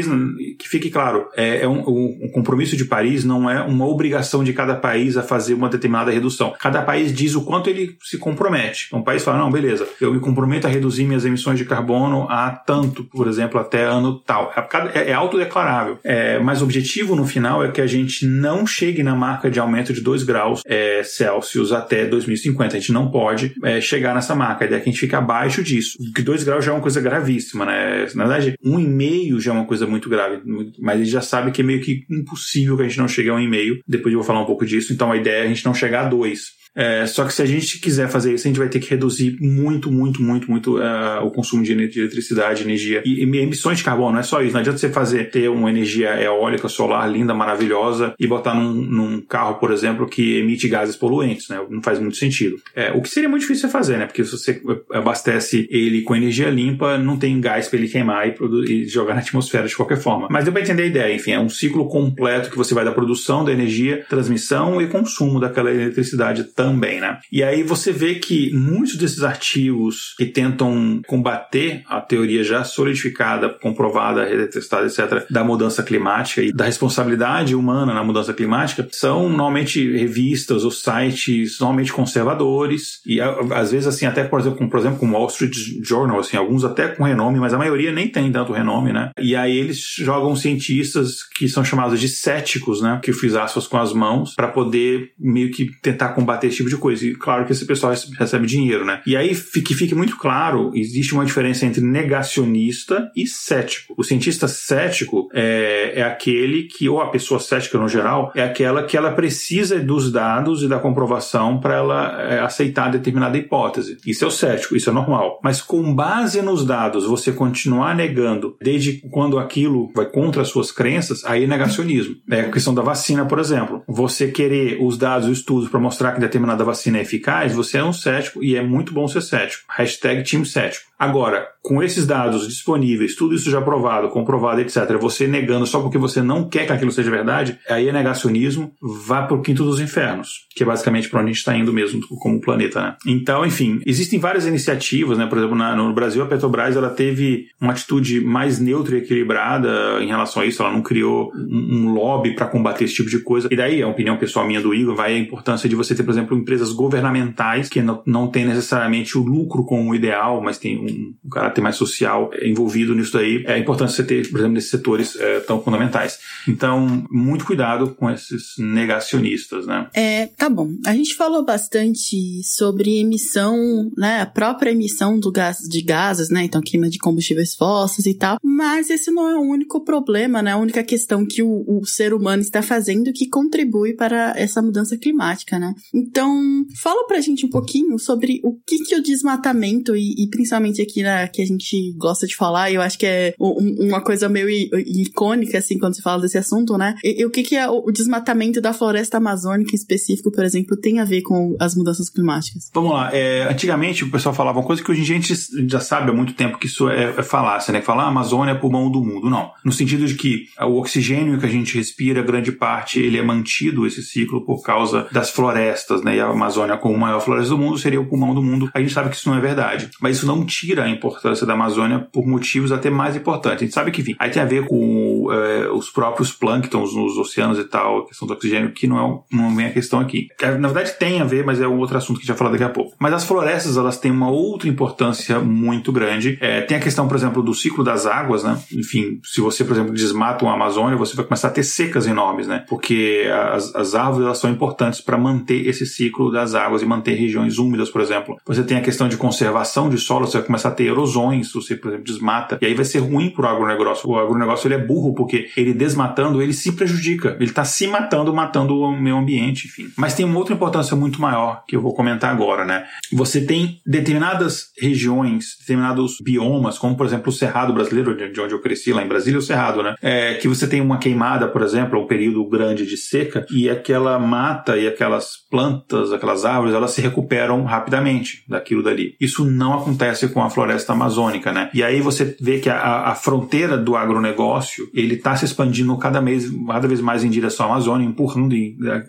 que 0.58 0.68
fique 0.68 0.90
claro, 0.90 1.28
é, 1.36 1.62
é 1.62 1.68
um, 1.68 1.80
um, 1.80 2.30
compromisso 2.32 2.76
de 2.76 2.84
Paris 2.84 3.24
não 3.24 3.48
é 3.48 3.62
uma 3.62 3.86
obrigação 3.86 4.42
de 4.42 4.52
cada 4.52 4.74
país 4.74 5.16
a 5.16 5.22
fazer 5.22 5.54
uma 5.54 5.68
determinada 5.68 6.10
redução. 6.10 6.54
Cada 6.58 6.82
país 6.82 7.12
diz 7.12 7.34
o 7.34 7.44
quanto 7.44 7.70
ele 7.70 7.96
se 8.02 8.18
compromete. 8.18 8.88
Um 8.92 9.02
país 9.02 9.22
fala, 9.22 9.38
não, 9.38 9.50
beleza, 9.50 9.86
eu 10.00 10.12
me 10.12 10.20
comprometo 10.20 10.66
a 10.66 10.70
reduzir 10.70 11.04
minhas 11.04 11.24
emissões 11.24 11.58
de 11.58 11.64
carbono 11.64 12.26
a 12.28 12.50
tanto, 12.50 13.04
por 13.04 13.28
exemplo, 13.28 13.60
até 13.60 13.84
ano 13.84 14.18
tal. 14.20 14.52
É, 14.56 14.98
é, 14.98 15.10
é 15.10 15.12
autodeclarável. 15.12 15.98
É, 16.04 16.38
mas 16.38 16.60
o 16.60 16.64
objetivo 16.64 17.14
no 17.14 17.26
final 17.26 17.64
é 17.64 17.70
que 17.70 17.80
a 17.80 17.86
gente 17.86 18.26
não 18.26 18.66
chegue 18.66 19.02
na 19.02 19.14
marca 19.14 19.50
de 19.50 19.58
aumento 19.58 19.92
de 19.92 20.00
2 20.00 20.22
graus 20.22 20.62
é, 20.66 21.02
Celsius 21.02 21.72
até 21.72 22.06
2050. 22.06 22.76
A 22.76 22.80
gente 22.80 22.92
não 22.92 23.10
pode 23.10 23.54
é, 23.62 23.80
chegar 23.80 24.14
nessa 24.14 24.34
marca. 24.34 24.64
A 24.64 24.66
ideia 24.66 24.78
é 24.78 24.82
que 24.82 24.88
a 24.88 24.92
gente 24.92 25.00
fique 25.00 25.14
abaixo 25.14 25.62
disso. 25.62 25.98
Porque 25.98 26.22
2 26.22 26.44
graus 26.44 26.64
já 26.64 26.72
é 26.72 26.74
uma 26.74 26.80
coisa 26.80 27.00
gravíssima, 27.00 27.64
né? 27.64 28.06
Na 28.14 28.26
verdade, 28.26 28.58
1,5 28.64 29.40
já 29.40 29.50
é 29.50 29.54
uma 29.54 29.64
coisa 29.64 29.83
muito 29.86 30.08
grave. 30.08 30.42
Mas 30.78 30.98
gente 30.98 31.10
já 31.10 31.20
sabe 31.20 31.50
que 31.50 31.62
é 31.62 31.64
meio 31.64 31.80
que 31.80 32.04
impossível 32.10 32.76
que 32.76 32.82
a 32.82 32.88
gente 32.88 32.98
não 32.98 33.08
chegue 33.08 33.30
a 33.30 33.34
1,5. 33.34 33.80
Depois 33.86 34.12
eu 34.12 34.18
vou 34.18 34.26
falar 34.26 34.42
um 34.42 34.46
pouco 34.46 34.66
disso. 34.66 34.92
Então 34.92 35.12
a 35.12 35.16
ideia 35.16 35.42
é 35.42 35.44
a 35.44 35.48
gente 35.48 35.64
não 35.64 35.74
chegar 35.74 36.06
a 36.06 36.08
2. 36.08 36.63
É, 36.74 37.06
só 37.06 37.24
que 37.24 37.32
se 37.32 37.40
a 37.40 37.46
gente 37.46 37.78
quiser 37.78 38.08
fazer 38.08 38.34
isso, 38.34 38.46
a 38.46 38.48
gente 38.48 38.58
vai 38.58 38.68
ter 38.68 38.80
que 38.80 38.90
reduzir 38.90 39.36
muito, 39.40 39.90
muito, 39.92 40.22
muito, 40.22 40.50
muito 40.50 40.78
uh, 40.78 41.24
o 41.24 41.30
consumo 41.30 41.62
de 41.62 41.72
eletricidade, 41.72 42.62
energia 42.62 43.02
e, 43.04 43.24
e, 43.24 43.38
emissões 43.38 43.78
de 43.78 43.84
carbono. 43.84 44.12
Não 44.12 44.20
é 44.20 44.22
só 44.22 44.42
isso. 44.42 44.52
Não 44.52 44.60
adianta 44.60 44.78
você 44.78 44.88
fazer 44.88 45.30
ter 45.30 45.48
uma 45.48 45.70
energia 45.70 46.20
eólica, 46.20 46.68
solar 46.68 47.10
linda, 47.10 47.32
maravilhosa 47.32 48.14
e 48.18 48.26
botar 48.26 48.54
num, 48.54 48.72
num 48.72 49.20
carro, 49.20 49.54
por 49.56 49.72
exemplo, 49.72 50.08
que 50.08 50.38
emite 50.38 50.68
gases 50.68 50.96
poluentes. 50.96 51.48
Né? 51.48 51.60
Não 51.70 51.82
faz 51.82 51.98
muito 51.98 52.16
sentido. 52.16 52.56
É, 52.74 52.92
o 52.92 53.00
que 53.00 53.08
seria 53.08 53.28
muito 53.28 53.42
difícil 53.42 53.68
fazer, 53.68 53.98
né? 53.98 54.06
Porque 54.06 54.24
se 54.24 54.32
você 54.32 54.60
abastece 54.92 55.68
ele 55.70 56.02
com 56.02 56.16
energia 56.16 56.50
limpa, 56.50 56.98
não 56.98 57.16
tem 57.16 57.40
gás 57.40 57.68
para 57.68 57.78
ele 57.78 57.88
queimar 57.88 58.28
e, 58.28 58.34
e, 58.68 58.88
jogar 58.88 59.14
na 59.14 59.20
atmosfera 59.20 59.68
de 59.68 59.76
qualquer 59.76 59.98
forma. 59.98 60.28
Mas 60.30 60.44
deu 60.44 60.52
para 60.52 60.62
entender 60.62 60.82
a 60.82 60.86
ideia. 60.86 61.14
Enfim, 61.14 61.32
é 61.32 61.40
um 61.40 61.48
ciclo 61.48 61.88
completo 61.88 62.50
que 62.50 62.56
você 62.56 62.74
vai 62.74 62.84
da 62.84 62.92
produção 62.92 63.44
da 63.44 63.52
energia, 63.52 64.04
transmissão 64.08 64.80
e 64.80 64.88
consumo 64.88 65.38
daquela 65.38 65.70
eletricidade 65.70 66.44
também, 66.64 67.00
né? 67.00 67.18
E 67.30 67.42
aí 67.42 67.62
você 67.62 67.92
vê 67.92 68.14
que 68.14 68.52
muitos 68.54 68.96
desses 68.96 69.22
artigos 69.22 70.14
que 70.16 70.24
tentam 70.24 71.02
combater 71.06 71.82
a 71.86 72.00
teoria 72.00 72.42
já 72.42 72.64
solidificada, 72.64 73.48
comprovada, 73.48 74.24
retestada, 74.24 74.86
etc., 74.86 75.26
da 75.30 75.44
mudança 75.44 75.82
climática 75.82 76.42
e 76.42 76.52
da 76.52 76.64
responsabilidade 76.64 77.54
humana 77.54 77.92
na 77.92 78.02
mudança 78.02 78.32
climática 78.32 78.88
são 78.92 79.28
normalmente 79.28 79.92
revistas 79.92 80.64
ou 80.64 80.70
sites 80.70 81.58
normalmente 81.60 81.92
conservadores 81.92 83.00
e 83.06 83.20
às 83.20 83.70
vezes 83.70 83.86
assim 83.86 84.06
até 84.06 84.24
por 84.24 84.40
exemplo, 84.40 84.58
com, 84.58 84.68
por 84.68 84.80
exemplo, 84.80 84.98
com 84.98 85.10
Wall 85.10 85.26
Street 85.28 85.54
Journal, 85.82 86.18
assim, 86.18 86.36
alguns 86.36 86.64
até 86.64 86.88
com 86.88 87.04
renome, 87.04 87.38
mas 87.38 87.52
a 87.52 87.58
maioria 87.58 87.92
nem 87.92 88.08
tem 88.08 88.32
tanto 88.32 88.52
renome, 88.52 88.92
né? 88.92 89.10
E 89.18 89.36
aí 89.36 89.56
eles 89.56 89.94
jogam 89.98 90.34
cientistas 90.34 91.22
que 91.22 91.48
são 91.48 91.64
chamados 91.64 92.00
de 92.00 92.08
céticos, 92.08 92.80
né? 92.80 93.00
Que 93.02 93.12
fiz 93.12 93.34
aspas 93.34 93.66
com 93.66 93.76
as 93.76 93.92
mãos 93.92 94.34
para 94.34 94.48
poder 94.48 95.12
meio 95.18 95.50
que 95.50 95.66
tentar 95.80 96.10
combater 96.10 96.50
esse 96.54 96.58
tipo 96.58 96.70
de 96.70 96.76
coisa. 96.76 97.06
E 97.06 97.14
claro 97.14 97.44
que 97.44 97.52
esse 97.52 97.66
pessoal 97.66 97.92
recebe 98.18 98.46
dinheiro, 98.46 98.84
né? 98.84 99.02
E 99.06 99.16
aí 99.16 99.34
que 99.34 99.74
fique 99.74 99.94
muito 99.94 100.16
claro, 100.16 100.70
existe 100.74 101.14
uma 101.14 101.24
diferença 101.24 101.66
entre 101.66 101.80
negacionista 101.82 103.10
e 103.16 103.26
cético. 103.26 103.94
O 103.96 104.04
cientista 104.04 104.46
cético 104.46 105.28
é, 105.32 106.00
é 106.00 106.02
aquele 106.02 106.64
que, 106.64 106.88
ou 106.88 107.00
a 107.00 107.10
pessoa 107.10 107.40
cética 107.40 107.78
no 107.78 107.88
geral, 107.88 108.32
é 108.34 108.42
aquela 108.42 108.82
que 108.84 108.96
ela 108.96 109.12
precisa 109.12 109.80
dos 109.80 110.12
dados 110.12 110.62
e 110.62 110.68
da 110.68 110.78
comprovação 110.78 111.58
para 111.58 111.76
ela 111.76 112.22
é, 112.22 112.40
aceitar 112.40 112.90
determinada 112.90 113.36
hipótese. 113.36 113.96
Isso 114.06 114.24
é 114.24 114.28
o 114.28 114.30
cético, 114.30 114.76
isso 114.76 114.90
é 114.90 114.92
normal. 114.92 115.40
Mas 115.42 115.60
com 115.60 115.94
base 115.94 116.40
nos 116.42 116.64
dados, 116.64 117.06
você 117.06 117.32
continuar 117.32 117.94
negando 117.94 118.56
desde 118.60 119.00
quando 119.10 119.38
aquilo 119.38 119.90
vai 119.94 120.06
contra 120.06 120.42
as 120.42 120.48
suas 120.48 120.70
crenças, 120.70 121.24
aí 121.24 121.44
é 121.44 121.46
negacionismo. 121.46 122.16
É 122.30 122.40
a 122.42 122.50
questão 122.50 122.74
da 122.74 122.82
vacina, 122.82 123.24
por 123.24 123.38
exemplo. 123.38 123.82
Você 123.88 124.28
querer 124.28 124.78
os 124.80 124.96
dados 124.98 125.28
e 125.28 125.32
estudos 125.32 125.68
para 125.68 125.80
mostrar 125.80 126.12
que 126.12 126.20
determinada 126.20 126.43
vacina 126.64 126.98
é 126.98 127.02
eficaz, 127.02 127.54
você 127.54 127.78
é 127.78 127.84
um 127.84 127.92
cético 127.92 128.44
e 128.44 128.56
é 128.56 128.62
muito 128.62 128.92
bom 128.92 129.08
ser 129.08 129.22
cético. 129.22 129.64
Hashtag 129.68 130.22
time 130.22 130.44
cético. 130.44 130.90
Agora, 130.98 131.48
com 131.64 131.82
esses 131.82 132.06
dados 132.06 132.46
disponíveis, 132.46 133.16
tudo 133.16 133.34
isso 133.34 133.50
já 133.50 133.58
provado, 133.58 134.10
comprovado, 134.10 134.60
etc., 134.60 134.98
você 135.00 135.26
negando 135.26 135.66
só 135.66 135.80
porque 135.80 135.96
você 135.96 136.20
não 136.20 136.46
quer 136.46 136.66
que 136.66 136.72
aquilo 136.72 136.92
seja 136.92 137.10
verdade, 137.10 137.58
aí 137.70 137.88
é 137.88 137.92
negacionismo, 137.92 138.70
vá 138.82 139.22
pro 139.22 139.40
quinto 139.40 139.64
dos 139.64 139.80
infernos, 139.80 140.46
que 140.54 140.62
é 140.62 140.66
basicamente 140.66 141.08
para 141.08 141.20
onde 141.20 141.30
a 141.30 141.32
gente 141.32 141.38
está 141.38 141.56
indo 141.56 141.72
mesmo 141.72 142.06
como 142.18 142.38
planeta, 142.38 142.82
né? 142.82 142.96
Então, 143.06 143.46
enfim, 143.46 143.80
existem 143.86 144.18
várias 144.18 144.46
iniciativas, 144.46 145.16
né? 145.16 145.24
Por 145.26 145.38
exemplo, 145.38 145.56
na, 145.56 145.74
no 145.74 145.90
Brasil, 145.94 146.22
a 146.22 146.26
Petrobras 146.26 146.76
ela 146.76 146.90
teve 146.90 147.46
uma 147.58 147.72
atitude 147.72 148.20
mais 148.20 148.60
neutra 148.60 148.96
e 148.96 148.98
equilibrada 148.98 150.02
em 150.02 150.08
relação 150.08 150.42
a 150.42 150.46
isso, 150.46 150.62
ela 150.62 150.70
não 150.70 150.82
criou 150.82 151.32
um, 151.34 151.86
um 151.86 151.94
lobby 151.94 152.34
para 152.34 152.44
combater 152.44 152.84
esse 152.84 152.94
tipo 152.94 153.08
de 153.08 153.20
coisa. 153.20 153.48
E 153.50 153.56
daí, 153.56 153.82
a 153.82 153.88
opinião 153.88 154.18
pessoal 154.18 154.46
minha 154.46 154.60
do 154.60 154.74
Igor 154.74 154.94
vai 154.94 155.14
a 155.14 155.18
importância 155.18 155.66
de 155.66 155.74
você 155.74 155.94
ter, 155.94 156.02
por 156.02 156.10
exemplo, 156.10 156.36
empresas 156.36 156.72
governamentais 156.72 157.70
que 157.70 157.80
não, 157.80 158.02
não 158.04 158.28
tem 158.28 158.44
necessariamente 158.44 159.16
o 159.16 159.22
lucro 159.22 159.64
como 159.64 159.90
o 159.90 159.94
ideal, 159.94 160.42
mas 160.42 160.58
tem 160.58 160.78
um, 160.78 161.14
um 161.24 161.28
caráter 161.30 161.53
mais 161.60 161.76
social 161.76 162.30
envolvido 162.42 162.94
nisso 162.94 163.12
daí. 163.12 163.44
É 163.46 163.58
importante 163.58 163.92
você 163.92 164.04
ter, 164.04 164.28
por 164.30 164.38
exemplo, 164.38 164.54
nesses 164.54 164.70
setores 164.70 165.16
é, 165.16 165.40
tão 165.40 165.62
fundamentais. 165.62 166.18
Então, 166.48 167.04
muito 167.10 167.44
cuidado 167.44 167.94
com 167.94 168.10
esses 168.10 168.54
negacionistas, 168.58 169.66
né? 169.66 169.88
É, 169.94 170.26
tá 170.26 170.48
bom. 170.48 170.70
A 170.86 170.94
gente 170.94 171.14
falou 171.14 171.44
bastante 171.44 172.42
sobre 172.44 173.00
emissão, 173.00 173.90
né? 173.96 174.20
A 174.20 174.26
própria 174.26 174.70
emissão 174.70 175.18
do 175.18 175.30
gás, 175.30 175.58
de 175.58 175.82
gases, 175.82 176.30
né? 176.30 176.44
Então, 176.44 176.60
queima 176.60 176.88
de 176.88 176.98
combustíveis 176.98 177.54
fósseis 177.54 178.06
e 178.06 178.14
tal. 178.14 178.38
Mas 178.42 178.90
esse 178.90 179.10
não 179.10 179.28
é 179.28 179.36
o 179.36 179.42
único 179.42 179.84
problema, 179.84 180.42
né? 180.42 180.52
A 180.52 180.58
única 180.58 180.82
questão 180.82 181.26
que 181.26 181.42
o, 181.42 181.64
o 181.66 181.84
ser 181.86 182.14
humano 182.14 182.42
está 182.42 182.62
fazendo 182.62 183.12
que 183.12 183.28
contribui 183.28 183.94
para 183.94 184.32
essa 184.36 184.60
mudança 184.62 184.96
climática, 184.96 185.58
né? 185.58 185.74
Então, 185.94 186.64
fala 186.82 187.06
pra 187.06 187.20
gente 187.20 187.46
um 187.46 187.50
pouquinho 187.50 187.98
sobre 187.98 188.40
o 188.42 188.54
que 188.66 188.78
que 188.84 188.94
o 188.96 189.02
desmatamento 189.02 189.96
e, 189.96 190.14
e 190.18 190.28
principalmente 190.28 190.82
aqui 190.82 191.02
na 191.02 191.28
que 191.28 191.42
a 191.44 191.46
gente 191.46 191.92
gosta 191.96 192.26
de 192.26 192.36
falar, 192.36 192.70
eu 192.70 192.80
acho 192.80 192.98
que 192.98 193.06
é 193.06 193.34
um, 193.38 193.88
uma 193.88 194.00
coisa 194.00 194.28
meio 194.28 194.48
icônica 194.48 195.58
assim 195.58 195.78
quando 195.78 195.94
se 195.94 196.02
fala 196.02 196.22
desse 196.22 196.38
assunto, 196.38 196.76
né? 196.76 196.94
E, 197.04 197.22
e 197.22 197.24
o 197.24 197.30
que 197.30 197.42
que 197.42 197.56
é 197.56 197.68
o, 197.68 197.90
desmatamento 197.90 198.60
da 198.60 198.72
floresta 198.72 199.18
amazônica 199.18 199.70
em 199.72 199.76
específico, 199.76 200.30
por 200.30 200.44
exemplo, 200.44 200.76
tem 200.76 200.98
a 200.98 201.04
ver 201.04 201.22
com 201.22 201.56
as 201.60 201.74
mudanças 201.74 202.10
climáticas? 202.10 202.70
Vamos 202.74 202.92
lá. 202.92 203.10
É, 203.12 203.48
antigamente 203.50 204.04
o 204.04 204.10
pessoal 204.10 204.34
falava 204.34 204.58
uma 204.58 204.66
coisa 204.66 204.82
que 204.82 204.90
hoje 204.90 205.00
em 205.00 205.04
dia 205.04 205.16
a 205.16 205.20
gente 205.20 205.68
já 205.68 205.80
sabe 205.80 206.10
há 206.10 206.14
muito 206.14 206.34
tempo 206.34 206.58
que 206.58 206.66
isso 206.66 206.88
é, 206.88 207.14
é 207.16 207.22
falácia, 207.22 207.72
né? 207.72 207.80
Falar 207.80 208.04
a 208.04 208.08
Amazônia 208.08 208.52
é 208.52 208.54
pulmão 208.54 208.90
do 208.90 209.02
mundo. 209.02 209.30
Não. 209.30 209.50
No 209.64 209.72
sentido 209.72 210.06
de 210.06 210.14
que 210.14 210.46
o 210.60 210.78
oxigênio 210.78 211.38
que 211.38 211.46
a 211.46 211.48
gente 211.48 211.76
respira, 211.76 212.22
grande 212.22 212.52
parte, 212.52 212.98
ele 212.98 213.18
é 213.18 213.22
mantido, 213.22 213.86
esse 213.86 214.02
ciclo, 214.02 214.44
por 214.44 214.62
causa 214.62 215.06
das 215.12 215.30
florestas, 215.30 216.02
né? 216.02 216.16
E 216.16 216.20
a 216.20 216.26
Amazônia, 216.26 216.76
como 216.76 216.96
maior 216.96 217.20
floresta 217.20 217.50
do 217.50 217.58
mundo, 217.58 217.78
seria 217.78 218.00
o 218.00 218.06
pulmão 218.06 218.34
do 218.34 218.42
mundo. 218.42 218.70
A 218.72 218.80
gente 218.80 218.92
sabe 218.92 219.10
que 219.10 219.16
isso 219.16 219.28
não 219.28 219.36
é 219.36 219.40
verdade. 219.40 219.90
Mas 220.00 220.16
isso 220.16 220.26
não 220.26 220.44
tira 220.44 220.84
a 220.84 220.90
importância 220.90 221.33
da 221.42 221.54
Amazônia 221.54 221.98
por 222.12 222.26
motivos 222.26 222.72
até 222.72 222.90
mais 222.90 223.16
importantes. 223.16 223.62
A 223.62 223.64
gente 223.64 223.74
sabe 223.74 223.90
que, 223.90 224.02
enfim, 224.02 224.14
aí 224.18 224.30
tem 224.30 224.42
a 224.42 224.46
ver 224.46 224.66
com 224.66 225.28
é, 225.32 225.68
os 225.70 225.90
próprios 225.90 226.32
plânctons 226.32 226.94
nos 226.94 227.16
oceanos 227.18 227.58
e 227.58 227.64
tal, 227.64 228.00
a 228.00 228.06
questão 228.06 228.26
do 228.26 228.34
oxigênio, 228.34 228.72
que 228.72 228.86
não 228.86 228.98
é 228.98 229.36
não 229.36 229.54
vem 229.54 229.66
a 229.66 229.72
questão 229.72 230.00
aqui. 230.00 230.28
Na 230.40 230.68
verdade 230.68 230.92
tem 230.98 231.20
a 231.20 231.24
ver, 231.24 231.44
mas 231.44 231.60
é 231.60 231.66
um 231.66 231.78
outro 231.78 231.96
assunto 231.96 232.18
que 232.18 232.22
a 232.22 232.26
gente 232.26 232.28
vai 232.28 232.38
falar 232.38 232.50
daqui 232.50 232.64
a 232.64 232.68
pouco. 232.68 232.94
Mas 232.98 233.12
as 233.12 233.24
florestas, 233.24 233.76
elas 233.76 233.98
têm 233.98 234.10
uma 234.10 234.30
outra 234.30 234.68
importância 234.68 235.40
muito 235.40 235.92
grande. 235.92 236.38
É, 236.40 236.60
tem 236.62 236.76
a 236.76 236.80
questão, 236.80 237.08
por 237.08 237.16
exemplo, 237.16 237.42
do 237.42 237.54
ciclo 237.54 237.82
das 237.82 238.06
águas, 238.06 238.44
né? 238.44 238.58
Enfim, 238.72 239.20
se 239.24 239.40
você, 239.40 239.64
por 239.64 239.72
exemplo, 239.72 239.92
desmata 239.92 240.44
uma 240.44 240.54
Amazônia, 240.54 240.96
você 240.96 241.16
vai 241.16 241.24
começar 241.24 241.48
a 241.48 241.50
ter 241.50 241.62
secas 241.62 242.06
enormes, 242.06 242.46
né? 242.46 242.64
Porque 242.68 243.28
as, 243.52 243.74
as 243.74 243.94
árvores, 243.94 244.26
elas 244.26 244.38
são 244.38 244.50
importantes 244.50 245.00
para 245.00 245.16
manter 245.16 245.66
esse 245.66 245.86
ciclo 245.86 246.30
das 246.30 246.54
águas 246.54 246.82
e 246.82 246.86
manter 246.86 247.14
regiões 247.14 247.58
úmidas, 247.58 247.90
por 247.90 248.00
exemplo. 248.00 248.36
Você 248.46 248.62
tem 248.62 248.76
a 248.76 248.80
questão 248.80 249.08
de 249.08 249.16
conservação 249.16 249.88
de 249.88 249.98
solo, 249.98 250.26
você 250.26 250.38
vai 250.38 250.46
começar 250.46 250.68
a 250.68 250.72
ter 250.72 250.84
erosões, 251.24 251.48
se 251.48 251.54
você, 251.54 251.76
por 251.76 251.88
exemplo, 251.88 252.04
desmata. 252.04 252.58
E 252.60 252.66
aí 252.66 252.74
vai 252.74 252.84
ser 252.84 252.98
ruim 252.98 253.30
para 253.30 253.46
o 253.46 253.48
agronegócio. 253.48 254.08
O 254.08 254.18
agronegócio 254.18 254.66
ele 254.66 254.74
é 254.74 254.78
burro, 254.78 255.14
porque 255.14 255.48
ele 255.56 255.72
desmatando, 255.72 256.42
ele 256.42 256.52
se 256.52 256.72
prejudica. 256.72 257.36
Ele 257.40 257.50
está 257.50 257.64
se 257.64 257.86
matando, 257.86 258.32
matando 258.34 258.78
o 258.78 258.96
meio 258.96 259.16
ambiente, 259.16 259.66
enfim. 259.66 259.88
Mas 259.96 260.14
tem 260.14 260.24
uma 260.24 260.38
outra 260.38 260.54
importância 260.54 260.96
muito 260.96 261.20
maior 261.20 261.64
que 261.66 261.76
eu 261.76 261.80
vou 261.80 261.94
comentar 261.94 262.30
agora, 262.30 262.64
né? 262.64 262.84
Você 263.12 263.40
tem 263.40 263.80
determinadas 263.86 264.72
regiões, 264.80 265.56
determinados 265.58 266.18
biomas, 266.20 266.78
como 266.78 266.96
por 266.96 267.06
exemplo 267.06 267.28
o 267.28 267.32
Cerrado 267.32 267.72
brasileiro, 267.72 268.32
de 268.32 268.40
onde 268.40 268.54
eu 268.54 268.60
cresci, 268.60 268.92
lá 268.92 269.02
em 269.02 269.08
Brasília, 269.08 269.38
o 269.38 269.42
Cerrado, 269.42 269.82
né? 269.82 269.94
É, 270.02 270.34
que 270.34 270.48
você 270.48 270.66
tem 270.66 270.80
uma 270.80 270.98
queimada, 270.98 271.48
por 271.48 271.62
exemplo, 271.62 272.00
um 272.00 272.06
período 272.06 272.44
grande 272.48 272.86
de 272.86 272.96
seca, 272.96 273.46
e 273.50 273.68
aquela 273.68 274.18
mata 274.18 274.76
e 274.76 274.86
aquelas 274.86 275.43
plantas, 275.54 276.12
aquelas 276.12 276.44
árvores, 276.44 276.74
elas 276.74 276.90
se 276.90 277.00
recuperam 277.00 277.62
rapidamente 277.62 278.42
daquilo 278.48 278.82
dali. 278.82 279.14
Isso 279.20 279.44
não 279.44 279.74
acontece 279.74 280.26
com 280.26 280.42
a 280.42 280.50
floresta 280.50 280.92
amazônica, 280.92 281.52
né? 281.52 281.70
E 281.72 281.80
aí 281.80 282.00
você 282.00 282.36
vê 282.40 282.58
que 282.58 282.68
a, 282.68 283.04
a 283.04 283.14
fronteira 283.14 283.78
do 283.78 283.94
agronegócio, 283.94 284.90
ele 284.92 285.14
está 285.14 285.36
se 285.36 285.44
expandindo 285.44 285.96
cada 285.96 286.20
vez, 286.20 286.50
cada 286.66 286.88
vez 286.88 287.00
mais 287.00 287.22
em 287.22 287.30
direção 287.30 287.66
à 287.66 287.68
Amazônia, 287.68 288.04
empurrando 288.04 288.52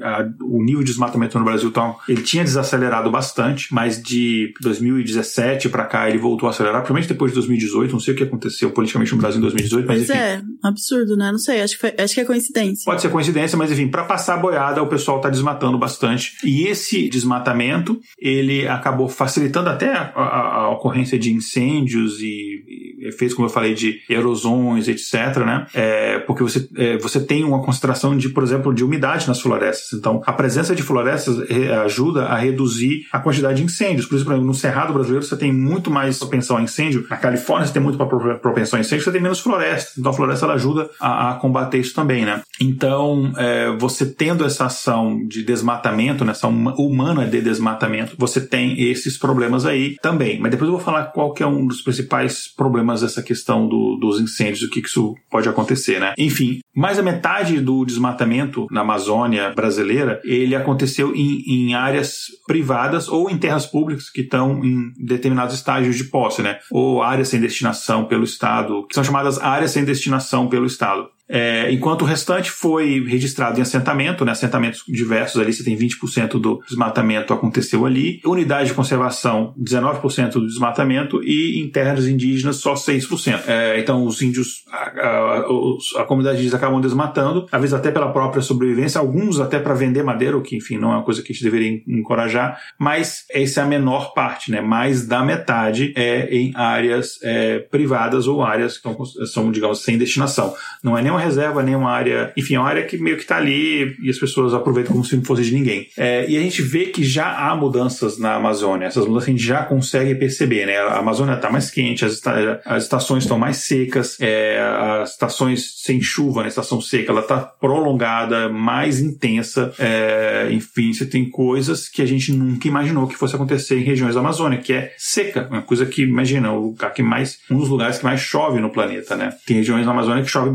a, 0.03 0.07
a, 0.07 0.29
o 0.39 0.63
nível 0.63 0.83
de 0.83 0.91
desmatamento 0.91 1.39
no 1.39 1.45
Brasil, 1.45 1.69
então, 1.69 1.95
ele 2.07 2.21
tinha 2.21 2.43
desacelerado 2.43 3.09
bastante, 3.09 3.73
mas 3.73 3.99
de 3.99 4.53
2017 4.61 5.67
para 5.69 5.85
cá 5.85 6.07
ele 6.07 6.19
voltou 6.19 6.45
a 6.45 6.51
acelerar, 6.51 6.83
provavelmente 6.83 7.11
depois 7.11 7.31
de 7.31 7.37
2018, 7.37 7.91
não 7.91 7.99
sei 7.99 8.13
o 8.13 8.17
que 8.17 8.23
aconteceu 8.23 8.69
politicamente 8.69 9.13
no 9.13 9.17
Brasil 9.17 9.39
em 9.39 9.41
2018, 9.41 9.87
mas 9.87 9.97
pois 9.97 10.09
enfim. 10.11 10.19
é, 10.19 10.41
absurdo, 10.63 11.17
né? 11.17 11.31
Não 11.31 11.39
sei, 11.39 11.61
acho 11.61 11.73
que, 11.73 11.81
foi, 11.81 11.95
acho 11.97 12.13
que 12.13 12.21
é 12.21 12.25
coincidência. 12.25 12.85
Pode 12.85 13.01
ser 13.01 13.09
coincidência, 13.09 13.57
mas 13.57 13.71
enfim, 13.71 13.87
para 13.87 14.03
passar 14.03 14.35
a 14.35 14.37
boiada, 14.37 14.83
o 14.83 14.87
pessoal 14.87 15.17
está 15.17 15.31
desmatando 15.31 15.75
bastante. 15.79 16.34
E 16.43 16.67
esse 16.67 17.09
desmatamento, 17.09 17.99
ele 18.19 18.67
acabou 18.67 19.07
facilitando 19.07 19.69
até 19.69 19.93
a, 19.93 20.11
a, 20.15 20.55
a 20.55 20.69
ocorrência 20.71 21.17
de 21.17 21.31
incêndios 21.31 22.21
e, 22.21 22.84
e 23.05 23.09
efeitos, 23.09 23.35
como 23.35 23.47
eu 23.47 23.51
falei, 23.51 23.73
de 23.73 24.01
erosões, 24.09 24.87
etc, 24.87 25.37
né? 25.45 25.67
É, 25.73 26.19
porque 26.19 26.43
você, 26.43 26.67
é, 26.75 26.97
você 26.97 27.19
tem 27.19 27.43
uma 27.43 27.63
concentração 27.63 28.17
de, 28.17 28.29
por 28.29 28.43
exemplo, 28.43 28.73
de 28.73 28.83
umidade 28.83 29.27
nas 29.27 29.41
florestas. 29.41 29.93
Então, 29.93 30.21
a 30.25 30.33
presença 30.33 30.75
de 30.75 30.83
florestas 30.83 31.37
ajuda 31.85 32.25
a 32.25 32.35
reduzir 32.35 33.05
a 33.11 33.19
quantidade 33.19 33.57
de 33.57 33.63
incêndios. 33.63 34.05
Por 34.05 34.15
exemplo, 34.15 34.41
no 34.41 34.53
Cerrado 34.53 34.93
brasileiro 34.93 35.25
você 35.25 35.37
tem 35.37 35.51
muito 35.51 35.91
mais 35.91 36.17
propensão 36.17 36.57
a 36.57 36.61
incêndio. 36.61 37.05
Na 37.09 37.17
Califórnia 37.17 37.67
você 37.67 37.73
tem 37.73 37.81
muito 37.81 37.97
propensão 38.39 38.77
a 38.77 38.81
incêndio, 38.81 39.03
você 39.03 39.11
tem 39.11 39.21
menos 39.21 39.39
florestas. 39.39 39.97
Então 39.97 40.11
a 40.11 40.15
floresta 40.15 40.45
ela 40.45 40.55
ajuda 40.55 40.89
a, 40.99 41.31
a 41.31 41.33
combater 41.35 41.77
isso 41.77 41.93
também, 41.93 42.25
né? 42.25 42.41
Então, 42.59 43.33
é, 43.37 43.75
você 43.77 44.05
tendo 44.05 44.45
essa 44.45 44.65
ação 44.65 45.25
de 45.27 45.43
desmatamento, 45.43 46.23
né, 46.23 46.33
humana 46.77 47.25
de 47.27 47.41
desmatamento, 47.41 48.15
você 48.17 48.39
tem 48.39 48.81
esses 48.81 49.17
problemas 49.17 49.65
aí 49.65 49.95
também. 50.01 50.39
Mas 50.39 50.51
depois 50.51 50.67
eu 50.67 50.75
vou 50.75 50.83
falar 50.83 51.05
qual 51.05 51.33
que 51.33 51.43
é 51.43 51.47
um 51.47 51.67
dos 51.67 51.81
principais 51.81 52.47
problemas 52.47 52.94
dessa 53.01 53.21
questão 53.21 53.67
do, 53.67 53.95
dos 53.97 54.19
incêndios, 54.19 54.61
o 54.63 54.69
que, 54.69 54.81
que 54.81 54.87
isso 54.87 55.15
pode 55.29 55.47
acontecer, 55.47 55.99
né? 55.99 56.13
Enfim, 56.17 56.59
mais 56.75 56.99
a 56.99 57.03
metade 57.03 57.59
do 57.59 57.85
desmatamento 57.85 58.67
na 58.69 58.81
Amazônia 58.81 59.51
brasileira, 59.53 60.21
ele 60.23 60.55
aconteceu 60.55 61.15
em, 61.15 61.43
em 61.47 61.73
áreas 61.73 62.25
privadas 62.47 63.07
ou 63.07 63.29
em 63.29 63.37
terras 63.37 63.65
públicas 63.65 64.09
que 64.09 64.21
estão 64.21 64.63
em 64.63 64.91
determinados 64.97 65.55
estágios 65.55 65.95
de 65.95 66.05
posse, 66.05 66.41
né? 66.41 66.59
Ou 66.71 67.01
áreas 67.01 67.29
sem 67.29 67.39
destinação 67.39 68.05
pelo 68.05 68.23
Estado, 68.23 68.85
que 68.87 68.95
são 68.95 69.03
chamadas 69.03 69.39
áreas 69.39 69.71
sem 69.71 69.85
destinação 69.85 70.47
pelo 70.47 70.65
Estado. 70.65 71.09
É, 71.27 71.71
enquanto 71.71 72.03
o 72.03 72.05
restante 72.05 72.51
foi 72.51 73.03
registrado 73.05 73.59
em 73.59 73.61
assentamento, 73.61 74.23
né, 74.23 74.31
assentamentos 74.31 74.83
diversos 74.87 75.41
ali, 75.41 75.51
você 75.51 75.63
tem 75.63 75.75
20% 75.75 76.39
do 76.39 76.61
desmatamento 76.67 77.33
aconteceu 77.33 77.85
ali, 77.85 78.21
unidade 78.25 78.69
de 78.69 78.75
conservação 78.75 79.53
19% 79.59 80.33
do 80.33 80.47
desmatamento 80.47 81.23
e 81.23 81.59
em 81.59 81.69
terras 81.69 82.07
indígenas 82.07 82.57
só 82.57 82.75
6%. 82.75 83.41
É, 83.47 83.79
então 83.79 84.05
os 84.05 84.21
índios, 84.21 84.63
a, 84.71 84.77
a, 84.77 86.01
a, 86.01 86.03
comunidade 86.03 86.37
indígena 86.37 86.57
acabam 86.57 86.79
desmatando, 86.79 87.47
às 87.51 87.61
vezes 87.61 87.73
até 87.73 87.91
pela 87.91 88.11
própria 88.11 88.41
sobrevivência, 88.41 88.99
alguns 88.99 89.39
até 89.39 89.59
para 89.59 89.73
vender 89.73 90.03
madeira, 90.03 90.37
o 90.37 90.41
que 90.41 90.55
enfim 90.55 90.77
não 90.77 90.91
é 90.91 90.95
uma 90.95 91.03
coisa 91.03 91.21
que 91.21 91.31
a 91.31 91.33
gente 91.33 91.43
deveria 91.43 91.81
encorajar, 91.87 92.59
mas 92.79 93.25
essa 93.31 93.61
é 93.61 93.63
a 93.63 93.67
menor 93.67 94.13
parte, 94.13 94.51
né, 94.51 94.61
mais 94.61 95.07
da 95.07 95.23
metade 95.23 95.93
é 95.95 96.27
em 96.35 96.53
áreas 96.55 97.19
é, 97.23 97.59
privadas 97.59 98.27
ou 98.27 98.43
áreas 98.43 98.77
que 98.77 98.83
são, 98.83 99.05
são, 99.25 99.51
digamos, 99.51 99.83
sem 99.83 99.97
destinação. 99.97 100.53
Não 100.83 100.97
é 100.97 101.01
nem 101.01 101.14
uma 101.15 101.21
reserva, 101.21 101.63
nem 101.63 101.75
uma 101.75 101.91
área. 101.91 102.31
Enfim, 102.37 102.55
é 102.55 102.59
uma 102.59 102.67
área 102.67 102.83
que 102.83 102.97
meio 102.97 103.15
que 103.15 103.23
está 103.23 103.37
ali 103.37 103.95
e 104.01 104.09
as 104.09 104.17
pessoas 104.17 104.53
aproveitam 104.53 104.93
como 104.93 105.03
se 105.03 105.15
não 105.15 105.23
fosse 105.23 105.43
de 105.43 105.53
ninguém. 105.53 105.87
É, 105.97 106.29
e 106.29 106.37
a 106.37 106.41
gente 106.41 106.61
vê 106.61 106.85
que 106.85 107.03
já 107.03 107.31
há 107.31 107.55
mudanças 107.55 108.17
na 108.17 108.35
Amazônia. 108.35 108.87
Essas 108.87 109.05
mudanças 109.05 109.29
a 109.29 109.31
gente 109.31 109.43
já 109.43 109.63
consegue 109.63 110.15
perceber, 110.15 110.65
né? 110.65 110.77
A 110.77 110.99
Amazônia 110.99 111.35
está 111.35 111.49
mais 111.49 111.69
quente, 111.69 112.05
as, 112.05 112.21
as 112.65 112.83
estações 112.83 113.23
estão 113.23 113.37
mais 113.37 113.57
secas, 113.57 114.17
é, 114.19 114.59
as 115.01 115.11
estações 115.11 115.81
sem 115.83 116.01
chuva, 116.01 116.41
né? 116.41 116.45
A 116.45 116.49
estação 116.49 116.81
seca, 116.81 117.11
ela 117.11 117.21
está 117.21 117.39
prolongada, 117.39 118.49
mais 118.49 118.99
intensa. 118.99 119.73
É, 119.79 120.49
enfim, 120.51 120.93
você 120.93 121.05
tem 121.05 121.29
coisas 121.29 121.87
que 121.87 122.01
a 122.01 122.05
gente 122.05 122.31
nunca 122.31 122.67
imaginou 122.67 123.07
que 123.07 123.15
fosse 123.15 123.35
acontecer 123.35 123.79
em 123.79 123.83
regiões 123.83 124.15
da 124.15 124.21
Amazônia, 124.21 124.59
que 124.59 124.73
é 124.73 124.93
seca. 124.97 125.47
Uma 125.49 125.61
coisa 125.61 125.85
que, 125.85 126.03
imagina, 126.03 126.51
o 126.51 126.67
lugar 126.67 126.93
que 126.93 127.03
mais, 127.03 127.39
um 127.49 127.57
dos 127.57 127.69
lugares 127.69 127.97
que 127.97 128.03
mais 128.03 128.19
chove 128.19 128.59
no 128.59 128.69
planeta, 128.69 129.15
né? 129.15 129.33
Tem 129.45 129.57
regiões 129.57 129.85
na 129.85 129.91
Amazônia 129.91 130.23
que 130.23 130.29
chove 130.29 130.49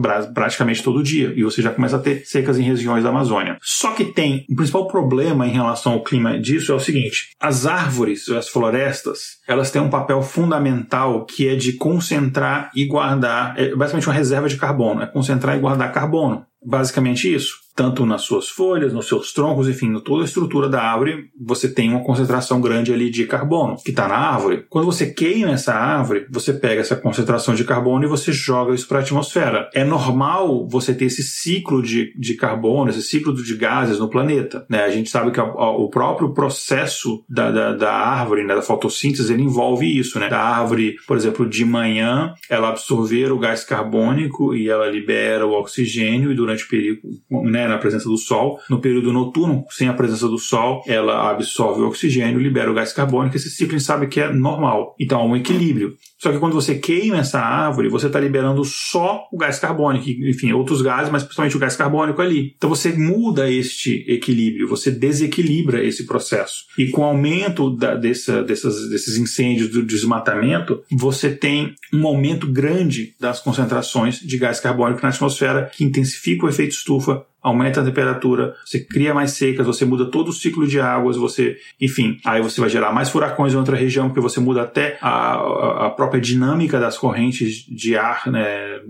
praticamente 0.51 0.83
todo 0.83 1.03
dia 1.03 1.33
e 1.37 1.45
você 1.45 1.63
já 1.63 1.71
começa 1.71 1.97
a 1.97 2.01
ter 2.01 2.25
secas 2.27 2.59
em 2.59 2.63
regiões 2.63 3.05
da 3.05 3.11
Amazônia. 3.11 3.57
Só 3.63 3.93
que 3.93 4.05
tem 4.05 4.45
o 4.51 4.57
principal 4.57 4.89
problema 4.89 5.47
em 5.47 5.53
relação 5.53 5.93
ao 5.93 6.03
clima 6.03 6.39
disso 6.39 6.73
é 6.73 6.75
o 6.75 6.81
seguinte: 6.81 7.31
as 7.41 7.67
árvores, 7.67 8.29
as 8.29 8.49
florestas, 8.49 9.39
elas 9.47 9.71
têm 9.71 9.81
um 9.81 9.89
papel 9.89 10.21
fundamental 10.23 11.25
que 11.25 11.49
é 11.49 11.55
de 11.55 11.75
concentrar 11.75 12.71
e 12.75 12.85
guardar, 12.85 13.55
é 13.57 13.75
basicamente 13.75 14.09
uma 14.09 14.15
reserva 14.15 14.49
de 14.49 14.57
carbono, 14.57 15.03
é 15.03 15.07
concentrar 15.07 15.57
e 15.57 15.61
guardar 15.61 15.93
carbono. 15.93 16.45
Basicamente 16.63 17.33
isso 17.33 17.70
tanto 17.81 18.05
nas 18.05 18.21
suas 18.21 18.47
folhas, 18.47 18.93
nos 18.93 19.09
seus 19.09 19.33
troncos, 19.33 19.67
enfim, 19.67 19.87
em 19.87 20.01
toda 20.01 20.23
a 20.23 20.27
estrutura 20.27 20.69
da 20.69 20.83
árvore, 20.83 21.31
você 21.41 21.67
tem 21.67 21.89
uma 21.89 22.05
concentração 22.05 22.61
grande 22.61 22.93
ali 22.93 23.09
de 23.09 23.25
carbono 23.25 23.79
que 23.83 23.89
está 23.89 24.07
na 24.07 24.17
árvore. 24.17 24.67
Quando 24.69 24.85
você 24.85 25.07
queima 25.07 25.53
essa 25.53 25.73
árvore, 25.73 26.27
você 26.29 26.53
pega 26.53 26.83
essa 26.83 26.95
concentração 26.95 27.55
de 27.55 27.65
carbono 27.65 28.05
e 28.05 28.07
você 28.07 28.33
joga 28.33 28.75
isso 28.75 28.87
para 28.87 28.99
a 28.99 29.01
atmosfera. 29.01 29.71
É 29.73 29.83
normal 29.83 30.69
você 30.69 30.93
ter 30.93 31.07
esse 31.07 31.23
ciclo 31.23 31.83
de, 31.83 32.13
de 32.19 32.35
carbono, 32.35 32.91
esse 32.91 33.03
ciclo 33.03 33.33
de 33.33 33.57
gases 33.57 33.99
no 33.99 34.11
planeta. 34.11 34.67
Né? 34.69 34.85
A 34.85 34.91
gente 34.91 35.09
sabe 35.09 35.31
que 35.31 35.41
a, 35.41 35.45
a, 35.45 35.71
o 35.71 35.89
próprio 35.89 36.35
processo 36.35 37.25
da, 37.27 37.51
da, 37.51 37.73
da 37.73 37.93
árvore, 37.95 38.45
né, 38.45 38.55
da 38.55 38.61
fotossíntese, 38.61 39.33
ele 39.33 39.45
envolve 39.45 39.87
isso. 39.87 40.21
Né? 40.21 40.29
Da 40.29 40.39
árvore, 40.39 40.97
por 41.07 41.17
exemplo, 41.17 41.49
de 41.49 41.65
manhã, 41.65 42.35
ela 42.51 42.69
absorver 42.69 43.33
o 43.33 43.39
gás 43.39 43.65
carbônico 43.65 44.55
e 44.55 44.69
ela 44.69 44.87
libera 44.87 45.47
o 45.47 45.53
oxigênio 45.53 46.31
e 46.31 46.35
durante 46.35 46.65
o 46.65 46.69
período, 46.69 47.01
né, 47.31 47.70
na 47.71 47.79
presença 47.79 48.09
do 48.09 48.17
Sol. 48.17 48.59
No 48.69 48.81
período 48.81 49.13
noturno, 49.13 49.65
sem 49.71 49.89
a 49.89 49.95
presença 49.95 50.29
do 50.29 50.39
Sol, 50.39 50.83
ela 50.87 51.31
absorve 51.31 51.81
o 51.83 51.89
oxigênio, 51.89 52.41
libera 52.41 52.71
o 52.71 52.75
gás 52.75 52.93
carbônico. 52.93 53.37
Esse 53.37 53.51
ciclo 53.51 53.75
a 53.75 53.79
gente 53.79 53.87
sabe 53.87 54.07
que 54.07 54.21
é 54.21 54.33
normal. 54.33 54.95
Então 54.99 55.21
há 55.21 55.25
um 55.25 55.37
equilíbrio. 55.37 55.97
Só 56.19 56.31
que 56.31 56.39
quando 56.39 56.53
você 56.53 56.75
queima 56.75 57.19
essa 57.19 57.41
árvore, 57.41 57.89
você 57.89 58.07
está 58.07 58.21
liberando 58.21 58.63
só 58.63 59.27
o 59.33 59.39
gás 59.39 59.59
carbônico, 59.59 60.11
enfim, 60.11 60.53
outros 60.53 60.83
gases, 60.83 61.11
mas 61.11 61.23
principalmente 61.23 61.57
o 61.57 61.61
gás 61.61 61.77
carbônico 61.77 62.21
ali. 62.21 62.53
Então 62.57 62.69
você 62.69 62.93
muda 62.93 63.51
este 63.51 64.05
equilíbrio, 64.07 64.69
você 64.69 64.91
desequilibra 64.91 65.83
esse 65.83 66.05
processo. 66.05 66.65
E 66.77 66.89
com 66.89 67.01
o 67.01 67.05
aumento 67.05 67.75
da, 67.75 67.95
dessa, 67.95 68.43
dessas, 68.43 68.91
desses 68.91 69.17
incêndios 69.17 69.71
do 69.71 69.83
desmatamento, 69.83 70.83
você 70.91 71.31
tem 71.31 71.75
um 71.93 72.07
aumento 72.07 72.47
grande 72.47 73.15
das 73.19 73.41
concentrações 73.41 74.21
de 74.21 74.37
gás 74.37 74.61
carbônico 74.61 75.03
na 75.03 75.09
atmosfera 75.09 75.71
que 75.75 75.85
intensifica 75.85 76.45
o 76.45 76.49
efeito 76.49 76.73
estufa, 76.73 77.25
aumenta 77.43 77.81
a 77.81 77.85
temperatura, 77.85 78.55
você 78.65 78.81
cria 78.81 79.15
mais 79.15 79.33
secas, 79.33 79.67
você 79.67 79.85
muda 79.85 80.07
todo 80.07 80.29
o 80.29 80.33
ciclo 80.33 80.67
de 80.67 80.81
águas, 80.81 81.17
você, 81.17 81.57
enfim, 81.81 82.19
aí 82.25 82.43
você 82.43 82.61
vai 82.61 82.71
gerar 82.71 82.93
mais 82.93 83.11
furacões 83.11 83.53
em 83.53 83.57
outra 83.57 83.77
região, 83.77 84.09
porque 84.09 84.21
você 84.21 84.41
muda 84.41 84.63
até 84.63 84.99
a, 85.01 85.87
a 85.87 85.91
própria 85.91 86.21
dinâmica 86.21 86.79
das 86.79 86.99
correntes 86.99 87.65
de 87.67 87.97
ar, 87.97 88.31
né? 88.31 88.81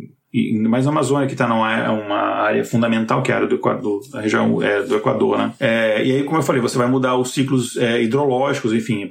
Mais 0.68 0.86
a 0.86 0.90
Amazônia 0.90 1.26
que 1.26 1.32
está 1.34 1.48
numa 1.48 1.90
uma 1.90 2.40
área 2.40 2.64
fundamental 2.64 3.22
que 3.22 3.30
é 3.30 3.34
a 3.34 3.38
área 3.38 3.48
do 3.48 3.56
Equador, 3.56 4.00
a 4.14 4.20
região 4.20 4.62
é, 4.62 4.82
do 4.82 4.96
Equador, 4.96 5.36
né? 5.36 5.52
É, 5.58 6.04
e 6.04 6.12
aí, 6.12 6.22
como 6.22 6.38
eu 6.38 6.42
falei, 6.42 6.62
você 6.62 6.78
vai 6.78 6.88
mudar 6.88 7.16
os 7.16 7.32
ciclos 7.32 7.76
é, 7.76 8.02
hidrológicos, 8.02 8.72
enfim, 8.72 9.10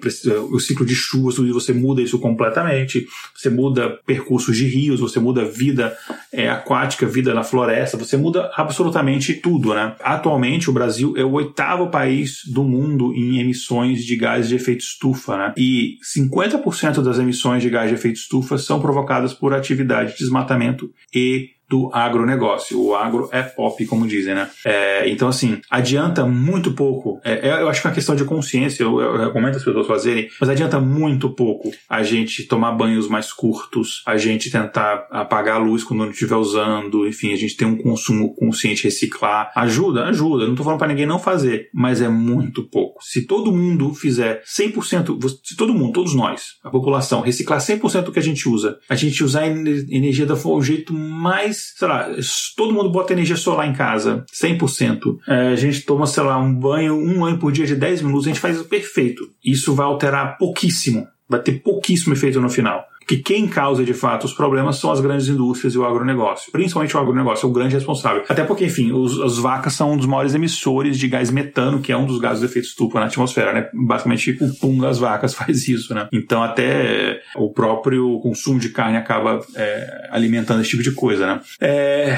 o 0.51 0.59
ciclo 0.59 0.85
de 0.85 0.95
chuvas, 0.95 1.35
você 1.37 1.73
muda 1.73 2.01
isso 2.01 2.19
completamente, 2.19 3.05
você 3.35 3.49
muda 3.49 3.99
percursos 4.05 4.55
de 4.55 4.65
rios, 4.65 4.99
você 5.01 5.19
muda 5.19 5.43
vida 5.43 5.95
é, 6.31 6.49
aquática, 6.49 7.05
vida 7.05 7.33
na 7.33 7.43
floresta, 7.43 7.97
você 7.97 8.15
muda 8.15 8.49
absolutamente 8.55 9.33
tudo, 9.33 9.73
né? 9.73 9.95
Atualmente, 10.01 10.69
o 10.69 10.73
Brasil 10.73 11.13
é 11.17 11.23
o 11.23 11.33
oitavo 11.33 11.89
país 11.89 12.41
do 12.47 12.63
mundo 12.63 13.13
em 13.13 13.39
emissões 13.39 14.05
de 14.05 14.15
gases 14.15 14.49
de 14.49 14.55
efeito 14.55 14.81
estufa, 14.81 15.37
né? 15.37 15.53
E 15.57 15.97
50% 16.15 17.01
das 17.01 17.19
emissões 17.19 17.61
de 17.61 17.69
gás 17.69 17.89
de 17.89 17.95
efeito 17.95 18.17
estufa 18.17 18.57
são 18.57 18.79
provocadas 18.79 19.33
por 19.33 19.53
atividade 19.53 20.13
de 20.13 20.19
desmatamento 20.19 20.89
e 21.13 21.58
do 21.69 21.89
agronegócio. 21.93 22.81
O 22.81 22.95
agro 22.95 23.29
é 23.31 23.43
pop, 23.43 23.85
como 23.85 24.07
dizem, 24.07 24.33
né? 24.33 24.49
É, 24.65 25.07
então, 25.09 25.27
assim, 25.27 25.61
adianta 25.69 26.25
muito 26.25 26.73
pouco. 26.73 27.21
É, 27.23 27.49
é 27.49 27.61
eu 27.61 27.69
acho 27.69 27.81
que 27.81 27.87
é 27.87 27.89
uma 27.89 27.95
questão 27.95 28.15
de 28.15 28.25
consciência, 28.25 28.83
eu, 28.83 28.99
eu, 28.99 29.17
recomendo 29.17 29.55
as 29.55 29.63
pessoas 29.63 29.87
fazerem, 29.87 30.27
mas 30.39 30.49
adianta 30.49 30.79
muito 30.79 31.29
pouco 31.29 31.71
a 31.87 32.01
gente 32.03 32.43
tomar 32.43 32.71
banhos 32.71 33.07
mais 33.07 33.31
curtos, 33.31 34.01
a 34.05 34.17
gente 34.17 34.49
tentar 34.49 35.07
apagar 35.11 35.55
a 35.55 35.63
luz 35.63 35.83
quando 35.83 35.99
não 35.99 36.11
estiver 36.11 36.35
usando, 36.35 37.07
enfim, 37.07 37.33
a 37.33 37.37
gente 37.37 37.55
ter 37.55 37.65
um 37.65 37.77
consumo 37.77 38.33
consciente, 38.35 38.83
reciclar. 38.83 39.51
Ajuda, 39.55 40.05
ajuda. 40.05 40.47
Não 40.47 40.55
tô 40.55 40.63
falando 40.63 40.79
para 40.79 40.87
ninguém 40.87 41.05
não 41.05 41.19
fazer, 41.19 41.69
mas 41.73 42.01
é 42.01 42.09
muito 42.09 42.63
pouco. 42.63 43.03
Se 43.03 43.25
todo 43.25 43.51
mundo 43.51 43.93
fizer 43.93 44.41
100%, 44.43 45.39
se 45.43 45.55
todo 45.55 45.73
mundo, 45.73 45.93
todos 45.93 46.15
nós, 46.15 46.55
a 46.63 46.69
população, 46.69 47.21
reciclar 47.21 47.59
100% 47.59 48.03
do 48.03 48.11
que 48.11 48.19
a 48.19 48.23
gente 48.23 48.49
usa, 48.49 48.77
a 48.89 48.95
gente 48.95 49.23
usar 49.23 49.45
energia 49.47 50.25
da 50.25 50.39
o 50.45 50.63
jeito 50.63 50.93
mais 50.93 51.58
sei 51.75 51.87
lá, 51.87 52.09
todo 52.55 52.73
mundo 52.73 52.89
bota 52.89 53.13
energia 53.13 53.35
solar 53.35 53.67
em 53.67 53.73
casa, 53.73 54.25
100%. 54.33 55.17
É, 55.27 55.47
a 55.49 55.55
gente 55.55 55.81
toma, 55.81 56.05
sei 56.05 56.23
lá, 56.23 56.37
um 56.37 56.53
banho, 56.53 56.95
um 56.95 57.19
banho 57.19 57.37
por 57.37 57.51
dia 57.51 57.65
de 57.65 57.75
10 57.75 58.01
minutos, 58.01 58.25
a 58.25 58.29
gente 58.29 58.39
faz 58.39 58.55
isso 58.55 58.65
perfeito. 58.65 59.29
Isso 59.43 59.73
vai 59.73 59.85
alterar 59.85 60.37
pouquíssimo, 60.37 61.07
vai 61.27 61.41
ter 61.41 61.53
pouquíssimo 61.61 62.13
efeito 62.13 62.39
no 62.41 62.49
final 62.49 62.85
que 63.09 63.17
quem 63.17 63.47
causa 63.47 63.83
de 63.83 63.91
fato 63.91 64.25
os 64.25 64.33
problemas 64.33 64.75
são 64.75 64.91
as 64.91 65.01
grandes 65.01 65.27
indústrias 65.27 65.73
e 65.73 65.79
o 65.79 65.83
agronegócio. 65.83 66.51
Principalmente 66.51 66.95
o 66.95 66.99
agronegócio 66.99 67.47
é 67.47 67.49
o 67.49 67.51
grande 67.51 67.73
responsável. 67.73 68.23
Até 68.29 68.43
porque, 68.43 68.65
enfim, 68.65 68.91
os, 68.91 69.19
as 69.19 69.39
vacas 69.39 69.73
são 69.73 69.93
um 69.93 69.97
dos 69.97 70.05
maiores 70.05 70.35
emissores 70.35 70.95
de 70.95 71.07
gás 71.07 71.31
metano, 71.31 71.81
que 71.81 71.91
é 71.91 71.97
um 71.97 72.05
dos 72.05 72.19
gases 72.19 72.41
de 72.41 72.45
efeito 72.45 72.67
estufa 72.67 72.99
na 72.99 73.07
atmosfera, 73.07 73.51
né? 73.51 73.67
Basicamente, 73.73 74.37
o 74.39 74.53
pum 74.59 74.77
das 74.77 74.99
vacas 74.99 75.33
faz 75.33 75.67
isso, 75.67 75.91
né? 75.95 76.07
Então, 76.13 76.43
até 76.43 77.19
o 77.35 77.51
próprio 77.51 78.19
consumo 78.19 78.59
de 78.59 78.69
carne 78.69 78.97
acaba 78.97 79.39
é, 79.55 80.09
alimentando 80.11 80.61
esse 80.61 80.69
tipo 80.69 80.83
de 80.83 80.91
coisa, 80.91 81.25
né? 81.25 81.41
É, 81.59 82.15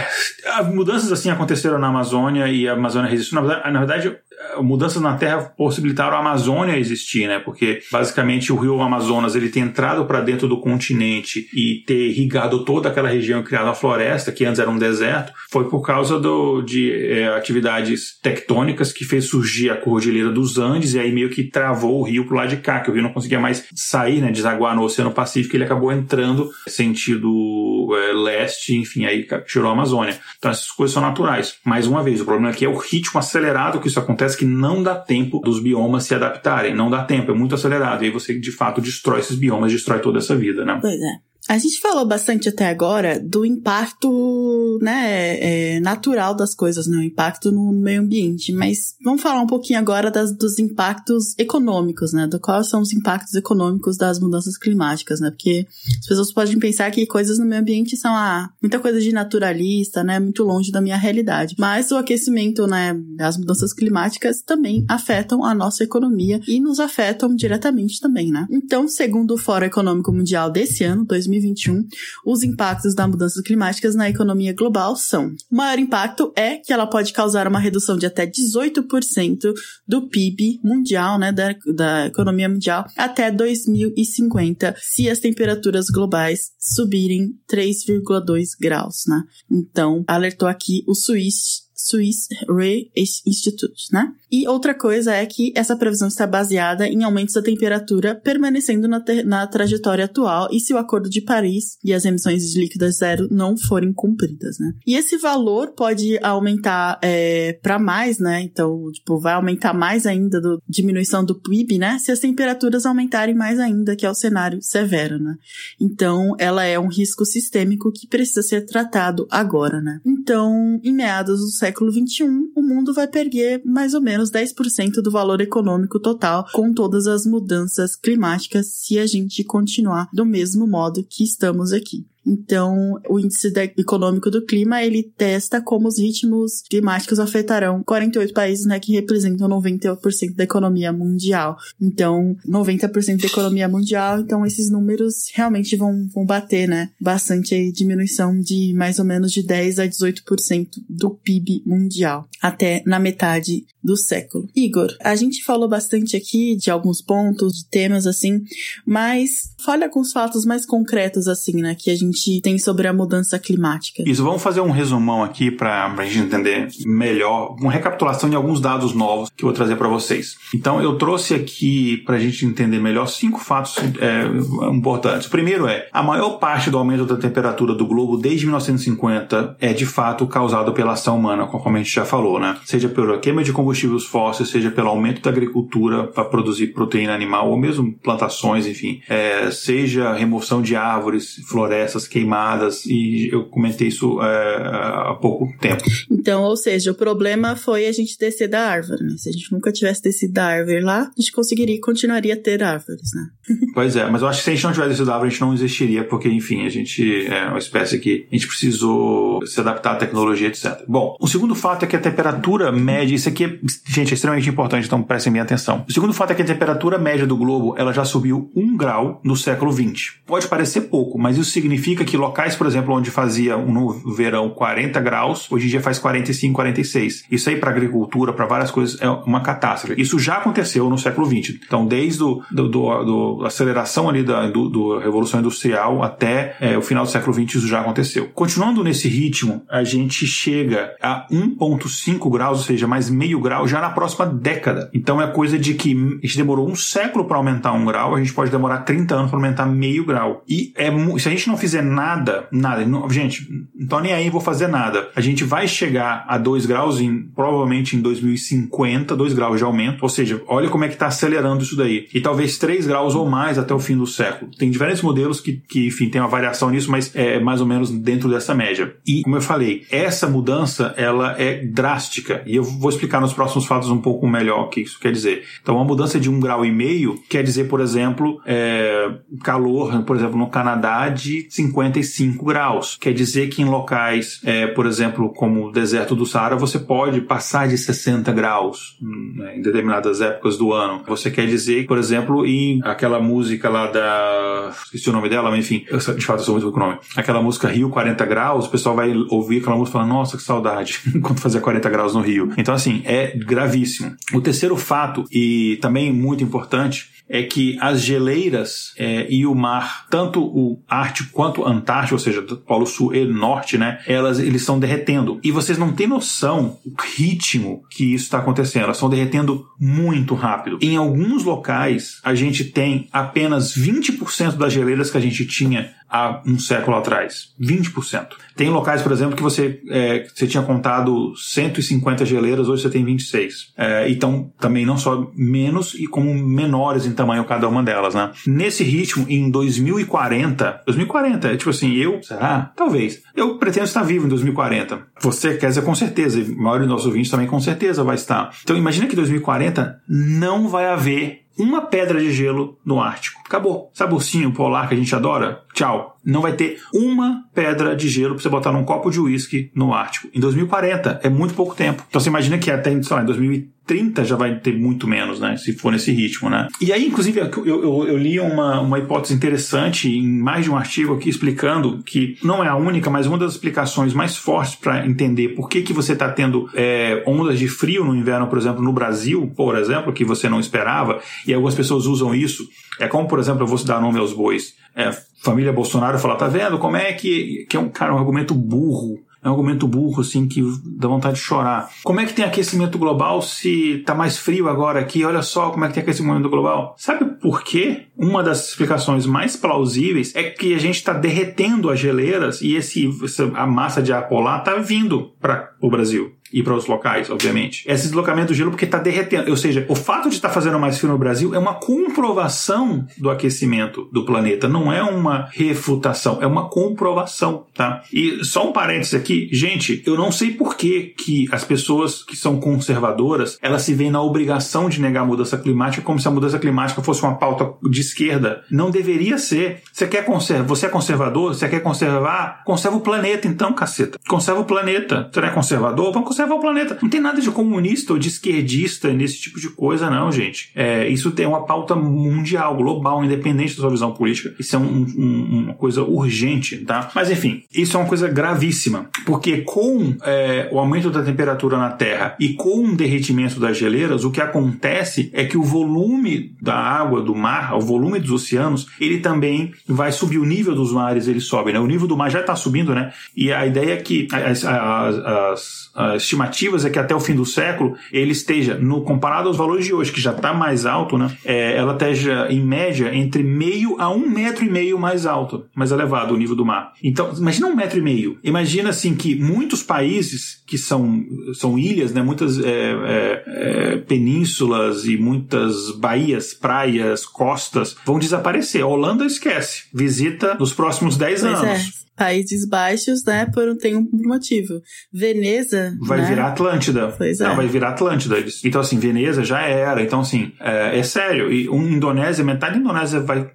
mudanças 0.74 1.10
assim 1.10 1.30
aconteceram 1.30 1.80
na 1.80 1.88
Amazônia 1.88 2.50
e 2.50 2.68
a 2.68 2.74
Amazônia 2.74 3.10
resistiu. 3.10 3.42
Na 3.42 3.48
verdade, 3.48 3.72
na 3.72 3.80
verdade 3.80 4.18
mudanças 4.62 5.02
na 5.02 5.16
Terra 5.16 5.54
possibilitaram 5.58 6.18
a 6.18 6.20
Amazônia 6.20 6.78
existir, 6.78 7.28
né? 7.28 7.40
Porque 7.40 7.82
basicamente 7.92 8.52
o 8.52 8.58
rio 8.58 8.82
Amazonas 8.82 9.36
ele 9.36 9.50
tem 9.50 9.64
entrado 9.64 10.06
para 10.06 10.22
dentro 10.22 10.48
do 10.48 10.60
continente 10.60 11.48
e 11.54 11.84
ter 11.86 12.10
irrigado 12.10 12.66
toda 12.66 12.90
aquela 12.90 13.10
região 13.10 13.44
criada 13.44 13.70
a 13.70 13.74
floresta 13.74 14.32
que 14.32 14.46
antes 14.46 14.60
era 14.60 14.70
um 14.70 14.78
deserto, 14.78 15.32
foi 15.50 15.70
por 15.70 15.82
causa 15.82 16.20
do, 16.20 16.62
de 16.62 16.92
é, 16.92 17.28
atividades 17.36 18.20
tectônicas 18.22 18.92
que 18.92 19.06
fez 19.06 19.26
surgir 19.26 19.70
a 19.70 19.78
cordilheira 19.78 20.32
dos 20.32 20.58
Andes 20.58 20.94
e 20.94 21.00
aí 21.00 21.12
meio 21.12 21.30
que 21.30 21.44
travou 21.44 22.00
o 22.00 22.04
rio 22.04 22.26
pro 22.26 22.36
lado 22.36 22.50
de 22.50 22.58
cá, 22.58 22.80
que 22.80 22.90
o 22.90 22.94
rio 22.94 23.04
não 23.04 23.14
conseguia 23.14 23.40
mais 23.40 23.66
sair, 23.74 24.22
né? 24.22 24.32
Desaguar 24.32 24.76
no 24.76 24.84
Oceano 24.84 25.12
Pacífico, 25.12 25.56
ele 25.56 25.64
acabou 25.64 25.92
entrando 25.92 26.50
sentido 26.68 27.90
é, 27.96 28.14
leste, 28.14 28.76
enfim, 28.76 29.06
aí 29.06 29.28
tirou 29.46 29.70
a 29.70 29.74
Amazônia. 29.74 30.20
Então 30.38 30.52
essas 30.52 30.70
coisas 30.70 30.94
são 30.94 31.02
naturais. 31.02 31.56
Mais 31.66 31.88
uma 31.88 32.04
vez, 32.04 32.22
o 32.22 32.26
problema 32.26 32.50
aqui 32.50 32.66
é 32.66 32.70
o 32.70 32.78
ritmo 32.78 33.20
acelerado 33.20 33.80
que 33.80 33.88
isso 33.88 34.00
acontece 34.00 34.31
que 34.36 34.46
não 34.46 34.82
dá 34.82 34.96
tempo 34.96 35.40
dos 35.40 35.62
biomas 35.62 36.04
se 36.04 36.16
adaptarem, 36.16 36.76
não 36.76 36.90
dá 36.90 37.04
tempo, 37.04 37.32
é 37.32 37.34
muito 37.34 37.56
acelerado. 37.56 38.04
E 38.04 38.08
aí 38.08 38.12
você 38.12 38.38
de 38.38 38.52
fato 38.52 38.82
destrói 38.82 39.20
esses 39.20 39.38
biomas, 39.38 39.72
destrói 39.72 40.00
toda 40.00 40.20
essa 40.20 40.36
vida, 40.36 40.66
né? 40.66 40.78
Pois 40.82 40.94
é. 40.94 41.31
A 41.50 41.58
gente 41.58 41.80
falou 41.80 42.06
bastante 42.06 42.48
até 42.50 42.68
agora 42.70 43.20
do 43.20 43.44
impacto, 43.46 44.80
né, 44.82 45.38
é, 45.40 45.80
natural 45.80 46.36
das 46.36 46.54
coisas, 46.54 46.88
né, 46.88 46.98
o 46.98 47.04
impacto 47.04 47.52
no 47.52 47.74
meio 47.74 48.02
ambiente, 48.02 48.54
mas 48.54 48.96
vamos 49.04 49.22
falar 49.22 49.42
um 49.42 49.48
pouquinho 49.48 49.80
agora 49.80 50.12
das, 50.12 50.32
dos 50.32 50.60
impactos 50.60 51.34
econômicos, 51.38 52.14
né, 52.14 52.28
do 52.28 52.40
quais 52.40 52.70
são 52.70 52.82
os 52.82 52.94
impactos 52.94 53.34
econômicos 53.34 53.98
das 53.98 54.20
mudanças 54.20 54.56
climáticas, 54.56 55.20
né, 55.20 55.32
porque 55.32 55.68
as 56.00 56.08
pessoas 56.08 56.32
podem 56.32 56.60
pensar 56.60 56.90
que 56.92 57.06
coisas 57.08 57.40
no 57.40 57.46
meio 57.46 57.62
ambiente 57.62 57.98
são, 57.98 58.14
ah, 58.14 58.50
muita 58.62 58.80
coisa 58.80 59.02
de 59.02 59.12
naturalista, 59.12 60.04
né, 60.04 60.20
muito 60.20 60.44
longe 60.44 60.72
da 60.72 60.80
minha 60.80 60.98
realidade, 60.98 61.56
mas 61.58 61.92
o 61.92 61.98
aquecimento, 61.98 62.68
né, 62.68 62.96
as 63.20 63.38
mudanças 63.38 63.74
climáticas 63.74 64.42
também 64.42 64.86
afetam 64.88 65.44
a 65.44 65.56
nossa 65.56 65.84
economia 65.84 66.40
e 66.48 66.60
nos 66.60 66.80
afetam 66.80 67.36
diretamente 67.36 68.00
também, 68.00 68.32
né. 68.32 68.46
Então, 68.50 68.88
segundo 68.88 69.34
o 69.34 69.38
Fórum 69.38 69.66
Econômico 69.66 70.14
Mundial 70.14 70.52
desse 70.52 70.84
ano, 70.84 71.04
2020, 71.04 71.31
2021, 71.32 71.88
os 72.26 72.44
impactos 72.44 72.94
das 72.94 73.08
mudanças 73.08 73.42
climáticas 73.44 73.96
na 73.96 74.10
economia 74.10 74.54
global 74.54 74.96
são: 74.96 75.34
o 75.50 75.56
maior 75.56 75.80
impacto 75.80 76.32
é 76.36 76.58
que 76.58 76.74
ela 76.74 76.86
pode 76.86 77.14
causar 77.14 77.48
uma 77.48 77.60
redução 77.60 77.98
de 77.98 78.06
até 78.06 78.28
18% 78.28 79.54
do 79.88 80.08
PIB 80.10 80.60
mundial, 80.64 81.18
né, 81.18 81.32
da, 81.32 81.56
da 81.74 82.08
economia 82.08 82.50
mundial, 82.50 82.86
até 82.98 83.32
2050, 83.32 84.76
se 84.80 85.10
as 85.10 85.20
temperaturas 85.20 85.88
globais 85.88 86.52
subirem 86.60 87.34
3,2 87.50 88.50
graus, 88.60 89.04
né? 89.08 89.24
Então, 89.50 90.04
alertou 90.08 90.48
aqui 90.48 90.84
o 90.88 90.94
Swiss 90.94 91.72
Swiss 91.74 92.28
Re 92.48 92.92
Institute, 92.96 93.92
né? 93.92 94.14
E 94.32 94.48
outra 94.48 94.74
coisa 94.74 95.14
é 95.14 95.26
que 95.26 95.52
essa 95.56 95.76
previsão 95.76 96.08
está 96.08 96.26
baseada 96.26 96.88
em 96.88 97.04
aumentos 97.04 97.34
da 97.34 97.42
temperatura 97.42 98.16
permanecendo 98.16 98.88
na, 98.88 99.04
na 99.26 99.46
trajetória 99.46 100.06
atual 100.06 100.48
e 100.52 100.60
se 100.60 100.74
o 100.74 100.78
Acordo 100.78 101.10
de 101.10 101.22
Paris 101.22 101.78
e 101.84 101.94
as 101.94 102.06
emissões 102.06 102.44
de 102.44 102.60
líquidas 102.60 102.98
zero 102.98 103.28
não 103.30 103.58
forem 103.58 103.92
cumpridas, 103.92 104.58
né? 104.58 104.72
E 104.88 104.96
esse 104.96 105.18
valor 105.18 105.74
pode 105.76 106.18
aumentar 106.24 106.98
é, 107.02 107.60
para 107.62 107.78
mais, 107.78 108.20
né? 108.20 108.42
Então, 108.42 108.90
tipo, 108.94 109.20
vai 109.20 109.34
aumentar 109.34 109.74
mais 109.74 110.06
ainda 110.06 110.38
a 110.38 110.58
diminuição 110.68 111.26
do 111.26 111.40
PIB, 111.40 111.78
né? 111.78 112.00
Se 112.00 112.12
as 112.12 112.20
temperaturas 112.20 112.86
aumentarem 112.86 113.36
mais 113.36 113.60
ainda, 113.60 113.96
que 113.96 114.06
é 114.06 114.10
o 114.10 114.16
cenário 114.16 114.62
severo, 114.62 115.20
né? 115.20 115.36
Então, 115.80 116.36
ela 116.40 116.64
é 116.64 116.80
um 116.80 116.88
risco 116.88 117.26
sistêmico 117.26 117.92
que 117.92 118.08
precisa 118.08 118.42
ser 118.42 118.66
tratado 118.66 119.28
agora, 119.30 119.82
né? 119.82 120.00
Então, 120.06 120.80
em 120.84 120.94
meados 120.94 121.40
do 121.40 121.52
século 121.52 121.92
XXI, 121.92 122.24
o 122.56 122.62
mundo 122.62 122.94
vai 122.94 123.08
perder 123.08 123.62
mais 123.66 123.94
ou 123.94 124.02
menos 124.02 124.21
menos 124.22 124.30
10% 124.30 125.02
do 125.02 125.10
valor 125.10 125.42
econômico 125.42 126.00
total 126.00 126.46
com 126.54 126.74
todas 126.74 127.08
as 127.08 127.26
mudanças 127.26 127.96
climáticas 127.96 128.68
se 128.68 129.00
a 129.00 129.08
gente 129.08 129.44
continuar 129.44 130.08
do 130.14 130.26
mesmo 130.26 130.68
modo 130.68 131.04
que 131.04 131.24
estamos 131.24 131.74
aqui. 131.74 132.06
Então, 132.26 133.00
o 133.10 133.20
índice 133.20 133.52
econômico 133.78 134.30
do 134.30 134.46
clima, 134.46 134.84
ele 134.84 135.04
testa 135.04 135.62
como 135.62 135.88
os 135.88 136.00
ritmos 136.00 136.62
climáticos 136.70 137.20
afetarão 137.20 137.84
48 137.84 138.34
países, 138.34 138.66
né, 138.66 138.80
que 138.80 138.94
representam 138.94 139.50
98% 139.50 140.36
da 140.36 140.44
economia 140.44 140.94
mundial. 140.94 141.58
Então, 141.80 142.36
90% 142.48 143.22
da 143.22 143.28
economia 143.28 143.68
mundial, 143.68 144.20
então 144.20 144.46
esses 144.46 144.70
números 144.70 145.32
realmente 145.34 145.76
vão, 145.76 146.08
vão 146.14 146.26
bater, 146.26 146.68
né, 146.68 146.90
bastante 147.00 147.56
aí, 147.56 147.72
diminuição 147.72 148.40
de 148.40 148.74
mais 148.76 149.00
ou 149.00 149.06
menos 149.06 149.32
de 149.32 149.44
10 149.44 149.80
a 149.80 149.88
18% 149.88 150.68
do 150.88 151.12
PIB 151.12 151.64
mundial, 151.66 152.28
até 152.42 152.84
na 152.86 153.00
metade 153.00 153.66
do 153.84 153.98
século. 153.98 154.48
Igor, 154.56 154.96
a 155.02 155.16
gente 155.16 155.44
falou 155.44 155.68
bastante 155.68 156.16
aqui 156.16 156.56
de 156.56 156.70
alguns 156.70 157.02
pontos, 157.02 157.54
de 157.54 157.66
temas 157.66 158.06
assim, 158.06 158.44
mas 158.86 159.54
fale 159.64 159.84
alguns 159.84 160.12
fatos 160.12 160.46
mais 160.46 160.66
concretos 160.66 161.28
assim, 161.28 161.62
né, 161.62 161.76
que 161.76 161.90
a 161.90 161.96
gente 161.96 162.11
gente 162.12 162.42
tem 162.42 162.58
sobre 162.58 162.88
a 162.88 162.94
mudança 162.94 163.40
climática. 163.40 164.04
Isso, 164.06 164.24
vamos 164.24 164.42
fazer 164.42 164.62
um 164.62 164.72
resumão 164.72 165.24
aqui 165.24 165.50
para 165.50 165.94
a 165.98 166.06
gente 166.06 166.20
entender 166.20 166.68
melhor, 166.86 167.56
uma 167.60 167.72
recapitulação 167.72 168.30
de 168.30 168.36
alguns 168.36 168.60
dados 168.60 168.94
novos 168.94 169.30
que 169.36 169.44
eu 169.44 169.48
vou 169.48 169.56
trazer 169.56 169.76
para 169.76 169.88
vocês. 169.88 170.36
Então, 170.54 170.82
eu 170.82 170.98
trouxe 170.98 171.34
aqui 171.34 171.98
para 172.06 172.16
a 172.16 172.20
gente 172.20 172.46
entender 172.46 172.80
melhor 172.80 173.08
cinco 173.08 173.40
fatos 173.40 173.78
é, 174.00 174.70
importantes. 174.70 175.28
O 175.28 175.30
primeiro 175.30 175.68
é, 175.68 175.88
a 175.92 176.04
maior 176.04 176.32
parte 176.38 176.70
do 176.70 176.78
aumento 176.78 177.06
da 177.06 177.16
temperatura 177.16 177.74
do 177.74 177.86
globo 177.86 178.18
desde 178.18 178.46
1950 178.46 179.58
é 179.60 179.74
de 179.74 179.86
fato 179.86 180.28
causado 180.28 180.74
pela 180.74 180.94
ação 180.94 181.18
humana, 181.18 181.48
conforme 181.48 181.80
a 181.80 181.84
gente 181.84 181.94
já 181.94 182.06
falou, 182.06 182.40
né? 182.40 182.58
Seja 182.66 182.90
pela 182.90 183.18
queima 183.18 183.44
de 183.44 183.54
combustíveis 183.54 184.04
fósseis, 184.04 184.50
seja 184.50 184.72
pelo 184.72 184.90
aumento 184.90 185.22
da 185.22 185.30
agricultura 185.30 186.08
para 186.08 186.26
produzir 186.26 186.68
proteína 186.68 187.14
animal, 187.14 187.50
ou 187.50 187.58
mesmo 187.58 187.94
plantações, 188.04 188.68
enfim, 188.68 189.02
é, 189.10 189.50
seja 189.52 190.14
remoção 190.14 190.62
de 190.62 190.76
árvores, 190.76 191.36
florestas, 191.48 192.01
florestas 192.02 192.08
queimadas 192.08 192.86
e 192.86 193.30
eu 193.32 193.46
comentei 193.46 193.88
isso 193.88 194.22
é, 194.22 194.58
há 194.58 195.18
pouco 195.22 195.52
tempo. 195.60 195.84
Então, 196.10 196.44
ou 196.44 196.56
seja, 196.56 196.92
o 196.92 196.96
problema 196.96 197.56
foi 197.56 197.88
a 197.88 197.92
gente 197.92 198.18
descer 198.18 198.48
da 198.48 198.62
árvore, 198.62 199.04
né? 199.04 199.16
Se 199.18 199.30
a 199.30 199.32
gente 199.32 199.52
nunca 199.52 199.72
tivesse 199.72 200.02
descido 200.02 200.34
da 200.34 200.46
árvore 200.46 200.82
lá, 200.82 201.12
a 201.18 201.22
gente 201.22 201.32
conseguiria 201.32 201.76
e 201.76 201.80
continuaria 201.80 202.34
a 202.34 202.38
ter 202.38 202.64
árvores, 202.64 203.12
né? 203.14 203.28
pois 203.74 203.96
é, 203.96 204.10
mas 204.10 204.22
eu 204.22 204.28
acho 204.28 204.40
que 204.40 204.46
se 204.46 204.50
a 204.50 204.54
gente 204.54 204.64
não 204.64 204.72
tivesse 204.72 204.90
descido 204.90 205.08
da 205.08 205.14
árvore, 205.14 205.30
a 205.30 205.32
gente 205.32 205.42
não 205.42 205.54
existiria, 205.54 206.04
porque, 206.04 206.30
enfim, 206.30 206.66
a 206.66 206.70
gente 206.70 207.28
é 207.28 207.46
uma 207.48 207.60
espécie 207.60 208.00
que 208.00 208.28
a 208.32 208.36
gente 208.36 208.48
precisou 208.48 209.46
se 209.46 209.60
adaptar 209.60 209.94
à 209.94 209.96
tecnologia, 209.96 210.48
etc. 210.48 210.84
Bom, 210.88 211.16
o 211.20 211.28
segundo 211.28 211.56
fato 211.56 211.84
é 211.84 211.88
que 211.88 211.96
a 211.96 212.00
temperatura 212.00 212.72
média, 212.72 213.16
isso 213.16 213.30
aqui, 213.30 213.46
é, 213.46 213.60
gente, 213.88 214.12
é 214.12 214.14
extremamente 214.14 214.50
importante, 214.50 214.86
então 214.86 215.02
prestem 215.02 215.34
bem 215.34 215.42
atenção. 215.42 215.86
O 215.88 215.94
segundo 215.94 216.14
fato 216.14 216.32
é 216.32 216.36
que 216.36 216.42
a 216.42 216.46
temperatura 216.46 216.98
média 216.98 217.26
do 217.26 217.36
globo, 217.36 217.76
ela 217.78 217.94
já 217.94 218.06
subiu 218.06 218.50
um 218.56 218.76
grau 218.76 219.20
no 219.24 219.36
século 219.36 219.72
XX. 219.72 220.14
Pode 220.26 220.48
parecer 220.48 220.82
pouco, 220.82 221.18
mas 221.18 221.38
isso 221.38 221.52
significa 221.52 221.91
que 221.96 222.18
locais, 222.18 222.56
por 222.56 222.68
exemplo, 222.68 222.94
onde 222.94 223.12
fazia 223.12 223.58
no 223.58 223.90
verão 224.16 224.50
40 224.50 225.00
graus, 225.00 225.52
hoje 225.52 225.68
em 225.68 225.70
dia 225.70 225.82
faz 225.82 226.00
45, 226.00 226.54
46. 226.54 227.26
Isso 227.30 227.50
aí 227.50 227.58
para 227.58 227.72
agricultura, 227.72 228.34
para 228.34 228.46
várias 228.46 228.72
coisas, 228.72 229.00
é 229.02 229.10
uma 229.10 229.42
catástrofe. 229.42 230.00
Isso 230.02 230.18
já 230.20 230.38
aconteceu 230.38 230.90
no 230.90 230.98
século 230.98 231.28
XX. 231.28 231.60
Então, 231.66 231.86
desde 231.86 232.20
do, 232.20 232.44
do, 232.52 232.68
do, 232.70 233.04
do 233.04 233.46
aceleração 233.46 234.10
ali 234.10 234.24
da 234.24 234.48
do, 234.48 234.70
do 234.70 235.00
Revolução 235.00 235.40
Industrial 235.40 236.04
até 236.04 236.56
é, 236.60 236.78
o 236.78 236.82
final 236.82 237.04
do 237.04 237.10
século 237.10 237.34
XX, 237.34 237.56
isso 237.56 237.68
já 237.68 237.82
aconteceu. 237.82 238.30
Continuando 238.34 238.84
nesse 238.84 239.08
ritmo, 239.08 239.64
a 239.70 239.84
gente 239.84 240.26
chega 240.28 240.96
a 241.02 241.26
1,5 241.32 242.32
graus, 242.32 242.60
ou 242.60 242.66
seja, 242.66 242.88
mais 242.88 243.10
meio 243.10 243.40
grau, 243.40 243.68
já 243.68 243.82
na 243.82 243.90
próxima 243.90 244.26
década. 244.26 244.90
Então, 244.94 245.22
é 245.22 245.28
coisa 245.28 245.58
de 245.58 245.74
que 245.74 245.94
a 245.94 246.26
gente 246.26 246.38
demorou 246.38 246.70
um 246.70 246.76
século 246.76 247.26
para 247.26 247.38
aumentar 247.38 247.74
um 247.74 247.86
grau, 247.86 248.16
a 248.16 248.20
gente 248.20 248.34
pode 248.34 248.52
demorar 248.52 248.80
30 248.80 249.16
anos 249.16 249.30
para 249.30 249.40
aumentar 249.40 249.66
meio 249.66 250.06
grau. 250.06 250.44
E 250.48 250.74
é, 250.76 250.92
se 251.18 251.28
a 251.28 251.32
gente 251.32 251.48
não 251.48 251.58
fizer 251.58 251.81
nada, 251.82 252.48
nada, 252.52 252.86
não, 252.86 253.10
gente, 253.10 253.48
tô 253.90 254.00
nem 254.00 254.14
aí, 254.14 254.30
vou 254.30 254.42
fazer 254.42 254.68
nada. 254.68 255.10
A 255.16 255.22
gente 255.22 255.44
vai 255.44 255.68
chegar 255.68 256.26
a 256.28 256.38
2 256.38 256.66
graus 256.66 257.00
em, 257.00 257.24
provavelmente 257.36 257.96
em 257.96 258.02
2050, 258.02 259.16
2 259.16 259.34
graus 259.34 259.58
de 259.58 259.64
aumento. 259.64 260.02
Ou 260.02 260.10
seja, 260.10 260.42
olha 260.48 260.70
como 260.70 260.84
é 260.84 260.88
que 260.88 260.94
está 260.94 261.08
acelerando 261.08 261.64
isso 261.64 261.76
daí. 261.76 262.08
E 262.14 262.22
talvez 262.22 262.58
3 262.58 262.88
graus 262.88 263.16
ou 263.16 263.28
mais 263.28 263.58
até 263.58 263.74
o 263.74 263.80
fim 263.80 263.98
do 263.98 264.08
século. 264.08 264.52
Tem 264.58 264.70
diferentes 264.70 265.02
modelos 265.02 265.40
que, 265.40 265.54
que 265.54 265.88
enfim, 265.88 266.10
tem 266.10 266.22
uma 266.22 266.28
variação 266.28 266.70
nisso, 266.70 266.92
mas 266.92 267.16
é 267.16 267.40
mais 267.40 267.62
ou 267.62 267.68
menos 267.68 267.90
dentro 267.92 268.30
dessa 268.30 268.54
média. 268.54 268.96
E, 269.06 269.22
como 269.24 269.36
eu 269.36 269.42
falei, 269.42 269.86
essa 269.92 270.28
mudança, 270.28 270.94
ela 270.98 271.36
é 271.40 271.66
drástica. 271.66 272.44
E 272.46 272.56
eu 272.56 272.64
vou 272.64 272.90
explicar 272.90 273.22
nos 273.22 273.34
próximos 273.34 273.66
fatos 273.66 273.90
um 273.90 274.00
pouco 274.00 274.28
melhor 274.28 274.66
o 274.66 274.70
que 274.70 274.82
isso 274.82 275.00
quer 275.00 275.12
dizer. 275.12 275.44
Então, 275.62 275.76
uma 275.76 275.86
mudança 275.86 276.20
de 276.20 276.30
um 276.30 276.40
grau 276.40 276.66
e 276.66 276.72
meio 276.72 277.22
quer 277.30 277.44
dizer, 277.44 277.66
por 277.66 277.80
exemplo, 277.80 278.42
é, 278.46 279.12
calor, 279.44 280.04
por 280.04 280.16
exemplo, 280.16 280.38
no 280.38 280.50
Canadá 280.50 281.10
de 281.10 281.48
55 281.72 282.46
graus. 282.46 282.98
Quer 283.00 283.14
dizer 283.14 283.50
que 283.50 283.62
em 283.62 283.66
locais, 283.66 284.40
é, 284.44 284.68
por 284.68 284.86
exemplo, 284.86 285.30
como 285.34 285.68
o 285.68 285.72
deserto 285.72 286.16
do 286.16 286.26
Saara, 286.26 286.56
você 286.56 286.78
pode 286.78 287.22
passar 287.22 287.68
de 287.68 287.78
60 287.78 288.32
graus 288.32 288.98
né, 289.02 289.58
em 289.58 289.62
determinadas 289.62 290.22
épocas 290.22 290.58
do 290.58 290.74
ano. 290.74 291.04
Você 291.08 291.32
quer 291.32 291.48
dizer, 291.48 291.86
por 291.88 291.98
exemplo, 291.98 292.46
em 292.46 292.82
aquela 292.84 293.20
música 293.20 293.70
lá 293.70 293.88
da. 293.88 294.72
Esqueci 294.86 295.10
o 295.10 295.14
nome 295.14 295.30
dela, 295.30 295.50
mas 295.50 295.60
enfim, 295.60 295.86
eu, 295.90 295.98
de 295.98 296.26
fato 296.26 296.40
eu 296.40 296.46
sou 296.46 296.56
muito 296.56 296.72
com 296.72 296.80
o 296.80 296.88
nome. 296.88 297.00
Aquela 297.16 297.42
música 297.42 297.68
Rio 297.68 297.90
40 297.90 298.26
Graus, 298.26 298.66
o 298.66 298.70
pessoal 298.70 298.96
vai 298.96 299.14
ouvir 299.30 299.60
aquela 299.60 299.78
música 299.78 299.98
e 299.98 300.00
falar, 300.00 300.08
nossa, 300.08 300.38
que 300.38 300.44
saudade, 300.44 301.00
enquanto 301.16 301.40
fazia 301.40 301.62
40 301.62 301.90
graus 301.90 302.14
no 302.14 302.22
Rio. 302.22 302.52
Então, 302.58 302.74
assim, 302.74 303.02
é 303.06 303.36
gravíssimo. 303.38 304.16
O 304.34 304.42
terceiro 304.42 304.76
fato, 304.76 305.26
e 305.32 305.78
também 305.82 306.12
muito 306.12 306.44
importante, 306.44 307.10
é 307.32 307.44
que 307.44 307.78
as 307.80 308.02
geleiras 308.02 308.94
é, 308.98 309.26
e 309.30 309.46
o 309.46 309.56
mar, 309.56 310.06
tanto 310.10 310.44
o 310.44 310.84
Ártico 310.88 311.32
quanto 311.32 311.61
o 311.62 311.68
Antártico, 311.68 312.16
ou 312.16 312.20
seja, 312.20 312.42
do 312.42 312.58
Polo 312.58 312.86
Sul 312.86 313.16
e 313.16 313.26
Norte, 313.26 313.78
né, 313.78 314.00
elas 314.06 314.40
eles 314.40 314.62
estão 314.62 314.80
derretendo. 314.80 315.40
E 315.44 315.52
vocês 315.52 315.78
não 315.78 315.92
têm 315.92 316.08
noção 316.08 316.78
o 316.86 316.94
ritmo 317.16 317.84
que 317.90 318.14
isso 318.14 318.26
está 318.26 318.40
acontecendo. 318.40 318.84
Elas 318.84 318.98
estão 318.98 319.10
derretendo 319.10 319.66
muito 319.80 320.36
rápido. 320.36 320.78
Em 320.82 320.96
alguns 320.96 321.44
locais, 321.44 322.20
a 322.24 322.36
gente 322.36 322.66
tem 322.66 323.08
apenas 323.12 323.76
20% 323.76 324.56
das 324.58 324.74
geleiras 324.74 325.10
que 325.10 325.18
a 325.18 325.22
gente 325.22 325.46
tinha 325.46 325.92
há 326.12 326.42
um 326.46 326.60
século 326.60 326.98
atrás. 326.98 327.54
20%. 327.60 328.28
Tem 328.56 328.70
locais, 328.70 329.02
por 329.02 329.12
exemplo, 329.12 329.36
que 329.36 329.42
você, 329.42 329.80
é, 329.90 330.28
você 330.28 330.46
tinha 330.46 330.62
contado 330.62 331.34
150 331.36 332.26
geleiras, 332.26 332.68
hoje 332.68 332.84
você 332.84 332.90
tem 332.90 333.06
26. 333.06 333.74
É, 333.78 334.10
então, 334.10 334.52
também 334.60 334.86
não 334.86 334.98
só 334.98 335.32
menos 335.34 335.94
e 335.94 336.06
como 336.06 336.34
menores 336.34 337.06
em 337.06 337.14
tamanho 337.14 337.46
cada 337.46 337.68
uma 337.70 337.82
delas, 337.82 338.14
né? 338.14 338.32
Nesse 338.46 338.84
ritmo, 338.84 339.26
em 339.30 339.50
2040, 339.50 340.82
2040, 340.86 341.48
é 341.48 341.58
tipo 341.58 341.70
assim, 341.70 341.96
eu, 341.96 342.22
será? 342.22 342.72
Talvez. 342.76 343.22
Eu 343.36 343.58
pretendo 343.58 343.86
estar 343.86 344.04
vivo 344.04 344.26
em 344.26 344.30
2040. 344.30 345.08
Você 345.22 345.56
quer 345.58 345.70
dizer 345.70 345.84
com 345.84 345.96
certeza, 345.96 346.40
e 346.40 346.44
a 346.44 346.56
maioria 346.56 346.88
dos 346.88 346.90
nossos 346.90 347.08
ouvintes 347.08 347.32
também 347.32 347.48
com 347.48 347.60
certeza 347.60 348.04
vai 348.04 348.16
estar. 348.16 348.54
Então, 348.64 348.76
imagina 348.76 349.08
que 349.08 349.14
em 349.14 349.18
2040 349.18 350.02
não 350.08 350.68
vai 350.68 350.88
haver 350.88 351.42
uma 351.58 351.82
pedra 351.82 352.20
de 352.20 352.32
gelo 352.32 352.80
no 352.86 353.02
Ártico. 353.02 353.42
Acabou. 353.46 353.92
Sabe 353.94 354.14
o 354.14 354.16
ursinho 354.16 354.52
polar 354.54 354.88
que 354.88 354.96
a 354.96 354.98
gente 354.98 355.14
adora? 355.16 355.64
Tchau. 355.74 356.18
Não 356.24 356.42
vai 356.42 356.54
ter 356.54 356.80
uma 356.94 357.44
pedra 357.54 357.96
de 357.96 358.08
gelo 358.08 358.36
para 358.36 358.44
você 358.44 358.50
botar 358.50 358.72
num 358.72 358.84
copo 358.84 359.10
de 359.10 359.20
uísque 359.20 359.72
no 359.74 359.94
Ártico. 359.94 360.28
Em 360.34 360.40
2040 360.40 361.22
é 361.24 361.30
muito 361.30 361.54
pouco 361.54 361.76
tempo. 361.76 362.04
Então 362.08 362.22
você 362.22 362.30
imagina 362.30 362.58
que 362.58 362.70
até 362.70 362.92
sei 363.02 363.16
lá, 363.16 363.24
em 363.24 363.26
2030 363.26 364.24
já 364.24 364.36
vai 364.36 364.60
ter 364.60 364.78
muito 364.78 365.08
menos, 365.08 365.40
né? 365.40 365.58
Se 365.58 365.74
for 365.74 365.92
nesse 365.92 366.12
ritmo, 366.12 366.50
né? 366.50 366.68
E 366.80 366.94
aí, 366.94 367.08
inclusive, 367.08 367.40
eu, 367.40 367.66
eu, 367.66 368.08
eu 368.08 368.18
li 368.18 368.40
uma, 368.40 368.80
uma 368.80 369.00
hipótese 369.00 369.34
interessante 369.34 370.10
em 370.10 370.40
mais 370.40 370.66
de 370.66 370.72
um 370.72 370.78
artigo 370.78 371.16
aqui 371.16 371.30
explicando 371.30 372.04
que 372.04 372.38
não 372.44 372.64
é 372.64 372.68
a 372.68 372.76
única, 372.76 373.10
mas 373.10 373.26
uma 373.26 373.38
das 373.38 373.54
explicações 373.54 374.14
mais 374.14 374.38
fortes 374.38 374.76
para 374.76 375.08
entender 375.08 375.50
por 375.50 375.68
que, 375.68 375.82
que 375.82 375.94
você 375.94 376.14
está 376.14 376.30
tendo 376.30 376.70
é, 376.76 377.24
ondas 377.26 377.58
de 377.58 377.68
frio 377.68 378.06
no 378.06 378.16
inverno, 378.16 378.48
por 378.48 378.60
exemplo, 378.60 378.84
no 378.84 378.94
Brasil, 378.94 379.52
por 379.56 379.76
exemplo, 379.76 380.14
que 380.14 380.24
você 380.24 380.48
não 380.48 380.60
esperava, 380.60 381.20
e 381.48 381.54
algumas 381.54 381.74
pessoas 381.74 382.06
usam 382.06 382.36
isso. 382.36 382.68
É 383.00 383.08
como, 383.08 383.28
por 383.28 383.40
exemplo, 383.40 383.64
eu 383.64 383.68
vou 383.68 383.84
dar 383.84 384.00
nome 384.00 384.20
aos 384.20 384.34
bois. 384.34 384.76
É, 384.96 385.10
família 385.44 385.74
Bolsonaro 385.74 386.20
fala, 386.20 386.36
tá 386.36 386.48
vendo 386.48 386.78
como 386.78 386.96
é 386.96 387.14
que, 387.14 387.66
que 387.70 387.76
é 387.76 387.80
um 387.80 387.90
cara, 387.90 388.14
um 388.14 388.18
argumento 388.18 388.54
burro 388.54 389.20
é 389.44 389.48
um 389.50 389.54
argumento 389.54 389.88
burro, 389.88 390.22
assim, 390.22 390.48
que 390.48 390.62
dá 390.86 391.08
vontade 391.08 391.36
de 391.36 391.42
chorar. 391.42 391.90
Como 392.04 392.20
é 392.20 392.26
que 392.26 392.34
tem 392.34 392.46
aquecimento 392.46 393.00
global 393.00 393.42
se 393.42 394.04
tá 394.06 394.14
mais 394.14 394.38
frio 394.38 394.70
agora 394.70 395.00
aqui? 395.00 395.26
Olha 395.26 395.42
só 395.42 395.72
como 395.72 395.84
é 395.84 395.88
que 395.88 395.96
tem 395.96 396.04
aquecimento 396.04 396.48
global. 396.48 396.96
Sabe 396.98 397.26
por 397.42 397.64
quê? 397.64 398.06
Uma 398.16 398.44
das 398.44 398.70
explicações 398.70 399.26
mais 399.26 399.56
plausíveis 399.56 400.36
é 400.36 400.44
que 400.44 400.76
a 400.76 400.80
gente 400.80 400.98
está 400.98 401.12
derretendo 401.12 401.90
as 401.90 402.00
geleiras 402.00 402.62
e 402.62 402.76
esse, 402.76 403.10
a 403.56 403.66
massa 403.66 404.02
de 404.02 404.14
ar 404.14 404.30
polar 404.30 404.64
tá 404.64 404.76
vindo 404.76 405.32
para 405.42 405.72
o 405.82 405.90
Brasil 405.90 406.34
e 406.52 406.64
para 406.64 406.76
os 406.76 406.88
locais, 406.88 407.30
obviamente. 407.30 407.84
Esse 407.88 408.04
deslocamento 408.04 408.50
do 408.50 408.54
gelo 408.54 408.72
porque 408.72 408.86
está 408.86 409.00
derretendo. 409.00 409.50
Ou 409.50 409.58
seja, 409.58 409.86
o 409.88 409.96
fato 409.96 410.30
de 410.30 410.36
estar 410.36 410.50
tá 410.50 410.54
fazendo 410.54 410.80
mais 410.80 410.98
frio 410.98 411.12
no 411.12 411.18
Brasil 411.18 411.54
é 411.56 411.60
uma 411.60 411.76
comprovação 411.76 413.06
do 413.18 413.30
aquecimento 413.30 414.10
do 414.12 414.26
planeta, 414.26 414.68
não 414.68 414.92
é 414.92 415.02
uma 415.02 415.50
refutação, 415.52 416.40
é 416.42 416.48
uma 416.48 416.70
comprovação, 416.70 417.66
tá? 417.74 418.02
E 418.12 418.44
só 418.44 418.70
um 418.70 418.74
parênteses 418.74 419.14
aqui, 419.14 419.50
gente, 419.52 420.04
eu 420.06 420.16
não 420.16 420.32
sei 420.32 420.52
por 420.52 420.76
que, 420.76 421.14
que 421.18 421.48
as 421.52 421.64
pessoas 421.64 422.24
que 422.24 422.36
são 422.36 422.60
conservadoras, 422.60 423.58
elas 423.62 423.84
se 423.84 423.94
veem 423.94 424.12
na 424.12 424.22
obrigação 424.22 424.90
de 424.90 425.02
negar 425.02 425.22
a 425.22 425.26
mudança 425.26 425.58
climática 425.58 426.04
como 426.04 426.20
se 426.20 426.28
a 426.28 426.32
mudança 426.32 426.60
climática 426.60 427.02
fosse 427.02 427.24
uma 427.24 427.36
pauta 427.36 427.74
de 427.90 428.02
esquerda. 428.02 428.64
Não 428.70 428.92
deveria 428.92 429.38
ser. 429.38 429.82
Você 429.92 430.08
quer 430.08 430.26
conservar, 430.26 430.64
você 430.64 430.86
é 430.86 430.90
conservador, 430.90 431.54
você 431.54 431.68
quer 431.68 431.82
conservar, 431.82 432.64
conserva 432.66 432.98
o 432.98 433.02
planeta 433.02 433.48
então, 433.48 433.74
caceta. 433.74 434.20
Conserva 434.28 434.62
o 434.62 434.66
planeta. 434.66 435.30
Você 435.32 435.42
não 435.42 435.48
é 435.48 435.52
conservador? 435.52 436.12
Vamos 436.12 436.28
conservar 436.28 436.41
conservar 436.42 436.56
o 436.56 436.60
planeta. 436.60 436.98
Não 437.02 437.10
tem 437.10 437.22
nada 437.22 437.42
de 437.42 437.52
comunista 437.52 438.14
ou 438.14 438.20
de 438.20 438.28
esquerdista 438.28 439.14
nesse 439.14 439.40
tipo 439.40 439.60
de 439.60 439.70
coisa, 439.70 440.10
não, 440.10 440.32
gente. 440.32 440.72
É, 440.76 441.08
isso 441.08 441.32
tem 441.32 441.46
uma 441.46 441.66
pauta 441.66 441.96
mundial, 441.96 442.76
global, 442.76 443.24
independente 443.24 443.76
da 443.76 443.82
sua 443.82 443.90
visão 443.90 444.12
política. 444.12 444.54
Isso 444.60 444.76
é 444.76 444.80
um, 444.80 445.06
um, 445.18 445.64
uma 445.64 445.74
coisa 445.74 446.04
urgente, 446.04 446.78
tá? 446.80 447.12
Mas 447.14 447.30
enfim, 447.30 447.64
isso 447.74 447.98
é 447.98 448.00
uma 448.00 448.08
coisa 448.08 448.28
gravíssima, 448.28 449.10
porque 449.26 449.58
com 449.62 450.16
é, 450.24 450.70
o 450.72 450.80
aumento 450.80 451.10
da 451.10 451.24
temperatura 451.24 451.78
na 451.78 451.90
Terra 451.90 452.36
e 452.40 452.54
com 452.54 452.86
o 452.86 452.96
derretimento 452.96 453.60
das 453.60 453.78
geleiras, 453.78 454.24
o 454.24 454.32
que 454.32 454.42
acontece 454.42 455.30
é 455.34 455.46
que 455.46 455.58
o 455.58 455.64
volume 455.64 456.56
da 456.62 456.76
água 456.76 457.22
do 457.22 457.36
mar, 457.36 457.76
o 457.76 457.82
volume 457.82 458.20
dos 458.20 458.32
oceanos, 458.32 458.88
ele 459.00 459.20
também 459.20 459.74
vai 459.88 460.12
subir. 460.12 460.40
O 460.40 460.46
nível 460.46 460.74
dos 460.74 460.92
mares 460.92 461.28
ele 461.28 461.40
sobe, 461.40 461.74
né? 461.74 461.80
O 461.80 461.88
nível 461.88 462.08
do 462.08 462.18
mar 462.18 462.30
já 462.32 462.40
está 462.40 462.56
subindo, 462.56 462.96
né? 462.96 463.12
E 463.36 463.52
a 463.52 463.66
ideia 463.66 463.94
é 463.94 463.98
que 463.98 464.28
as, 464.32 464.66
as, 464.66 465.16
as 465.16 465.91
as 465.94 466.24
estimativas 466.24 466.86
é 466.86 466.90
que 466.90 467.00
até 467.00 467.16
o 467.16 467.20
fim 467.20 467.36
do 467.36 467.46
século 467.46 467.96
ele 468.12 468.32
esteja, 468.32 468.76
no 468.76 469.02
comparado 469.02 469.48
aos 469.48 469.58
valores 469.58 469.86
de 469.86 469.94
hoje, 469.94 470.12
que 470.12 470.22
já 470.22 470.32
está 470.32 470.54
mais 470.54 470.86
alto, 470.86 471.18
né? 471.18 471.36
É, 471.44 471.76
ela 471.76 471.94
esteja 471.94 472.48
em 472.50 472.62
média 472.62 473.14
entre 473.14 473.44
meio 473.44 474.00
a 474.00 474.10
um 474.10 474.30
metro 474.30 474.64
e 474.66 474.70
meio 474.70 474.98
mais 474.98 475.26
alto, 475.26 475.66
mais 475.76 475.92
elevado 475.92 476.34
o 476.34 476.38
nível 476.38 476.56
do 476.56 476.66
mar. 476.66 476.94
Então, 477.04 477.32
imagina 477.38 477.68
um 477.68 477.76
metro 477.76 478.00
e 478.00 478.02
meio. 478.02 478.38
Imagina 478.44 478.90
assim 478.90 479.16
que 479.16 479.36
muitos 479.36 479.84
países 479.84 480.62
que 480.66 480.78
são, 480.78 481.24
são 481.54 481.78
ilhas, 481.78 482.14
né? 482.14 482.22
Muitas 482.22 482.60
é, 482.60 482.64
é, 482.66 483.44
é 483.46 483.98
penínsulas 483.98 485.06
e 485.06 485.18
muitas 485.18 485.92
baías, 485.92 486.54
praias, 486.54 487.26
costas 487.26 487.96
vão 488.06 488.20
desaparecer. 488.20 488.84
A 488.84 488.88
Holanda 488.88 489.26
esquece. 489.26 489.84
Visita 489.94 490.56
nos 490.56 490.74
próximos 490.74 491.18
10 491.18 491.42
Pois 491.42 491.54
anos. 491.54 492.02
É. 492.22 492.26
Países 492.26 492.68
Baixos, 492.68 493.24
né, 493.26 493.46
por 493.54 493.68
um, 493.68 493.76
tem 493.78 493.96
um 493.96 494.08
motivo. 494.12 494.82
Veneza. 495.12 495.94
Vai 496.02 496.20
né? 496.22 496.26
virar 496.28 496.48
Atlântida. 496.48 497.14
Pois 497.18 497.40
é. 497.42 497.48
Não, 497.48 497.56
vai 497.56 497.68
virar 497.68 497.90
Atlântida. 497.90 498.38
Eles- 498.38 498.64
Então, 498.64 498.82
assim, 498.82 499.00
Veneza 499.00 499.44
já 499.44 499.62
era. 499.62 500.02
Então, 500.02 500.22
assim, 500.22 500.52
é, 500.60 500.98
é 501.00 501.04
sério. 501.04 501.52
E 501.52 501.70
um 501.70 501.82
Indonésia, 501.88 502.44
metade 502.44 502.74
da 502.76 502.80
Indonésia 502.80 503.20
vai, 503.20 503.50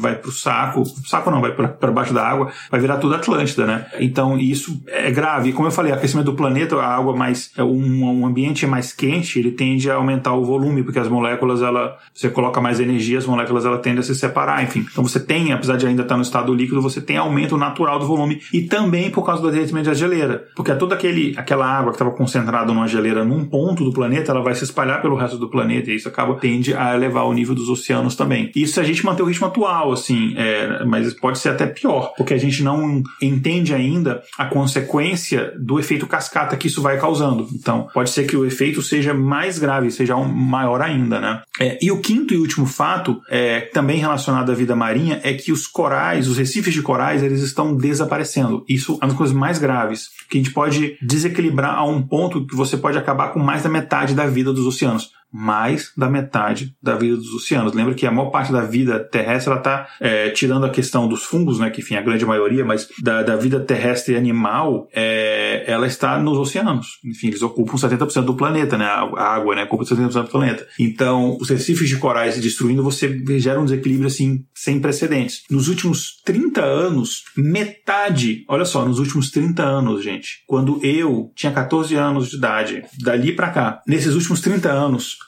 vai 0.00 0.16
pro 0.16 0.32
saco. 0.32 0.84
Saco 1.06 1.30
não, 1.30 1.40
vai 1.40 1.52
pra 1.52 1.90
baixo 1.92 2.12
da 2.14 2.26
água. 2.26 2.50
Vai 2.70 2.80
virar 2.80 2.96
tudo 2.98 3.14
Atlântida, 3.14 3.66
né? 3.66 3.86
Então, 4.00 4.38
isso 4.38 4.82
é 4.86 5.10
grave. 5.10 5.50
E 5.50 5.52
como 5.52 5.68
eu 5.68 5.72
falei, 5.72 5.92
aquecimento 5.92 6.26
do 6.26 6.34
planeta, 6.34 6.76
a 6.76 6.96
água 6.96 7.14
mais. 7.16 7.50
é 7.56 7.62
Um, 7.62 8.02
um 8.20 8.26
ambiente 8.26 8.66
mais 8.66 8.92
quente, 8.92 9.38
ele 9.38 9.50
tende 9.52 9.90
a 9.90 9.94
aumentar 9.94 10.34
o 10.34 10.44
volume, 10.44 10.82
porque 10.82 10.98
as 10.98 11.08
moléculas, 11.08 11.62
ela, 11.62 11.96
você 12.14 12.28
coloca 12.28 12.60
mais 12.60 12.80
energia, 12.80 13.18
as 13.18 13.26
moléculas 13.26 13.64
ela 13.64 13.78
tendem 13.78 14.00
a 14.00 14.02
se 14.02 14.14
separar, 14.14 14.62
enfim. 14.62 14.86
Então 14.90 15.02
você 15.06 15.20
tem, 15.20 15.52
apesar 15.52 15.76
de 15.76 15.86
ainda 15.86 16.02
estar 16.02 16.16
no 16.16 16.22
estado 16.22 16.52
líquido, 16.54 16.80
você 16.82 17.00
tem 17.00 17.16
aumento 17.16 17.56
natural 17.56 17.87
do 17.96 18.06
volume 18.06 18.40
e 18.52 18.62
também 18.62 19.10
por 19.10 19.24
causa 19.24 19.40
do 19.40 19.50
derretimento 19.50 19.88
da 19.88 19.94
geleira, 19.94 20.46
porque 20.54 20.74
toda 20.74 20.94
aquele, 20.94 21.34
aquela 21.36 21.66
água 21.66 21.92
que 21.92 21.96
estava 21.96 22.10
concentrada 22.10 22.72
numa 22.72 22.88
geleira 22.88 23.24
num 23.24 23.44
ponto 23.44 23.84
do 23.84 23.92
planeta, 23.92 24.32
ela 24.32 24.42
vai 24.42 24.54
se 24.54 24.64
espalhar 24.64 25.00
pelo 25.00 25.16
resto 25.16 25.38
do 25.38 25.48
planeta 25.48 25.90
e 25.90 25.96
isso 25.96 26.08
acaba 26.08 26.34
tende 26.34 26.74
a 26.74 26.94
elevar 26.94 27.24
o 27.24 27.32
nível 27.32 27.54
dos 27.54 27.68
oceanos 27.68 28.16
também. 28.16 28.50
Isso 28.54 28.74
se 28.74 28.80
a 28.80 28.82
gente 28.82 29.04
manter 29.04 29.22
o 29.22 29.26
ritmo 29.26 29.46
atual, 29.46 29.92
assim, 29.92 30.34
é, 30.36 30.84
mas 30.84 31.14
pode 31.14 31.38
ser 31.38 31.50
até 31.50 31.66
pior, 31.66 32.12
porque 32.16 32.34
a 32.34 32.38
gente 32.38 32.62
não 32.62 33.02
entende 33.22 33.74
ainda 33.74 34.22
a 34.36 34.46
consequência 34.46 35.52
do 35.58 35.78
efeito 35.78 36.06
cascata 36.06 36.56
que 36.56 36.66
isso 36.66 36.82
vai 36.82 36.98
causando. 36.98 37.48
Então, 37.52 37.88
pode 37.94 38.10
ser 38.10 38.24
que 38.24 38.36
o 38.36 38.44
efeito 38.44 38.82
seja 38.82 39.14
mais 39.14 39.58
grave, 39.58 39.90
seja 39.90 40.16
um 40.16 40.28
maior 40.28 40.80
ainda, 40.80 41.20
né? 41.20 41.42
É, 41.60 41.78
e 41.80 41.90
o 41.90 42.00
quinto 42.00 42.34
e 42.34 42.38
último 42.38 42.66
fato, 42.66 43.20
é, 43.28 43.60
também 43.60 43.98
relacionado 43.98 44.50
à 44.50 44.54
vida 44.54 44.74
marinha, 44.74 45.20
é 45.22 45.32
que 45.32 45.52
os 45.52 45.66
corais, 45.66 46.28
os 46.28 46.38
recifes 46.38 46.72
de 46.72 46.82
corais, 46.82 47.22
eles 47.22 47.42
estão 47.42 47.67
desaparecendo. 47.76 48.64
Isso 48.68 48.92
é 48.92 49.04
uma 49.04 49.08
das 49.08 49.16
coisas 49.16 49.34
mais 49.34 49.58
graves, 49.58 50.08
que 50.28 50.38
a 50.38 50.40
gente 50.42 50.52
pode 50.52 50.96
desequilibrar 51.02 51.76
a 51.76 51.84
um 51.84 52.02
ponto 52.02 52.46
que 52.46 52.56
você 52.56 52.76
pode 52.76 52.98
acabar 52.98 53.32
com 53.32 53.38
mais 53.38 53.62
da 53.62 53.68
metade 53.68 54.14
da 54.14 54.26
vida 54.26 54.52
dos 54.52 54.66
oceanos 54.66 55.10
mais 55.32 55.92
da 55.96 56.08
metade 56.08 56.74
da 56.82 56.96
vida 56.96 57.16
dos 57.16 57.32
oceanos. 57.34 57.74
Lembra 57.74 57.94
que 57.94 58.06
a 58.06 58.10
maior 58.10 58.30
parte 58.30 58.52
da 58.52 58.62
vida 58.62 58.98
terrestre 58.98 59.54
está 59.54 59.88
é, 60.00 60.30
tirando 60.30 60.64
a 60.64 60.70
questão 60.70 61.06
dos 61.06 61.22
fungos, 61.22 61.58
né, 61.58 61.70
que 61.70 61.80
enfim 61.80 61.96
a 61.96 62.02
grande 62.02 62.24
maioria, 62.24 62.64
mas 62.64 62.88
da, 63.02 63.22
da 63.22 63.36
vida 63.36 63.60
terrestre 63.60 64.16
animal, 64.16 64.88
é, 64.92 65.64
ela 65.66 65.86
está 65.86 66.18
nos 66.18 66.38
oceanos. 66.38 66.98
Enfim, 67.04 67.28
eles 67.28 67.42
ocupam 67.42 67.76
70% 67.76 68.24
do 68.24 68.34
planeta, 68.34 68.78
né, 68.78 68.86
a, 68.86 69.34
água, 69.34 69.54
né, 69.54 69.64
ocupa 69.64 69.84
70% 69.84 70.22
do 70.22 70.30
planeta. 70.30 70.66
Então, 70.78 71.36
os 71.40 71.48
recifes 71.48 71.88
de 71.88 71.96
corais 71.96 72.34
se 72.34 72.40
destruindo, 72.40 72.82
você 72.82 73.22
gera 73.38 73.60
um 73.60 73.64
desequilíbrio 73.64 74.06
assim 74.06 74.44
sem 74.54 74.80
precedentes. 74.80 75.42
Nos 75.50 75.68
últimos 75.68 76.20
30 76.24 76.64
anos, 76.64 77.24
metade, 77.36 78.44
olha 78.48 78.64
só, 78.64 78.84
nos 78.84 78.98
últimos 78.98 79.30
30 79.30 79.62
anos, 79.62 80.02
gente, 80.02 80.42
quando 80.46 80.80
eu 80.84 81.30
tinha 81.34 81.52
14 81.52 81.94
anos 81.94 82.30
de 82.30 82.36
idade, 82.36 82.82
dali 83.00 83.32
para 83.32 83.50
cá, 83.50 83.82
nesses 83.86 84.14
últimos 84.14 84.40
30 84.40 84.70
anos, 84.70 85.18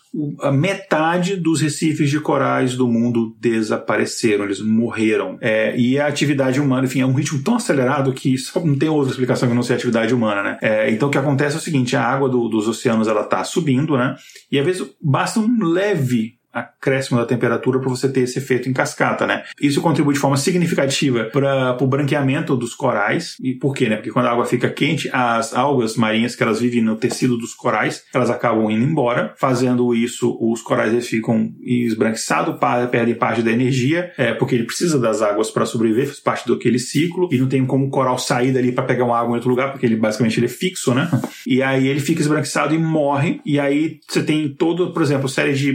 a 0.41 0.51
metade 0.51 1.37
dos 1.37 1.61
recifes 1.61 2.11
de 2.11 2.19
corais 2.19 2.75
do 2.77 2.89
mundo 2.89 3.37
desapareceram, 3.41 4.45
eles 4.45 4.61
morreram. 4.61 5.39
É, 5.41 5.77
e 5.79 5.99
a 6.01 6.07
atividade 6.09 6.61
humana, 6.61 6.87
enfim, 6.87 7.01
é 7.01 7.07
um 7.07 7.13
ritmo 7.13 7.43
tão 7.43 7.55
acelerado 7.55 8.13
que 8.13 8.37
só 8.37 8.59
não 8.65 8.77
tem 8.77 8.89
outra 8.89 9.13
explicação 9.13 9.49
que 9.49 9.55
não 9.55 9.63
ser 9.63 9.75
atividade 9.75 10.13
humana, 10.13 10.43
né? 10.43 10.59
É, 10.61 10.91
então 10.91 11.09
o 11.09 11.11
que 11.13 11.19
acontece 11.19 11.55
é 11.55 11.59
o 11.59 11.63
seguinte, 11.63 11.95
a 11.95 12.03
água 12.05 12.29
do- 12.29 12.49
dos 12.49 12.67
oceanos 12.67 13.07
ela 13.07 13.23
tá 13.23 13.45
subindo, 13.45 13.97
né? 13.97 14.17
E 14.51 14.59
às 14.59 14.67
vezes 14.67 14.85
basta 15.01 15.39
um 15.39 15.63
leve 15.63 16.40
acréscimo 16.53 17.19
da 17.19 17.27
temperatura 17.27 17.79
para 17.79 17.89
você 17.89 18.09
ter 18.09 18.21
esse 18.21 18.39
efeito 18.39 18.69
em 18.69 18.73
cascata, 18.73 19.27
né? 19.27 19.45
Isso 19.61 19.81
contribui 19.81 20.15
de 20.15 20.21
forma 20.21 20.37
significativa 20.37 21.25
para 21.25 21.77
o 21.81 21.87
branqueamento 21.87 22.57
dos 22.57 22.75
corais. 22.75 23.37
E 23.41 23.55
por 23.55 23.75
quê, 23.75 23.89
né? 23.89 23.97
Porque 23.97 24.11
quando 24.11 24.27
a 24.27 24.33
água 24.33 24.45
fica 24.45 24.69
quente, 24.69 25.09
as 25.13 25.55
algas 25.55 25.97
marinhas 25.97 26.35
que 26.35 26.43
elas 26.43 26.61
vivem 26.61 26.83
no 26.83 26.97
tecido 26.97 27.37
dos 27.37 27.55
corais, 27.55 28.05
elas 28.13 28.31
acabam 28.31 28.71
indo 28.71 28.85
embora. 28.85 29.35
Fazendo 29.37 29.95
isso, 29.95 30.37
os 30.41 30.61
corais 30.63 30.93
eles 30.93 31.07
ficam 31.07 31.53
esbranquiçados, 31.63 32.59
perdem 32.91 33.15
parte 33.15 33.43
da 33.43 33.53
energia, 33.53 34.13
é, 34.17 34.33
porque 34.35 34.55
ele 34.55 34.65
precisa 34.65 34.99
das 34.99 35.23
águas 35.23 35.51
para 35.51 35.67
sobreviver, 35.67 36.07
faz 36.07 36.21
parte 36.21 36.49
daquele 36.49 36.79
ciclo, 36.79 37.29
e 37.31 37.39
não 37.39 37.49
tem 37.49 37.65
como 37.65 37.87
o 37.87 37.91
coral 37.91 38.19
sair 38.19 38.53
dali 38.53 38.73
para 38.73 38.85
pegar 38.85 39.05
uma 39.05 39.19
água 39.19 39.33
em 39.33 39.35
outro 39.35 39.51
lugar, 39.51 39.71
porque 39.71 39.87
ele 39.87 39.97
basicamente 39.97 40.39
ele 40.39 40.47
é 40.47 40.49
fixo, 40.49 40.95
né? 40.95 41.09
E 41.47 41.63
aí 41.63 41.89
ele 41.89 42.01
fica 42.01 42.21
esbranquiçado 42.21 42.75
e 42.75 42.79
morre, 42.79 43.41
e 43.45 43.59
aí 43.59 43.99
você 44.07 44.23
tem 44.23 44.49
todo, 44.49 44.93
por 44.93 45.03
exemplo, 45.03 45.29
série 45.29 45.55
de, 45.55 45.73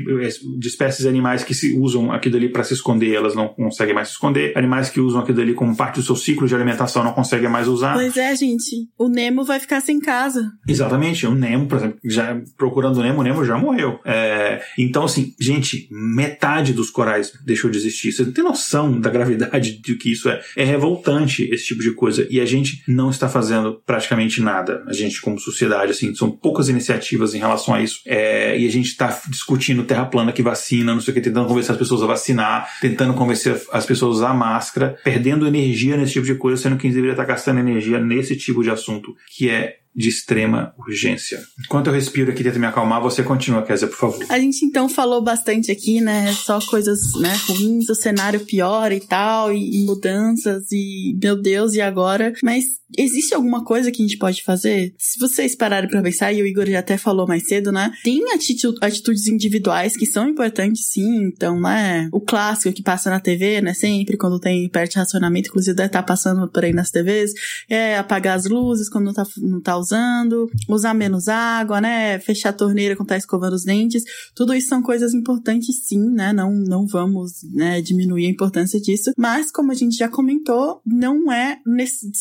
de 0.57 0.64
espécies 0.65 1.05
animais 1.05 1.43
que 1.43 1.53
se 1.53 1.77
usam 1.77 2.11
aquilo 2.11 2.37
ali 2.37 2.49
para 2.49 2.63
se 2.63 2.73
esconder, 2.73 3.13
elas 3.13 3.35
não 3.35 3.47
conseguem 3.49 3.93
mais 3.93 4.09
se 4.09 4.13
esconder, 4.13 4.57
animais 4.57 4.89
que 4.89 4.99
usam 4.99 5.21
aquilo 5.21 5.41
ali 5.41 5.53
como 5.53 5.75
parte 5.75 5.99
do 5.99 6.05
seu 6.05 6.15
ciclo 6.15 6.47
de 6.47 6.55
alimentação 6.55 7.03
não 7.03 7.13
conseguem 7.13 7.49
mais 7.49 7.67
usar. 7.67 7.93
Pois 7.93 8.17
é, 8.17 8.35
gente. 8.35 8.87
O 8.97 9.07
Nemo 9.07 9.43
vai 9.43 9.59
ficar 9.59 9.81
sem 9.81 9.99
casa. 9.99 10.51
Exatamente, 10.67 11.25
o 11.25 11.35
Nemo, 11.35 11.67
por 11.67 11.77
exemplo, 11.77 11.99
já 12.03 12.41
procurando 12.57 12.97
o 12.97 13.03
Nemo, 13.03 13.19
o 13.19 13.23
Nemo 13.23 13.45
já 13.45 13.57
morreu. 13.57 13.99
É, 14.05 14.61
então, 14.77 15.05
assim, 15.05 15.33
gente, 15.39 15.87
metade 15.91 16.73
dos 16.73 16.89
corais 16.89 17.31
deixou 17.45 17.69
de 17.69 17.77
existir. 17.77 18.11
Você 18.11 18.23
não 18.23 18.31
tem 18.31 18.43
noção 18.43 18.99
da 18.99 19.09
gravidade 19.09 19.81
de 19.81 19.95
que 19.95 20.11
isso 20.11 20.29
é. 20.29 20.41
É 20.55 20.63
revoltante 20.63 21.43
esse 21.51 21.65
tipo 21.65 21.81
de 21.81 21.91
coisa. 21.91 22.27
E 22.29 22.39
a 22.39 22.45
gente 22.45 22.83
não 22.87 23.09
está 23.09 23.27
fazendo 23.27 23.81
praticamente 23.85 24.41
nada. 24.41 24.83
A 24.87 24.93
gente, 24.93 25.21
como 25.21 25.39
sociedade, 25.39 25.91
assim, 25.91 26.13
são 26.15 26.31
poucas 26.31 26.69
iniciativas 26.69 27.33
em 27.33 27.39
relação 27.39 27.73
a 27.73 27.81
isso. 27.81 27.99
É, 28.05 28.57
e 28.57 28.67
a 28.67 28.71
gente 28.71 28.87
está 28.87 29.19
discutindo 29.29 29.83
terra 29.83 30.05
plana 30.05 30.31
que 30.31 30.41
vacina, 30.55 30.93
não 30.93 31.01
sei 31.01 31.11
o 31.11 31.15
que, 31.15 31.21
tentando 31.21 31.47
convencer 31.47 31.71
as 31.71 31.77
pessoas 31.77 32.01
a 32.01 32.07
vacinar, 32.07 32.79
tentando 32.79 33.13
convencer 33.13 33.61
as 33.71 33.85
pessoas 33.85 34.15
a 34.15 34.15
usar 34.15 34.33
máscara, 34.33 34.97
perdendo 35.03 35.45
energia 35.45 35.97
nesse 35.97 36.13
tipo 36.13 36.25
de 36.25 36.35
coisa, 36.35 36.61
sendo 36.61 36.77
que 36.77 36.87
deveria 36.87 37.11
estar 37.11 37.25
gastando 37.25 37.59
energia 37.59 37.99
nesse 37.99 38.35
tipo 38.35 38.63
de 38.63 38.69
assunto, 38.69 39.13
que 39.35 39.49
é 39.49 39.75
de 39.95 40.09
extrema 40.09 40.73
urgência. 40.77 41.39
Enquanto 41.63 41.87
eu 41.87 41.93
respiro 41.93 42.29
aqui 42.29 42.43
tento 42.43 42.59
me 42.59 42.65
acalmar, 42.65 43.01
você 43.01 43.23
continua, 43.23 43.63
Kézia, 43.63 43.87
por 43.87 43.97
favor. 43.97 44.25
A 44.27 44.37
gente 44.37 44.65
então 44.65 44.89
falou 44.89 45.21
bastante 45.21 45.71
aqui, 45.71 46.01
né? 46.01 46.33
Só 46.33 46.59
coisas, 46.59 46.99
né, 47.21 47.33
ruins, 47.47 47.87
o 47.89 47.95
cenário 47.95 48.41
pior 48.41 48.91
e 48.91 48.99
tal, 48.99 49.53
e 49.53 49.85
mudanças, 49.85 50.69
e 50.71 51.17
meu 51.21 51.41
Deus, 51.41 51.75
e 51.75 51.81
agora? 51.81 52.33
Mas 52.43 52.65
existe 52.97 53.33
alguma 53.33 53.63
coisa 53.63 53.91
que 53.91 54.01
a 54.01 54.05
gente 54.05 54.17
pode 54.17 54.43
fazer? 54.43 54.93
Se 54.97 55.19
vocês 55.19 55.55
pararem 55.55 55.89
pra 55.89 56.01
pensar, 56.01 56.31
e 56.33 56.41
o 56.41 56.47
Igor 56.47 56.65
já 56.67 56.79
até 56.79 56.97
falou 56.97 57.27
mais 57.27 57.47
cedo, 57.47 57.71
né? 57.71 57.91
Tem 58.03 58.31
atitu 58.33 58.75
atitudes 58.81 59.27
individuais 59.27 59.95
que 59.97 60.05
são 60.05 60.27
importantes, 60.29 60.87
sim. 60.91 61.23
Então, 61.25 61.59
né? 61.59 62.09
O 62.11 62.19
clássico 62.21 62.73
que 62.75 62.83
passa 62.83 63.09
na 63.09 63.19
TV, 63.19 63.61
né? 63.61 63.73
Sempre 63.73 64.17
quando 64.17 64.39
tem 64.39 64.67
perto 64.69 64.91
de 64.93 64.97
racionamento, 64.97 65.49
inclusive 65.49 65.75
deve 65.75 65.87
estar 65.87 66.03
passando 66.03 66.47
por 66.49 66.63
aí 66.63 66.73
nas 66.73 66.89
TVs, 66.91 67.31
é 67.69 67.97
apagar 67.97 68.37
as 68.37 68.45
luzes 68.45 68.89
quando 68.89 69.05
não 69.05 69.13
tá, 69.13 69.23
não 69.37 69.61
tá 69.61 69.77
usando, 69.77 70.49
usar 70.69 70.93
menos 70.93 71.27
água, 71.27 71.79
né? 71.81 72.19
Fechar 72.19 72.49
a 72.49 72.53
torneira 72.53 72.95
quando 72.95 73.09
tá 73.09 73.17
escovando 73.17 73.53
os 73.53 73.63
dentes. 73.63 74.03
Tudo 74.35 74.53
isso 74.53 74.67
são 74.67 74.81
coisas 74.81 75.13
importantes, 75.13 75.85
sim, 75.87 76.09
né? 76.11 76.33
Não, 76.33 76.51
não 76.51 76.85
vamos 76.87 77.43
né, 77.53 77.81
diminuir 77.81 78.25
a 78.25 78.29
importância 78.29 78.79
disso. 78.79 79.11
Mas, 79.17 79.51
como 79.51 79.71
a 79.71 79.75
gente 79.75 79.97
já 79.97 80.07
comentou, 80.07 80.81
não 80.85 81.31
é 81.31 81.59
nesse- 81.65 82.11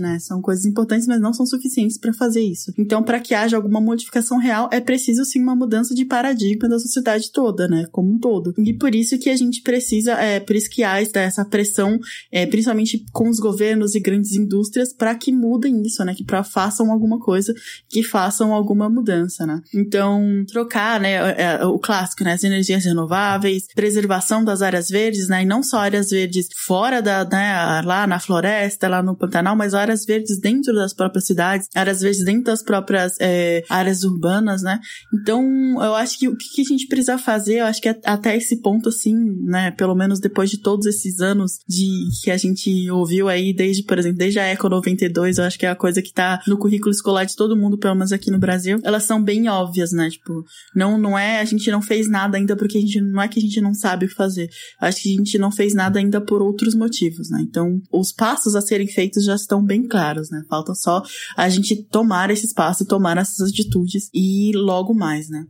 né? 0.00 0.18
São 0.18 0.40
coisas 0.42 0.64
importantes, 0.64 1.06
mas 1.06 1.20
não 1.20 1.32
são 1.32 1.46
suficientes 1.46 1.96
para 1.98 2.12
fazer 2.12 2.42
isso. 2.42 2.72
Então, 2.76 3.02
para 3.02 3.20
que 3.20 3.34
haja 3.34 3.56
alguma 3.56 3.80
modificação 3.80 4.38
real, 4.38 4.68
é 4.72 4.80
preciso 4.80 5.24
sim 5.24 5.40
uma 5.42 5.56
mudança 5.56 5.94
de 5.94 6.04
paradigma 6.04 6.68
da 6.68 6.78
sociedade 6.78 7.30
toda, 7.32 7.66
né? 7.68 7.86
Como 7.90 8.12
um 8.12 8.18
todo. 8.18 8.52
E 8.58 8.72
por 8.74 8.94
isso 8.94 9.18
que 9.18 9.30
a 9.30 9.36
gente 9.36 9.62
precisa, 9.62 10.12
é 10.12 10.40
por 10.40 10.54
isso 10.56 10.68
que 10.70 10.82
há 10.82 11.00
essa- 11.00 11.44
pressão, 11.44 11.98
é, 12.30 12.46
principalmente 12.46 13.04
com 13.12 13.28
os 13.28 13.38
governos 13.40 13.94
e 13.94 14.00
grandes 14.00 14.32
indústrias, 14.32 14.92
para 14.92 15.14
que 15.14 15.32
mudem 15.32 15.82
isso, 15.82 16.04
né? 16.04 16.14
Que 16.14 16.24
para 16.24 16.44
façam 16.44 16.90
alguma 16.92 17.18
coisa, 17.18 17.54
que 17.88 18.02
façam 18.02 18.52
alguma 18.52 18.88
mudança, 18.88 19.46
né? 19.46 19.60
Então, 19.74 20.44
trocar, 20.46 21.00
né? 21.00 21.12
é, 21.14 21.64
o 21.64 21.78
clássico, 21.78 22.24
né? 22.24 22.32
As 22.34 22.44
energias 22.44 22.84
renováveis, 22.84 23.64
preservação 23.74 24.44
das 24.44 24.62
áreas 24.62 24.88
verdes, 24.88 25.28
né? 25.28 25.42
E 25.42 25.46
não 25.46 25.62
só 25.62 25.78
áreas 25.78 26.10
verdes 26.10 26.48
fora 26.66 27.00
da, 27.00 27.24
né? 27.24 27.82
Lá 27.84 28.06
na 28.06 28.18
floresta, 28.20 28.88
lá 28.88 29.02
no 29.02 29.16
Pantanal, 29.16 29.56
mas 29.60 29.74
áreas 29.74 30.06
verdes 30.06 30.40
dentro 30.40 30.72
das 30.74 30.94
próprias 30.94 31.26
cidades, 31.26 31.68
áreas 31.74 32.00
verdes 32.00 32.24
dentro 32.24 32.44
das 32.44 32.62
próprias 32.62 33.12
é, 33.20 33.62
áreas 33.68 34.04
urbanas, 34.04 34.62
né? 34.62 34.80
Então, 35.12 35.44
eu 35.74 35.94
acho 35.94 36.18
que 36.18 36.28
o 36.28 36.34
que 36.34 36.62
a 36.62 36.64
gente 36.64 36.86
precisa 36.86 37.18
fazer, 37.18 37.56
eu 37.56 37.66
acho 37.66 37.78
que 37.78 37.90
até 37.90 38.34
esse 38.34 38.62
ponto, 38.62 38.88
assim, 38.88 39.14
né? 39.44 39.70
Pelo 39.72 39.94
menos 39.94 40.18
depois 40.18 40.48
de 40.48 40.56
todos 40.56 40.86
esses 40.86 41.20
anos 41.20 41.58
de 41.68 42.08
que 42.22 42.30
a 42.30 42.38
gente 42.38 42.90
ouviu 42.90 43.28
aí, 43.28 43.52
desde, 43.52 43.82
por 43.82 43.98
exemplo, 43.98 44.16
desde 44.16 44.38
a 44.38 44.44
Eco 44.44 44.66
92, 44.70 45.36
eu 45.36 45.44
acho 45.44 45.58
que 45.58 45.66
é 45.66 45.70
a 45.70 45.76
coisa 45.76 46.00
que 46.00 46.10
tá 46.10 46.40
no 46.46 46.56
currículo 46.56 46.90
escolar 46.90 47.24
de 47.24 47.36
todo 47.36 47.54
mundo, 47.54 47.76
pelo 47.76 47.94
menos 47.94 48.12
aqui 48.12 48.30
no 48.30 48.38
Brasil, 48.38 48.78
elas 48.82 49.02
são 49.02 49.22
bem 49.22 49.46
óbvias, 49.46 49.92
né? 49.92 50.08
Tipo, 50.08 50.42
não, 50.74 50.96
não 50.96 51.18
é, 51.18 51.38
a 51.38 51.44
gente 51.44 51.70
não 51.70 51.82
fez 51.82 52.08
nada 52.08 52.38
ainda 52.38 52.56
porque 52.56 52.78
a 52.78 52.80
gente, 52.80 52.98
não 52.98 53.20
é 53.20 53.28
que 53.28 53.38
a 53.38 53.42
gente 53.42 53.60
não 53.60 53.74
sabe 53.74 54.06
o 54.06 54.08
que 54.08 54.14
fazer. 54.14 54.48
Acho 54.80 55.02
que 55.02 55.14
a 55.14 55.18
gente 55.18 55.36
não 55.36 55.52
fez 55.52 55.74
nada 55.74 55.98
ainda 55.98 56.18
por 56.18 56.40
outros 56.40 56.74
motivos, 56.74 57.28
né? 57.28 57.40
Então, 57.42 57.78
os 57.92 58.10
passos 58.10 58.56
a 58.56 58.60
serem 58.60 58.86
feitos 58.86 59.24
já 59.24 59.34
estão 59.34 59.49
bem 59.64 59.88
claros, 59.88 60.30
né? 60.30 60.44
Falta 60.48 60.74
só 60.74 61.02
a 61.36 61.48
gente 61.48 61.74
tomar 61.84 62.30
esse 62.30 62.46
espaço 62.46 62.84
tomar 62.86 63.16
essas 63.16 63.48
atitudes 63.48 64.10
e 64.12 64.52
logo 64.54 64.92
mais, 64.94 65.28
né? 65.30 65.46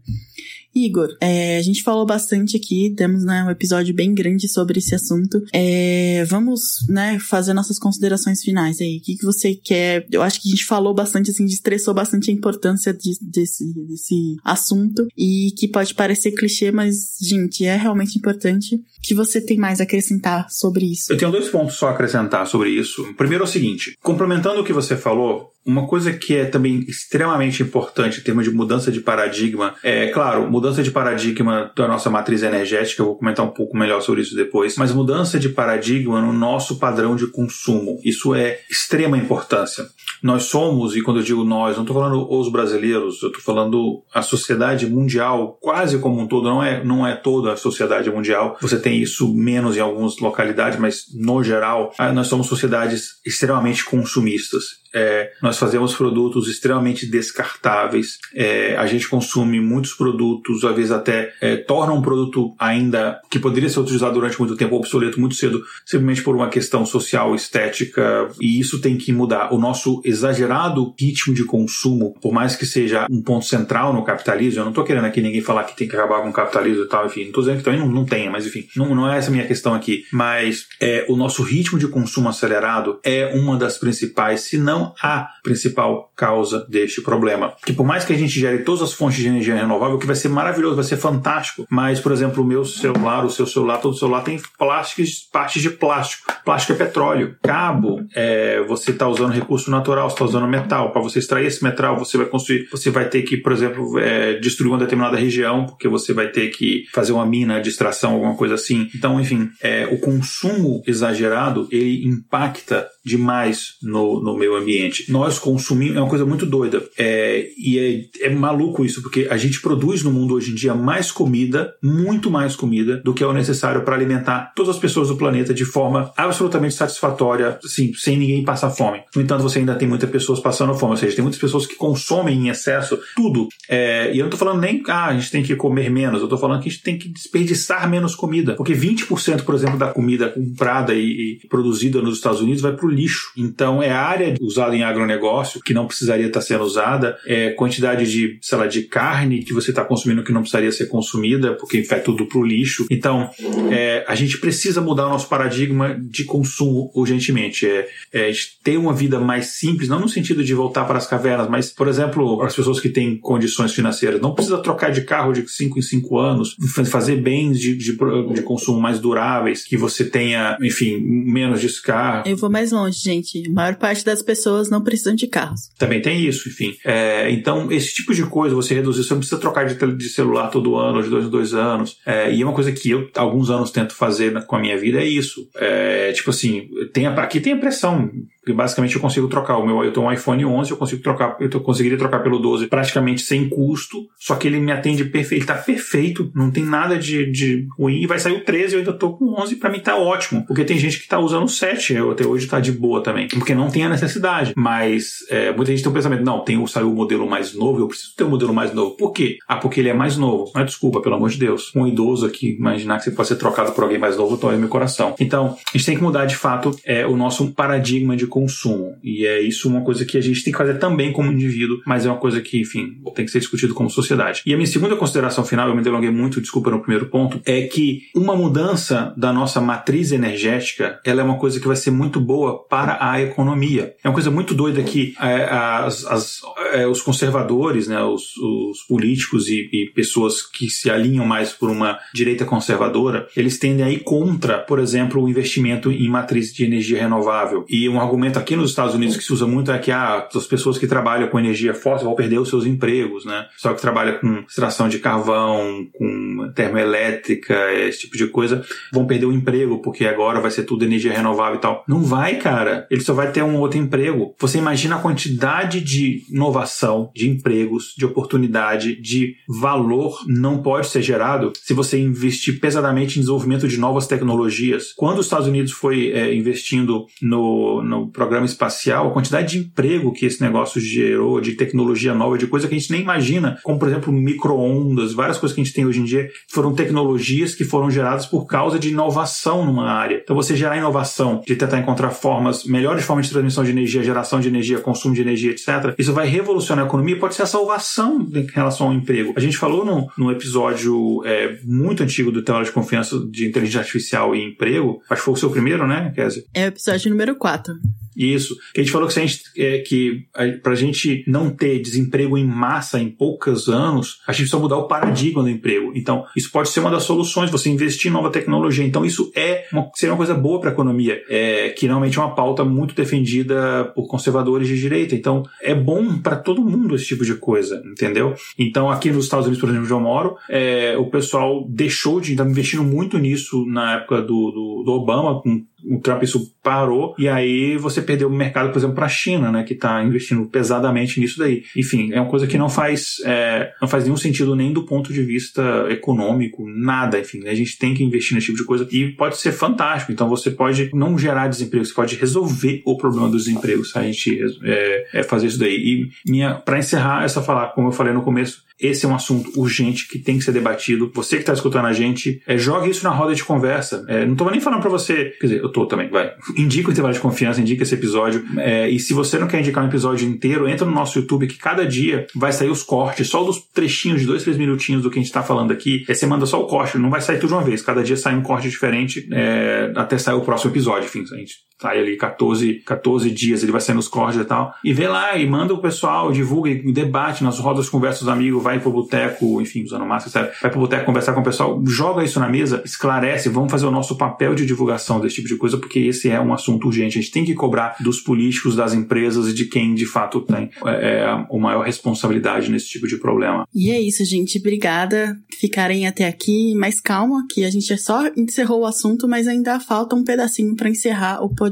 Igor, 0.75 1.09
é, 1.21 1.59
a 1.59 1.63
gente 1.63 1.83
falou 1.83 2.07
bastante 2.07 2.57
aqui, 2.57 2.95
temos 2.97 3.25
né, 3.25 3.45
um 3.45 3.51
episódio 3.51 3.95
bem 3.95 4.15
grande 4.15 4.49
sobre 4.49 4.79
esse 4.79 4.95
assunto. 4.95 5.43
É, 5.53 6.25
vamos 6.27 6.87
né, 6.89 7.19
fazer 7.19 7.53
nossas 7.53 7.79
considerações 7.79 8.43
finais 8.43 8.81
aí. 8.81 8.99
O 8.99 9.01
que, 9.03 9.17
que 9.17 9.25
você 9.25 9.55
quer? 9.55 10.07
Eu 10.11 10.23
acho 10.23 10.41
que 10.41 10.49
a 10.49 10.51
gente 10.51 10.65
falou 10.65 10.95
bastante, 10.95 11.31
assim, 11.31 11.45
estressou 11.45 11.93
bastante 11.93 12.31
a 12.31 12.35
importância 12.35 12.93
de, 12.93 13.13
desse, 13.21 13.73
desse 13.87 14.37
assunto 14.45 15.07
e 15.17 15.53
que 15.57 15.67
pode 15.67 15.95
parecer 15.95 16.33
clichê, 16.33 16.71
mas, 16.71 17.17
gente, 17.21 17.65
é 17.65 17.77
realmente 17.77 18.17
importante. 18.17 18.77
O 18.77 18.81
que 19.03 19.15
você 19.15 19.41
tem 19.41 19.59
mais 19.59 19.81
a 19.81 19.85
acrescentar 19.85 20.49
sobre 20.51 20.87
isso? 20.87 21.13
Eu 21.13 21.17
tenho 21.17 21.33
dois 21.33 21.49
pontos 21.49 21.77
só 21.77 21.89
a 21.89 21.93
acrescentar 21.93 22.47
sobre 22.47 22.71
isso. 22.71 23.13
Primeiro 23.15 23.45
é 23.45 23.47
o 23.47 23.51
seguinte, 23.51 23.97
complementando 24.03 24.61
o 24.61 24.65
que 24.65 24.73
você 24.73 24.97
falou, 24.97 25.51
uma 25.67 25.87
coisa 25.87 26.13
que 26.13 26.35
é 26.35 26.45
também 26.45 26.85
extremamente 26.89 27.63
importante 27.63 28.21
em 28.21 28.23
termos 28.23 28.45
de 28.45 28.51
mudança 28.51 28.91
de 28.91 29.01
paradigma, 29.01 29.75
é 29.83 30.09
claro, 30.09 30.51
mudança 30.51 30.83
de 30.83 30.91
paradigma 30.91 31.71
da 31.77 31.87
nossa 31.87 32.09
matriz 32.09 32.43
energética, 32.43 33.03
eu 33.03 33.07
vou 33.07 33.17
comentar 33.17 33.45
um 33.45 33.51
pouco 33.51 33.77
melhor 33.77 34.01
sobre 34.01 34.23
isso 34.23 34.35
depois, 34.35 34.77
mas 34.77 34.93
mudança 34.93 35.39
de 35.39 35.49
paradigma 35.49 36.21
no 36.21 36.33
nosso 36.33 36.79
padrão 36.79 37.15
de 37.15 37.27
consumo. 37.27 37.99
Isso 38.05 38.35
é 38.35 38.61
extrema 38.71 39.19
importância. 39.19 39.87
Nós 40.23 40.45
somos, 40.45 40.97
e 40.97 41.03
quando 41.03 41.19
eu 41.19 41.25
digo 41.25 41.45
nós, 41.45 41.77
não 41.77 41.85
estou 41.85 41.97
falando 41.97 42.31
os 42.31 42.51
brasileiros, 42.51 43.23
eu 43.23 43.29
estou 43.29 43.43
falando 43.43 44.03
a 44.15 44.23
sociedade 44.23 44.87
mundial, 44.87 45.59
quase 45.61 45.99
como 45.99 46.21
um 46.21 46.27
todo, 46.27 46.45
não 46.45 46.63
é, 46.63 46.83
não 46.85 47.07
é 47.07 47.15
toda 47.15 47.53
a 47.53 47.57
sociedade 47.57 48.11
mundial. 48.11 48.57
Você 48.61 48.79
tem 48.79 49.01
isso 49.01 49.33
menos 49.35 49.77
em 49.77 49.81
algumas 49.81 50.19
localidades, 50.19 50.79
mas 50.79 51.05
no 51.15 51.43
geral, 51.43 51.93
ah, 51.99 52.13
nós 52.13 52.27
somos 52.27 52.47
sociedades 52.47 53.21
extremamente 53.25 53.85
consumistas. 53.85 54.80
É, 54.95 55.33
nós 55.43 55.59
fazemos 55.59 55.95
produtos 55.95 56.49
extremamente 56.49 57.07
descartáveis. 57.07 58.19
É, 58.35 58.77
a 58.77 58.87
gente 58.87 59.09
consome 59.09 59.61
muitos 59.61 59.95
produtos, 59.95 60.65
às 60.65 60.75
vezes 60.75 60.91
até 60.91 61.33
é, 61.41 61.57
torna 61.57 61.93
um 61.93 62.03
produto 62.03 62.55
ainda 62.59 63.21
que 63.31 63.39
poderia 63.39 63.69
ser 63.69 63.81
utilizado 63.81 64.15
durante 64.15 64.39
muito 64.39 64.57
tempo 64.57 64.77
obsoleto 64.77 65.21
muito 65.21 65.35
cedo, 65.35 65.63
simplesmente 65.85 66.23
por 66.23 66.35
uma 66.35 66.49
questão 66.49 66.85
social, 66.85 67.35
estética. 67.35 68.29
E 68.41 68.59
isso 68.59 68.81
tem 68.81 68.97
que 68.97 69.13
mudar. 69.13 69.53
O 69.53 69.59
nosso 69.59 70.01
exagerado 70.05 70.95
ritmo 70.99 71.35
de 71.35 71.45
consumo, 71.45 72.15
por 72.21 72.33
mais 72.33 72.57
que 72.57 72.67
seja 72.67 73.07
um 73.11 73.23
ponto 73.23 73.45
central 73.45 73.93
no 73.93 74.05
capitalismo, 74.05 74.61
eu 74.61 74.65
não 74.65 74.71
estou 74.71 74.85
querendo 74.85 75.05
aqui 75.05 75.21
ninguém 75.21 75.41
falar 75.41 75.65
que 75.65 75.77
tem 75.77 75.89
que 75.89 75.97
acabar 75.97 76.23
com 76.23 76.31
o 76.31 76.33
capitalismo 76.33 76.85
e 76.85 76.89
tal, 76.89 77.07
enfim, 77.07 77.21
não 77.21 77.29
estou 77.29 77.43
dizendo 77.43 77.59
que 77.59 77.65
também 77.65 77.81
não, 77.81 77.89
não 77.89 78.05
tenha, 78.05 78.31
mas 78.31 78.47
enfim, 78.47 78.67
não, 78.77 78.95
não 78.95 79.11
é 79.11 79.19
essa 79.19 79.29
a 79.29 79.33
minha 79.33 79.47
questão 79.47 79.75
aqui. 79.75 80.05
Mas 80.13 80.67
é, 80.81 81.07
o 81.09 81.17
nosso 81.17 81.43
ritmo 81.43 81.79
de 81.79 81.89
consumo 81.89 82.29
acelerado 82.29 82.99
é 83.05 83.33
uma 83.35 83.57
das 83.57 83.79
principais, 83.79 84.43
se 84.43 84.59
não 84.59 84.80
a 85.03 85.29
principal 85.43 86.11
causa 86.17 86.67
deste 86.69 87.01
problema. 87.01 87.55
Que 87.65 87.73
por 87.73 87.87
mais 87.87 88.05
que 88.05 88.13
a 88.13 88.17
gente 88.17 88.39
gere 88.39 88.59
todas 88.59 88.83
as 88.83 88.93
fontes 88.93 89.19
de 89.19 89.29
energia 89.29 89.55
renovável, 89.55 89.99
que 89.99 90.07
vai 90.07 90.17
ser 90.17 90.29
maravilhoso, 90.29 90.77
vai 90.77 90.85
ser 90.85 90.97
fantástico, 90.97 91.67
mas, 91.71 92.01
por 92.01 92.13
exemplo, 92.13 92.43
o 92.43 92.47
meu 92.47 92.65
celular, 92.65 93.25
o 93.25 93.31
seu 93.31 93.47
celular, 93.47 93.79
todo 93.79 93.97
celular 93.97 94.23
tem 94.23 94.41
plásticos, 94.59 95.29
partes 95.33 95.63
de 95.63 95.71
plástico. 95.71 96.31
Plástico 96.45 96.73
é 96.73 96.77
petróleo. 96.87 97.37
Cabo, 97.43 98.01
é, 98.15 98.63
você 98.67 98.91
está 98.91 99.09
usando 99.09 99.33
recurso 99.33 99.71
natural, 99.71 100.09
você 100.09 100.15
está 100.15 100.25
usando 100.25 100.47
metal. 100.47 100.93
Para 100.93 101.03
você 101.03 101.19
extrair 101.19 101.47
esse 101.47 101.63
metal, 101.63 101.99
você 101.99 102.17
vai 102.17 102.27
construir, 102.27 102.69
você 102.71 102.91
vai 102.91 103.09
ter 103.09 103.23
que, 103.23 103.37
por 103.37 103.53
exemplo, 103.53 103.99
é, 103.99 104.35
destruir 104.35 104.71
uma 104.71 104.79
determinada 104.79 105.17
região, 105.17 105.67
porque 105.67 105.89
você 105.89 106.13
vai 106.13 106.29
ter 106.29 106.49
que 106.49 106.85
fazer 106.93 107.13
uma 107.13 107.27
mina 107.27 107.61
de 107.61 107.69
extração, 107.69 108.15
alguma 108.15 108.37
coisa 108.37 108.55
assim. 108.55 108.89
Então, 108.95 109.21
enfim, 109.21 109.49
é, 109.63 109.87
o 109.87 109.99
consumo 109.99 110.83
exagerado, 110.87 111.69
ele 111.71 112.07
impacta 112.07 112.89
demais 113.05 113.75
no, 113.83 114.23
no 114.23 114.37
meio 114.37 114.57
ambiente. 114.57 114.70
Nós 115.09 115.39
consumimos, 115.39 115.97
é 115.97 116.01
uma 116.01 116.09
coisa 116.09 116.25
muito 116.25 116.47
doida. 116.47 116.83
É, 116.99 117.49
e 117.57 118.11
é, 118.21 118.27
é 118.27 118.31
maluco 118.31 118.85
isso, 118.85 119.03
porque 119.03 119.27
a 119.31 119.37
gente 119.37 119.61
produz 119.61 120.03
no 120.03 120.11
mundo 120.11 120.35
hoje 120.35 120.53
em 120.53 120.55
dia 120.55 120.75
mais 120.75 121.11
comida, 121.11 121.75
muito 121.83 122.31
mais 122.31 122.57
comida, 122.57 122.99
do 122.99 123.15
que 123.15 123.23
é 123.23 123.27
o 123.27 123.33
necessário 123.33 123.83
para 123.83 123.95
alimentar 123.95 124.53
todas 124.55 124.77
as 124.77 124.81
pessoas 124.81 125.09
do 125.09 125.17
planeta 125.17 125.53
de 125.53 125.65
forma 125.65 126.13
absolutamente 126.17 126.75
satisfatória, 126.75 127.59
assim, 127.65 127.93
sem 127.95 128.17
ninguém 128.17 128.45
passar 128.45 128.71
fome. 128.71 129.01
No 129.15 129.23
entanto, 129.23 129.43
você 129.43 129.59
ainda 129.59 129.75
tem 129.75 129.89
muitas 129.89 130.11
pessoas 130.11 130.41
passando 130.41 130.75
fome, 130.75 130.93
ou 130.93 130.97
seja, 130.97 131.17
tem 131.17 131.23
muitas 131.23 131.41
pessoas 131.41 131.67
que 131.67 131.75
consomem 131.75 132.37
em 132.37 132.49
excesso 132.49 132.99
tudo. 133.17 133.49
É, 133.69 134.13
e 134.13 134.19
eu 134.19 134.25
não 134.25 134.31
estou 134.33 134.39
falando 134.39 134.61
nem, 134.61 134.83
ah, 134.89 135.07
a 135.07 135.15
gente 135.15 135.31
tem 135.31 135.43
que 135.43 135.57
comer 135.57 135.91
menos, 135.91 136.21
eu 136.21 136.27
estou 136.27 136.39
falando 136.39 136.63
que 136.63 136.69
a 136.69 136.73
gente 136.73 136.83
tem 136.83 136.99
que 136.99 137.09
desperdiçar 137.09 137.89
menos 137.89 138.15
comida. 138.15 138.55
Porque 138.55 138.75
20%, 138.75 139.43
por 139.43 139.55
exemplo, 139.55 139.79
da 139.79 139.89
comida 139.89 140.29
comprada 140.29 140.95
e, 140.95 141.41
e 141.43 141.49
produzida 141.49 142.01
nos 142.01 142.17
Estados 142.17 142.41
Unidos 142.41 142.63
vai 142.63 142.73
para 142.73 142.87
o 142.87 142.91
lixo. 142.91 143.33
Então, 143.37 143.83
é 143.83 143.91
a 143.91 144.01
área 144.01 144.35
usada 144.41 144.60
em 144.75 144.83
agronegócio 144.83 145.61
que 145.61 145.75
não 145.75 145.87
precisaria 145.87 146.27
estar 146.27 146.41
sendo 146.41 146.65
usada, 146.65 147.19
é 147.27 147.51
quantidade 147.51 148.11
de, 148.11 148.39
sei 148.43 148.59
lá, 148.59 148.67
de 148.67 148.83
carne 148.83 149.43
que 149.43 149.53
você 149.53 149.71
está 149.71 149.85
consumindo 149.85 150.23
que 150.23 150.33
não 150.33 150.41
precisaria 150.43 150.71
ser 150.73 150.87
consumida, 150.87 151.55
porque 151.55 151.83
vai 151.83 152.01
tudo 152.01 152.27
para 152.27 152.39
o 152.39 152.45
lixo. 152.45 152.87
Então, 152.91 153.31
é, 153.71 154.05
a 154.07 154.15
gente 154.15 154.39
precisa 154.39 154.81
mudar 154.81 155.07
o 155.07 155.11
nosso 155.11 155.29
paradigma 155.29 155.99
de 156.01 156.25
consumo 156.25 156.91
urgentemente. 156.95 157.67
É, 157.67 157.89
é 158.13 158.31
ter 158.63 158.77
uma 158.77 158.93
vida 158.93 159.19
mais 159.19 159.59
simples, 159.59 159.89
não 159.89 160.01
no 160.01 160.09
sentido 160.09 160.45
de 160.45 160.55
voltar 160.55 160.85
para 160.85 160.99
as 160.99 161.07
cavernas, 161.07 161.49
mas, 161.49 161.71
por 161.71 161.89
exemplo, 161.89 162.43
as 162.43 162.55
pessoas 162.55 162.81
que 162.81 162.89
têm 162.89 163.17
condições 163.17 163.73
financeiras, 163.73 164.21
não 164.21 164.35
precisa 164.35 164.59
trocar 164.59 164.91
de 164.91 165.03
carro 165.03 165.33
de 165.33 165.49
5 165.49 165.79
em 165.79 165.83
5 165.83 166.19
anos, 166.19 166.57
fazer 166.87 167.17
bens 167.17 167.59
de, 167.59 167.77
de, 167.77 167.97
de 168.35 168.43
consumo 168.43 168.81
mais 168.81 168.99
duráveis, 168.99 169.65
que 169.65 169.77
você 169.77 170.05
tenha, 170.05 170.57
enfim, 170.61 170.99
menos 170.99 171.61
descarga. 171.61 172.29
Eu 172.29 172.37
vou 172.37 172.51
mais 172.51 172.73
longe, 172.73 172.99
gente. 172.99 173.43
A 173.49 173.53
maior 173.53 173.77
parte 173.77 174.05
das 174.05 174.23
pessoas 174.23 174.50
não 174.71 174.83
precisam 174.83 175.15
de 175.15 175.27
carros. 175.27 175.71
Também 175.79 176.01
tem 176.01 176.25
isso, 176.25 176.49
enfim. 176.49 176.75
É, 176.85 177.31
então, 177.31 177.71
esse 177.71 177.95
tipo 177.95 178.15
de 178.15 178.25
coisa, 178.25 178.55
você 178.55 178.75
reduzir, 178.75 179.05
você 179.05 179.15
não 179.15 179.21
precisa 179.21 179.41
trocar 179.41 179.67
de, 179.67 179.97
de 179.97 180.09
celular 180.09 180.49
todo 180.49 180.77
ano, 180.77 181.03
de 181.03 181.09
dois 181.09 181.27
em 181.27 181.31
dois 181.31 181.55
anos. 181.55 181.99
É, 182.05 182.33
e 182.33 182.43
uma 182.43 182.53
coisa 182.53 182.73
que 182.73 182.91
eu, 182.91 183.09
alguns 183.17 183.51
anos, 183.51 183.71
tento 183.71 183.95
fazer 183.95 184.45
com 184.47 184.57
a 184.57 184.61
minha 184.61 184.79
vida, 184.79 185.01
é 185.01 185.05
isso. 185.05 185.49
É, 185.57 186.13
tipo 186.13 186.31
assim, 186.31 186.69
tem 186.93 187.07
a, 187.07 187.15
aqui 187.15 187.41
tem 187.41 187.53
a 187.53 187.59
pressão 187.59 188.11
basicamente 188.53 188.95
eu 188.95 189.01
consigo 189.01 189.29
trocar 189.29 189.57
o 189.59 189.67
meu, 189.67 189.85
eu 189.85 189.93
tenho 189.93 190.07
um 190.07 190.13
iPhone 190.13 190.45
11, 190.45 190.71
eu 190.71 190.77
consigo 190.77 191.03
trocar, 191.03 191.37
eu 191.41 191.49
conseguiria 191.61 191.99
trocar 191.99 192.21
pelo 192.21 192.39
12 192.39 192.67
praticamente 192.67 193.23
sem 193.23 193.49
custo, 193.49 194.07
só 194.19 194.35
que 194.35 194.47
ele 194.47 194.61
me 194.61 194.73
atende 194.73 195.05
perfeito, 195.05 195.47
tá 195.47 195.55
perfeito, 195.55 196.31
não 196.35 196.51
tem 196.51 196.65
nada 196.65 196.99
de, 196.99 197.31
de 197.31 197.67
ruim, 197.79 198.01
e 198.01 198.07
vai 198.07 198.19
sair 198.19 198.35
o 198.35 198.45
13, 198.45 198.75
eu 198.75 198.79
ainda 198.81 198.93
tô 198.93 199.13
com 199.13 199.41
11, 199.41 199.57
para 199.57 199.71
mim 199.71 199.81
tá 199.81 199.97
ótimo, 199.97 200.45
porque 200.47 200.65
tem 200.65 200.79
gente 200.79 201.01
que 201.01 201.09
tá 201.09 201.19
usando 201.19 201.45
o 201.45 201.49
7, 201.49 201.95
eu 201.95 202.11
até 202.11 202.27
hoje 202.27 202.47
tá 202.47 202.61
de 202.61 202.73
boa 202.73 203.03
também, 203.03 203.29
porque 203.29 203.55
não 203.55 203.71
tem 203.71 203.85
a 203.85 203.89
necessidade, 203.89 204.53
mas 204.57 205.19
é, 205.29 205.53
muita 205.53 205.71
gente 205.73 205.83
tem 205.83 205.89
o 205.89 205.91
um 205.91 205.95
pensamento, 205.95 206.25
não, 206.25 206.41
tem, 206.41 206.65
saiu 206.67 206.91
o 206.91 206.95
modelo 206.95 207.29
mais 207.29 207.55
novo, 207.55 207.81
eu 207.81 207.89
preciso 207.89 208.15
ter 208.17 208.25
um 208.25 208.31
modelo 208.31 208.55
mais 208.55 208.73
novo, 208.73 208.97
por 208.97 209.13
quê? 209.13 209.39
Ah, 209.47 209.57
porque 209.57 209.81
ele 209.81 209.89
é 209.89 209.95
mais 209.95 210.17
novo, 210.17 210.51
não 210.55 210.63
é 210.63 210.65
desculpa, 210.65 211.01
pelo 211.01 211.15
amor 211.15 211.31
de 211.31 211.39
Deus, 211.39 211.73
um 211.75 211.87
idoso 211.87 212.27
aqui, 212.27 212.57
imaginar 212.57 212.99
que 212.99 213.05
você 213.05 213.11
pode 213.11 213.29
ser 213.29 213.37
trocado 213.37 213.73
por 213.73 213.85
alguém 213.85 213.99
mais 213.99 214.17
novo, 214.17 214.37
dói 214.37 214.57
meu 214.57 214.69
coração. 214.69 215.15
Então, 215.19 215.57
a 215.73 215.77
gente 215.77 215.87
tem 215.87 215.97
que 215.97 216.03
mudar 216.03 216.27
de 216.27 216.37
fato 216.37 216.75
é, 216.85 217.07
o 217.07 217.17
nosso 217.17 217.53
paradigma 217.53 218.17
de 218.17 218.27
consumo. 218.41 218.97
E 219.03 219.27
é 219.27 219.41
isso 219.41 219.69
uma 219.69 219.83
coisa 219.83 220.05
que 220.07 220.17
a 220.17 220.21
gente 220.21 220.43
tem 220.43 220.51
que 220.51 220.59
fazer 220.59 220.79
também 220.79 221.13
como 221.13 221.31
indivíduo, 221.31 221.81
mas 221.87 222.07
é 222.07 222.09
uma 222.09 222.17
coisa 222.17 222.41
que, 222.41 222.59
enfim, 222.59 222.97
tem 223.15 223.27
que 223.27 223.31
ser 223.31 223.41
discutido 223.41 223.75
como 223.75 223.91
sociedade. 223.91 224.43
E 224.47 224.55
a 224.55 224.57
minha 224.57 224.67
segunda 224.67 224.97
consideração 224.97 225.45
final, 225.45 225.69
eu 225.69 225.77
me 225.77 225.83
delonguei 225.83 226.11
muito, 226.11 226.41
desculpa 226.41 226.71
no 226.71 226.81
primeiro 226.81 227.07
ponto, 227.07 227.41
é 227.45 227.63
que 227.63 228.05
uma 228.17 228.35
mudança 228.35 229.13
da 229.17 229.31
nossa 229.33 229.61
matriz 229.61 230.11
energética, 230.11 230.99
ela 231.05 231.21
é 231.21 231.25
uma 231.25 231.39
coisa 231.39 231.61
que 231.61 231.67
vai 231.67 231.77
ser 231.77 231.91
muito 231.91 232.19
boa 232.19 232.67
para 232.67 232.97
a 233.01 233.21
economia. 233.21 233.95
É 234.03 234.09
uma 234.09 234.15
coisa 234.15 234.31
muito 234.31 234.55
doida 234.55 234.83
que 234.83 235.15
é, 235.21 235.45
as, 235.51 236.07
as, 236.07 236.41
é, 236.73 236.87
os 236.87 237.03
conservadores, 237.03 237.89
né, 237.89 238.03
os, 238.03 238.37
os 238.39 238.79
políticos 238.89 239.49
e, 239.49 239.69
e, 239.73 239.91
pessoas 239.95 240.41
que 240.43 240.71
se 240.71 240.91
alinham 240.91 241.27
mais 241.27 241.53
por 241.53 241.69
uma 241.69 241.99
direita 242.15 242.45
conservadora, 242.45 243.29
eles 243.37 243.59
tendem 243.59 243.85
a 243.85 243.91
ir 243.91 244.01
contra, 244.01 244.59
por 244.59 244.79
exemplo, 244.79 245.23
o 245.23 245.29
investimento 245.29 245.91
em 245.93 246.09
matriz 246.09 246.53
de 246.53 246.65
energia 246.65 247.01
renovável. 247.01 247.65
E 247.69 247.89
um 247.89 248.01
argumento 248.01 248.20
aqui 248.39 248.57
nos 248.57 248.71
Estados 248.71 248.95
Unidos 248.95 249.17
que 249.17 249.25
se 249.25 249.33
usa 249.33 249.47
muito 249.47 249.71
é 249.71 249.79
que 249.79 249.91
ah, 249.91 250.29
as 250.35 250.47
pessoas 250.47 250.79
que 250.79 250.87
trabalham 250.87 251.29
com 251.29 251.39
energia 251.39 251.75
fóssil 251.75 252.07
vão 252.07 252.15
perder 252.15 252.39
os 252.39 252.49
seus 252.49 252.67
empregos, 252.67 253.25
né? 253.25 253.47
Só 253.57 253.73
que 253.73 253.81
trabalha 253.81 254.19
com 254.19 254.45
extração 254.49 254.89
de 254.89 254.99
carvão, 254.99 255.87
com 255.93 256.53
termoelétrica, 256.55 257.55
esse 257.73 258.01
tipo 258.01 258.17
de 258.17 258.27
coisa, 258.29 258.65
vão 258.93 259.07
perder 259.07 259.27
o 259.27 259.33
emprego 259.33 259.81
porque 259.83 260.07
agora 260.07 260.41
vai 260.41 260.51
ser 260.51 260.65
tudo 260.65 260.85
energia 260.85 261.13
renovável 261.13 261.57
e 261.57 261.61
tal. 261.61 261.85
Não 261.89 262.03
vai, 262.03 262.37
cara. 262.37 262.87
Ele 262.91 263.01
só 263.01 263.13
vai 263.13 263.31
ter 263.31 263.43
um 263.43 263.59
outro 263.59 263.79
emprego. 263.79 264.35
Você 264.39 264.59
imagina 264.59 264.97
a 264.97 265.01
quantidade 265.01 265.81
de 265.81 266.25
inovação, 266.31 267.11
de 267.15 267.29
empregos, 267.29 267.95
de 267.97 268.05
oportunidade, 268.05 269.01
de 269.01 269.37
valor 269.49 270.21
não 270.27 270.63
pode 270.63 270.89
ser 270.89 271.03
gerado 271.03 271.53
se 271.55 271.75
você 271.75 271.99
investir 271.99 272.61
pesadamente 272.61 273.19
em 273.19 273.21
desenvolvimento 273.21 273.69
de 273.69 273.79
novas 273.79 274.07
tecnologias. 274.07 274.93
Quando 274.97 275.19
os 275.19 275.27
Estados 275.27 275.47
Unidos 275.47 275.73
foi 275.73 276.11
é, 276.13 276.35
investindo 276.35 277.07
no, 277.23 277.83
no 277.83 278.10
programa 278.11 278.47
espacial, 278.47 279.09
a 279.09 279.13
quantidade 279.13 279.53
de 279.53 279.67
emprego 279.67 280.13
que 280.13 280.27
esse 280.27 280.41
negócio 280.41 280.81
gerou, 280.81 281.41
de 281.41 281.53
tecnologia 281.53 282.15
nova, 282.15 282.39
de 282.39 282.47
coisa 282.47 282.69
que 282.69 282.75
a 282.75 282.79
gente 282.79 282.91
nem 282.91 283.03
imagina, 283.03 283.59
como 283.63 283.79
por 283.79 283.89
exemplo 283.89 284.13
micro-ondas, 284.13 285.13
várias 285.13 285.39
coisas 285.39 285.55
que 285.55 285.61
a 285.61 285.65
gente 285.65 285.75
tem 285.75 285.87
hoje 285.87 286.01
em 286.01 286.05
dia, 286.05 286.29
foram 286.49 286.75
tecnologias 286.75 287.55
que 287.55 287.65
foram 287.65 287.91
geradas 287.91 288.27
por 288.27 288.47
causa 288.47 288.79
de 288.79 288.91
inovação 288.91 289.65
numa 289.65 289.91
área. 289.91 290.21
Então 290.23 290.37
você 290.37 290.57
gerar 290.57 290.77
inovação, 290.77 291.43
de 291.47 291.57
tentar 291.57 291.79
encontrar 291.79 292.11
formas, 292.11 292.65
melhores 292.65 293.05
formas 293.05 293.27
de 293.27 293.33
transmissão 293.33 293.65
de 293.65 293.71
energia, 293.71 294.03
geração 294.03 294.41
de 294.41 294.49
energia, 294.49 294.79
consumo 294.79 295.15
de 295.15 295.21
energia, 295.21 295.51
etc. 295.51 295.95
Isso 295.99 296.13
vai 296.13 296.27
revolucionar 296.27 296.85
a 296.85 296.89
economia 296.89 297.17
e 297.17 297.19
pode 297.19 297.35
ser 297.35 297.43
a 297.43 297.47
salvação 297.47 298.27
em 298.35 298.47
relação 298.47 298.89
ao 298.89 298.93
emprego. 298.93 299.33
A 299.37 299.41
gente 299.41 299.57
falou 299.57 299.85
no, 299.85 300.09
no 300.17 300.31
episódio 300.31 301.23
é, 301.25 301.59
muito 301.65 302.03
antigo 302.03 302.31
do 302.31 302.43
tema 302.43 302.63
de 302.63 302.73
confiança 302.73 303.19
de 303.31 303.47
inteligência 303.47 303.81
artificial 303.81 304.35
e 304.35 304.45
emprego, 304.45 305.01
acho 305.09 305.21
que 305.21 305.25
foi 305.25 305.35
o 305.35 305.37
seu 305.37 305.51
primeiro, 305.51 305.87
né, 305.87 306.13
Kézia? 306.15 306.45
É 306.55 306.65
o 306.65 306.69
episódio 306.69 307.11
número 307.11 307.35
4. 307.37 307.75
Isso. 308.21 308.55
Que 308.75 308.81
a 308.81 308.85
gente 308.85 308.93
falou 308.93 309.09
que, 309.09 309.15
se 309.15 309.21
a 309.21 309.27
gente, 309.27 309.43
é, 309.57 309.79
que 309.79 310.27
para 310.63 310.73
a 310.73 310.77
gente 310.77 311.25
não 311.27 311.49
ter 311.49 311.81
desemprego 311.81 312.37
em 312.37 312.45
massa 312.45 313.01
em 313.01 313.09
poucos 313.09 313.69
anos, 313.69 314.21
a 314.27 314.33
gente 314.33 314.43
precisa 314.43 314.61
mudar 314.61 314.77
o 314.77 314.87
paradigma 314.87 315.43
do 315.43 315.49
emprego. 315.49 315.93
Então, 315.95 316.25
isso 316.37 316.53
pode 316.53 316.69
ser 316.69 316.81
uma 316.81 316.91
das 316.91 317.05
soluções, 317.05 317.51
você 317.51 317.71
investir 317.71 318.11
em 318.11 318.15
nova 318.15 318.31
tecnologia. 318.31 318.85
Então, 318.85 319.07
isso 319.07 319.33
é 319.35 319.65
uma, 319.73 319.91
seria 319.95 320.13
uma 320.13 320.19
coisa 320.19 320.35
boa 320.35 320.61
para 320.61 320.69
a 320.69 320.73
economia, 320.73 321.23
é, 321.31 321.71
que 321.71 321.87
realmente 321.87 322.19
é 322.19 322.21
uma 322.21 322.35
pauta 322.35 322.63
muito 322.63 322.95
defendida 322.95 323.91
por 323.95 324.07
conservadores 324.07 324.69
de 324.69 324.79
direita. 324.79 325.15
Então, 325.15 325.43
é 325.63 325.75
bom 325.75 326.19
para 326.19 326.37
todo 326.37 326.63
mundo 326.63 326.95
esse 326.95 327.07
tipo 327.07 327.25
de 327.25 327.35
coisa, 327.37 327.83
entendeu? 327.87 328.35
Então, 328.59 328.91
aqui 328.91 329.11
nos 329.11 329.25
Estados 329.25 329.47
Unidos, 329.47 329.61
por 329.61 329.71
exemplo, 329.71 329.85
onde 329.85 329.95
eu 329.95 330.01
moro, 330.01 330.37
é, 330.51 330.97
o 330.99 331.07
pessoal 331.07 331.67
deixou 331.69 332.21
de 332.21 332.33
estar 332.33 332.47
investindo 332.47 332.85
muito 332.85 333.19
nisso 333.19 333.65
na 333.67 333.95
época 333.95 334.21
do, 334.21 334.51
do, 334.51 334.83
do 334.85 334.93
Obama, 334.93 335.41
com 335.41 335.65
o 335.85 336.01
Trump 336.01 336.23
isso 336.23 336.55
parou 336.63 337.15
e 337.19 337.29
aí 337.29 337.77
você 337.77 338.03
perdeu 338.03 338.29
o 338.29 338.33
mercado, 338.33 338.71
por 338.71 338.79
exemplo, 338.79 338.95
para 338.95 339.07
a 339.07 339.11
China, 339.11 339.51
né, 339.51 339.63
que 339.63 339.75
está 339.75 340.03
investindo 340.03 340.45
pesadamente 340.47 341.21
nisso 341.21 341.39
daí. 341.39 341.65
Enfim, 341.77 342.13
é 342.13 342.21
uma 342.21 342.31
coisa 342.31 342.47
que 342.47 342.59
não 342.59 342.69
faz 342.69 343.17
é, 343.25 343.73
não 343.81 343.89
faz 343.89 344.05
nenhum 344.05 344.17
sentido 344.17 344.55
nem 344.55 344.73
do 344.73 344.85
ponto 344.85 345.13
de 345.13 345.23
vista 345.23 345.87
econômico, 345.91 346.67
nada. 346.69 347.19
Enfim, 347.19 347.47
a 347.47 347.55
gente 347.55 347.79
tem 347.79 347.95
que 347.95 348.05
investir 348.05 348.35
nesse 348.35 348.47
tipo 348.47 348.59
de 348.59 348.65
coisa 348.65 348.89
e 348.91 349.09
pode 349.13 349.37
ser 349.39 349.53
fantástico. 349.53 350.13
Então 350.13 350.29
você 350.29 350.51
pode 350.51 350.91
não 350.95 351.19
gerar 351.19 351.49
desemprego, 351.49 351.85
você 351.85 351.95
pode 351.95 352.17
resolver 352.17 352.83
o 352.85 352.97
problema 352.97 353.29
dos 353.29 353.49
empregos. 353.49 353.95
A 353.97 354.03
gente 354.03 354.39
é, 354.63 355.21
é 355.21 355.23
fazer 355.23 355.47
isso 355.47 355.59
daí. 355.59 355.75
E 355.77 356.31
minha 356.31 356.55
para 356.55 356.79
encerrar 356.79 357.25
essa 357.25 357.43
falar, 357.43 357.69
como 357.69 357.89
eu 357.89 357.93
falei 357.93 358.13
no 358.13 358.23
começo, 358.23 358.65
esse 358.81 359.05
é 359.05 359.09
um 359.09 359.15
assunto 359.15 359.59
urgente 359.59 360.09
que 360.09 360.19
tem 360.19 360.39
que 360.39 360.45
ser 360.45 360.53
debatido. 360.53 361.11
Você 361.15 361.37
que 361.37 361.43
está 361.43 361.53
escutando 361.53 361.87
a 361.87 361.93
gente, 361.93 362.43
é, 362.47 362.57
jogue 362.57 362.91
isso 362.91 363.05
na 363.05 363.11
roda 363.11 363.35
de 363.35 363.45
conversa. 363.45 364.05
É, 364.09 364.25
não 364.25 364.33
estou 364.33 364.51
nem 364.51 364.61
falando 364.61 364.81
para 364.81 364.91
você, 364.91 365.35
quer 365.41 365.47
dizer, 365.47 365.61
eu 365.61 365.71
tô 365.71 365.87
também, 365.87 366.09
vai. 366.09 366.33
Indica 366.57 366.89
o 366.89 366.93
intervalo 366.93 367.15
de 367.15 367.21
confiança, 367.21 367.61
indica 367.61 367.83
esse 367.83 367.95
episódio. 367.95 368.45
É, 368.59 368.89
e 368.89 368.99
se 368.99 369.13
você 369.13 369.39
não 369.39 369.47
quer 369.47 369.61
indicar 369.61 369.85
um 369.85 369.89
episódio 369.89 370.29
inteiro, 370.29 370.69
entra 370.69 370.87
no 370.87 370.93
nosso 370.93 371.19
YouTube 371.19 371.47
que 371.47 371.59
cada 371.59 371.87
dia 371.87 372.27
vai 372.35 372.53
sair 372.53 372.71
os 372.71 372.83
cortes, 372.83 373.29
só 373.29 373.43
dos 373.43 373.61
trechinhos 373.73 374.21
de 374.21 374.27
dois, 374.27 374.43
três 374.43 374.57
minutinhos 374.57 375.03
do 375.03 375.11
que 375.11 375.19
a 375.19 375.23
gente 375.23 375.29
está 375.29 375.43
falando 375.43 375.73
aqui. 375.73 376.05
Aí 376.09 376.15
você 376.15 376.27
manda 376.27 376.47
só 376.47 376.61
o 376.61 376.67
corte, 376.67 376.99
não 376.99 377.11
vai 377.11 377.21
sair 377.21 377.39
tudo 377.39 377.51
de 377.51 377.55
uma 377.55 377.65
vez. 377.65 377.83
Cada 377.83 378.03
dia 378.03 378.17
sai 378.17 378.35
um 378.35 378.43
corte 378.43 378.69
diferente 378.69 379.29
é, 379.33 379.93
até 379.97 380.19
sair 380.19 380.35
o 380.35 380.41
próximo 380.41 380.71
episódio. 380.71 381.05
Enfim, 381.05 381.25
a 381.33 381.37
gente 381.37 381.70
sai 381.81 381.99
ali 381.99 382.17
14, 382.17 382.75
14 382.85 383.31
dias, 383.31 383.63
ele 383.63 383.73
vai 383.73 383.81
sair 383.81 383.95
nos 383.95 384.09
cortes 384.09 384.41
e 384.41 384.45
tal. 384.45 384.75
E 384.85 384.93
vê 384.93 385.09
lá 385.09 385.37
e 385.37 385.47
manda 385.47 385.73
o 385.75 385.79
pessoal, 385.79 386.31
divulga 386.33 386.71
e 386.71 386.93
debate 386.93 387.43
nas 387.43 387.59
rodas 387.59 387.89
conversa 387.89 388.21
dos 388.21 388.29
amigos, 388.29 388.63
vai 388.63 388.79
pro 388.79 388.91
boteco, 388.91 389.61
enfim, 389.61 389.83
usando 389.83 390.05
máscara, 390.05 390.47
etc. 390.47 390.63
Vai 390.63 390.71
pro 390.71 390.81
boteco 390.81 391.05
conversar 391.05 391.33
com 391.33 391.41
o 391.41 391.45
pessoal, 391.45 391.83
joga 391.87 392.23
isso 392.23 392.39
na 392.39 392.49
mesa, 392.49 392.83
esclarece, 392.85 393.49
vamos 393.49 393.71
fazer 393.71 393.87
o 393.87 393.91
nosso 393.91 394.17
papel 394.17 394.55
de 394.55 394.67
divulgação 394.67 395.21
desse 395.21 395.37
tipo 395.37 395.49
de 395.49 395.57
coisa, 395.57 395.79
porque 395.79 395.99
esse 396.01 396.29
é 396.29 396.41
um 396.41 396.53
assunto 396.53 396.87
urgente. 396.87 397.19
A 397.19 397.23
gente 397.23 397.33
tem 397.33 397.45
que 397.45 397.55
cobrar 397.55 397.97
dos 398.01 398.21
políticos, 398.21 398.77
das 398.77 398.95
empresas 398.95 399.49
e 399.49 399.55
de 399.55 399.65
quem 399.65 399.95
de 399.95 400.07
fato 400.07 400.41
tem 400.41 400.71
é, 400.87 401.21
é 401.21 401.25
a 401.25 401.47
maior 401.59 401.85
responsabilidade 401.85 402.71
nesse 402.71 402.89
tipo 402.89 403.07
de 403.07 403.17
problema. 403.17 403.67
E 403.75 403.91
é 403.91 404.01
isso, 404.01 404.25
gente. 404.25 404.59
Obrigada 404.59 405.39
ficarem 405.59 406.07
até 406.07 406.27
aqui. 406.27 406.75
Mas 406.75 407.01
calma, 407.01 407.47
que 407.51 407.65
a 407.65 407.71
gente 407.71 407.97
só 407.99 408.27
encerrou 408.37 408.81
o 408.81 408.87
assunto, 408.87 409.29
mas 409.29 409.47
ainda 409.47 409.79
falta 409.79 410.17
um 410.17 410.25
pedacinho 410.25 410.75
para 410.75 410.89
encerrar 410.89 411.45
o 411.45 411.49
podcast, 411.49 411.70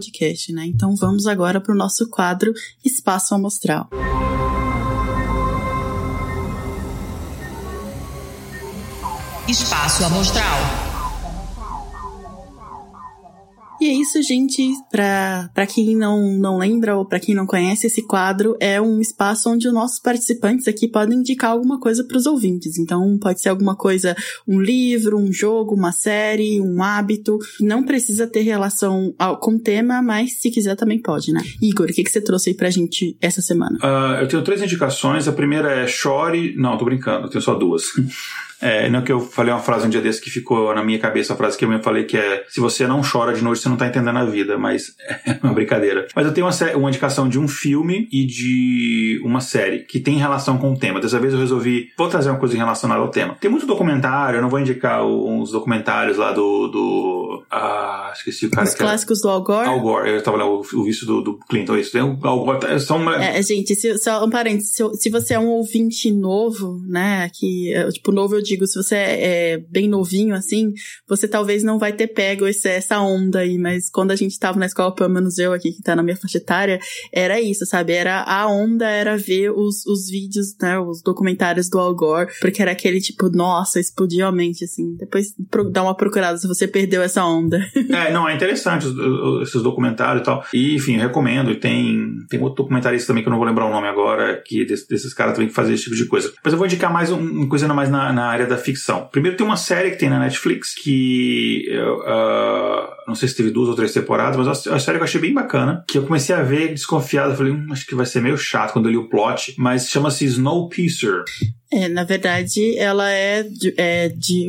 né? 0.53 0.65
Então 0.66 0.95
vamos 0.97 1.27
agora 1.27 1.61
para 1.61 1.75
o 1.75 1.77
nosso 1.77 2.09
quadro 2.09 2.53
Espaço 2.85 3.35
Amostral. 3.35 3.89
Espaço 9.49 10.05
Amostral. 10.05 10.88
E 13.81 13.87
é 13.87 13.93
isso, 13.93 14.21
gente. 14.23 14.73
Pra, 14.91 15.67
quem 15.69 15.97
não, 15.97 16.33
não 16.39 16.59
lembra 16.59 16.97
ou 16.97 17.05
pra 17.05 17.21
quem 17.21 17.35
não 17.35 17.47
conhece, 17.47 17.87
esse 17.87 18.03
quadro 18.03 18.57
é 18.61 18.81
um 18.81 19.01
espaço 19.01 19.51
onde 19.51 19.69
os 19.69 19.75
nossos 19.75 20.01
participantes 20.01 20.67
aqui 20.67 20.89
podem 20.89 21.19
indicar 21.19 21.53
alguma 21.53 21.79
coisa 21.79 22.05
pros 22.05 22.27
ouvintes. 22.27 22.79
Então, 22.79 23.19
pode 23.19 23.41
ser 23.41 23.51
alguma 23.51 23.77
coisa, 23.77 24.17
um 24.47 24.61
livro, 24.61 25.19
um 25.19 25.33
jogo, 25.33 25.75
uma 25.75 25.93
série, 25.93 26.61
um 26.61 26.83
hábito. 26.83 27.39
Não 27.61 27.85
precisa 27.85 28.27
ter 28.27 28.43
relação 28.43 29.15
ao, 29.19 29.39
com 29.39 29.53
o 29.53 29.61
tema, 29.61 30.03
mas 30.03 30.41
se 30.41 30.51
quiser 30.51 30.75
também 30.75 31.01
pode, 31.01 31.33
né? 31.33 31.43
Igor, 31.63 31.87
o 31.89 31.93
que, 31.93 32.03
que 32.03 32.11
você 32.11 32.21
trouxe 32.21 32.51
aí 32.51 32.57
pra 32.57 32.71
gente 32.71 33.17
essa 33.21 33.41
semana? 33.41 33.79
Uh, 33.79 34.23
eu 34.23 34.29
tenho 34.29 34.43
três 34.43 34.61
indicações. 34.61 35.29
A 35.29 35.33
primeira 35.33 35.71
é 35.71 35.87
chore. 35.87 36.55
Não, 36.57 36.77
tô 36.77 36.85
brincando, 36.85 37.27
eu 37.27 37.31
tenho 37.31 37.43
só 37.43 37.55
duas. 37.55 37.85
É, 38.60 38.89
não 38.89 39.02
que 39.02 39.12
eu 39.12 39.20
falei 39.20 39.52
uma 39.52 39.60
frase 39.60 39.86
um 39.86 39.90
dia 39.90 40.01
desse 40.01 40.20
que 40.20 40.30
ficou 40.30 40.74
na 40.74 40.82
minha 40.82 40.98
cabeça, 40.98 41.32
a 41.32 41.36
frase 41.36 41.56
que 41.56 41.64
eu 41.64 41.82
falei 41.82 42.05
que 42.05 42.16
é 42.16 42.44
se 42.48 42.60
você 42.60 42.86
não 42.86 43.02
chora 43.02 43.32
de 43.32 43.43
noite, 43.43 43.60
você 43.60 43.68
não 43.68 43.76
tá 43.76 43.86
entendendo 43.86 44.18
a 44.18 44.24
vida, 44.24 44.59
mas 44.59 44.94
é 45.24 45.39
uma 45.43 45.52
brincadeira. 45.52 46.06
Mas 46.14 46.26
eu 46.26 46.35
tenho 46.35 46.47
uma, 46.47 46.76
uma 46.76 46.89
indicação 46.89 47.28
de 47.28 47.39
um 47.39 47.47
filme 47.47 48.09
e 48.12 48.26
de 48.26 49.20
uma 49.24 49.40
série 49.40 49.80
que 49.80 50.01
tem 50.01 50.16
relação 50.16 50.59
com 50.59 50.72
o 50.72 50.78
tema. 50.78 51.01
Dessa 51.01 51.20
vez 51.20 51.32
eu 51.32 51.40
resolvi, 51.40 51.89
vou 51.97 52.09
trazer 52.09 52.30
uma 52.30 52.39
coisa 52.39 52.56
relacionada 52.56 53.01
ao 53.01 53.10
tema. 53.10 53.36
Tem 53.40 53.51
muito 53.51 53.66
documentário, 53.66 54.39
eu 54.39 54.43
não 54.43 54.48
vou 54.48 54.59
indicar 54.59 55.06
uns 55.06 55.51
documentários 55.51 56.16
lá 56.16 56.32
do. 56.32 56.68
do 56.68 57.44
ah, 57.51 58.12
esqueci 58.14 58.47
o 58.47 58.51
cara. 58.51 58.66
Os 58.66 58.74
clássicos 58.74 59.20
do 59.20 59.28
Al 59.28 59.43
Gore? 59.43 59.68
Al 59.68 59.80
Gore, 59.80 60.10
eu 60.10 60.22
tava 60.22 60.36
lá, 60.36 60.47
o, 60.47 60.60
o 60.60 60.85
visto 60.85 61.06
do, 61.06 61.22
do 61.22 61.39
Clinton, 61.48 61.76
isso. 61.76 61.93
Tem 61.93 62.02
o 62.02 62.18
Al 62.22 62.44
Gore, 62.44 62.60
tá, 62.60 62.78
são 62.78 62.97
uma... 62.97 63.22
É, 63.22 63.40
gente, 63.43 63.74
se, 63.74 63.97
só 63.98 64.24
um 64.24 64.30
parênteses, 64.30 64.74
se, 64.74 64.82
se 64.94 65.10
você 65.10 65.35
é 65.35 65.39
um 65.39 65.48
ouvinte 65.48 66.10
novo, 66.10 66.80
né, 66.86 67.30
que, 67.32 67.72
tipo, 67.93 68.12
novo 68.12 68.35
eu 68.35 68.43
digo, 68.49 68.66
se 68.66 68.83
você 68.83 68.97
é, 68.97 69.53
é 69.53 69.59
bem 69.59 69.89
novinho, 69.89 70.35
assim, 70.35 70.73
você 71.09 71.29
talvez 71.29 71.62
não 71.62 71.79
vai 71.79 71.93
ter 71.93 72.09
pego 72.09 72.47
esse, 72.47 72.69
essa 72.69 73.01
onda 73.01 73.41
aí, 73.41 73.59
mas 73.59 73.89
quando 73.91 74.11
a 74.11 74.16
gente 74.16 74.39
tava 74.39 74.59
na 74.59 74.66
escola, 74.66 74.95
pelo 74.95 75.11
menos 75.11 75.39
eu 75.39 75.53
aqui, 75.53 75.73
que 75.73 75.83
tá 75.83 75.95
na 75.95 76.03
minha 76.03 76.16
faixa 76.16 76.39
etária, 76.39 76.79
era 77.12 77.41
isso, 77.41 77.65
sabe? 77.66 77.93
Era 77.93 78.23
a 78.23 78.47
onda, 78.47 78.89
era 78.89 79.16
ver 79.16 79.51
os, 79.51 79.87
os 79.87 80.09
vídeos, 80.09 80.57
né, 80.61 80.79
os 80.79 81.03
documentários 81.03 81.69
do 81.69 81.79
Al 81.79 81.95
Gore, 81.95 82.31
porque 82.41 82.62
era 82.62 82.73
aquele 82.73 83.01
tipo, 83.01 83.29
nossa, 83.29 83.81
explodiu 83.81 84.27
a 84.27 84.33
mente, 84.33 84.65
assim. 84.65 84.97
Depois 84.97 85.35
dá 85.70 85.83
uma 85.83 85.95
procurada 85.95 86.39
se 86.39 86.47
você 86.47 86.66
perdeu 86.66 87.03
essa 87.03 87.25
onda. 87.25 87.59
é, 87.91 88.12
não, 88.12 88.29
é 88.29 88.35
interessante 88.35 88.87
esses 89.43 89.62
documentários 89.62 90.23
e 90.23 90.25
tal. 90.25 90.45
E, 90.53 90.75
enfim, 90.75 90.97
recomendo. 90.97 91.51
E 91.51 91.57
tem, 91.57 92.16
tem 92.29 92.41
outro 92.41 92.62
documentarista 92.62 93.09
também 93.09 93.23
que 93.23 93.29
eu 93.29 93.31
não 93.31 93.39
vou 93.39 93.47
lembrar 93.47 93.66
o 93.66 93.70
nome 93.70 93.89
agora, 93.89 94.43
que 94.45 94.65
desses, 94.65 94.87
desses 94.87 95.15
caras 95.15 95.35
também 95.35 95.49
que 95.49 95.55
fazem 95.55 95.75
esse 95.75 95.85
tipo 95.85 95.97
de 95.97 96.07
coisa. 96.07 96.33
Mas 96.43 96.53
eu 96.53 96.59
vou 96.59 96.66
indicar 96.66 96.93
mais 96.93 97.11
um, 97.11 97.19
uma 97.19 97.49
coisa 97.49 97.69
mais 97.69 97.91
na, 97.91 98.12
na 98.12 98.33
área 98.39 98.47
da 98.47 98.56
ficção. 98.56 99.09
Primeiro 99.10 99.36
tem 99.36 99.47
uma 99.47 99.56
série 99.56 99.90
que 99.90 99.98
tem 99.98 100.09
na 100.09 100.19
Netflix 100.19 100.74
que 100.74 101.69
uh, 101.70 102.98
não 103.06 103.15
sei 103.15 103.28
se 103.28 103.36
teve 103.36 103.51
duas 103.51 103.69
ou 103.69 103.74
três 103.74 103.93
temporadas, 103.93 104.36
mas 104.36 104.66
é 104.66 104.70
uma 104.70 104.78
série 104.78 104.98
que 104.98 105.02
eu 105.02 105.09
achei 105.09 105.20
bem 105.20 105.32
bacana, 105.32 105.85
que 105.89 105.98
eu 105.98 106.06
comecei 106.06 106.35
a 106.35 106.43
ver 106.43 106.69
desconfiado, 106.69 107.35
falei, 107.35 107.52
hum, 107.52 107.66
acho 107.73 107.86
que 107.86 107.94
vai 107.94 108.06
ser 108.06 108.20
meio 108.20 108.36
chato 108.36 108.73
quando 108.73 108.86
eu 108.86 108.93
li 108.93 108.97
o 108.98 109.09
plot, 109.09 109.55
mas 109.59 109.89
chama-se 109.89 110.24
Snowpiercer. 110.27 111.24
É, 111.70 111.89
na 111.89 112.05
verdade, 112.05 112.78
ela 112.78 113.10
é 113.10 113.43
de, 113.43 113.74
é 113.77 114.09
de 114.09 114.48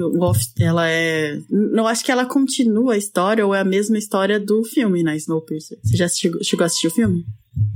ela 0.60 0.90
é, 0.90 1.38
não 1.50 1.88
acho 1.88 2.04
que 2.04 2.12
ela 2.12 2.26
continua 2.26 2.94
a 2.94 2.98
história 2.98 3.46
ou 3.46 3.54
é 3.54 3.60
a 3.60 3.66
mesma 3.66 3.98
história 3.98 4.40
do 4.40 4.64
filme, 4.64 5.04
né, 5.04 5.16
Snowpiercer. 5.18 5.78
Você 5.84 5.98
já 5.98 6.08
chegou, 6.08 6.44
chegou 6.44 6.64
a 6.64 6.68
assistir 6.68 6.88
o 6.88 6.92
filme? 6.92 7.26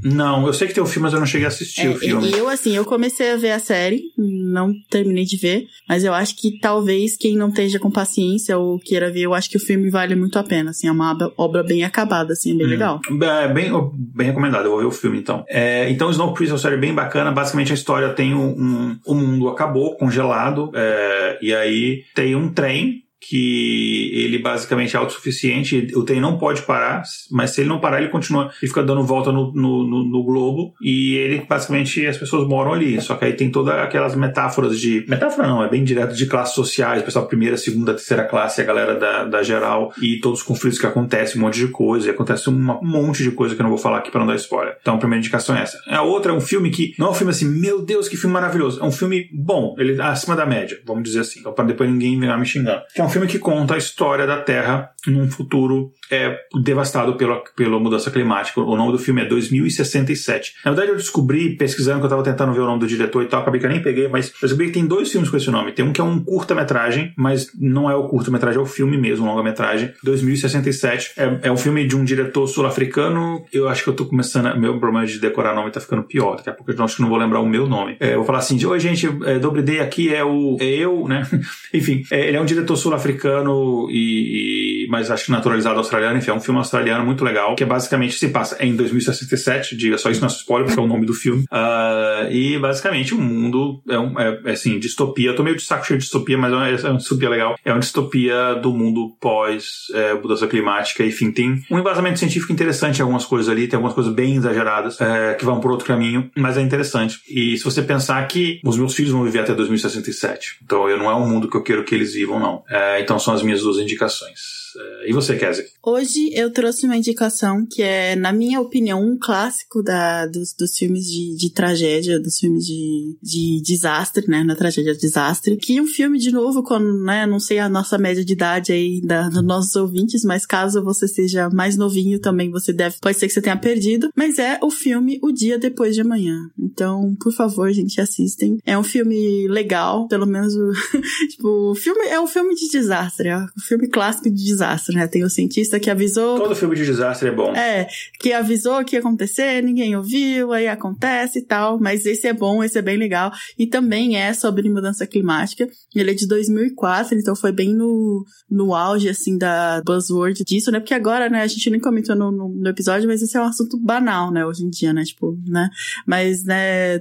Não, 0.03 0.45
eu 0.45 0.53
sei 0.53 0.67
que 0.67 0.73
tem 0.73 0.83
o 0.83 0.87
filme, 0.87 1.03
mas 1.03 1.13
eu 1.13 1.19
não 1.19 1.25
cheguei 1.25 1.45
a 1.45 1.49
assistir 1.49 1.87
é, 1.87 1.89
o 1.89 1.95
filme. 1.97 2.31
Eu, 2.31 2.49
assim, 2.49 2.75
eu 2.75 2.83
comecei 2.83 3.31
a 3.31 3.37
ver 3.37 3.51
a 3.51 3.59
série, 3.59 4.01
não 4.17 4.73
terminei 4.89 5.23
de 5.23 5.37
ver, 5.37 5.65
mas 5.87 6.03
eu 6.03 6.13
acho 6.13 6.35
que 6.35 6.59
talvez 6.59 7.15
quem 7.15 7.37
não 7.37 7.49
esteja 7.49 7.79
com 7.79 7.89
paciência 7.89 8.57
ou 8.57 8.79
queira 8.79 9.11
ver, 9.11 9.21
eu 9.21 9.33
acho 9.33 9.49
que 9.49 9.57
o 9.57 9.59
filme 9.59 9.89
vale 9.89 10.15
muito 10.15 10.37
a 10.37 10.43
pena, 10.43 10.71
assim, 10.71 10.87
é 10.87 10.91
uma 10.91 11.17
obra 11.37 11.63
bem 11.63 11.83
acabada, 11.83 12.33
assim, 12.33 12.53
é 12.53 12.55
bem 12.55 12.67
hum. 12.67 12.69
legal. 12.69 12.99
É 13.09 13.47
bem, 13.47 13.71
bem 14.13 14.27
recomendado, 14.27 14.65
eu 14.65 14.71
vou 14.71 14.79
ver 14.79 14.87
o 14.87 14.91
filme 14.91 15.17
então. 15.17 15.45
É, 15.47 15.89
então, 15.89 16.11
Snowpiercer 16.11 16.49
é 16.49 16.53
uma 16.53 16.59
série 16.59 16.77
bem 16.77 16.93
bacana, 16.93 17.31
basicamente 17.31 17.71
a 17.71 17.75
história 17.75 18.09
tem 18.09 18.33
um, 18.33 18.49
um 18.49 18.99
o 19.05 19.15
mundo 19.15 19.47
acabou, 19.47 19.95
congelado, 19.95 20.71
é, 20.75 21.39
e 21.41 21.53
aí 21.53 22.03
tem 22.13 22.35
um 22.35 22.51
trem 22.51 23.03
que 23.27 24.11
ele 24.13 24.37
basicamente 24.39 24.95
é 24.95 24.99
autossuficiente, 24.99 25.87
o 25.95 26.03
trem 26.03 26.19
não 26.19 26.37
pode 26.37 26.61
parar, 26.63 27.03
mas 27.31 27.51
se 27.51 27.61
ele 27.61 27.69
não 27.69 27.79
parar, 27.79 28.01
ele 28.01 28.09
continua, 28.09 28.51
ele 28.61 28.67
fica 28.67 28.83
dando 28.83 29.03
volta 29.03 29.31
no, 29.31 29.51
no, 29.53 29.87
no, 29.87 30.03
no 30.03 30.23
globo 30.23 30.73
e 30.81 31.15
ele 31.15 31.45
basicamente 31.47 32.05
as 32.05 32.17
pessoas 32.17 32.47
moram 32.47 32.73
ali. 32.73 32.99
Só 33.01 33.15
que 33.15 33.25
aí 33.25 33.33
tem 33.33 33.49
todas 33.49 33.75
aquelas 33.75 34.15
metáforas 34.15 34.79
de. 34.79 35.05
Metáfora 35.07 35.47
não, 35.47 35.63
é 35.63 35.69
bem 35.69 35.83
direto 35.83 36.15
de 36.15 36.25
classes 36.25 36.53
sociais, 36.53 37.01
pessoal 37.01 37.25
primeira, 37.25 37.57
segunda, 37.57 37.93
terceira 37.93 38.25
classe, 38.25 38.61
a 38.61 38.63
galera 38.63 38.95
da, 38.95 39.23
da 39.25 39.43
geral 39.43 39.93
e 40.01 40.19
todos 40.19 40.39
os 40.39 40.45
conflitos 40.45 40.79
que 40.79 40.85
acontecem, 40.85 41.39
um 41.39 41.45
monte 41.45 41.59
de 41.59 41.67
coisa, 41.67 42.07
e 42.07 42.11
acontece 42.11 42.49
um 42.49 42.79
monte 42.81 43.23
de 43.23 43.31
coisa 43.31 43.55
que 43.55 43.61
eu 43.61 43.63
não 43.63 43.71
vou 43.71 43.79
falar 43.79 43.99
aqui 43.99 44.11
para 44.11 44.19
não 44.19 44.27
dar 44.27 44.35
spoiler. 44.35 44.77
Então 44.81 44.95
a 44.95 44.97
primeira 44.97 45.19
indicação 45.19 45.55
é 45.55 45.61
essa. 45.61 45.79
A 45.87 46.01
outra 46.01 46.31
é 46.31 46.35
um 46.35 46.41
filme 46.41 46.69
que 46.69 46.93
não 46.99 47.07
é 47.07 47.09
um 47.11 47.13
filme 47.13 47.31
assim, 47.31 47.47
meu 47.47 47.83
Deus, 47.83 48.09
que 48.09 48.17
filme 48.17 48.33
maravilhoso. 48.33 48.81
É 48.81 48.85
um 48.85 48.91
filme 48.91 49.29
bom, 49.33 49.75
ele 49.77 50.01
acima 50.01 50.35
da 50.35 50.45
média, 50.45 50.79
vamos 50.85 51.03
dizer 51.03 51.21
assim. 51.21 51.39
Então, 51.39 51.53
para 51.53 51.65
depois 51.65 51.89
ninguém 51.89 52.19
venha 52.19 52.37
me 52.37 52.45
xingando. 52.45 52.81
Que 52.93 53.01
é 53.01 53.03
um 53.03 53.09
filme 53.13 53.27
que 53.27 53.37
conta 53.37 53.75
a 53.75 53.77
história 53.77 54.25
da 54.25 54.41
Terra 54.41 54.89
num 55.05 55.29
futuro 55.29 55.93
é, 56.11 56.39
devastado 56.61 57.15
pela, 57.15 57.41
pela 57.55 57.79
mudança 57.79 58.11
climática. 58.11 58.61
O 58.61 58.75
nome 58.75 58.91
do 58.91 58.99
filme 58.99 59.21
é 59.21 59.25
2067. 59.25 60.55
Na 60.65 60.71
verdade, 60.71 60.91
eu 60.91 60.97
descobri, 60.97 61.55
pesquisando, 61.55 61.99
que 61.99 62.03
eu 62.03 62.07
estava 62.07 62.23
tentando 62.23 62.53
ver 62.53 62.61
o 62.61 62.65
nome 62.65 62.79
do 62.79 62.87
diretor 62.87 63.23
e 63.23 63.27
tal, 63.27 63.41
acabei 63.41 63.59
que 63.59 63.65
eu 63.65 63.69
nem 63.71 63.81
peguei, 63.81 64.07
mas 64.07 64.29
eu 64.41 64.47
descobri 64.47 64.67
que 64.67 64.73
tem 64.73 64.85
dois 64.85 65.11
filmes 65.11 65.29
com 65.29 65.37
esse 65.37 65.49
nome. 65.49 65.71
Tem 65.71 65.85
um 65.85 65.93
que 65.93 66.01
é 66.01 66.03
um 66.03 66.19
curta-metragem, 66.19 67.13
mas 67.17 67.49
não 67.59 67.89
é 67.89 67.95
o 67.95 68.07
curta-metragem, 68.07 68.59
é 68.59 68.63
o 68.63 68.65
filme 68.65 68.97
mesmo, 68.97 69.25
longa-metragem. 69.25 69.91
2067. 70.03 71.13
É, 71.17 71.39
é 71.43 71.51
um 71.51 71.57
filme 71.57 71.85
de 71.87 71.95
um 71.95 72.03
diretor 72.03 72.47
sul-africano. 72.47 73.43
Eu 73.51 73.67
acho 73.67 73.83
que 73.83 73.89
eu 73.89 73.93
tô 73.93 74.05
começando. 74.05 74.57
Meu 74.59 74.77
problema 74.79 75.05
de 75.05 75.19
decorar 75.19 75.55
nome 75.55 75.71
tá 75.71 75.79
ficando 75.79 76.03
pior. 76.03 76.37
Daqui 76.37 76.49
a 76.49 76.53
pouco 76.53 76.71
eu 76.71 76.83
acho 76.83 76.95
que 76.95 77.01
não 77.01 77.09
vou 77.09 77.17
lembrar 77.17 77.39
o 77.39 77.45
meu 77.45 77.67
nome. 77.67 77.97
É, 77.99 78.13
eu 78.13 78.17
vou 78.17 78.25
falar 78.25 78.39
assim: 78.39 78.63
oi, 78.65 78.79
gente, 78.79 79.07
é, 79.25 79.39
Dobre 79.39 79.61
Day 79.61 79.79
aqui 79.79 80.13
é 80.13 80.23
o. 80.23 80.57
É 80.59 80.65
eu, 80.65 81.07
né? 81.07 81.27
Enfim, 81.73 82.03
é, 82.11 82.27
ele 82.27 82.37
é 82.37 82.41
um 82.41 82.45
diretor 82.45 82.75
sul-africano 82.75 83.87
e, 83.89 83.95
e. 83.95 84.62
Mas 84.89 85.11
acho 85.11 85.25
que 85.25 85.31
naturalizado 85.31 85.77
australiano. 85.77 86.17
Enfim, 86.17 86.31
é 86.31 86.33
um 86.33 86.39
filme 86.39 86.59
australiano 86.59 87.05
muito 87.05 87.23
legal, 87.23 87.55
que 87.55 87.63
é 87.63 87.65
basicamente 87.65 88.15
se 88.15 88.29
passa 88.29 88.57
em 88.63 88.75
2067. 88.75 89.75
Diga 89.75 89.97
só 89.97 90.09
isso, 90.09 90.21
não 90.21 90.27
é 90.27 90.31
spoiler, 90.31 90.67
porque 90.67 90.79
é 90.79 90.83
o 90.83 90.87
nome 90.87 91.05
do 91.05 91.13
filme. 91.13 91.43
Uh, 91.43 92.31
e 92.31 92.57
basicamente 92.59 93.13
o 93.13 93.17
mundo 93.17 93.81
é, 93.89 93.97
um, 93.97 94.19
é, 94.19 94.41
é, 94.45 94.51
assim, 94.51 94.79
distopia. 94.79 95.29
Eu 95.29 95.35
tô 95.35 95.43
meio 95.43 95.55
de 95.55 95.63
saco 95.63 95.85
cheio 95.85 95.97
de 95.97 96.03
distopia, 96.03 96.37
mas 96.37 96.83
é, 96.83 96.87
é 96.87 96.89
uma 96.89 96.97
distopia 96.97 97.29
legal. 97.29 97.55
É 97.63 97.71
uma 97.71 97.79
distopia 97.79 98.55
do 98.55 98.71
mundo 98.71 99.15
pós 99.19 99.87
é, 99.93 100.13
mudança 100.13 100.47
climática. 100.47 101.05
Enfim, 101.05 101.31
tem 101.31 101.63
um 101.69 101.79
embasamento 101.79 102.19
científico 102.19 102.51
interessante 102.51 103.01
algumas 103.01 103.25
coisas 103.25 103.49
ali, 103.49 103.67
tem 103.67 103.77
algumas 103.77 103.93
coisas 103.93 104.13
bem 104.13 104.35
exageradas 104.35 104.99
é, 104.99 105.33
que 105.33 105.45
vão 105.45 105.59
por 105.59 105.71
outro 105.71 105.85
caminho, 105.85 106.29
mas 106.35 106.57
é 106.57 106.61
interessante. 106.61 107.19
E 107.29 107.57
se 107.57 107.63
você 107.63 107.81
pensar 107.81 108.27
que 108.27 108.59
os 108.63 108.77
meus 108.77 108.95
filhos 108.95 109.11
vão 109.11 109.23
viver 109.23 109.39
até 109.39 109.53
2067, 109.53 110.59
então 110.63 110.89
eu 110.89 110.97
não 110.97 111.09
é 111.09 111.15
um 111.15 111.27
mundo 111.27 111.49
que 111.49 111.57
eu 111.57 111.63
quero 111.63 111.83
que 111.83 111.93
eles 111.93 112.13
vivam, 112.13 112.39
não. 112.39 112.63
É, 112.69 113.01
então 113.01 113.19
são 113.19 113.33
as 113.33 113.43
minhas 113.43 113.61
duas 113.61 113.77
indicações. 113.77 114.62
E 115.05 115.13
você, 115.13 115.37
Kézia? 115.37 115.65
Hoje 115.81 116.31
eu 116.33 116.51
trouxe 116.51 116.85
uma 116.85 116.97
indicação 116.97 117.65
que 117.69 117.81
é, 117.81 118.15
na 118.15 118.31
minha 118.31 118.59
opinião, 118.59 119.01
um 119.01 119.17
clássico 119.19 119.83
da, 119.83 120.25
dos, 120.25 120.53
dos 120.53 120.75
filmes 120.77 121.05
de, 121.05 121.35
de 121.35 121.49
tragédia, 121.51 122.19
dos 122.19 122.39
filmes 122.39 122.65
de, 122.65 123.17
de 123.21 123.61
desastre, 123.61 124.25
né? 124.27 124.43
Na 124.43 124.55
tragédia 124.55 124.95
desastre. 124.95 125.57
Que 125.57 125.79
um 125.79 125.85
filme, 125.85 126.17
de 126.17 126.31
novo, 126.31 126.63
com, 126.63 126.79
né? 126.79 127.25
Não 127.25 127.39
sei 127.39 127.59
a 127.59 127.69
nossa 127.69 127.97
média 127.97 128.23
de 128.23 128.33
idade 128.33 128.71
aí 128.71 129.01
da, 129.01 129.29
dos 129.29 129.43
nossos 129.43 129.75
ouvintes, 129.75 130.23
mas 130.23 130.45
caso 130.45 130.83
você 130.83 131.07
seja 131.07 131.49
mais 131.49 131.75
novinho 131.75 132.19
também, 132.19 132.49
você 132.49 132.73
deve, 132.73 132.97
pode 133.01 133.17
ser 133.17 133.27
que 133.27 133.33
você 133.33 133.41
tenha 133.41 133.57
perdido. 133.57 134.09
Mas 134.15 134.39
é 134.39 134.59
o 134.61 134.71
filme 134.71 135.19
O 135.21 135.31
Dia 135.31 135.59
Depois 135.59 135.95
de 135.95 136.01
Amanhã. 136.01 136.49
Então, 136.57 137.15
por 137.21 137.33
favor, 137.33 137.71
gente, 137.71 137.99
assistem. 137.99 138.57
É 138.65 138.77
um 138.77 138.83
filme 138.83 139.47
legal, 139.47 140.07
pelo 140.07 140.25
menos 140.25 140.53
tipo, 141.29 141.71
o 141.71 141.75
filme 141.75 142.07
é 142.07 142.19
um 142.19 142.27
filme 142.27 142.55
de 142.55 142.69
desastre, 142.69 143.29
é 143.29 143.37
um 143.37 143.61
filme 143.61 143.87
clássico 143.87 144.29
de 144.29 144.43
desastre 144.43 144.62
desastre, 144.63 144.95
né? 144.95 145.07
Tem 145.07 145.23
o 145.23 145.29
cientista 145.29 145.79
que 145.79 145.89
avisou. 145.89 146.39
Todo 146.39 146.55
filme 146.55 146.75
de 146.75 146.85
desastre 146.85 147.29
é 147.29 147.31
bom. 147.31 147.53
É, 147.55 147.87
que 148.19 148.31
avisou 148.31 148.83
que 148.83 148.95
ia 148.95 148.99
acontecer, 148.99 149.61
ninguém 149.61 149.95
ouviu, 149.95 150.53
aí 150.53 150.67
acontece 150.67 151.39
e 151.39 151.41
tal. 151.41 151.79
Mas 151.79 152.05
esse 152.05 152.27
é 152.27 152.33
bom, 152.33 152.63
esse 152.63 152.77
é 152.77 152.81
bem 152.81 152.97
legal. 152.97 153.31
E 153.57 153.67
também 153.67 154.17
é 154.17 154.33
sobre 154.33 154.69
mudança 154.69 155.05
climática. 155.05 155.67
Ele 155.93 156.11
é 156.11 156.13
de 156.13 156.27
2004, 156.27 157.17
então 157.17 157.35
foi 157.35 157.51
bem 157.51 157.75
no, 157.75 158.25
no 158.49 158.73
auge, 158.73 159.09
assim, 159.09 159.37
da 159.37 159.81
buzzword 159.85 160.43
disso, 160.43 160.71
né? 160.71 160.79
Porque 160.79 160.93
agora, 160.93 161.29
né, 161.29 161.41
a 161.41 161.47
gente 161.47 161.69
nem 161.69 161.79
comentou 161.79 162.15
no, 162.15 162.31
no, 162.31 162.69
episódio, 162.69 163.07
mas 163.07 163.21
esse 163.21 163.37
é 163.37 163.41
um 163.41 163.45
assunto 163.45 163.77
banal, 163.77 164.31
né, 164.31 164.45
hoje 164.45 164.63
em 164.63 164.69
dia, 164.69 164.93
né? 164.93 165.03
Tipo, 165.03 165.37
né? 165.45 165.69
Mas, 166.07 166.43
né, 166.43 166.99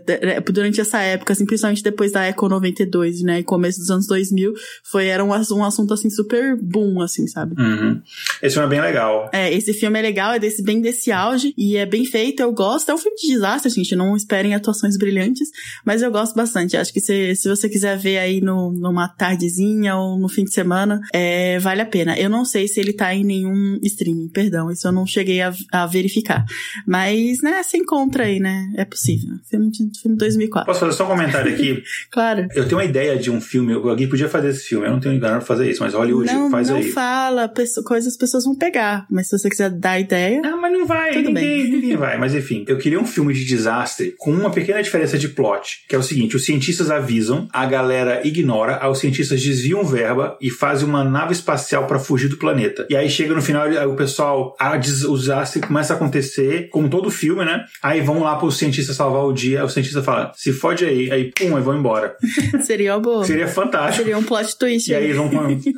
durante 0.53 0.81
essa 0.81 1.01
época, 1.01 1.33
assim, 1.33 1.47
principalmente 1.47 1.83
depois 1.83 2.13
da 2.13 2.25
Eco 2.25 2.49
92, 2.49 3.23
né, 3.23 3.41
e 3.41 3.45
começo 3.45 3.79
dos 3.79 3.91
anos 3.91 4.07
2000, 4.07 4.53
foi, 4.85 5.07
era 5.07 5.25
um, 5.25 5.29
um 5.29 5.65
assunto, 5.65 5.95
assim, 5.95 6.11
super 6.11 6.57
boom, 6.57 7.01
assim, 7.01 7.27
sabe? 7.27 7.52
Sabe? 7.55 7.63
Uhum. 7.63 8.01
Esse 8.43 8.55
filme 8.55 8.67
é 8.67 8.71
bem 8.71 8.81
legal. 8.81 9.31
É, 9.33 9.53
esse 9.53 9.73
filme 9.73 9.99
é 9.99 10.03
legal, 10.03 10.33
é 10.33 10.39
desse, 10.39 10.63
bem 10.63 10.81
desse 10.81 11.13
auge 11.13 11.55
e 11.57 11.77
é 11.77 11.87
bem 11.87 12.05
feito, 12.05 12.41
eu 12.41 12.53
gosto. 12.53 12.91
É 12.91 12.95
um 12.95 12.99
filme 12.99 13.17
de 13.17 13.29
desastre, 13.29 13.71
gente, 13.71 13.95
não 13.97 14.17
esperem 14.17 14.55
atuações 14.55 14.97
brilhantes, 14.97 15.49
mas 15.85 16.03
eu 16.03 16.11
gosto 16.11 16.35
bastante. 16.35 16.77
Acho 16.77 16.93
que 16.93 17.01
se, 17.01 17.35
se 17.37 17.49
você 17.49 17.69
quiser 17.69 17.97
ver 17.97 18.19
aí 18.19 18.41
no, 18.41 18.73
numa 18.73 19.09
tardezinha 19.09 19.97
ou 19.97 20.19
no 20.19 20.29
fim 20.29 20.45
de 20.45 20.53
semana, 20.53 21.01
é, 21.13 21.59
vale 21.59 21.81
a 21.81 21.87
pena. 21.87 22.19
Eu 22.19 22.31
não 22.31 22.45
sei 22.45 22.69
se 22.69 22.81
ele 22.81 22.93
tá 22.93 23.15
em 23.15 23.25
nenhum 23.25 23.79
streaming, 23.83 24.29
perdão, 24.29 24.71
isso 24.71 24.87
eu 24.87 24.93
não 24.93 25.07
cheguei 25.07 25.41
a, 25.41 25.53
a 25.73 25.87
verificar. 25.87 26.45
Mas, 26.87 27.41
né, 27.43 27.63
se 27.63 27.77
encontra 27.77 28.25
aí, 28.25 28.41
né? 28.41 28.71
É 28.77 28.85
possível. 28.85 29.35
Filme 29.49 29.71
de 29.71 30.01
filme 30.01 30.17
2004. 30.17 30.67
Posso 30.67 30.81
fazer 30.81 30.93
só 30.93 31.05
um 31.05 31.09
comentário 31.09 31.53
aqui? 31.53 31.83
claro. 32.11 32.47
Eu 32.55 32.65
tenho 32.65 32.79
uma 32.79 32.85
ideia 32.85 33.17
de 33.17 33.31
um 33.31 33.41
filme, 33.41 33.73
alguém 33.73 34.09
podia 34.09 34.29
fazer 34.29 34.49
esse 34.49 34.65
filme, 34.65 34.87
eu 34.87 34.93
não 34.93 35.01
tenho 35.01 35.15
engano 35.15 35.37
pra 35.39 35.47
fazer 35.47 35.71
isso, 35.71 35.83
mas 35.83 35.95
Hollywood 35.95 36.33
não, 36.33 36.51
faz 36.51 36.69
não 36.69 36.77
aí. 36.77 36.87
Não 36.87 36.93
fala 36.93 37.42
pessoa, 37.49 37.85
coisas 37.85 38.13
as 38.13 38.19
pessoas 38.19 38.45
vão 38.45 38.55
pegar. 38.55 39.07
Mas 39.11 39.29
se 39.29 39.39
você 39.39 39.49
quiser 39.49 39.71
dar 39.71 39.99
ideia. 39.99 40.41
Ah, 40.45 40.57
mas 40.57 40.73
não 40.73 40.87
vai, 40.87 41.13
tudo 41.13 41.29
ninguém, 41.29 41.63
bem. 41.63 41.71
ninguém 41.71 41.97
vai. 41.97 42.19
Mas 42.19 42.35
enfim, 42.35 42.65
eu 42.69 42.79
queria 42.79 43.01
um 43.01 43.07
filme 43.07 43.33
de 43.35 43.45
desastre 43.45 44.15
com 44.19 44.31
uma 44.33 44.51
pequena 44.51 44.83
diferença 44.83 45.19
de 45.19 45.29
plot, 45.29 45.85
que 45.89 45.95
é 45.95 45.99
o 45.99 46.03
seguinte: 46.03 46.37
os 46.37 46.45
cientistas 46.45 46.91
avisam, 46.91 47.49
a 47.53 47.67
galera 47.67 48.27
ignora, 48.27 48.89
os 48.89 48.99
cientistas 48.99 49.43
desviam 49.43 49.85
verba 49.85 50.37
e 50.41 50.51
fazem 50.51 50.89
uma 50.89 51.05
nave 51.05 51.33
espacial 51.33 51.87
para 51.87 51.99
fugir 51.99 52.29
do 52.29 52.37
planeta. 52.37 52.87
E 52.91 52.97
aí 52.97 53.09
chega 53.09 53.35
no 53.35 53.43
final, 53.43 53.67
o 53.89 53.97
pessoal, 53.97 54.55
a 54.59 54.73
o 54.73 55.17
desastre 55.17 55.61
começa 55.61 55.93
a 55.93 55.97
acontecer, 55.97 56.69
como 56.71 56.89
todo 56.89 57.11
filme, 57.11 57.45
né? 57.45 57.65
Aí 57.83 58.01
vão 58.01 58.21
lá 58.21 58.37
para 58.37 58.47
os 58.47 58.59
cientistas 58.59 58.97
salvar 58.97 59.25
o 59.25 59.33
dia, 59.33 59.65
o 59.65 59.69
cientista 59.69 60.03
fala, 60.03 60.33
se 60.35 60.53
fode 60.53 60.85
aí, 60.85 61.11
aí 61.11 61.31
pum, 61.31 61.57
aí 61.57 61.63
vão 61.63 61.79
embora. 61.79 62.17
Seria 62.63 62.99
bom. 62.99 63.25
Seria 63.25 63.49
fantástico. 63.49 64.05
Seria 64.05 64.19
um 64.19 64.23
plot 64.23 64.57
twist. 64.57 64.91
E 64.91 64.95
aí 64.95 65.13
vão, 65.13 65.31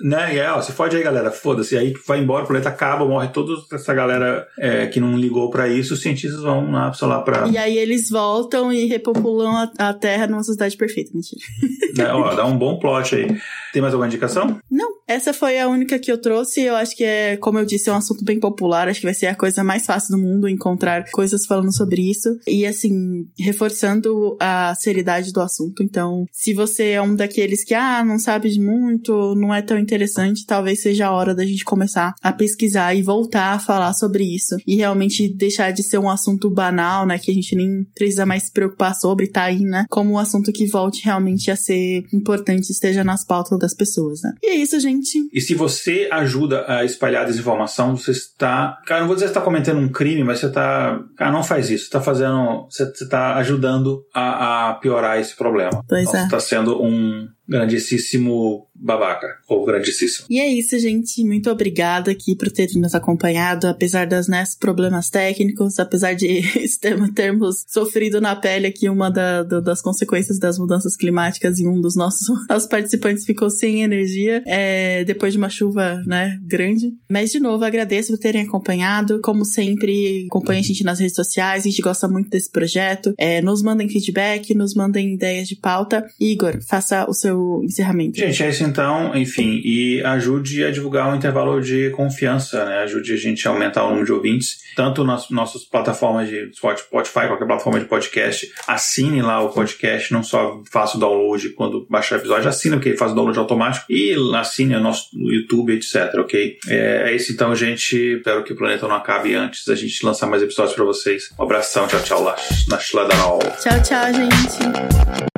né? 0.02 0.34
E 0.34 0.40
aí, 0.40 0.48
ó, 0.48 0.60
se 0.60 0.72
fode 0.72 0.96
aí, 0.96 1.02
galera, 1.02 1.30
foda-se. 1.54 1.76
Aí 1.76 1.94
vai 2.06 2.20
embora, 2.20 2.44
o 2.44 2.46
planeta 2.46 2.68
acaba, 2.68 3.06
morre 3.06 3.28
toda 3.28 3.52
essa 3.72 3.94
galera 3.94 4.46
é, 4.58 4.86
que 4.86 5.00
não 5.00 5.16
ligou 5.16 5.50
para 5.50 5.68
isso, 5.68 5.94
os 5.94 6.02
cientistas 6.02 6.42
vão 6.42 6.70
lá, 6.70 6.92
sei 6.92 7.08
lá, 7.08 7.22
pra. 7.22 7.48
E 7.48 7.56
aí 7.56 7.78
eles 7.78 8.10
voltam 8.10 8.72
e 8.72 8.86
repopulam 8.86 9.56
a, 9.56 9.88
a 9.90 9.94
Terra 9.94 10.26
numa 10.26 10.42
sociedade 10.42 10.76
perfeita, 10.76 11.12
mentira. 11.14 11.40
É, 11.96 12.12
ó, 12.12 12.34
dá 12.34 12.44
um 12.44 12.58
bom 12.58 12.76
plot 12.80 13.14
aí. 13.14 13.38
Tem 13.72 13.80
mais 13.80 13.94
alguma 13.94 14.08
indicação? 14.08 14.58
Não, 14.68 14.94
essa 15.06 15.32
foi 15.32 15.58
a 15.58 15.68
única 15.68 15.98
que 15.98 16.10
eu 16.10 16.18
trouxe. 16.18 16.62
Eu 16.62 16.74
acho 16.74 16.96
que 16.96 17.04
é, 17.04 17.36
como 17.36 17.58
eu 17.58 17.64
disse, 17.64 17.88
é 17.88 17.92
um 17.92 17.96
assunto 17.96 18.24
bem 18.24 18.40
popular. 18.40 18.88
Acho 18.88 19.00
que 19.00 19.06
vai 19.06 19.14
ser 19.14 19.26
a 19.26 19.34
coisa 19.34 19.62
mais 19.62 19.84
fácil 19.84 20.16
do 20.16 20.22
mundo 20.22 20.48
encontrar 20.48 21.04
coisas 21.12 21.46
falando 21.46 21.72
sobre 21.72 22.10
isso. 22.10 22.28
E 22.48 22.66
assim, 22.66 23.28
reforçando 23.38 24.36
a 24.40 24.74
seriedade 24.74 25.32
do 25.32 25.40
assunto. 25.40 25.82
Então, 25.82 26.24
se 26.32 26.54
você 26.54 26.90
é 26.90 27.02
um 27.02 27.14
daqueles 27.14 27.64
que, 27.64 27.74
ah, 27.74 28.04
não 28.04 28.18
sabe 28.18 28.58
muito, 28.58 29.34
não 29.34 29.54
é 29.54 29.62
tão 29.62 29.78
interessante, 29.78 30.46
talvez 30.46 30.82
seja 30.82 31.06
a 31.06 31.12
hora 31.12 31.34
da 31.34 31.43
gente 31.46 31.64
começar 31.64 32.14
a 32.22 32.32
pesquisar 32.32 32.94
e 32.94 33.02
voltar 33.02 33.52
a 33.52 33.58
falar 33.58 33.92
sobre 33.92 34.24
isso. 34.24 34.56
E 34.66 34.76
realmente 34.76 35.28
deixar 35.28 35.72
de 35.72 35.82
ser 35.82 35.98
um 35.98 36.10
assunto 36.10 36.50
banal, 36.50 37.06
né? 37.06 37.18
Que 37.18 37.30
a 37.30 37.34
gente 37.34 37.54
nem 37.54 37.84
precisa 37.94 38.26
mais 38.26 38.44
se 38.44 38.52
preocupar 38.52 38.94
sobre, 38.94 39.26
tá 39.26 39.44
aí, 39.44 39.60
né? 39.60 39.86
Como 39.88 40.12
um 40.12 40.18
assunto 40.18 40.52
que 40.52 40.66
volte 40.66 41.04
realmente 41.04 41.50
a 41.50 41.56
ser 41.56 42.04
importante 42.12 42.70
esteja 42.70 43.04
nas 43.04 43.24
pautas 43.24 43.58
das 43.58 43.74
pessoas, 43.74 44.20
né? 44.22 44.32
E 44.42 44.50
é 44.50 44.56
isso, 44.56 44.78
gente. 44.80 45.18
E 45.32 45.40
se 45.40 45.54
você 45.54 46.08
ajuda 46.10 46.64
a 46.66 46.84
espalhar 46.84 47.26
desinformação, 47.26 47.96
você 47.96 48.10
está. 48.10 48.78
Cara, 48.86 49.00
não 49.00 49.06
vou 49.06 49.16
dizer 49.16 49.26
que 49.26 49.32
você 49.32 49.38
está 49.38 49.44
cometendo 49.44 49.80
um 49.80 49.88
crime, 49.88 50.24
mas 50.24 50.40
você 50.40 50.46
está. 50.46 51.00
Cara, 51.16 51.32
não 51.32 51.42
faz 51.42 51.70
isso. 51.70 51.84
Você 51.84 51.88
está 51.88 52.00
fazendo. 52.00 52.66
Você 52.70 52.84
está 52.84 53.36
ajudando 53.36 54.04
a, 54.14 54.70
a, 54.70 54.74
piorar 54.74 55.18
esse 55.18 55.36
problema. 55.36 55.82
Pois 55.88 56.02
então, 56.02 56.14
é. 56.14 56.18
Você 56.18 56.24
está 56.24 56.40
sendo 56.40 56.82
um 56.82 57.26
grandíssimo 57.48 58.66
babaca, 58.74 59.38
ou 59.48 59.64
grandíssimo. 59.64 60.26
E 60.28 60.40
é 60.40 60.48
isso, 60.48 60.78
gente. 60.78 61.24
Muito 61.24 61.50
obrigada 61.50 62.10
aqui 62.10 62.34
por 62.34 62.50
terem 62.50 62.80
nos 62.80 62.94
acompanhado, 62.94 63.66
apesar 63.66 64.06
das 64.06 64.26
né, 64.26 64.42
problemas 64.58 65.08
técnicos, 65.10 65.78
apesar 65.78 66.14
de 66.14 66.42
termos 67.14 67.64
sofrido 67.68 68.20
na 68.20 68.34
pele 68.34 68.66
aqui 68.66 68.88
uma 68.88 69.10
da, 69.10 69.42
da, 69.42 69.60
das 69.60 69.80
consequências 69.80 70.38
das 70.38 70.58
mudanças 70.58 70.96
climáticas 70.96 71.58
e 71.60 71.66
um 71.66 71.80
dos 71.80 71.94
nossos, 71.94 72.26
nossos 72.48 72.68
participantes 72.68 73.24
ficou 73.24 73.48
sem 73.48 73.82
energia 73.82 74.42
é, 74.46 75.04
depois 75.04 75.32
de 75.32 75.38
uma 75.38 75.48
chuva, 75.48 76.02
né, 76.06 76.38
grande. 76.42 76.92
Mas, 77.08 77.30
de 77.30 77.38
novo, 77.38 77.64
agradeço 77.64 78.12
por 78.12 78.18
terem 78.18 78.42
acompanhado. 78.42 79.20
Como 79.22 79.44
sempre, 79.44 80.26
acompanhe 80.26 80.60
a 80.60 80.64
gente 80.64 80.84
nas 80.84 80.98
redes 80.98 81.14
sociais, 81.14 81.64
a 81.64 81.68
gente 81.68 81.80
gosta 81.80 82.08
muito 82.08 82.28
desse 82.28 82.50
projeto. 82.50 83.14
É, 83.16 83.40
nos 83.40 83.62
mandem 83.62 83.88
feedback, 83.88 84.54
nos 84.54 84.74
mandem 84.74 85.14
ideias 85.14 85.48
de 85.48 85.56
pauta. 85.56 86.04
Igor, 86.20 86.60
faça 86.62 87.08
o 87.08 87.14
seu 87.14 87.33
seu 87.34 87.60
encerramento. 87.64 88.18
Gente, 88.18 88.42
é 88.42 88.48
isso 88.48 88.62
então. 88.62 89.14
Enfim, 89.16 89.60
e 89.64 90.02
ajude 90.02 90.64
a 90.64 90.70
divulgar 90.70 91.12
um 91.12 91.16
intervalo 91.16 91.60
de 91.60 91.90
confiança, 91.90 92.64
né? 92.64 92.78
Ajude 92.78 93.12
a 93.12 93.16
gente 93.16 93.46
a 93.46 93.50
aumentar 93.50 93.84
o 93.84 93.88
número 93.88 94.06
de 94.06 94.12
ouvintes, 94.12 94.58
tanto 94.76 95.04
nas 95.04 95.28
nossas 95.30 95.64
plataformas 95.64 96.28
de 96.28 96.50
Spotify, 96.54 97.26
qualquer 97.26 97.46
plataforma 97.46 97.80
de 97.80 97.86
podcast. 97.86 98.50
Assine 98.66 99.20
lá 99.20 99.42
o 99.42 99.50
podcast, 99.50 100.12
não 100.12 100.22
só 100.22 100.62
faça 100.70 100.96
o 100.96 101.00
download 101.00 101.50
quando 101.50 101.86
baixar 101.90 102.16
o 102.16 102.18
episódio, 102.18 102.48
assine 102.48 102.76
o 102.76 102.80
que 102.80 102.96
faz 102.96 103.12
o 103.12 103.14
download 103.14 103.38
automático 103.38 103.86
e 103.90 104.14
assine 104.36 104.76
o 104.76 104.80
nosso 104.80 105.08
YouTube, 105.14 105.72
etc, 105.72 106.14
ok? 106.18 106.58
É, 106.68 107.10
é 107.10 107.16
isso 107.16 107.32
então, 107.32 107.54
gente. 107.54 108.14
Espero 108.14 108.44
que 108.44 108.52
o 108.52 108.56
planeta 108.56 108.86
não 108.86 108.94
acabe 108.94 109.34
antes 109.34 109.64
da 109.64 109.74
gente 109.74 110.04
lançar 110.04 110.26
mais 110.26 110.42
episódios 110.42 110.74
para 110.74 110.84
vocês. 110.84 111.30
Um 111.38 111.42
abração, 111.42 111.86
tchau, 111.86 112.02
tchau, 112.02 112.22
lá 112.22 112.36
na 112.68 112.78
Schledanol. 112.78 113.40
Tchau, 113.60 113.82
tchau, 113.82 114.12
gente. 114.12 115.33